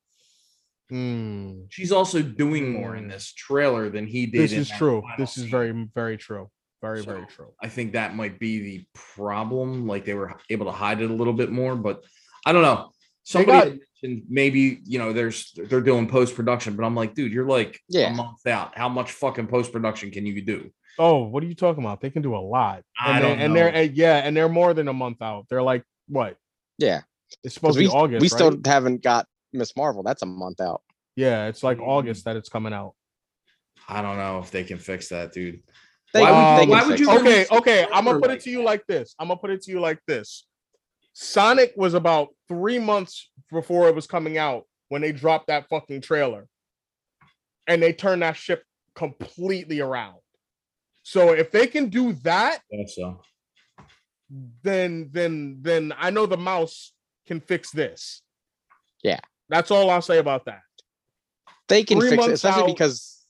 hmm. 0.89 1.63
She's 1.69 1.93
also 1.93 2.23
doing 2.23 2.73
more 2.73 2.97
in 2.97 3.09
this 3.09 3.33
trailer 3.33 3.89
than 3.91 4.07
he 4.07 4.27
did. 4.27 4.43
This 4.43 4.53
in 4.53 4.61
is 4.61 4.71
true. 4.71 5.01
final 5.03 5.17
This 5.19 5.37
is 5.37 5.43
scene. 5.45 5.51
very, 5.51 5.89
very 5.95 6.17
true. 6.17 6.51
Very, 6.83 7.03
very 7.03 7.27
true. 7.27 7.53
I 7.61 7.69
think 7.69 7.93
that 7.95 8.15
might 8.15 8.39
be 8.39 8.61
the 8.61 8.87
problem. 8.95 9.87
Like 9.89 10.05
they 10.05 10.15
were 10.15 10.35
able 10.51 10.67
to 10.67 10.73
hide 10.73 11.01
it 11.01 11.11
a 11.11 11.15
little 11.15 11.33
bit 11.33 11.51
more, 11.51 11.75
but 11.75 12.05
I 12.45 12.53
don't 12.53 12.63
know. 12.63 12.91
Somebody 13.25 13.71
got- 13.71 13.79
mentioned 14.03 14.27
maybe 14.29 14.81
you 14.85 14.99
know 14.99 15.13
there's 15.13 15.53
they're 15.57 15.81
doing 15.81 16.07
post 16.07 16.37
production, 16.37 16.77
but 16.77 16.85
I'm 16.85 16.95
like, 16.95 17.15
dude, 17.15 17.33
you're 17.33 17.47
like 17.49 17.81
Yeah. 17.89 18.13
a 18.13 18.15
month 18.15 18.47
out. 18.47 18.77
How 18.79 18.89
much 18.89 19.11
fucking 19.13 19.49
post 19.49 19.73
production 19.73 20.11
can 20.11 20.27
you 20.27 20.41
do? 20.43 20.71
Oh, 20.99 21.25
what 21.25 21.43
are 21.43 21.47
you 21.47 21.55
talking 21.55 21.83
about? 21.83 22.01
They 22.01 22.11
can 22.11 22.23
do 22.23 22.37
a 22.37 22.39
lot. 22.39 22.83
I 22.99 23.17
And, 23.17 23.25
they, 23.25 23.29
don't 23.29 23.39
and 23.41 23.57
they're 23.57 23.83
yeah, 23.83 24.17
and 24.19 24.37
they're 24.37 24.49
more 24.49 24.73
than 24.75 24.87
a 24.89 24.93
month 24.93 25.21
out. 25.23 25.47
They're 25.51 25.63
like 25.63 25.83
what? 26.09 26.37
yeah. 26.79 27.01
It's 27.43 27.55
supposed 27.55 27.77
We, 27.79 27.85
to 27.87 27.91
be 27.91 27.97
August. 27.97 28.21
we 28.23 28.29
still 28.29 28.57
haven't 28.65 29.03
got 29.03 29.27
Ms. 29.57 29.73
Marvel. 29.77 30.03
That's 30.03 30.23
a 30.23 30.27
month 30.27 30.61
out. 30.61 30.83
yeah, 31.17 31.47
it's 31.49 31.63
like 31.63 31.79
Mm. 31.79 31.89
August 31.89 32.25
that 32.27 32.37
it's 32.37 32.49
coming 32.49 32.73
out. 32.75 32.95
I 33.89 34.03
don't 34.03 34.17
know 34.19 34.39
if 34.41 34.51
they 34.51 34.65
can 34.65 34.79
fix 34.79 35.09
that, 35.09 35.33
dude. 35.33 35.63
They, 36.13 36.21
Why 36.23 36.31
would- 36.31 36.37
they 36.37 36.41
Um, 36.41 36.61
can 36.61 36.69
why 36.69 36.87
would 36.87 37.01
you 37.01 37.11
okay, 37.21 37.47
okay. 37.51 37.87
I'm 37.93 38.05
gonna 38.05 38.21
put 38.21 38.31
it 38.31 38.41
to 38.43 38.51
you 38.51 38.63
like 38.63 38.87
this. 38.87 39.15
I'm 39.19 39.29
gonna 39.29 39.41
put 39.41 39.51
it 39.51 39.63
to 39.63 39.71
you 39.71 39.81
like 39.81 40.01
this. 40.07 40.47
Sonic 41.15 41.73
was 41.77 41.95
about 41.95 42.29
three 42.49 42.79
months 42.79 43.31
before 43.51 43.89
it 43.89 43.95
was 43.95 44.07
coming 44.07 44.37
out 44.39 44.67
when 44.89 45.01
they 45.03 45.13
dropped 45.13 45.47
that 45.49 45.69
fucking 45.69 46.01
trailer, 46.03 46.47
and 47.67 47.83
they 47.83 47.93
turned 47.93 48.23
that 48.23 48.37
ship 48.37 48.63
completely 48.95 49.81
around. 49.81 50.19
So 51.03 51.33
if 51.33 51.51
they 51.51 51.67
can 51.67 51.89
do 51.89 52.13
that, 52.25 52.61
so. 52.89 53.21
then 54.63 55.09
then 55.13 55.59
then 55.63 55.93
I 55.97 56.11
know 56.11 56.27
the 56.27 56.37
mouse 56.37 56.93
can 57.27 57.41
fix 57.41 57.71
this. 57.71 58.23
Yeah. 59.03 59.21
That's 59.49 59.71
all 59.71 59.91
I'll 59.91 60.03
say 60.03 60.19
about 60.19 60.45
that. 60.47 60.63
They 61.69 61.83
can 61.85 61.99
Three 62.01 62.11
fix 62.11 62.27
it, 62.27 62.33
especially 62.33 62.63
out, 62.63 62.67
because 62.69 63.23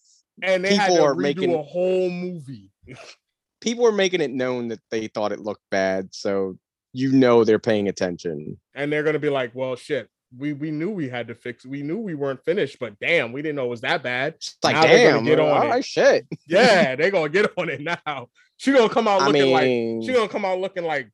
And 0.43 0.64
they 0.64 0.74
had 0.74 0.88
People 0.88 0.97
to 0.98 1.02
are 1.10 1.14
making- 1.14 1.55
a 1.55 1.62
whole 1.62 2.10
movie. 2.10 2.70
people 3.60 3.84
were 3.84 3.93
making 3.93 4.20
it 4.20 4.30
known 4.30 4.68
that 4.68 4.80
they 4.90 5.09
thought 5.09 5.32
it 5.32 5.40
looked 5.40 5.64
bad. 5.70 6.09
So 6.14 6.59
you 6.93 7.12
know 7.12 7.44
they're 7.44 7.59
paying 7.59 7.88
attention. 7.88 8.59
and 8.74 8.93
they're 8.93 9.02
gonna 9.02 9.18
be 9.18 9.28
like, 9.30 9.55
"Well, 9.55 9.76
shit, 9.76 10.09
we 10.36 10.52
we 10.55 10.70
knew 10.70 10.90
we 10.90 11.09
had 11.09 11.28
to 11.28 11.34
fix. 11.34 11.64
We 11.66 11.82
knew 11.82 11.98
we 11.98 12.14
weren't 12.14 12.43
finished, 12.44 12.78
but 12.78 12.98
damn, 13.01 13.32
we 13.32 13.43
didn't 13.43 13.56
know 13.56 13.66
it 13.66 13.70
was 13.70 13.80
that 13.82 14.02
bad." 14.02 14.34
It's 14.34 14.56
like, 14.62 14.74
Now 14.76 14.82
damn, 14.82 15.24
get 15.24 15.40
on 15.40 15.48
all 15.48 15.62
it. 15.62 15.68
right, 15.68 15.84
shit. 15.84 16.26
Yeah, 16.47 16.94
they're 16.97 17.10
gonna 17.10 17.28
get 17.28 17.52
on 17.59 17.68
it 17.68 17.80
now. 17.80 18.28
She 18.59 18.72
gonna 18.72 18.88
come 18.88 19.09
out 19.09 19.22
I 19.22 19.26
looking 19.26 19.52
like 19.52 19.64
mean, 19.64 20.02
she 20.02 20.12
gonna 20.12 20.28
come 20.28 20.44
out 20.44 20.59
looking 20.59 20.84
like 20.84 21.10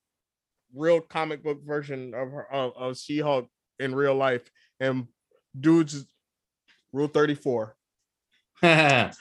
real 0.75 1.01
comic 1.01 1.43
book 1.43 1.61
version 1.65 2.15
of 2.15 2.31
her 2.31 2.53
of, 2.53 2.73
of 2.77 2.97
She 2.99 3.19
Hulk 3.19 3.49
in 3.81 3.93
real 3.95 4.15
life, 4.15 4.49
and 4.83 5.07
dudes, 5.59 6.05
Rule 6.93 7.09
Thirty 7.09 7.35
Four. 7.35 7.77
That's 8.61 9.17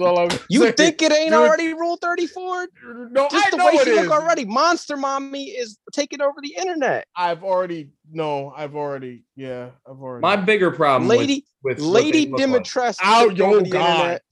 all 0.00 0.18
I'm 0.20 0.38
You 0.50 0.60
saying. 0.60 0.74
think 0.74 1.02
it 1.02 1.10
ain't 1.12 1.30
Dude. 1.30 1.38
already 1.40 1.74
Rule 1.74 1.96
34? 1.96 2.68
No, 3.10 3.28
Just 3.28 3.46
I 3.48 3.50
the 3.50 3.56
know 3.56 3.66
way 3.66 3.72
it 3.72 3.84
she 3.84 3.92
look 3.92 4.10
already. 4.12 4.44
Monster 4.44 4.96
Mommy 4.96 5.46
is 5.46 5.78
taking 5.92 6.22
over 6.22 6.36
the 6.40 6.54
internet. 6.56 7.06
I've 7.16 7.42
already 7.42 7.90
no, 8.12 8.52
I've 8.56 8.76
already 8.76 9.24
yeah, 9.34 9.70
I've 9.84 10.00
already 10.00 10.22
My 10.22 10.36
bigger 10.36 10.70
problem, 10.70 11.08
Lady 11.08 11.44
with, 11.64 11.78
what 11.80 11.86
Lady 11.88 12.26
they 12.26 12.30
look 12.30 12.40
like- 12.40 12.62
Dimitrescu 12.62 12.98
Ow, 13.02 13.24
oh, 13.24 13.30
God. 13.34 13.66
internet, 13.66 14.22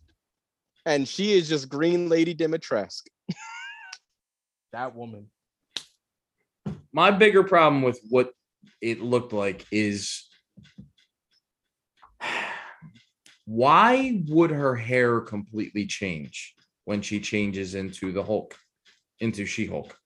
and 0.86 1.08
she 1.08 1.32
is 1.32 1.48
just 1.48 1.68
Green 1.68 2.08
Lady 2.08 2.36
Dimitrescu. 2.36 3.02
that 4.72 4.94
woman. 4.94 5.26
my 6.92 7.10
bigger 7.10 7.42
problem 7.42 7.82
with 7.82 7.98
what 8.10 8.30
it 8.80 9.00
looked 9.00 9.32
like 9.32 9.66
is 9.70 10.28
why 13.44 14.22
would 14.28 14.50
her 14.50 14.76
hair 14.76 15.20
completely 15.20 15.86
change 15.86 16.54
when 16.84 17.00
she 17.00 17.20
changes 17.20 17.74
into 17.74 18.12
the 18.12 18.22
Hulk, 18.22 18.54
into 19.20 19.46
She 19.46 19.66
Hulk? 19.66 19.96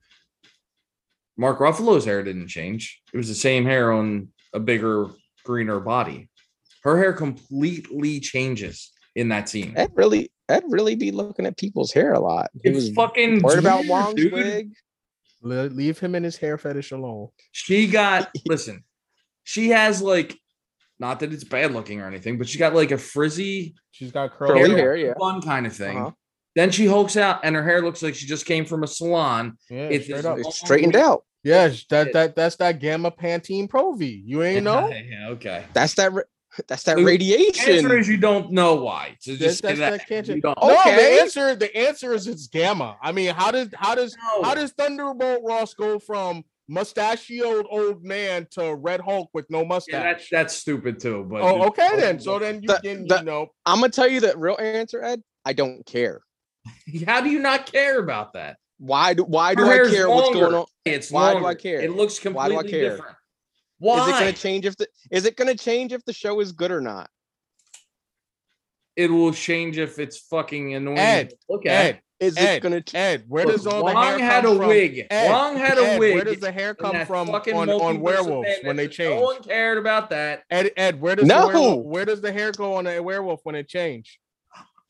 Mark 1.36 1.59
Ruffalo's 1.59 2.05
hair 2.05 2.23
didn't 2.23 2.49
change. 2.49 3.03
It 3.12 3.16
was 3.16 3.28
the 3.28 3.35
same 3.35 3.65
hair 3.65 3.93
on 3.93 4.28
a 4.53 4.61
bigger, 4.61 5.09
greener 5.44 5.81
body. 5.81 6.28
Her 6.85 6.99
hair 6.99 7.12
completely 7.12 8.20
changes 8.20 8.93
in 9.16 9.28
that 9.28 9.49
scene. 9.49 9.73
Ed 9.77 9.90
really, 9.94 10.31
Ed 10.49 10.65
really 10.69 10.94
be 10.94 11.11
looking 11.11 11.47
at 11.47 11.57
people's 11.57 11.93
hair 11.93 12.12
a 12.12 12.20
lot. 12.20 12.51
It's 12.62 12.77
was 12.77 12.90
fucking 12.90 13.43
worried 13.43 13.59
about 13.59 13.81
weird, 13.81 13.90
Wong's 13.90 14.15
dude. 14.15 14.32
wig. 14.32 14.73
Le- 15.43 15.69
Leave 15.69 15.98
him 15.98 16.14
and 16.14 16.24
his 16.24 16.36
hair 16.36 16.56
fetish 16.59 16.93
alone. 16.93 17.28
She 17.52 17.86
got 17.89 18.31
listen. 18.47 18.85
She 19.44 19.70
has 19.70 20.01
like, 20.01 20.36
not 20.98 21.20
that 21.20 21.32
it's 21.32 21.44
bad 21.44 21.73
looking 21.73 22.01
or 22.01 22.06
anything, 22.06 22.39
but 22.39 22.48
she 22.48 22.59
got 22.59 22.74
like 22.74 22.90
a 22.93 22.98
frizzy, 22.98 23.74
She's 23.90 24.12
got 24.12 24.32
curly, 24.32 24.60
Curly 24.60 24.70
hair. 24.70 24.78
hair, 24.78 24.97
yeah. 24.97 25.14
fun 25.19 25.43
kind 25.43 25.66
of 25.66 25.74
thing. 25.74 25.98
Uh-huh. 25.98 26.10
Then 26.55 26.70
she 26.70 26.86
hulks 26.86 27.16
out, 27.16 27.40
and 27.44 27.56
her 27.56 27.64
hair 27.64 27.81
looks 27.82 28.02
like 28.02 28.14
she 28.14 28.27
just 28.27 28.44
came 28.47 28.64
from 28.66 28.82
a 28.85 28.86
salon. 28.86 29.56
Yeah, 29.70 29.89
It's 29.89 30.05
straight 30.05 30.24
up. 30.27 30.39
It's 30.39 30.59
straightened 30.59 30.97
out. 30.97 31.24
Yeah, 31.44 31.73
that 31.90 32.12
that 32.12 32.36
that's 32.36 32.56
that 32.56 32.78
gamma 32.78 33.10
Pantene 33.10 33.69
Pro 33.69 33.93
V. 33.94 34.23
You 34.27 34.43
ain't 34.43 34.62
know? 34.69 34.89
Yeah, 34.89 35.31
okay. 35.31 35.64
That's 35.73 35.94
that. 35.94 36.12
ra- 36.12 36.23
That's 36.69 36.83
that 36.85 36.97
The 36.97 37.05
radiation. 37.05 37.73
Answer 37.77 37.99
is 37.99 38.09
you 38.09 38.16
don't 38.19 38.53
know 38.53 38.74
why. 38.74 39.16
So 39.20 39.37
just 39.37 39.62
that's 39.62 39.74
say 39.79 39.81
that. 39.81 39.91
that 39.99 40.09
cancer. 40.09 40.35
You 40.35 40.43
don't. 40.43 40.59
No, 40.62 40.79
Okay. 40.81 40.97
the 40.97 41.20
answer 41.23 41.55
the 41.57 41.74
answer 41.77 42.12
is 42.12 42.27
it's 42.27 42.47
gamma. 42.47 42.97
I 43.03 43.12
mean, 43.12 43.35
how 43.35 43.51
does 43.51 43.69
how 43.74 43.95
does 43.95 44.16
No. 44.37 44.43
how 44.43 44.55
does 44.55 44.73
Thunderbolt 44.73 45.43
Ross 45.45 45.74
go 45.74 45.99
from 45.99 46.45
mustachioed 46.69 47.66
old 47.70 48.05
man 48.05 48.47
to 48.53 48.74
Red 48.74 49.01
Hulk 49.01 49.31
with 49.35 49.47
no 49.51 49.61
Yeah, 49.62 49.66
mustache? 49.69 50.03
that's 50.03 50.29
that's 50.31 50.55
stupid 50.55 51.01
too. 51.01 51.27
But 51.29 51.43
oh, 51.43 51.66
okay 51.69 51.97
then. 51.97 52.20
So 52.20 52.39
then 52.39 52.61
you 52.62 52.69
The- 52.69 52.81
can 52.83 53.07
the- 53.07 53.19
you 53.19 53.24
know 53.24 53.49
I'm 53.65 53.81
gonna 53.81 53.91
tell 53.91 54.09
you 54.09 54.20
the 54.20 54.35
real 54.37 54.57
answer, 54.59 55.03
Ed. 55.03 55.23
I 55.45 55.53
don't 55.55 55.85
care. 55.87 56.20
how 57.07 57.20
do 57.20 57.31
you 57.31 57.39
not 57.41 57.70
care 57.70 57.99
about 57.99 58.35
that? 58.35 58.59
Why 58.79 59.15
do 59.15 59.24
Why 59.24 59.55
do 59.55 59.62
Her 59.65 59.70
I 59.70 59.74
hair's 59.74 59.91
care 59.95 60.09
what's 60.11 60.31
going 60.35 60.55
on? 60.55 60.66
It's 60.85 61.11
Why 61.11 61.33
do 61.35 61.47
I 61.47 61.55
care? 61.55 61.81
It 61.81 61.93
looks 61.93 62.23
Why 62.24 62.49
do 62.49 62.55
I 62.55 62.62
completely 62.62 62.70
care? 62.70 62.91
different. 62.97 63.16
Why? 63.83 64.01
Is 64.01 64.09
it 64.09 64.13
gonna 64.21 64.33
change 64.33 64.65
if 64.67 64.77
the 64.77 64.87
Is 65.11 65.25
it 65.27 65.37
gonna 65.37 65.57
change 65.57 65.93
if 65.93 66.05
the 66.05 66.13
show 66.13 66.39
is 66.41 66.53
good 66.53 66.71
or 66.71 66.81
not? 66.81 67.11
it 68.95 69.11
will 69.11 69.33
change 69.33 69.79
if 69.79 69.99
it's 69.99 70.19
fucking 70.19 70.75
annoying. 70.75 70.99
Ed, 70.99 71.33
Look 71.49 71.65
at. 71.67 71.71
Ed, 71.97 72.01
Is 72.21 72.37
Ed, 72.37 72.57
it 72.57 72.63
gonna? 72.63 72.81
Ch- 72.83 72.95
Ed, 72.95 73.25
where 73.27 73.45
does 73.47 73.67
all 73.67 73.83
Wong 73.83 73.95
the 73.95 74.01
hair 74.01 74.19
had 74.19 74.45
come 74.45 74.53
a 74.53 74.59
from? 74.59 74.69
wig. 74.69 75.07
Ed, 75.11 75.31
Wong 75.31 75.57
had 75.57 75.79
a 75.79 75.83
Ed, 75.87 75.99
wig. 75.99 76.15
Where 76.15 76.25
does 76.25 76.41
the 76.41 76.53
hair 76.53 76.75
come 76.75 77.05
from 77.07 77.27
fucking 77.29 77.55
on, 77.57 77.71
on 77.71 78.01
werewolves 78.01 78.49
when 78.63 78.77
they 78.77 78.87
change? 78.89 79.15
No 79.19 79.23
one 79.23 79.43
cared 79.43 79.79
about 79.79 80.11
that. 80.11 80.43
Ed, 80.51 80.71
Ed, 80.77 81.01
where 81.01 81.17
does 81.17 81.27
No. 81.27 81.41
the 81.41 81.59
werewolf, 81.59 81.87
where 81.87 82.05
does 82.05 82.21
the 82.21 82.33
hair 82.33 82.53
go 82.53 82.75
on 82.75 82.87
a 82.87 83.01
werewolf 83.01 83.41
when 83.45 83.55
it 83.55 83.67
change? 83.67 84.21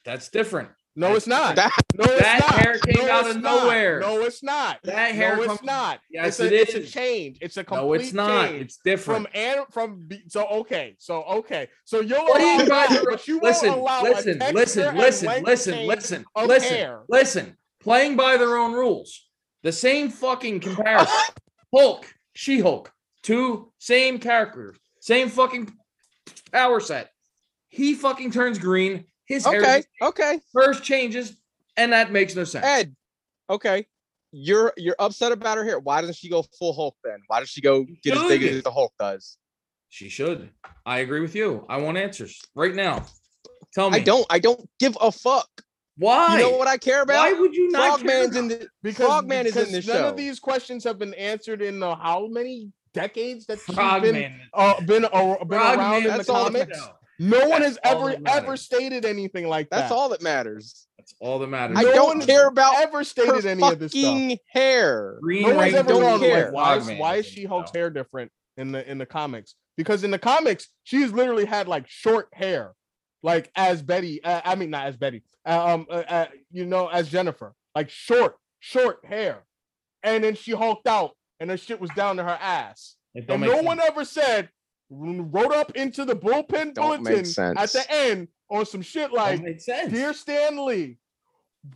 That's 0.05 0.29
different. 0.29 0.69
No, 0.95 1.15
it's 1.15 1.27
not. 1.27 1.57
That- 1.57 1.73
no, 1.97 2.05
it's 2.05 2.21
that 2.23 2.41
not. 2.41 2.55
hair 2.59 2.79
came 2.79 3.07
no, 3.07 3.13
out 3.13 3.31
of 3.31 3.41
not. 3.41 3.63
nowhere. 3.63 4.01
No, 4.01 4.21
it's 4.23 4.43
not. 4.43 4.79
That 4.85 5.15
hair 5.15 5.37
no, 5.37 5.43
it's 5.43 5.49
comes- 5.49 5.63
not. 5.63 6.01
Yes, 6.11 6.39
it's 6.39 6.41
a, 6.41 6.47
it 6.47 6.53
it's 6.53 6.75
a 6.75 6.83
change. 6.93 7.39
It's 7.41 7.57
a 7.57 7.65
complete 7.65 7.87
No, 7.87 7.93
it's 7.95 8.13
not. 8.13 8.49
change. 8.49 8.63
It's 8.63 8.79
different. 8.85 9.27
from 9.29 9.33
and 9.35 9.61
from 9.71 10.09
so 10.29 10.47
okay 10.47 10.95
so 10.99 11.23
okay 11.25 11.69
so 11.85 12.01
you'll 12.01 12.25
What 12.25 12.39
do 12.41 12.45
you 12.47 12.69
guys 12.69 12.89
that, 12.91 13.07
but 13.09 13.27
you 13.27 13.41
listen, 13.41 13.69
won't 13.71 13.81
allow 13.81 14.03
listen, 14.03 14.37
a 14.37 14.39
texture 14.39 14.55
listen, 14.55 14.97
listen, 14.97 15.43
listen, 15.45 15.87
listen, 15.87 16.25
listen, 16.47 16.75
hair. 16.77 17.01
listen. 17.09 17.57
Playing 17.81 18.17
by 18.17 18.37
their 18.37 18.57
own 18.57 18.73
rules. 18.73 19.29
The 19.63 19.73
same 19.73 20.11
fucking 20.11 20.61
comparison. 20.61 21.15
Hulk, 21.75 22.07
She 22.35 22.61
Hulk, 22.61 22.93
two 23.23 23.73
same 23.79 24.19
characters, 24.19 24.77
same 25.01 25.31
fucking 25.31 25.73
power 26.53 26.81
set. 26.81 27.09
He 27.71 27.95
fucking 27.95 28.31
turns 28.33 28.59
green. 28.59 29.07
His 29.27 29.47
okay, 29.47 29.59
just- 29.79 29.89
okay, 30.03 30.41
first 30.53 30.83
changes, 30.83 31.37
and 31.77 31.93
that 31.93 32.13
makes 32.13 32.35
no 32.35 32.45
sense. 32.45 32.65
Ed. 32.65 32.95
Okay, 33.49 33.87
you're 34.33 34.73
you're 34.77 34.97
upset 34.99 35.33
about 35.33 35.59
her 35.59 35.65
hair. 35.65 35.79
Why 35.79 36.01
doesn't 36.01 36.17
she 36.17 36.29
go 36.29 36.45
full 36.59 36.75
Hulk 36.75 36.97
then? 37.05 37.19
Why 37.27 37.41
does 37.41 37.49
she 37.49 37.61
go 37.61 37.87
get 38.03 38.17
as 38.17 38.29
big 38.29 38.43
as 38.43 38.63
the 38.63 38.71
Hulk 38.71 38.93
does? 38.99 39.37
She 39.91 40.09
should. 40.09 40.51
I 40.87 41.01
agree 41.01 41.21
with 41.21 41.35
you. 41.35 41.67
I 41.69 41.77
want 41.77 41.99
answers 41.99 42.41
right 42.55 42.75
now. 42.75 43.05
Tell 43.75 43.91
me. 43.91 43.99
I 43.99 44.01
don't. 44.01 44.27
I 44.31 44.39
don't 44.39 44.69
give 44.81 44.97
a 45.01 45.13
fuck. 45.13 45.49
Why? 45.99 46.39
You 46.39 46.45
know 46.45 46.57
what 46.57 46.69
I 46.69 46.79
care 46.79 47.03
about? 47.03 47.33
Why 47.33 47.39
would 47.39 47.55
you 47.55 47.71
not? 47.71 48.01
care 48.01 48.23
Frogman's 48.23 48.37
in 48.37 48.49
the 48.49 48.69
because 48.83 49.07
Frogman 49.07 49.47
is 49.47 49.57
in 49.57 49.67
the 49.67 49.73
this 49.73 49.87
none 49.87 50.05
of 50.05 50.17
these 50.17 50.41
questions 50.41 50.85
have 50.85 50.99
been 50.99 51.15
answered 51.15 51.61
in 51.61 51.79
the 51.79 51.95
how 51.95 52.27
many 52.29 52.73
decades 52.95 53.47
that 53.47 53.59
she's 53.59 53.77
been 53.77 54.33
uh, 54.55 54.81
been, 54.83 55.05
uh, 55.05 55.45
been 55.45 55.61
around 55.61 55.75
Frogman, 55.75 55.97
in 55.97 56.03
the 56.05 56.09
that's 56.11 56.29
all 56.29 56.51
that 56.51 56.71
comics 56.71 56.89
No, 57.23 57.39
no 57.39 57.49
one 57.49 57.63
has 57.63 57.79
ever 57.85 58.17
ever 58.27 58.57
stated 58.57 59.05
anything 59.05 59.47
like 59.47 59.71
That's 59.71 59.93
all 59.93 60.09
that 60.09 60.23
matters. 60.23 60.89
That's 60.99 61.15
all 61.21 61.39
that 61.39 61.47
matters. 61.47 61.79
I 61.79 61.83
No 61.83 61.93
don't 61.95 62.27
care 62.27 62.49
about 62.49 62.75
ever 62.83 63.05
stated 63.05 63.47
any 63.47 63.63
of 63.63 63.79
this 63.79 63.93
stuff 63.93 64.39
hair. 64.51 65.19
Green 65.23 65.43
no 65.43 65.49
one's 65.55 65.61
Ranger 65.73 65.79
ever 65.79 65.89
don't 65.89 66.01
gone 66.03 66.21
care. 66.21 66.45
like, 66.47 66.53
why 66.53 66.77
is, 66.77 66.91
why 66.99 67.17
is 67.17 67.27
she 67.27 67.43
it, 67.43 67.49
Hulk's 67.49 67.71
though. 67.71 67.79
hair 67.79 67.91
different 67.91 68.33
in 68.57 68.73
the 68.73 68.89
in 68.91 68.99
the 68.99 69.07
comics? 69.07 69.55
Because 69.77 70.03
in 70.05 70.11
the 70.11 70.19
comics, 70.19 70.69
she's 70.83 71.13
literally 71.13 71.45
had 71.45 71.69
like 71.69 71.89
short 71.89 72.29
hair, 72.33 72.73
like 73.23 73.51
as 73.55 73.83
Betty. 73.83 74.23
Uh, 74.23 74.41
I 74.45 74.57
mean, 74.57 74.71
not 74.71 74.87
as 74.87 74.97
Betty. 74.97 75.23
uh, 75.47 75.75
Um, 75.75 75.87
uh, 75.89 76.03
uh, 76.09 76.27
you 76.51 76.67
know, 76.67 76.89
as 76.89 77.09
Jennifer, 77.09 77.55
like 77.75 77.89
short, 77.89 78.35
short 78.59 79.05
hair, 79.05 79.45
and 80.03 80.25
then 80.25 80.35
she 80.35 80.53
hulked 80.53 80.89
out, 80.89 81.13
and 81.41 81.51
her 81.51 81.57
shit 81.57 81.81
was 81.81 81.91
down 81.91 82.17
to 82.17 82.25
her 82.25 82.39
ass, 82.41 82.97
and 83.15 83.27
no 83.29 83.37
sense. 83.53 83.65
one 83.65 83.81
ever 83.81 84.05
said 84.05 84.49
wrote 84.93 85.53
up 85.55 85.73
into 85.77 86.05
the 86.05 86.15
bullpen 86.15 86.75
Don't 86.75 87.03
bulletin 87.05 87.57
at 87.59 87.73
the 87.73 87.85
end 87.91 88.29
on 88.51 88.67
some 88.67 88.83
shit 88.83 89.13
like. 89.13 89.43
Dear 89.67 90.13
Stanley, 90.13 90.99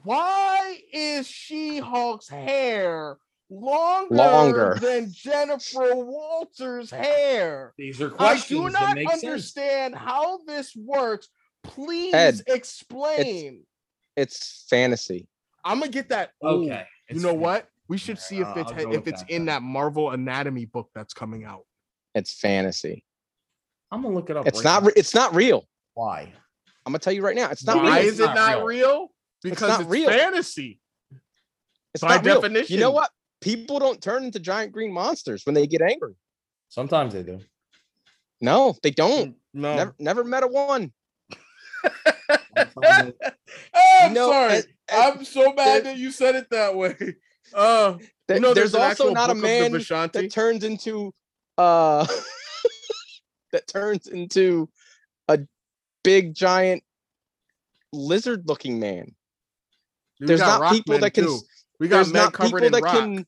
why 0.02 0.80
is 0.92 1.26
She 1.26 1.78
Hulk's 1.78 2.28
hair 2.28 3.16
longer, 3.48 4.14
Longer. 4.16 4.78
than 4.80 5.10
Jennifer 5.12 5.94
Walters' 5.94 6.90
hair? 6.90 7.72
These 7.78 8.00
are 8.02 8.12
I 8.14 8.16
questions 8.16 8.48
do 8.60 8.70
that 8.70 8.72
not 8.80 8.94
make 8.96 9.08
sense. 9.10 9.24
understand 9.24 9.94
how 9.94 10.38
this 10.46 10.74
works. 10.76 11.28
Please 11.62 12.14
Ed, 12.14 12.42
explain. 12.46 13.62
It's 14.16 14.64
fantasy. 14.68 15.28
I'm 15.64 15.80
gonna 15.80 15.90
get 15.90 16.08
that. 16.10 16.30
Ooh, 16.44 16.64
Okay. 16.64 16.84
You 17.10 17.20
know 17.20 17.30
fine. 17.30 17.40
what? 17.40 17.68
We 17.88 17.98
should 17.98 18.18
see 18.18 18.38
if 18.40 18.48
it's 18.56 18.72
I'll 18.72 18.92
if 18.94 19.06
it's 19.06 19.22
that 19.22 19.30
in 19.30 19.44
that 19.46 19.62
Marvel 19.62 20.10
Anatomy 20.10 20.64
book 20.64 20.90
that's 20.94 21.14
coming 21.14 21.44
out. 21.44 21.64
It's 22.14 22.34
fantasy. 22.34 23.04
I'm 23.96 24.02
gonna 24.02 24.14
look 24.14 24.30
it 24.30 24.36
up. 24.36 24.46
It's 24.46 24.58
right 24.58 24.64
not. 24.64 24.82
now. 24.82 24.86
Re- 24.88 24.92
it's 24.96 25.14
not 25.14 25.34
real. 25.34 25.64
Why? 25.94 26.32
I'm 26.84 26.92
gonna 26.92 26.98
tell 26.98 27.12
you 27.12 27.22
right 27.24 27.34
now. 27.34 27.50
It's 27.50 27.64
not 27.66 27.76
Why 27.78 28.00
real. 28.00 28.08
is 28.08 28.20
it 28.20 28.26
not 28.26 28.34
not 28.34 28.64
real. 28.64 28.64
real? 28.66 29.08
Because 29.42 29.68
not 29.70 29.80
it's 29.82 29.90
real. 29.90 30.08
fantasy. 30.08 30.78
It's 31.94 32.02
by 32.02 32.16
not 32.20 32.24
real. 32.44 32.62
You 32.64 32.78
know 32.78 32.90
what? 32.90 33.10
People 33.40 33.78
don't 33.78 34.00
turn 34.02 34.24
into 34.24 34.38
giant 34.38 34.72
green 34.72 34.92
monsters 34.92 35.42
when 35.46 35.54
they 35.54 35.66
get 35.66 35.80
angry. 35.82 36.14
Sometimes 36.68 37.14
they 37.14 37.22
do. 37.22 37.40
No, 38.40 38.74
they 38.82 38.90
don't. 38.90 39.34
No. 39.54 39.74
Never, 39.76 39.94
never 39.98 40.24
met 40.24 40.42
a 40.42 40.46
one. 40.46 40.92
Oh, 42.58 43.98
I'm 44.02 44.08
You 44.08 44.14
know, 44.14 44.30
sorry. 44.30 44.54
and- 44.56 44.66
and 44.88 45.02
I'm 45.18 45.24
so 45.24 45.52
mad 45.52 45.84
that 45.84 45.96
you 45.98 46.10
said 46.10 46.34
it 46.36 46.48
that 46.50 46.74
way. 46.76 46.94
Uh, 47.54 47.96
th- 47.98 48.10
you 48.30 48.40
know, 48.40 48.54
there's, 48.54 48.74
an 48.74 48.82
also 48.82 49.12
not 49.12 49.30
a 49.30 49.34
book 49.34 49.36
of 49.36 49.42
the 49.42 49.42
man 49.48 49.72
Vishanti. 49.72 50.12
that 50.12 50.30
turns 50.32 50.64
into 50.64 51.12
uh 51.58 52.06
that 53.52 53.66
turns 53.66 54.06
into 54.06 54.68
a 55.28 55.40
big 56.02 56.34
giant 56.34 56.82
lizard 57.92 58.44
looking 58.46 58.78
man. 58.78 59.14
There's 60.20 60.40
not 60.40 60.72
people 60.72 60.98
that 60.98 61.12
can 61.12 61.24
too. 61.24 61.40
We 61.78 61.88
got 61.88 61.96
There's 61.96 62.12
not 62.12 62.32
covered 62.32 62.60
people 62.60 62.66
in 62.66 62.72
that 62.72 62.82
rock. 62.82 62.94
can 62.94 63.26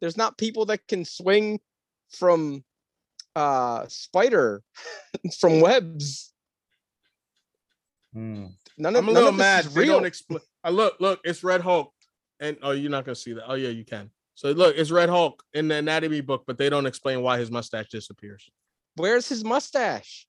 there's 0.00 0.16
not 0.16 0.36
people 0.36 0.66
that 0.66 0.86
can 0.88 1.04
swing 1.04 1.60
from 2.10 2.64
uh 3.34 3.86
spider 3.88 4.62
from 5.38 5.60
webs. 5.60 6.32
Hmm. 8.12 8.46
None 8.76 8.96
of, 8.96 9.04
I'm 9.04 9.08
a 9.08 9.12
little 9.12 9.32
mad. 9.32 9.64
They 9.66 9.82
real. 9.82 9.94
don't 9.94 10.04
explain. 10.04 10.40
I 10.64 10.70
look, 10.70 10.96
look. 11.00 11.20
It's 11.24 11.42
Red 11.42 11.62
Hulk, 11.62 11.92
and 12.40 12.56
oh, 12.62 12.72
you're 12.72 12.90
not 12.90 13.04
gonna 13.04 13.14
see 13.14 13.32
that. 13.32 13.44
Oh 13.46 13.54
yeah, 13.54 13.70
you 13.70 13.84
can. 13.84 14.10
So 14.34 14.50
look, 14.50 14.76
it's 14.76 14.90
Red 14.90 15.08
Hulk 15.08 15.42
in 15.54 15.68
the 15.68 15.76
anatomy 15.76 16.20
book, 16.20 16.44
but 16.46 16.58
they 16.58 16.68
don't 16.68 16.86
explain 16.86 17.22
why 17.22 17.38
his 17.38 17.50
mustache 17.50 17.88
disappears. 17.88 18.50
Where's 18.96 19.28
his 19.28 19.44
mustache? 19.44 20.26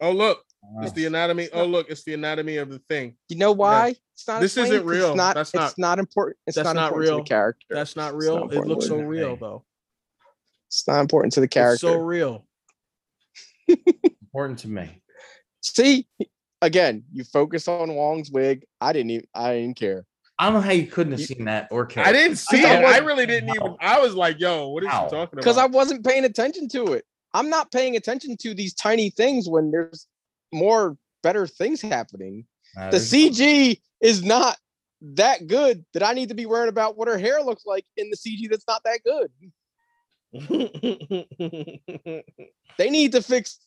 Oh 0.00 0.10
look, 0.12 0.42
It's 0.82 0.92
the 0.92 1.06
anatomy. 1.06 1.48
Oh, 1.52 1.64
look, 1.64 1.88
it's 1.88 2.02
the 2.02 2.14
anatomy 2.14 2.56
of 2.56 2.70
the 2.70 2.80
thing. 2.88 3.14
You 3.28 3.36
know 3.36 3.52
why? 3.52 3.94
It's 4.14 4.26
not. 4.26 4.40
This 4.40 4.56
isn't 4.56 4.84
real. 4.84 5.10
It's 5.10 5.16
not. 5.16 5.34
That's 5.36 5.54
it's 5.54 5.78
not 5.78 5.98
important. 5.98 6.38
It's 6.46 6.56
that's 6.56 6.66
not, 6.66 6.74
not 6.74 6.86
important 6.88 7.06
to 7.06 7.12
real. 7.12 7.18
the 7.22 7.28
character. 7.28 7.66
That's 7.70 7.96
not 7.96 8.14
real. 8.16 8.40
not 8.40 8.52
it 8.52 8.66
looks 8.66 8.86
so 8.86 8.96
real 8.98 9.30
thing. 9.30 9.38
though. 9.40 9.64
It's 10.68 10.86
not 10.88 11.00
important 11.00 11.34
to 11.34 11.40
the 11.40 11.44
It's 11.44 11.54
character. 11.54 11.86
so 11.88 11.98
real. 11.98 12.46
Important 13.68 14.58
to 14.60 14.68
me. 14.68 15.02
See, 15.60 16.08
again, 16.62 17.04
you 17.12 17.22
focus 17.22 17.68
on 17.68 17.94
Wong's 17.94 18.30
wig. 18.30 18.64
I 18.80 18.92
didn't 18.94 19.10
even. 19.10 19.26
I 19.34 19.52
didn't 19.54 19.76
care. 19.76 20.04
I 20.42 20.46
don't 20.46 20.54
know 20.54 20.60
how 20.60 20.72
you 20.72 20.88
couldn't 20.88 21.12
have 21.12 21.20
seen 21.22 21.44
that 21.44 21.68
or 21.70 21.86
care. 21.86 22.04
I 22.04 22.10
didn't 22.10 22.34
see 22.34 22.62
thought 22.62 22.80
it. 22.80 22.84
I 22.84 22.98
really 22.98 23.26
didn't 23.26 23.50
even. 23.50 23.76
I 23.80 24.00
was 24.00 24.16
like, 24.16 24.40
"Yo, 24.40 24.70
what 24.70 24.82
is 24.82 24.88
How? 24.88 25.04
he 25.04 25.10
talking 25.10 25.16
about?" 25.16 25.36
because 25.36 25.56
I 25.56 25.66
wasn't 25.66 26.04
paying 26.04 26.24
attention 26.24 26.68
to 26.70 26.94
it. 26.94 27.04
I'm 27.32 27.48
not 27.48 27.70
paying 27.70 27.94
attention 27.94 28.36
to 28.38 28.52
these 28.52 28.74
tiny 28.74 29.10
things 29.10 29.48
when 29.48 29.70
there's 29.70 30.08
more 30.52 30.96
better 31.22 31.46
things 31.46 31.80
happening. 31.80 32.44
Nah, 32.74 32.90
The 32.90 32.96
CG 32.96 33.80
is 34.00 34.24
not 34.24 34.56
that 35.14 35.46
good 35.46 35.84
that 35.94 36.02
I 36.02 36.12
need 36.12 36.30
to 36.30 36.34
be 36.34 36.46
worrying 36.46 36.70
about 36.70 36.96
what 36.96 37.06
her 37.06 37.18
hair 37.18 37.40
looks 37.40 37.64
like 37.64 37.86
in 37.96 38.10
the 38.10 38.16
CG 38.16 38.50
that's 38.50 38.66
not 38.66 38.82
that 38.82 38.98
good. 39.04 39.30
They 42.78 42.90
need 42.90 43.12
to 43.12 43.22
fix 43.22 43.60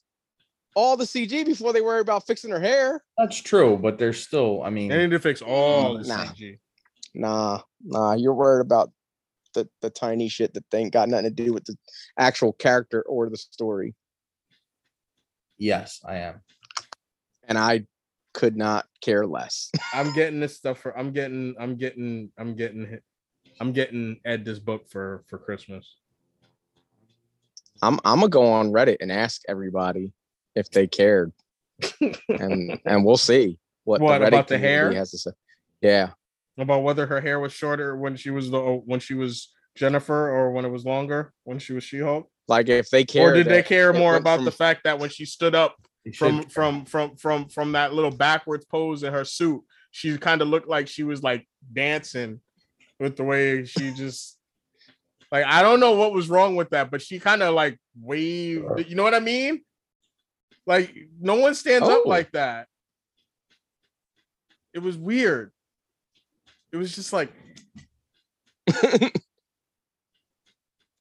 all 0.76 0.98
the 0.98 1.06
CG 1.06 1.46
before 1.46 1.72
they 1.72 1.80
worry 1.80 2.02
about 2.02 2.28
fixing 2.28 2.52
her 2.52 2.60
hair. 2.60 3.02
That's 3.18 3.38
true, 3.38 3.78
but 3.78 3.98
there's 3.98 4.22
still. 4.22 4.62
I 4.62 4.72
mean, 4.72 4.90
They 4.90 4.98
need 4.98 5.12
to 5.12 5.20
fix 5.20 5.42
all 5.42 5.98
the 5.98 6.06
Nah. 6.06 6.26
CG. 6.26 6.60
Nah, 7.16 7.62
nah, 7.84 8.14
you're 8.14 8.34
worried 8.34 8.62
about 8.62 8.92
the 9.54 9.68
the 9.82 9.90
tiny 9.90 10.28
shit 10.30 10.54
that 10.54 10.70
they 10.70 10.80
ain't 10.80 10.94
got 10.94 11.10
nothing 11.10 11.26
to 11.36 11.44
do 11.44 11.54
with 11.54 11.66
the 11.66 11.76
actual 12.20 12.54
character 12.54 13.02
or 13.04 13.30
the 13.30 13.38
story. 13.38 13.96
yes, 15.58 16.02
I 16.06 16.18
am. 16.18 16.42
And 17.48 17.58
I 17.58 17.86
could 18.34 18.58
not 18.58 18.86
care 19.02 19.26
less. 19.26 19.72
I'm 19.94 20.14
getting 20.14 20.40
this 20.40 20.56
stuff 20.56 20.80
for. 20.80 20.98
I'm 20.98 21.12
getting. 21.12 21.56
I'm 21.60 21.76
getting. 21.76 22.32
I'm 22.38 22.56
getting. 22.56 22.86
hit- 22.88 23.04
I'm 23.62 23.72
getting 23.72 24.20
Ed 24.26 24.44
this 24.44 24.60
book 24.60 24.90
for 24.90 25.24
for 25.28 25.38
Christmas. 25.38 25.96
I'm 27.82 28.00
I'm 28.04 28.20
gonna 28.20 28.30
go 28.30 28.52
on 28.52 28.72
Reddit 28.72 28.98
and 29.00 29.12
ask 29.12 29.42
everybody 29.48 30.12
if 30.56 30.70
they 30.72 30.88
cared, 30.88 31.32
and 32.30 32.78
and 32.86 33.06
we'll 33.06 33.16
see 33.16 33.58
what, 33.86 34.02
What, 34.02 34.20
Reddit 34.20 34.28
about 34.28 34.48
the 34.50 34.58
hair? 34.58 34.92
has 34.92 35.12
to 35.12 35.18
say. 35.18 35.32
Yeah, 35.82 36.10
About 36.57 36.84
whether 36.84 37.06
her 37.06 37.19
hair 37.19 37.40
was 37.40 37.52
shorter 37.52 37.98
when 37.98 38.15
she 38.15 38.30
was 38.30 38.49
the 38.49 38.60
when 38.86 38.99
she 39.02 39.14
was 39.14 39.52
Jennifer 39.76 40.30
or 40.30 40.52
when 40.52 40.64
it 40.64 40.69
was 40.69 40.86
longer 40.86 41.34
when 41.44 41.60
she 41.60 41.73
was 41.73 41.84
She 41.84 41.99
Hulk, 41.99 42.30
like 42.48 42.69
if 42.69 42.90
they 42.90 43.03
care, 43.03 43.32
or 43.32 43.34
did 43.34 43.48
they 43.48 43.61
care 43.61 43.91
more 43.91 44.15
about 44.15 44.38
from- 44.38 44.45
the 44.45 44.52
fact 44.52 44.86
that 44.86 44.98
when 44.98 45.10
she 45.10 45.26
stood 45.26 45.53
up 45.53 45.76
You 46.06 46.14
should 46.14 46.49
from 46.52 46.86
from 46.86 46.86
from 46.86 47.15
from 47.18 47.49
from 47.49 47.72
that 47.73 47.94
little 47.94 48.11
backwards 48.11 48.64
pose 48.65 49.03
in 49.03 49.11
her 49.11 49.26
suit, 49.26 49.64
she 49.91 50.18
kind 50.18 50.41
of 50.41 50.48
looked 50.48 50.69
like 50.69 50.88
she 50.88 51.03
was 51.03 51.22
like 51.22 51.45
dancing 51.73 52.40
with 53.02 53.18
the 53.18 53.23
way 53.26 53.65
she 53.65 53.91
just 53.91 54.38
like 55.32 55.44
I 55.45 55.61
don't 55.61 55.82
know 55.82 55.91
what 55.91 56.14
was 56.14 56.30
wrong 56.30 56.56
with 56.56 56.69
that, 56.69 56.90
but 56.90 57.02
she 57.02 57.19
kind 57.19 57.44
of 57.44 57.53
like 57.53 57.77
waved. 57.99 58.88
You 58.88 58.95
know 58.95 59.03
what 59.03 59.14
I 59.14 59.19
mean? 59.19 59.61
Like 60.65 60.95
no 61.19 61.36
one 61.36 61.53
stands 61.53 61.90
up 61.90 62.03
Oh. 62.06 62.10
like 62.10 62.32
that. 62.32 62.68
It 64.73 64.80
was 64.80 64.98
weird. 64.98 65.52
It 66.76 66.78
was 66.78 66.94
just 66.94 67.14
like 67.14 67.32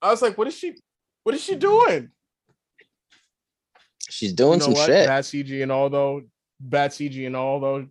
I 0.00 0.10
was 0.10 0.22
like, 0.22 0.38
what 0.38 0.46
is 0.46 0.54
she? 0.56 0.76
What 1.24 1.34
is 1.34 1.42
she 1.42 1.56
doing? 1.56 2.10
she's 4.08 4.32
doing 4.32 4.52
You 4.52 4.58
know 4.58 4.64
some 4.66 4.74
what? 4.74 4.86
shit. 4.86 5.08
Bad 5.08 5.24
CG 5.24 5.62
and 5.64 5.72
all 5.72 5.90
though, 5.90 6.22
bad 6.60 6.92
CG 6.92 7.26
and 7.26 7.34
all 7.34 7.58
though. 7.58 7.88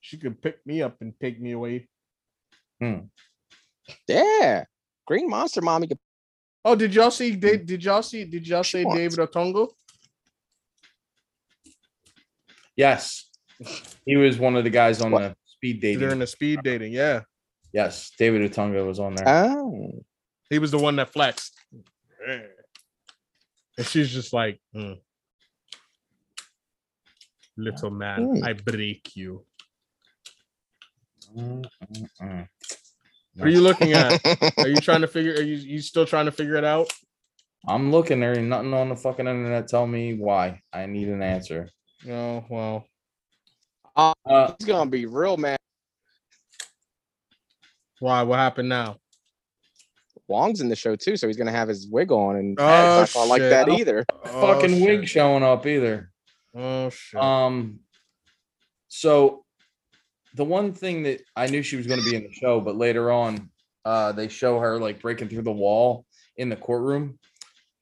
She 0.00 0.18
could 0.18 0.40
pick 0.40 0.64
me 0.64 0.80
up 0.82 0.94
and 1.00 1.12
take 1.20 1.40
me 1.40 1.50
away. 1.52 1.88
Hmm. 2.80 2.98
Yeah, 4.06 4.64
Green 5.04 5.28
Monster 5.28 5.60
Mommy. 5.62 5.88
could- 5.88 5.98
Oh, 6.64 6.76
did 6.76 6.94
y'all 6.94 7.10
see? 7.10 7.34
Did, 7.34 7.66
did 7.66 7.82
y'all 7.82 8.02
see? 8.04 8.24
Did 8.24 8.46
y'all 8.46 8.62
She 8.62 8.78
say 8.78 8.84
wants- 8.84 9.16
David 9.16 9.18
Otunga? 9.32 9.68
Yes, 12.76 13.28
he 14.06 14.16
was 14.16 14.38
one 14.38 14.54
of 14.54 14.62
the 14.62 14.70
guys 14.70 15.00
on 15.00 15.10
What? 15.10 15.20
the 15.22 15.36
speed 15.58 15.80
dating. 15.80 16.00
During 16.00 16.18
the 16.20 16.26
speed 16.26 16.60
dating, 16.62 16.92
yeah, 16.92 17.22
yes, 17.72 18.12
David 18.16 18.50
Otunga 18.50 18.86
was 18.86 19.00
on 19.00 19.14
there. 19.16 19.28
Oh, 19.28 20.04
he 20.50 20.58
was 20.58 20.70
the 20.70 20.78
one 20.78 20.96
that 20.96 21.12
flexed. 21.12 21.54
And 23.76 23.86
she's 23.86 24.10
just 24.10 24.32
like, 24.32 24.60
"Hmm. 24.72 24.94
little 27.56 27.90
man, 27.90 28.28
Hmm. 28.34 28.44
I 28.44 28.52
break 28.52 29.16
you. 29.16 29.44
Mm, 31.36 31.64
mm, 31.92 32.08
mm. 32.22 32.48
What 33.36 33.46
are 33.46 33.50
you 33.50 33.60
looking 33.60 33.92
at? 33.92 34.20
Are 34.58 34.68
you 34.68 34.80
trying 34.80 35.02
to 35.02 35.06
figure? 35.08 35.34
Are 35.34 35.42
you 35.42 35.56
you 35.56 35.80
still 35.80 36.06
trying 36.06 36.26
to 36.26 36.32
figure 36.32 36.56
it 36.56 36.64
out? 36.64 36.88
I'm 37.66 37.90
looking. 37.92 38.20
There 38.20 38.36
ain't 38.36 38.48
nothing 38.48 38.74
on 38.74 38.88
the 38.88 38.96
fucking 38.96 39.26
internet. 39.26 39.68
Tell 39.68 39.86
me 39.86 40.14
why. 40.14 40.62
I 40.72 40.86
need 40.86 41.08
an 41.08 41.22
answer. 41.22 41.68
Oh 42.08 42.44
well, 42.48 42.84
Uh, 43.98 44.14
he's 44.58 44.66
gonna 44.66 44.88
be 44.88 45.06
real 45.06 45.36
mad. 45.36 45.58
why? 47.98 48.22
What 48.22 48.38
happened 48.38 48.68
now? 48.68 48.96
Wong's 50.28 50.60
in 50.60 50.68
the 50.68 50.76
show 50.76 50.94
too, 50.94 51.16
so 51.16 51.26
he's 51.26 51.36
gonna 51.36 51.50
have 51.50 51.68
his 51.68 51.88
wig 51.88 52.12
on, 52.12 52.36
and 52.36 52.56
Oh, 52.60 53.00
he's 53.00 53.14
not 53.14 53.20
gonna 53.20 53.30
like 53.30 53.42
that 53.42 53.68
either. 53.68 54.04
fucking 54.24 54.82
oh, 54.82 54.84
wig 54.84 55.08
showing 55.08 55.42
up 55.42 55.66
either. 55.66 56.12
Oh 56.54 56.90
shit. 56.90 57.20
Um, 57.20 57.80
so 58.86 59.44
the 60.34 60.44
one 60.44 60.72
thing 60.72 61.02
that 61.02 61.20
I 61.34 61.46
knew 61.48 61.62
she 61.62 61.76
was 61.76 61.86
going 61.86 62.00
to 62.02 62.08
be 62.08 62.14
in 62.16 62.22
the 62.22 62.32
show, 62.32 62.60
but 62.60 62.76
later 62.76 63.10
on, 63.10 63.50
uh, 63.84 64.12
they 64.12 64.28
show 64.28 64.58
her 64.60 64.78
like 64.78 65.00
breaking 65.00 65.28
through 65.28 65.42
the 65.42 65.50
wall 65.52 66.04
in 66.36 66.48
the 66.48 66.56
courtroom. 66.56 67.18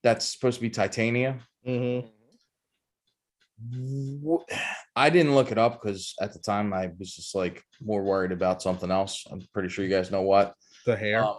That's 0.02 0.24
supposed 0.26 0.56
to 0.56 0.62
be 0.62 0.70
Titania. 0.70 1.38
Mhm. 1.66 2.08
Wh- 3.62 4.44
I 4.96 5.10
didn't 5.10 5.34
look 5.34 5.52
it 5.52 5.58
up 5.58 5.80
because 5.82 6.14
at 6.20 6.32
the 6.32 6.38
time 6.38 6.72
I 6.72 6.90
was 6.98 7.14
just 7.14 7.34
like 7.34 7.62
more 7.84 8.02
worried 8.02 8.32
about 8.32 8.62
something 8.62 8.90
else. 8.90 9.24
I'm 9.30 9.42
pretty 9.52 9.68
sure 9.68 9.84
you 9.84 9.90
guys 9.90 10.10
know 10.10 10.22
what. 10.22 10.54
The 10.86 10.96
hair. 10.96 11.24
Um, 11.24 11.36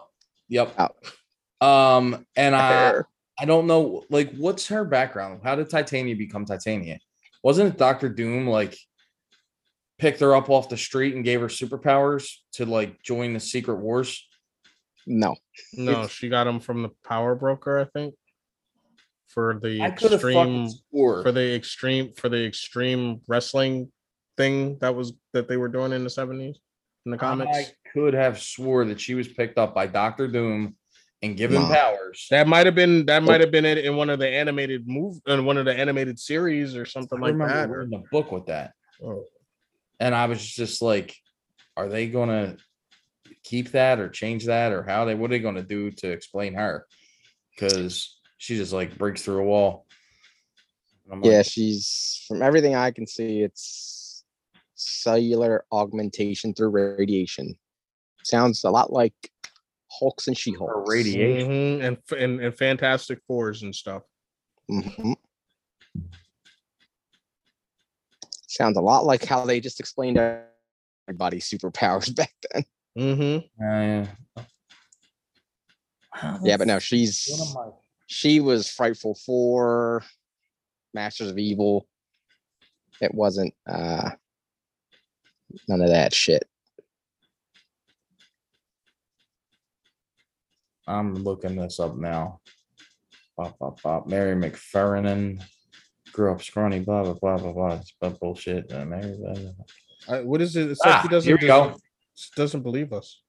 yep. 0.47 0.73
Oh. 0.77 1.67
Um, 1.67 2.25
and 2.35 2.55
I 2.55 2.67
Hair. 2.71 3.07
I 3.39 3.45
don't 3.45 3.67
know, 3.67 4.03
like, 4.09 4.33
what's 4.35 4.67
her 4.67 4.83
background? 4.83 5.41
How 5.43 5.55
did 5.55 5.69
Titania 5.69 6.15
become 6.15 6.43
Titania? 6.45 6.99
Wasn't 7.43 7.71
it 7.73 7.77
Doctor 7.77 8.09
Doom 8.09 8.47
like 8.47 8.75
picked 9.99 10.19
her 10.21 10.35
up 10.35 10.49
off 10.49 10.69
the 10.69 10.77
street 10.77 11.15
and 11.15 11.23
gave 11.23 11.41
her 11.41 11.47
superpowers 11.47 12.29
to 12.53 12.65
like 12.65 13.01
join 13.03 13.33
the 13.33 13.39
Secret 13.39 13.77
Wars? 13.77 14.27
No, 15.05 15.35
No, 15.73 15.91
It's- 15.91 16.11
she 16.11 16.29
got 16.29 16.43
them 16.43 16.59
from 16.59 16.81
the 16.83 16.89
power 17.07 17.33
broker, 17.35 17.79
I 17.79 17.85
think. 17.85 18.15
For 19.27 19.59
the 19.61 19.81
I 19.81 19.87
extreme 19.87 20.69
for 20.91 21.31
the 21.31 21.55
extreme 21.55 22.13
for 22.13 22.29
the 22.29 22.45
extreme 22.45 23.21
wrestling 23.27 23.91
thing 24.37 24.77
that 24.79 24.95
was 24.95 25.13
that 25.33 25.47
they 25.47 25.57
were 25.57 25.67
doing 25.67 25.91
in 25.91 26.03
the 26.03 26.09
70s 26.09 26.55
in 27.05 27.11
the 27.11 27.17
comics. 27.17 27.57
I 27.57 27.65
could 27.93 28.13
have 28.13 28.39
swore 28.39 28.85
that 28.85 28.99
she 28.99 29.15
was 29.15 29.27
picked 29.27 29.57
up 29.57 29.73
by 29.73 29.87
Doctor 29.87 30.27
Doom 30.27 30.75
and 31.23 31.35
given 31.35 31.63
powers. 31.63 32.27
that 32.29 32.47
might 32.47 32.65
have 32.65 32.75
been 32.75 33.05
that 33.07 33.23
oh. 33.23 33.25
might 33.25 33.41
have 33.41 33.51
been 33.51 33.65
it 33.65 33.79
in 33.79 33.95
one 33.95 34.09
of 34.09 34.19
the 34.19 34.29
animated 34.29 34.87
move 34.87 35.17
in 35.25 35.45
one 35.45 35.57
of 35.57 35.65
the 35.65 35.73
animated 35.73 36.19
series 36.19 36.75
or 36.75 36.85
something 36.85 37.17
I 37.23 37.31
like 37.31 37.37
that. 37.49 37.69
Or, 37.69 37.79
reading 37.79 37.99
a 37.99 38.09
book 38.11 38.31
with 38.31 38.45
that. 38.47 38.73
oh, 39.03 39.23
And 39.99 40.13
I 40.13 40.25
was 40.25 40.45
just 40.45 40.81
like, 40.81 41.15
are 41.75 41.89
they 41.89 42.07
gonna 42.07 42.57
keep 43.43 43.71
that 43.71 43.99
or 43.99 44.09
change 44.09 44.45
that 44.45 44.73
or 44.73 44.83
how 44.83 45.05
they 45.05 45.15
what 45.15 45.31
are 45.31 45.33
they 45.33 45.39
gonna 45.39 45.63
do 45.63 45.89
to 45.91 46.11
explain 46.11 46.53
her? 46.53 46.85
Because 47.51 48.16
she 48.37 48.55
just 48.55 48.73
like 48.73 48.97
breaks 48.97 49.21
through 49.23 49.39
a 49.39 49.43
wall. 49.45 49.85
And 51.05 51.13
I'm 51.13 51.23
yeah, 51.31 51.37
like, 51.37 51.45
she's 51.47 52.23
from 52.27 52.41
everything 52.41 52.75
I 52.75 52.91
can 52.91 53.07
see, 53.07 53.41
it's 53.41 54.23
cellular 54.75 55.65
augmentation 55.71 56.53
through 56.53 56.69
radiation. 56.69 57.55
Sounds 58.23 58.63
a 58.63 58.69
lot 58.69 58.91
like 58.91 59.13
Hulks 59.89 60.27
and 60.27 60.37
She-Hulks. 60.37 60.71
Or 60.75 60.83
radiation. 60.85 61.49
mhm, 61.49 61.83
and, 61.87 61.97
and 62.21 62.41
and 62.41 62.55
Fantastic 62.55 63.19
Fours 63.27 63.63
and 63.63 63.73
stuff. 63.73 64.03
Mhm. 64.69 65.15
Sounds 68.47 68.77
a 68.77 68.81
lot 68.81 69.05
like 69.05 69.23
how 69.25 69.45
they 69.45 69.59
just 69.59 69.79
explained 69.79 70.17
everybody's 71.07 71.49
superpowers 71.49 72.13
back 72.15 72.33
then. 72.53 72.63
Mm-hmm. 72.97 73.63
Uh, 74.37 74.41
how 76.11 76.37
the 76.37 76.47
Yeah, 76.49 76.57
but 76.57 76.67
no, 76.67 76.79
she's 76.79 77.27
what 77.53 77.65
am 77.65 77.71
I- 77.73 77.77
she 78.07 78.39
was 78.39 78.69
Frightful 78.69 79.15
Four, 79.25 80.03
Masters 80.93 81.29
of 81.29 81.37
Evil. 81.37 81.87
It 83.01 83.13
wasn't 83.13 83.53
uh 83.69 84.09
none 85.67 85.81
of 85.81 85.89
that 85.89 86.13
shit. 86.13 86.43
I'm 90.87 91.13
looking 91.15 91.55
this 91.57 91.79
up 91.79 91.97
now. 91.97 92.39
Bop, 93.35 93.59
bop, 93.59 93.81
bop. 93.83 94.07
Mary 94.07 94.35
MacPherran, 94.35 95.43
grew 96.13 96.31
up 96.31 96.41
scrawny, 96.41 96.79
blah 96.79 97.03
blah 97.03 97.13
blah 97.13 97.37
blah 97.37 97.51
blah. 97.53 97.75
It's 97.75 97.93
but 97.99 98.19
bullshit. 98.19 98.71
Uh, 98.71 98.85
Mary, 98.85 99.15
blah, 99.19 99.33
blah, 99.33 99.51
blah. 99.51 100.15
I- 100.17 100.23
What 100.23 100.41
is 100.41 100.55
it? 100.55 100.71
It's 100.71 100.79
like 100.83 100.95
Ah, 100.95 101.01
he 101.03 101.07
doesn't, 101.09 101.27
here 101.27 101.37
we 101.39 101.47
go. 101.47 101.65
doesn't, 101.67 101.81
doesn't 102.35 102.61
believe 102.63 102.93
us. 102.93 103.21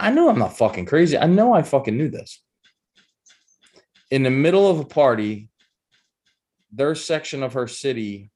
I 0.00 0.10
know 0.10 0.28
I'm 0.30 0.38
not 0.38 0.56
fucking 0.56 0.86
crazy. 0.86 1.18
I 1.18 1.26
know 1.26 1.52
I 1.52 1.62
fucking 1.62 1.96
knew 1.96 2.08
this. 2.08 2.42
In 4.10 4.22
the 4.22 4.30
middle 4.30 4.68
of 4.68 4.80
a 4.80 4.84
party, 4.84 5.50
their 6.72 6.94
section 6.94 7.42
of 7.42 7.52
her 7.52 7.68
city 7.68 8.30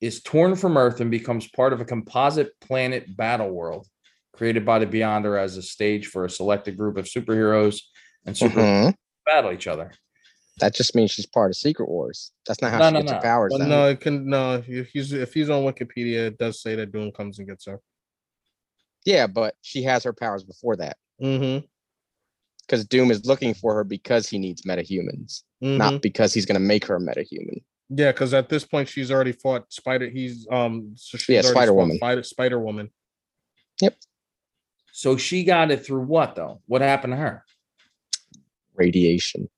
is 0.00 0.22
torn 0.22 0.54
from 0.54 0.76
Earth 0.76 1.00
and 1.00 1.10
becomes 1.10 1.48
part 1.48 1.72
of 1.72 1.80
a 1.80 1.84
composite 1.84 2.50
planet 2.60 3.16
battle 3.16 3.50
world 3.50 3.86
created 4.32 4.64
by 4.66 4.78
the 4.78 4.86
Beyonder 4.86 5.40
as 5.40 5.56
a 5.56 5.62
stage 5.62 6.08
for 6.08 6.24
a 6.24 6.30
selected 6.30 6.76
group 6.76 6.96
of 6.96 7.06
superheroes 7.06 7.80
and 8.26 8.36
super 8.36 8.60
Mhm. 8.60 8.94
battle 9.24 9.52
each 9.52 9.66
other. 9.66 9.92
That 10.58 10.74
just 10.74 10.94
means 10.94 11.10
she's 11.10 11.26
part 11.26 11.50
of 11.50 11.56
Secret 11.56 11.88
Wars. 11.88 12.32
That's 12.46 12.60
not 12.60 12.70
how 12.72 12.78
No, 12.78 12.88
she 12.88 12.92
no, 12.94 13.00
gets 13.00 13.10
no. 13.12 13.16
her 13.16 13.22
powers. 13.22 13.52
But 13.52 13.58
then. 13.58 13.68
no, 13.70 13.88
it 13.88 14.00
can 14.00 14.26
no. 14.28 14.62
If 14.66 14.88
he's 14.90 15.12
if 15.12 15.32
he's 15.34 15.48
on 15.50 15.62
Wikipedia, 15.64 16.26
it 16.28 16.38
does 16.38 16.60
say 16.60 16.74
that 16.76 16.92
Doom 16.92 17.10
comes 17.12 17.38
and 17.38 17.48
gets 17.48 17.64
her. 17.66 17.80
Yeah, 19.04 19.26
but 19.26 19.56
she 19.62 19.82
has 19.82 20.04
her 20.04 20.12
powers 20.12 20.44
before 20.44 20.76
that 20.76 20.96
Mm-hmm. 21.22 21.64
because 22.66 22.84
Doom 22.84 23.10
is 23.10 23.24
looking 23.26 23.54
for 23.54 23.74
her 23.74 23.84
because 23.84 24.28
he 24.28 24.38
needs 24.38 24.62
metahumans, 24.62 25.42
mm-hmm. 25.62 25.76
not 25.76 26.02
because 26.02 26.34
he's 26.34 26.46
gonna 26.46 26.58
make 26.60 26.84
her 26.86 26.96
a 26.96 27.00
metahuman. 27.00 27.62
Yeah, 27.90 28.10
because 28.10 28.34
at 28.34 28.48
this 28.48 28.64
point 28.64 28.88
she's 28.88 29.10
already 29.10 29.32
fought 29.32 29.72
Spider. 29.72 30.08
He's 30.08 30.46
um. 30.50 30.92
So 30.96 31.18
she's 31.18 31.34
Yeah, 31.34 31.42
Spider 31.42 31.74
Woman. 31.74 31.96
Spider 31.96 32.22
Spider 32.22 32.58
Woman. 32.58 32.90
Yep. 33.80 33.96
So 34.92 35.16
she 35.16 35.44
got 35.44 35.70
it 35.70 35.84
through 35.84 36.02
what 36.02 36.34
though? 36.34 36.60
What 36.66 36.80
happened 36.80 37.12
to 37.12 37.18
her? 37.18 37.44
Radiation. 38.74 39.48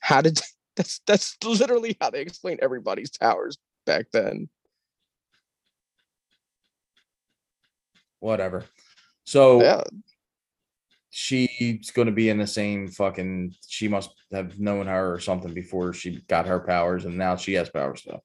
How 0.00 0.20
did 0.20 0.40
that's 0.76 1.00
that's 1.06 1.36
literally 1.44 1.96
how 2.00 2.10
they 2.10 2.20
explain 2.20 2.58
everybody's 2.60 3.16
powers 3.16 3.56
back 3.86 4.06
then. 4.12 4.48
Whatever. 8.20 8.64
So 9.24 9.62
Yeah, 9.62 9.82
she's 11.10 11.90
going 11.90 12.06
to 12.06 12.12
be 12.12 12.28
in 12.28 12.38
the 12.38 12.46
same 12.46 12.88
fucking. 12.88 13.54
She 13.66 13.88
must 13.88 14.10
have 14.32 14.58
known 14.58 14.86
her 14.86 15.12
or 15.14 15.20
something 15.20 15.54
before 15.54 15.92
she 15.92 16.22
got 16.28 16.46
her 16.46 16.60
powers, 16.60 17.04
and 17.04 17.16
now 17.16 17.36
she 17.36 17.54
has 17.54 17.68
powers 17.68 18.02
though. 18.06 18.22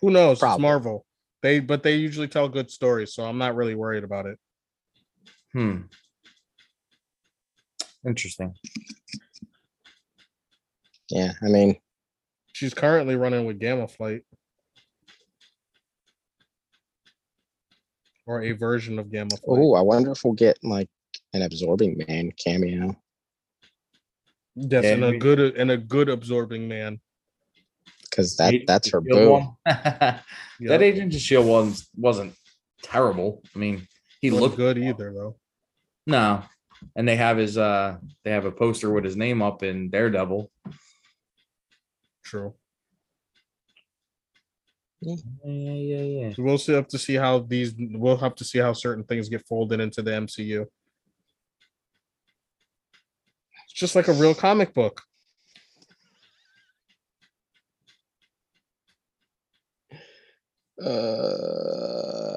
Who 0.00 0.10
knows? 0.10 0.38
Probably. 0.38 0.56
It's 0.56 0.62
Marvel. 0.62 1.06
They 1.42 1.60
but 1.60 1.82
they 1.82 1.96
usually 1.96 2.28
tell 2.28 2.48
good 2.48 2.70
stories, 2.70 3.14
so 3.14 3.24
I'm 3.24 3.38
not 3.38 3.56
really 3.56 3.74
worried 3.74 4.04
about 4.04 4.26
it. 4.26 4.38
Hmm. 5.52 5.82
Interesting. 8.06 8.54
yeah. 11.10 11.32
I 11.42 11.46
mean, 11.46 11.76
She's 12.58 12.74
currently 12.74 13.14
running 13.14 13.44
with 13.44 13.60
Gamma 13.60 13.86
Flight. 13.86 14.22
Or 18.28 18.42
a 18.42 18.52
version 18.52 18.98
of 18.98 19.10
Gamma 19.10 19.30
Flight. 19.30 19.40
oh, 19.46 19.74
I 19.74 19.80
wonder 19.80 20.12
if 20.12 20.22
we'll 20.22 20.34
get 20.34 20.58
like 20.62 20.88
an 21.32 21.40
absorbing 21.42 22.04
man 22.06 22.30
cameo. 22.32 22.94
yes, 24.54 24.84
Yeah, 24.84 24.92
and 24.92 25.04
a 25.04 25.16
good 25.18 25.40
and 25.56 25.70
a 25.70 25.78
good 25.78 26.10
absorbing 26.10 26.68
man. 26.68 27.00
Because 28.02 28.36
that 28.36 28.52
Agent 28.52 28.66
that's 28.66 28.90
her 28.90 29.00
Shield 29.02 29.18
boo. 29.18 29.30
one. 29.30 29.48
that 29.64 30.22
Agent 30.82 31.14
of 31.14 31.20
Shield 31.22 31.46
one 31.46 31.72
wasn't 31.96 32.34
terrible. 32.82 33.42
I 33.56 33.58
mean, 33.58 33.88
he 34.20 34.30
Wasn't 34.30 34.42
looked 34.42 34.56
good 34.58 34.76
either, 34.76 35.10
though. 35.14 35.36
no, 36.06 36.42
and 36.96 37.08
they 37.08 37.16
have 37.16 37.38
his 37.38 37.56
uh, 37.56 37.96
they 38.24 38.30
have 38.30 38.44
a 38.44 38.52
poster 38.52 38.90
with 38.92 39.04
his 39.04 39.16
name 39.16 39.40
up 39.40 39.62
in 39.62 39.88
Daredevil. 39.88 40.50
True. 42.24 42.52
Yeah, 45.00 45.14
yeah, 45.44 45.72
yeah, 45.72 46.02
yeah. 46.02 46.32
So 46.34 46.42
we'll 46.42 46.58
see 46.58 46.72
have 46.72 46.88
to 46.88 46.98
see 46.98 47.14
how 47.14 47.40
these 47.40 47.74
we'll 47.78 48.16
have 48.16 48.34
to 48.36 48.44
see 48.44 48.58
how 48.58 48.72
certain 48.72 49.04
things 49.04 49.28
get 49.28 49.46
folded 49.46 49.80
into 49.80 50.02
the 50.02 50.10
MCU. 50.10 50.66
It's 53.64 53.74
just 53.74 53.94
like 53.94 54.08
a 54.08 54.12
real 54.12 54.34
comic 54.34 54.74
book. 54.74 55.02
Uh, 60.82 62.36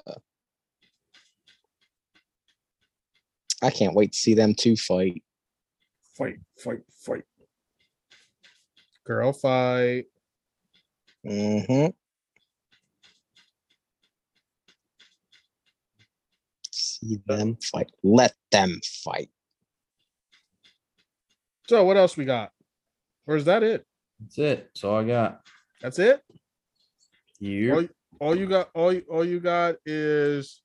I 3.64 3.70
can't 3.70 3.96
wait 3.96 4.14
to 4.14 4.18
see 4.18 4.34
them 4.34 4.54
two 4.54 4.76
fight. 4.76 5.24
Fight, 6.18 6.38
fight, 6.58 6.82
fight. 7.06 7.24
Girl 9.06 9.34
fight. 9.34 10.06
hmm 11.26 11.88
See 17.04 17.20
them 17.28 17.58
fight. 17.62 17.92
Let 18.04 18.34
them 18.52 18.80
fight. 19.04 19.30
So 21.68 21.84
what 21.86 21.98
else 21.98 22.18
we 22.18 22.26
got? 22.26 22.52
Or 23.28 23.36
is 23.36 23.46
that 23.46 23.64
it? 23.64 23.86
That's 24.20 24.38
it. 24.38 24.58
That's 24.66 24.84
all 24.84 24.98
I 25.00 25.04
got. 25.04 25.42
That's 25.82 26.00
it? 26.00 26.22
All, 26.30 27.48
You. 27.48 27.80
you- 27.82 27.90
all 28.20 28.36
you 28.38 28.46
got 28.48 28.70
all, 28.76 28.94
you- 28.94 29.06
all 29.10 29.26
you 29.26 29.40
got 29.40 29.76
is 29.86 30.62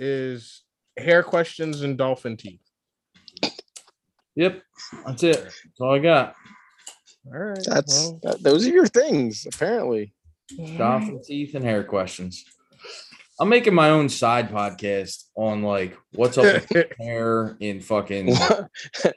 is 0.00 0.64
hair 0.96 1.22
questions 1.22 1.82
and 1.82 1.96
dolphin 1.96 2.36
teeth. 2.36 2.60
Yep. 4.34 4.62
That's 5.06 5.22
it. 5.22 5.42
That's 5.44 5.80
all 5.80 5.94
I 5.94 5.98
got. 6.00 6.34
All 7.26 7.38
right. 7.38 7.58
That's 7.66 8.06
well, 8.06 8.20
that, 8.24 8.42
those 8.42 8.66
are 8.66 8.70
your 8.70 8.86
things, 8.88 9.46
apparently. 9.52 10.12
Dolphin 10.76 11.20
teeth 11.22 11.54
and 11.54 11.64
hair 11.64 11.84
questions. 11.84 12.44
I'm 13.40 13.48
making 13.48 13.74
my 13.74 13.90
own 13.90 14.08
side 14.08 14.50
podcast 14.50 15.24
on 15.36 15.62
like 15.62 15.96
what's 16.12 16.36
up 16.38 16.44
with 16.68 16.92
hair 16.98 17.56
in 17.60 17.80
fucking. 17.80 18.28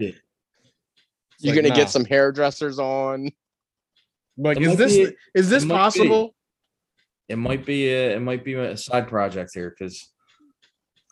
You're 1.40 1.56
like, 1.56 1.56
gonna 1.56 1.70
nah. 1.70 1.76
get 1.76 1.90
some 1.90 2.06
hairdressers 2.06 2.78
on. 2.78 3.32
like 4.38 4.58
It 4.58 4.64
is 4.64 4.76
this 4.78 4.96
be- 4.96 5.16
is 5.34 5.50
this 5.50 5.64
it 5.64 5.68
might 5.68 5.76
possible? 5.78 6.36
It 7.28 7.38
might 7.38 7.66
be 7.66 7.88
a, 7.90 8.16
it 8.16 8.20
might 8.22 8.44
be 8.44 8.54
a 8.54 8.78
side 8.78 9.08
project 9.08 9.52
here 9.54 9.74
because 9.76 10.08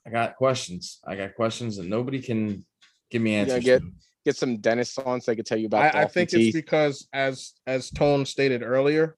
I 0.06 0.11
got 0.11 0.36
questions. 0.36 0.99
I 1.07 1.15
got 1.15 1.34
questions 1.36 1.77
that 1.77 1.88
nobody 1.88 2.22
can 2.22 2.65
give 3.10 3.22
me 3.22 3.31
You 3.40 3.45
gonna 3.45 3.53
answers. 3.53 3.64
get- 3.65 3.81
to. 3.81 3.91
Get 4.26 4.36
some 4.36 4.57
dentists 4.57 4.98
on 4.98 5.22
so 5.22 5.31
they 5.31 5.38
can 5.38 5.45
tell 5.45 5.57
you 5.57 5.68
about. 5.68 5.95
I, 5.95 6.02
I 6.02 6.06
think 6.06 6.30
teeth. 6.30 6.48
it's 6.48 6.53
because 6.53 7.07
as 7.14 7.53
as 7.65 7.90
Tone 7.90 8.26
stated 8.26 8.61
earlier, 8.64 9.15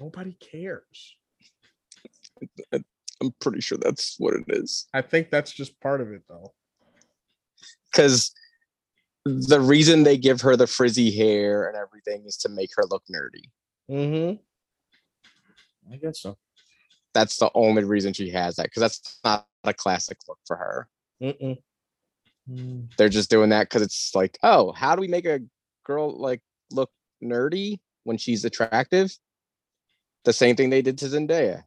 nobody 0.00 0.34
cares. 0.34 1.16
I'm 2.72 3.34
pretty 3.40 3.60
sure 3.60 3.78
that's 3.80 4.16
what 4.18 4.34
it 4.34 4.44
is. 4.48 4.86
I 4.92 5.02
think 5.02 5.30
that's 5.30 5.52
just 5.52 5.80
part 5.80 6.00
of 6.00 6.12
it 6.12 6.22
though. 6.28 6.52
Because 7.90 8.32
the 9.24 9.60
reason 9.60 10.02
they 10.02 10.18
give 10.18 10.40
her 10.42 10.56
the 10.56 10.66
frizzy 10.66 11.10
hair 11.10 11.68
and 11.68 11.76
everything 11.76 12.24
is 12.26 12.36
to 12.38 12.48
make 12.48 12.70
her 12.76 12.84
look 12.90 13.04
nerdy. 13.10 13.48
Mm-hmm. 13.90 15.92
I 15.92 15.96
guess 15.96 16.20
so. 16.20 16.36
That's 17.14 17.36
the 17.36 17.50
only 17.54 17.84
reason 17.84 18.12
she 18.12 18.30
has 18.30 18.56
that. 18.56 18.64
Because 18.64 18.80
that's 18.80 19.20
not 19.24 19.46
a 19.62 19.72
classic 19.72 20.18
look 20.28 20.38
for 20.46 20.56
her. 20.56 20.88
Mm-mm. 21.22 21.58
They're 22.98 23.08
just 23.08 23.30
doing 23.30 23.50
that 23.50 23.70
because 23.70 23.82
it's 23.82 24.14
like, 24.14 24.36
oh, 24.42 24.72
how 24.72 24.94
do 24.94 25.00
we 25.00 25.08
make 25.08 25.24
a 25.24 25.40
girl 25.84 26.10
like 26.10 26.40
look 26.70 26.90
nerdy 27.22 27.78
when 28.02 28.18
she's 28.18 28.44
attractive? 28.44 29.16
The 30.24 30.32
same 30.32 30.56
thing 30.56 30.70
they 30.70 30.82
did 30.82 30.98
to 30.98 31.06
Zendaya. 31.06 31.62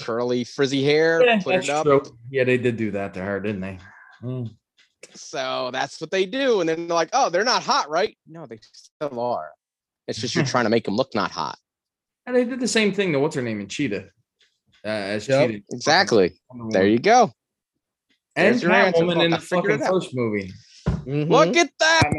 Curly, 0.00 0.44
frizzy 0.44 0.82
hair, 0.84 1.24
Yeah, 1.24 1.40
put 1.42 1.54
it 1.56 1.68
up. 1.68 1.84
true. 1.86 2.02
Yeah, 2.30 2.44
they 2.44 2.58
did 2.58 2.76
do 2.76 2.90
that 2.92 3.14
to 3.14 3.20
her, 3.20 3.40
didn't 3.40 3.60
they? 3.60 3.78
Mm. 4.22 4.50
So 5.14 5.70
that's 5.72 6.00
what 6.00 6.10
they 6.10 6.26
do. 6.26 6.60
And 6.60 6.68
then 6.68 6.86
they're 6.88 6.94
like, 6.94 7.10
oh, 7.12 7.30
they're 7.30 7.44
not 7.44 7.62
hot, 7.62 7.88
right? 7.88 8.16
No, 8.26 8.46
they 8.46 8.58
still 8.72 9.20
are. 9.20 9.50
It's 10.08 10.20
just 10.20 10.34
you're 10.34 10.44
trying 10.54 10.64
to 10.64 10.70
make 10.70 10.84
them 10.84 10.96
look 10.96 11.14
not 11.14 11.30
hot. 11.30 11.58
And 12.26 12.34
they 12.36 12.44
did 12.44 12.60
the 12.60 12.68
same 12.68 12.92
thing 12.92 13.12
to 13.12 13.18
what's 13.20 13.34
her 13.36 13.42
name 13.42 13.60
in 13.60 13.68
Cheetah. 13.68 14.08
Uh, 14.84 14.88
as 14.88 15.28
Yep, 15.28 15.50
Cheetah. 15.50 15.62
Exactly. 15.72 16.32
There 16.70 16.86
you 16.86 16.98
go. 16.98 17.32
And 18.36 18.46
there's 18.54 18.62
your 18.62 18.72
answer. 18.72 19.02
Catwoman 19.04 19.24
in 19.24 19.30
the 19.32 19.38
fucking 19.38 19.78
first 19.78 20.14
movie. 20.14 20.52
Mhm. 20.86 21.28
Look 21.28 21.56
at 21.56 21.70
that. 21.78 22.10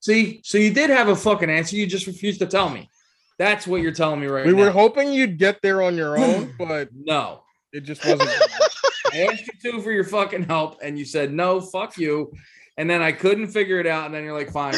See, 0.00 0.40
so 0.44 0.58
you 0.58 0.72
did 0.72 0.90
have 0.90 1.08
a 1.08 1.16
fucking 1.16 1.48
answer. 1.50 1.76
You 1.76 1.86
just 1.86 2.06
refused 2.06 2.40
to 2.40 2.46
tell 2.46 2.68
me. 2.68 2.88
That's 3.38 3.66
what 3.66 3.80
you're 3.82 3.92
telling 3.92 4.20
me 4.20 4.26
right 4.26 4.44
now. 4.46 4.52
We 4.52 4.56
now. 4.58 4.66
were 4.66 4.70
hoping 4.70 5.12
you'd 5.12 5.38
get 5.38 5.60
there 5.62 5.82
on 5.82 5.96
your 5.96 6.18
own, 6.18 6.54
but 6.58 6.88
no. 6.94 7.42
it 7.72 7.80
just 7.80 8.04
wasn't. 8.04 8.30
I 9.12 9.22
asked 9.30 9.46
you 9.62 9.72
to 9.72 9.82
for 9.82 9.90
your 9.90 10.04
fucking 10.04 10.44
help, 10.44 10.78
and 10.82 10.98
you 10.98 11.04
said 11.04 11.32
no, 11.32 11.60
fuck 11.60 11.96
you. 11.98 12.32
And 12.78 12.88
then 12.88 13.02
I 13.02 13.12
couldn't 13.12 13.48
figure 13.48 13.78
it 13.80 13.86
out, 13.86 14.06
and 14.06 14.14
then 14.14 14.24
you're 14.24 14.32
like, 14.36 14.50
fine. 14.50 14.74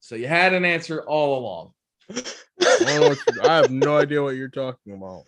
so 0.00 0.14
you 0.14 0.26
had 0.28 0.52
an 0.54 0.64
answer 0.64 1.02
all 1.06 1.38
along. 1.38 1.72
I, 2.10 2.22
don't 2.80 3.00
know 3.00 3.08
what 3.10 3.18
you- 3.34 3.42
I 3.42 3.56
have 3.56 3.70
no 3.70 3.96
idea 3.96 4.22
what 4.22 4.36
you're 4.36 4.48
talking 4.48 4.94
about. 4.94 5.24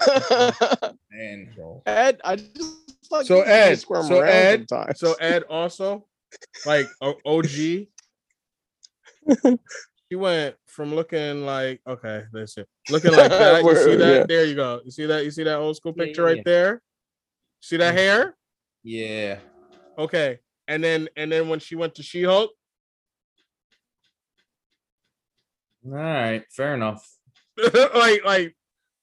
And 1.12 1.48
So, 1.56 1.82
Ed, 1.84 2.20
I 2.24 2.36
just 2.36 2.72
fuck? 3.10 3.26
So 3.26 3.40
Ed, 3.42 3.74
squirm 3.80 4.06
so 4.06 4.20
Ed, 4.20 4.66
sometimes. 4.70 4.98
so 5.00 5.14
Ed 5.20 5.42
also, 5.50 6.06
like 6.64 6.86
OG. 7.26 7.46
He 10.10 10.16
went 10.16 10.56
from 10.66 10.92
looking 10.92 11.46
like 11.46 11.80
okay, 11.86 12.24
listen, 12.32 12.64
looking 12.88 13.12
like 13.12 13.30
that. 13.30 13.64
You 13.64 13.76
see 13.76 13.94
that? 13.94 14.18
yeah. 14.18 14.26
There 14.26 14.44
you 14.44 14.56
go. 14.56 14.80
You 14.84 14.90
see 14.90 15.06
that? 15.06 15.24
You 15.24 15.30
see 15.30 15.44
that 15.44 15.56
old 15.56 15.76
school 15.76 15.92
picture 15.92 16.22
yeah, 16.22 16.26
right 16.26 16.36
yeah. 16.38 16.42
there? 16.44 16.82
See 17.60 17.76
that 17.76 17.94
Mhm. 17.94 17.98
hair? 17.98 18.36
Yeah. 18.82 19.38
Okay, 19.96 20.40
and 20.66 20.82
then 20.82 21.08
and 21.16 21.30
then 21.30 21.48
when 21.48 21.60
she 21.60 21.76
went 21.76 21.94
to 21.94 22.02
She 22.02 22.24
Hulk, 22.24 22.50
All 25.86 25.92
right. 25.92 26.44
Fair 26.50 26.74
enough. 26.74 27.08
like 27.94 28.24
like 28.24 28.56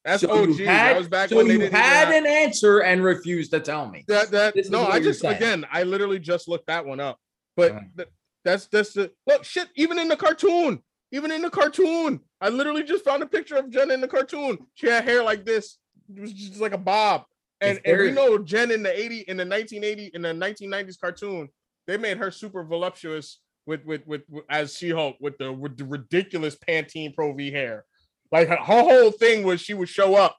that's 0.03 0.21
So 0.21 0.29
OG. 0.29 0.59
you 0.59 0.65
that 0.65 0.97
was 0.97 1.07
back 1.07 1.29
so 1.29 1.37
when 1.37 1.47
you 1.47 1.57
didn't 1.59 1.73
had 1.73 2.13
an 2.13 2.27
answer 2.27 2.79
and 2.79 3.01
refused 3.01 3.51
to 3.51 3.61
tell 3.61 3.89
me. 3.89 4.03
that 4.09 4.29
that 4.31 4.55
This 4.55 4.69
no. 4.69 4.85
I 4.85 4.99
just 4.99 5.23
again, 5.23 5.65
I 5.71 5.83
literally 5.83 6.19
just 6.19 6.49
looked 6.49 6.67
that 6.67 6.85
one 6.85 6.99
up, 6.99 7.17
but 7.55 7.71
Uh-huh. 7.71 7.81
th- 7.95 8.09
that's 8.43 8.67
that's 8.67 8.91
the 8.93 9.11
look 9.25 9.45
shit. 9.45 9.69
Even 9.75 9.99
in 9.99 10.07
the 10.09 10.15
cartoon, 10.17 10.81
even 11.11 11.31
in 11.31 11.41
the 11.41 11.49
cartoon, 11.49 12.19
I 12.41 12.49
literally 12.49 12.83
just 12.83 13.05
found 13.05 13.23
a 13.23 13.27
picture 13.27 13.55
of 13.55 13.69
Jen 13.69 13.91
in 13.91 14.01
the 14.01 14.07
cartoon. 14.07 14.57
She 14.73 14.87
had 14.87 15.03
hair 15.03 15.23
like 15.23 15.45
this. 15.45 15.77
It 16.13 16.21
was 16.21 16.33
just 16.33 16.59
like 16.59 16.73
a 16.73 16.77
bob. 16.77 17.23
And, 17.61 17.79
and 17.85 17.97
we 17.97 18.11
know 18.11 18.37
Jen 18.37 18.71
in 18.71 18.83
the 18.83 18.97
80 18.97 19.21
in 19.21 19.37
the 19.37 19.45
1980 19.45 20.11
in 20.13 20.21
the 20.21 20.29
1990s 20.29 20.99
cartoon, 20.99 21.49
they 21.87 21.97
made 21.97 22.17
her 22.17 22.29
super 22.29 22.63
voluptuous 22.63 23.39
with 23.65 23.83
with 23.85 24.05
with, 24.05 24.21
with 24.29 24.43
as 24.49 24.75
She-Hulk 24.77 25.17
with 25.19 25.37
the 25.37 25.51
with 25.51 25.77
the 25.77 25.85
ridiculous 25.85 26.55
Pantene 26.55 27.15
Pro 27.15 27.33
V 27.33 27.51
hair. 27.51 27.85
Like 28.31 28.49
her, 28.49 28.57
her 28.57 28.81
whole 28.81 29.11
thing 29.11 29.43
was 29.43 29.61
she 29.61 29.73
would 29.73 29.89
show 29.89 30.15
up 30.15 30.37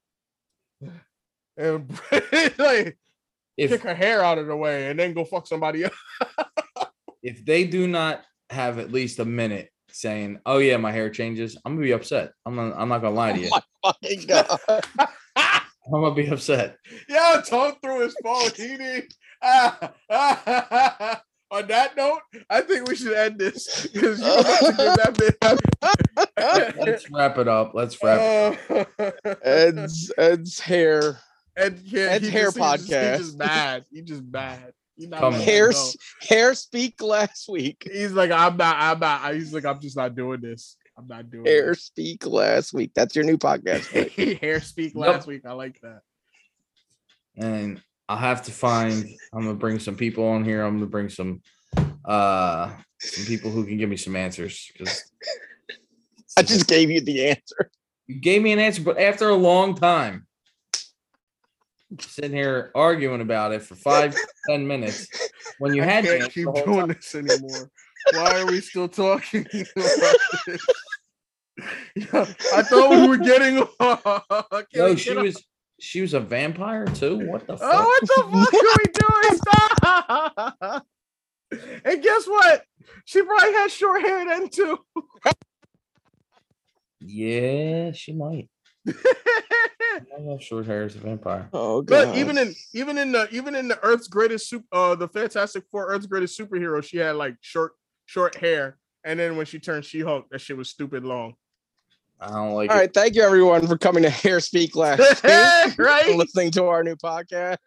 and 1.56 1.90
like 2.58 2.98
If 3.56 3.70
kick 3.70 3.82
her 3.82 3.94
hair 3.94 4.22
out 4.22 4.38
of 4.38 4.46
the 4.46 4.56
way 4.56 4.90
and 4.90 4.98
then 4.98 5.12
go 5.12 5.24
fuck 5.24 5.46
somebody 5.46 5.84
else. 5.84 5.94
if 7.22 7.44
they 7.44 7.64
do 7.64 7.88
not 7.88 8.22
have 8.50 8.78
at 8.78 8.92
least 8.92 9.18
a 9.18 9.24
minute 9.24 9.70
saying, 9.90 10.40
"Oh 10.46 10.58
yeah, 10.58 10.76
my 10.76 10.92
hair 10.92 11.10
changes," 11.10 11.56
I'm 11.64 11.74
gonna 11.74 11.84
be 11.86 11.92
upset. 11.92 12.32
I'm 12.46 12.54
not. 12.56 12.74
I'm 12.76 12.88
not 12.88 12.98
gonna 13.02 13.14
lie 13.14 13.32
to 13.32 13.40
you. 13.42 13.50
Oh 13.52 13.60
my 13.84 13.92
fucking 13.92 14.26
god. 14.26 14.58
I'm 15.36 16.02
gonna 16.02 16.14
be 16.14 16.26
upset. 16.26 16.76
Yo, 17.08 17.40
Tom 17.42 17.74
threw 17.82 18.02
his 18.04 18.14
phone. 18.22 18.50
He 18.56 18.76
need. 18.76 19.08
On 21.50 21.66
that 21.66 21.96
note, 21.96 22.20
I 22.50 22.60
think 22.60 22.86
we 22.90 22.94
should 22.94 23.14
end 23.14 23.38
this 23.38 23.86
because 23.86 24.20
you 24.20 24.26
about 24.26 24.58
to 24.58 24.66
give 24.66 24.96
that 24.96 25.16
bit. 26.36 26.76
Let's 26.86 27.10
wrap 27.10 27.38
it 27.38 27.48
up. 27.48 27.72
Let's 27.72 27.96
wrap. 28.02 28.58
it 28.68 28.88
Uh, 28.98 29.10
Ed's 29.42 30.12
Ed's 30.18 30.60
hair. 30.60 31.18
and 31.56 31.78
yeah, 31.86 32.02
Ed's 32.02 32.26
he 32.26 32.30
hair 32.32 32.50
just, 32.52 32.56
he 32.58 32.62
just- 32.62 32.86
He 32.86 32.92
podcast. 32.94 33.16
just 33.18 33.38
mad. 33.38 33.84
He's 33.90 34.04
just 34.04 34.24
mad. 34.24 34.74
He 34.98 35.06
not 35.06 35.20
Come 35.20 35.32
letting 35.34 35.46
on. 35.46 35.48
it 35.48 35.52
Hair 35.52 35.70
go. 35.72 35.90
hair 36.20 36.54
speak 36.54 37.00
last 37.00 37.48
week. 37.48 37.88
He's 37.90 38.12
like, 38.12 38.30
I'm 38.32 38.56
not. 38.56 38.76
I'm 38.78 38.98
not. 38.98 39.34
He's 39.34 39.54
like, 39.54 39.64
I'm 39.64 39.80
just 39.80 39.96
not 39.96 40.14
doing 40.16 40.40
this. 40.40 40.76
I'm 40.96 41.06
not 41.06 41.30
doing 41.30 41.46
Hair 41.46 41.68
this. 41.68 41.84
speak 41.84 42.26
last 42.26 42.72
week. 42.74 42.90
That's 42.94 43.14
your 43.14 43.24
new 43.24 43.38
podcast. 43.38 43.90
Blake. 44.16 44.40
hair 44.40 44.60
speak 44.60 44.94
Yep. 44.96 45.06
last 45.06 45.26
week. 45.28 45.42
I 45.46 45.52
like 45.52 45.80
that. 45.82 46.00
and 47.36 47.80
I'll 48.08 48.16
have 48.16 48.42
to 48.42 48.50
find. 48.50 49.04
I'm 49.32 49.42
gonna 49.42 49.54
bring 49.54 49.78
some 49.78 49.96
people 49.96 50.26
on 50.26 50.44
here. 50.44 50.62
I'm 50.62 50.74
gonna 50.78 50.86
bring 50.86 51.08
some, 51.10 51.42
uh, 52.04 52.72
some 52.98 53.26
people 53.26 53.50
who 53.50 53.64
can 53.66 53.76
give 53.76 53.88
me 53.90 53.96
some 53.96 54.16
answers 54.16 54.70
because 54.72 55.04
I 56.36 56.42
just 56.42 56.66
gave 56.66 56.90
you 56.90 57.00
the 57.00 57.28
answer. 57.28 57.70
you 58.06 58.16
gave 58.20 58.42
me 58.42 58.52
an 58.52 58.58
answer, 58.58 58.82
but 58.82 58.98
after 58.98 59.28
a 59.28 59.34
long 59.34 59.74
time, 59.74 60.26
sitting 62.00 62.32
here 62.32 62.70
arguing 62.74 63.20
about 63.20 63.52
it 63.52 63.62
for 63.62 63.74
five, 63.74 64.16
ten 64.48 64.66
minutes, 64.66 65.08
when 65.58 65.74
you 65.74 65.82
I 65.82 65.86
had 65.86 66.04
can't 66.04 66.32
keep 66.32 66.48
answer 66.48 66.62
the 66.64 66.70
whole 66.70 66.86
doing 66.86 66.88
this 66.88 67.14
anymore. 67.14 67.70
Why 68.12 68.40
are 68.40 68.46
we 68.46 68.60
still 68.60 68.88
talking 68.88 69.46
about 69.76 70.16
this? 70.46 70.66
Yeah, 71.96 72.24
I 72.54 72.62
thought 72.62 72.90
we 72.90 73.08
were 73.08 73.16
getting 73.16 73.58
off. 73.80 74.24
No, 74.76 74.94
she 74.94 75.08
get 75.10 75.16
off? 75.16 75.24
was 75.24 75.44
she 75.80 76.00
was 76.00 76.14
a 76.14 76.20
vampire 76.20 76.86
too. 76.86 77.28
What 77.28 77.48
the 77.48 77.56
fuck? 77.56 77.68
Oh, 77.72 77.82
what 77.84 78.00
the 78.02 78.22
fuck 78.30 78.54
are 78.54 78.76
we 78.78 78.86
doing? 78.94 79.40
Stop! 80.62 80.86
And 81.84 82.02
guess 82.02 82.26
what? 82.28 82.62
She 83.06 83.22
probably 83.22 83.52
has 83.54 83.72
short 83.72 84.02
hair 84.02 84.24
then 84.24 84.48
too. 84.48 84.78
Yeah, 87.00 87.92
she 87.92 88.12
might. 88.12 88.48
I 88.88 90.00
don't 90.24 90.42
short 90.42 90.66
hair 90.66 90.84
as 90.84 90.94
a 90.94 90.98
vampire. 90.98 91.48
Oh 91.52 91.82
god. 91.82 92.06
But 92.06 92.16
even 92.16 92.38
in 92.38 92.54
even 92.72 92.98
in 92.98 93.12
the 93.12 93.28
even 93.30 93.54
in 93.54 93.68
the 93.68 93.78
Earth's 93.82 94.08
greatest 94.08 94.48
super 94.48 94.66
uh 94.72 94.94
the 94.94 95.08
Fantastic 95.08 95.64
Four 95.70 95.86
Earth's 95.88 96.06
greatest 96.06 96.38
superhero, 96.38 96.82
she 96.82 96.98
had 96.98 97.16
like 97.16 97.36
short 97.40 97.72
short 98.06 98.36
hair. 98.36 98.78
And 99.04 99.18
then 99.18 99.36
when 99.36 99.46
she 99.46 99.58
turned 99.58 99.84
She-Hulk, 99.84 100.28
that 100.30 100.40
shit 100.40 100.56
was 100.56 100.68
stupid 100.70 101.04
long. 101.04 101.34
I 102.20 102.28
don't 102.30 102.52
like 102.54 102.70
All 102.70 102.76
it. 102.76 102.80
right, 102.80 102.92
thank 102.94 103.14
you 103.14 103.22
everyone 103.22 103.66
for 103.66 103.78
coming 103.78 104.02
to 104.02 104.10
Hair 104.10 104.40
Speak 104.40 104.74
last 104.74 104.98
week. 105.22 105.78
right? 105.78 106.08
listening 106.16 106.50
to 106.52 106.64
our 106.64 106.82
new 106.82 106.96
podcast 106.96 107.58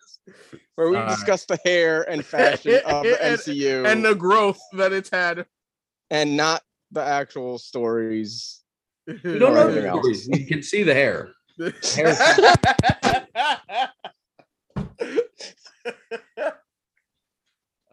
where 0.75 0.89
we 0.89 0.97
All 0.97 1.03
right. 1.03 1.09
discuss 1.09 1.45
the 1.45 1.57
hair 1.63 2.03
and 2.09 2.23
fashion 2.25 2.81
of 2.85 3.03
the 3.03 3.23
And- 3.23 3.39
MCU 3.39 3.87
And 3.89 4.03
the 4.03 4.13
growth 4.13 4.59
that 4.73 4.91
it's 4.91 5.09
had. 5.09 5.45
and 6.09 6.35
not 6.35 6.61
the 6.91 7.01
actual 7.01 7.57
stories. 7.57 8.59
We 9.23 9.39
don't 9.39 9.53
know 9.53 9.61
everything 9.61 9.83
the 9.83 9.89
else. 9.89 10.27
You 10.27 10.45
can 10.45 10.63
see 10.63 10.83
the 10.83 10.93
hair. 10.93 11.31
Hair- 11.95 12.15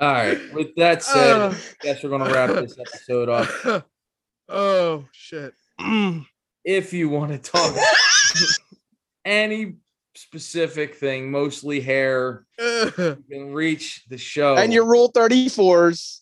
All 0.01 0.13
right. 0.13 0.39
With 0.55 0.75
that 0.77 1.03
said, 1.03 1.37
Uh, 1.41 1.55
guess 1.81 2.03
we're 2.03 2.11
gonna 2.11 2.33
wrap 2.33 2.51
this 2.51 2.79
episode 2.79 3.29
up. 3.29 3.87
oh 4.49 5.05
shit. 5.13 5.55
If 6.65 6.93
you 6.93 7.09
want 7.09 7.31
to 7.33 7.39
talk 7.39 7.75
any 9.25 9.77
specific 10.15 10.97
thing, 10.97 11.31
mostly 11.31 11.81
hair, 11.81 12.45
you 12.59 12.91
can 13.31 13.55
reach 13.55 14.05
the 14.11 14.19
show. 14.19 14.57
And 14.57 14.71
your 14.71 14.85
Rule 14.85 15.11
34s 15.11 16.21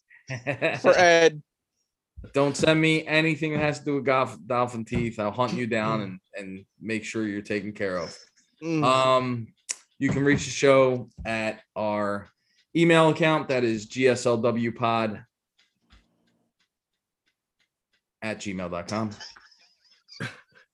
for 0.83 0.97
Ed. 0.97 1.43
Don't 2.33 2.57
send 2.57 2.81
me 2.81 3.07
anything 3.07 3.53
that 3.53 3.61
has 3.61 3.79
to 3.79 3.85
do 3.85 3.95
with 3.97 4.05
golf, 4.05 4.37
dolphin 4.47 4.85
teeth. 4.85 5.19
I'll 5.19 5.31
hunt 5.31 5.55
you 5.55 5.67
down 5.67 6.01
and, 6.03 6.21
and 6.37 6.65
make 6.81 7.05
sure 7.05 7.27
you're 7.27 7.43
taken 7.43 7.73
care 7.73 7.99
of. 7.99 8.17
Mm. 8.63 8.85
Um, 8.85 9.49
you 9.99 10.11
can 10.11 10.25
reach 10.25 10.45
the 10.45 10.51
show 10.51 11.09
at 11.25 11.61
our 11.75 12.29
email 12.75 13.09
account 13.09 13.49
that 13.49 13.65
is 13.65 13.87
gslwpod 13.87 15.25
at 18.23 18.39
gmail.com. 18.39 19.11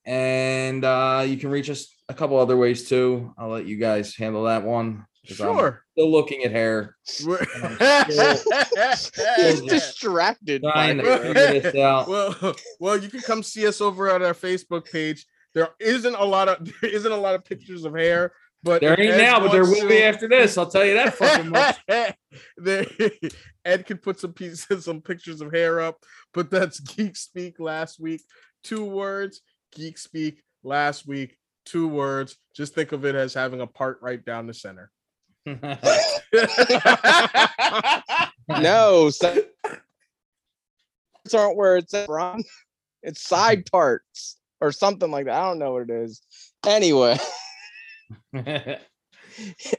And 0.04 0.84
uh, 0.84 1.24
you 1.26 1.36
can 1.36 1.50
reach 1.50 1.70
us 1.70 1.94
a 2.08 2.14
couple 2.14 2.38
other 2.38 2.56
ways 2.56 2.88
too. 2.88 3.32
I'll 3.38 3.50
let 3.50 3.66
you 3.66 3.76
guys 3.76 4.16
handle 4.16 4.44
that 4.44 4.64
one. 4.64 5.06
'Cause 5.28 5.40
I'm 5.40 5.56
Sure. 5.56 5.84
still 5.92 6.10
looking 6.10 6.42
at 6.44 6.50
hair, 6.50 6.96
We're- 7.24 7.46
He's 9.36 9.60
distracted. 9.62 10.62
trying 10.62 10.98
to 10.98 11.04
figure 11.18 11.60
this 11.60 11.74
out. 11.82 12.08
well, 12.08 12.54
well, 12.80 12.96
you 12.96 13.08
can 13.08 13.20
come 13.20 13.42
see 13.42 13.66
us 13.66 13.80
over 13.80 14.08
at 14.10 14.22
our 14.22 14.34
Facebook 14.34 14.90
page. 14.90 15.26
There 15.54 15.68
isn't 15.80 16.14
a 16.14 16.24
lot 16.24 16.48
of 16.48 16.64
there 16.80 16.90
isn't 16.90 17.12
a 17.12 17.16
lot 17.16 17.34
of 17.34 17.44
pictures 17.44 17.84
of 17.84 17.94
hair, 17.94 18.32
but 18.62 18.80
There 18.80 18.98
ain't 18.98 19.14
Ed 19.14 19.18
now, 19.18 19.40
but 19.40 19.52
there 19.52 19.62
wants 19.64 19.80
will 19.82 19.88
be 19.88 20.02
after 20.02 20.28
this. 20.28 20.56
I'll 20.58 20.70
tell 20.70 20.84
you 20.84 20.94
that 20.94 21.14
fucking 21.14 21.50
much. 21.50 21.76
There- 22.56 22.86
Ed 23.64 23.86
could 23.86 24.02
put 24.02 24.18
some 24.18 24.32
pieces, 24.32 24.84
some 24.84 25.00
pictures 25.00 25.40
of 25.40 25.52
hair 25.52 25.80
up, 25.80 25.98
but 26.34 26.50
that's 26.50 26.80
Geek 26.80 27.16
Speak 27.16 27.60
last 27.60 28.00
week. 28.00 28.22
Two 28.64 28.84
words, 28.84 29.40
Geek 29.72 29.98
Speak 29.98 30.42
last 30.64 31.06
week. 31.06 31.36
Two 31.64 31.86
words. 31.86 32.36
Just 32.56 32.74
think 32.74 32.90
of 32.90 33.04
it 33.04 33.14
as 33.14 33.34
having 33.34 33.60
a 33.60 33.66
part 33.68 33.98
right 34.02 34.24
down 34.24 34.46
the 34.48 34.54
center. 34.54 34.90
No, 38.48 39.10
so 39.10 39.42
aren't 41.34 41.56
where 41.56 41.76
it's 41.76 41.94
at, 41.94 42.08
Ron. 42.08 42.42
It's 43.02 43.22
side 43.22 43.66
parts 43.70 44.36
or 44.60 44.72
something 44.72 45.10
like 45.10 45.26
that. 45.26 45.34
I 45.34 45.48
don't 45.48 45.58
know 45.58 45.72
what 45.72 45.82
it 45.82 45.90
is. 45.90 46.22
Anyway, 46.66 47.18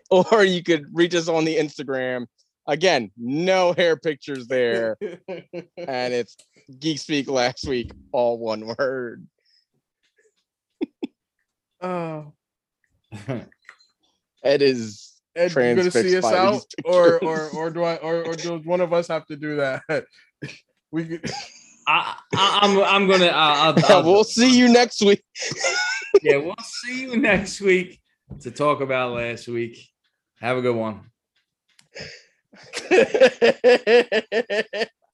or 0.10 0.44
you 0.44 0.64
could 0.64 0.86
reach 0.94 1.16
us 1.16 1.28
on 1.28 1.46
the 1.46 1.58
Instagram. 1.58 2.28
Again, 2.68 3.12
no 3.18 3.74
hair 3.74 3.98
pictures 3.98 4.48
there, 4.48 4.98
and 5.00 5.68
it's 5.78 6.38
Geek 6.80 7.00
Speak 7.00 7.30
last 7.30 7.68
week, 7.68 7.92
all 8.12 8.40
one 8.40 8.74
word. 8.78 9.28
oh. 11.82 12.34
It 14.44 14.62
is 14.62 15.13
Ed, 15.36 15.50
you 15.50 15.76
gonna 15.78 15.92
see 15.92 16.18
us 16.18 16.24
out, 16.38 16.66
or 16.86 17.20
or 17.24 17.50
or 17.50 17.70
do 17.72 17.84
I, 17.84 17.96
or 17.98 18.24
or 18.26 18.36
does 18.36 18.64
one 18.66 18.82
of 18.82 18.94
us 18.94 19.08
have 19.08 19.26
to 19.28 19.36
do 19.36 19.56
that? 19.58 19.84
We 20.92 21.06
could, 21.06 21.26
I, 21.88 22.16
I, 22.36 22.60
I'm 22.62 22.80
I'm 22.84 23.08
gonna. 23.10 23.26
I'll, 23.28 23.74
I'll, 23.74 23.86
I'll- 23.96 24.04
we'll 24.04 24.24
see 24.24 24.56
you 24.58 24.72
next 24.72 25.02
week. 25.02 25.24
Yeah, 26.22 26.38
we'll 26.38 26.56
see 26.62 27.02
you 27.02 27.18
next 27.18 27.60
week 27.60 28.00
to 28.42 28.52
talk 28.52 28.82
about 28.82 29.14
last 29.14 29.48
week. 29.48 29.78
Have 30.40 30.58
a 30.58 30.62
good 30.62 30.76
one. 30.76 31.10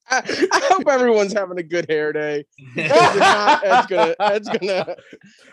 I, 0.09 0.47
I 0.51 0.61
hope 0.73 0.87
everyone's 0.87 1.33
having 1.33 1.57
a 1.59 1.63
good 1.63 1.89
hair 1.89 2.11
day. 2.13 2.45
'Cause 2.75 2.85
if 2.85 3.19
not, 3.19 3.63
Ed's 3.65 3.87
gonna 3.87 4.15
Ed's 4.19 4.49
gonna, 4.49 4.95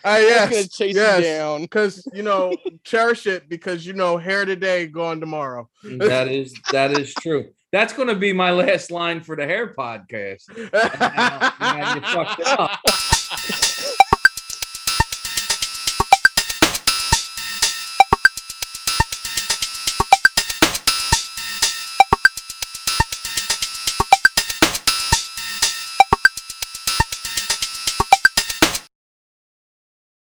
Uh, 0.04 0.08
Ed's 0.08 0.50
gonna 0.50 0.68
chase 0.68 0.94
yes. 0.94 1.18
you 1.18 1.24
down. 1.24 1.62
Because 1.62 2.06
you 2.12 2.22
know, 2.22 2.56
cherish 2.84 3.26
it 3.26 3.48
because 3.48 3.86
you 3.86 3.92
know, 3.92 4.16
hair 4.18 4.44
today, 4.44 4.86
gone 4.86 5.20
tomorrow. 5.20 5.68
that 5.84 6.28
is 6.28 6.54
that 6.72 6.92
is 6.98 7.12
true. 7.14 7.50
That's 7.72 7.92
going 7.92 8.08
to 8.08 8.14
be 8.14 8.32
my 8.32 8.52
last 8.52 8.90
line 8.90 9.22
for 9.22 9.36
the 9.36 9.44
hair 9.44 9.74
podcast. 9.74 10.44
Now- 10.72 11.52
now 11.60 11.94
you 11.96 12.00
fucked 12.00 12.40
it 12.40 12.46
up. 12.46 12.78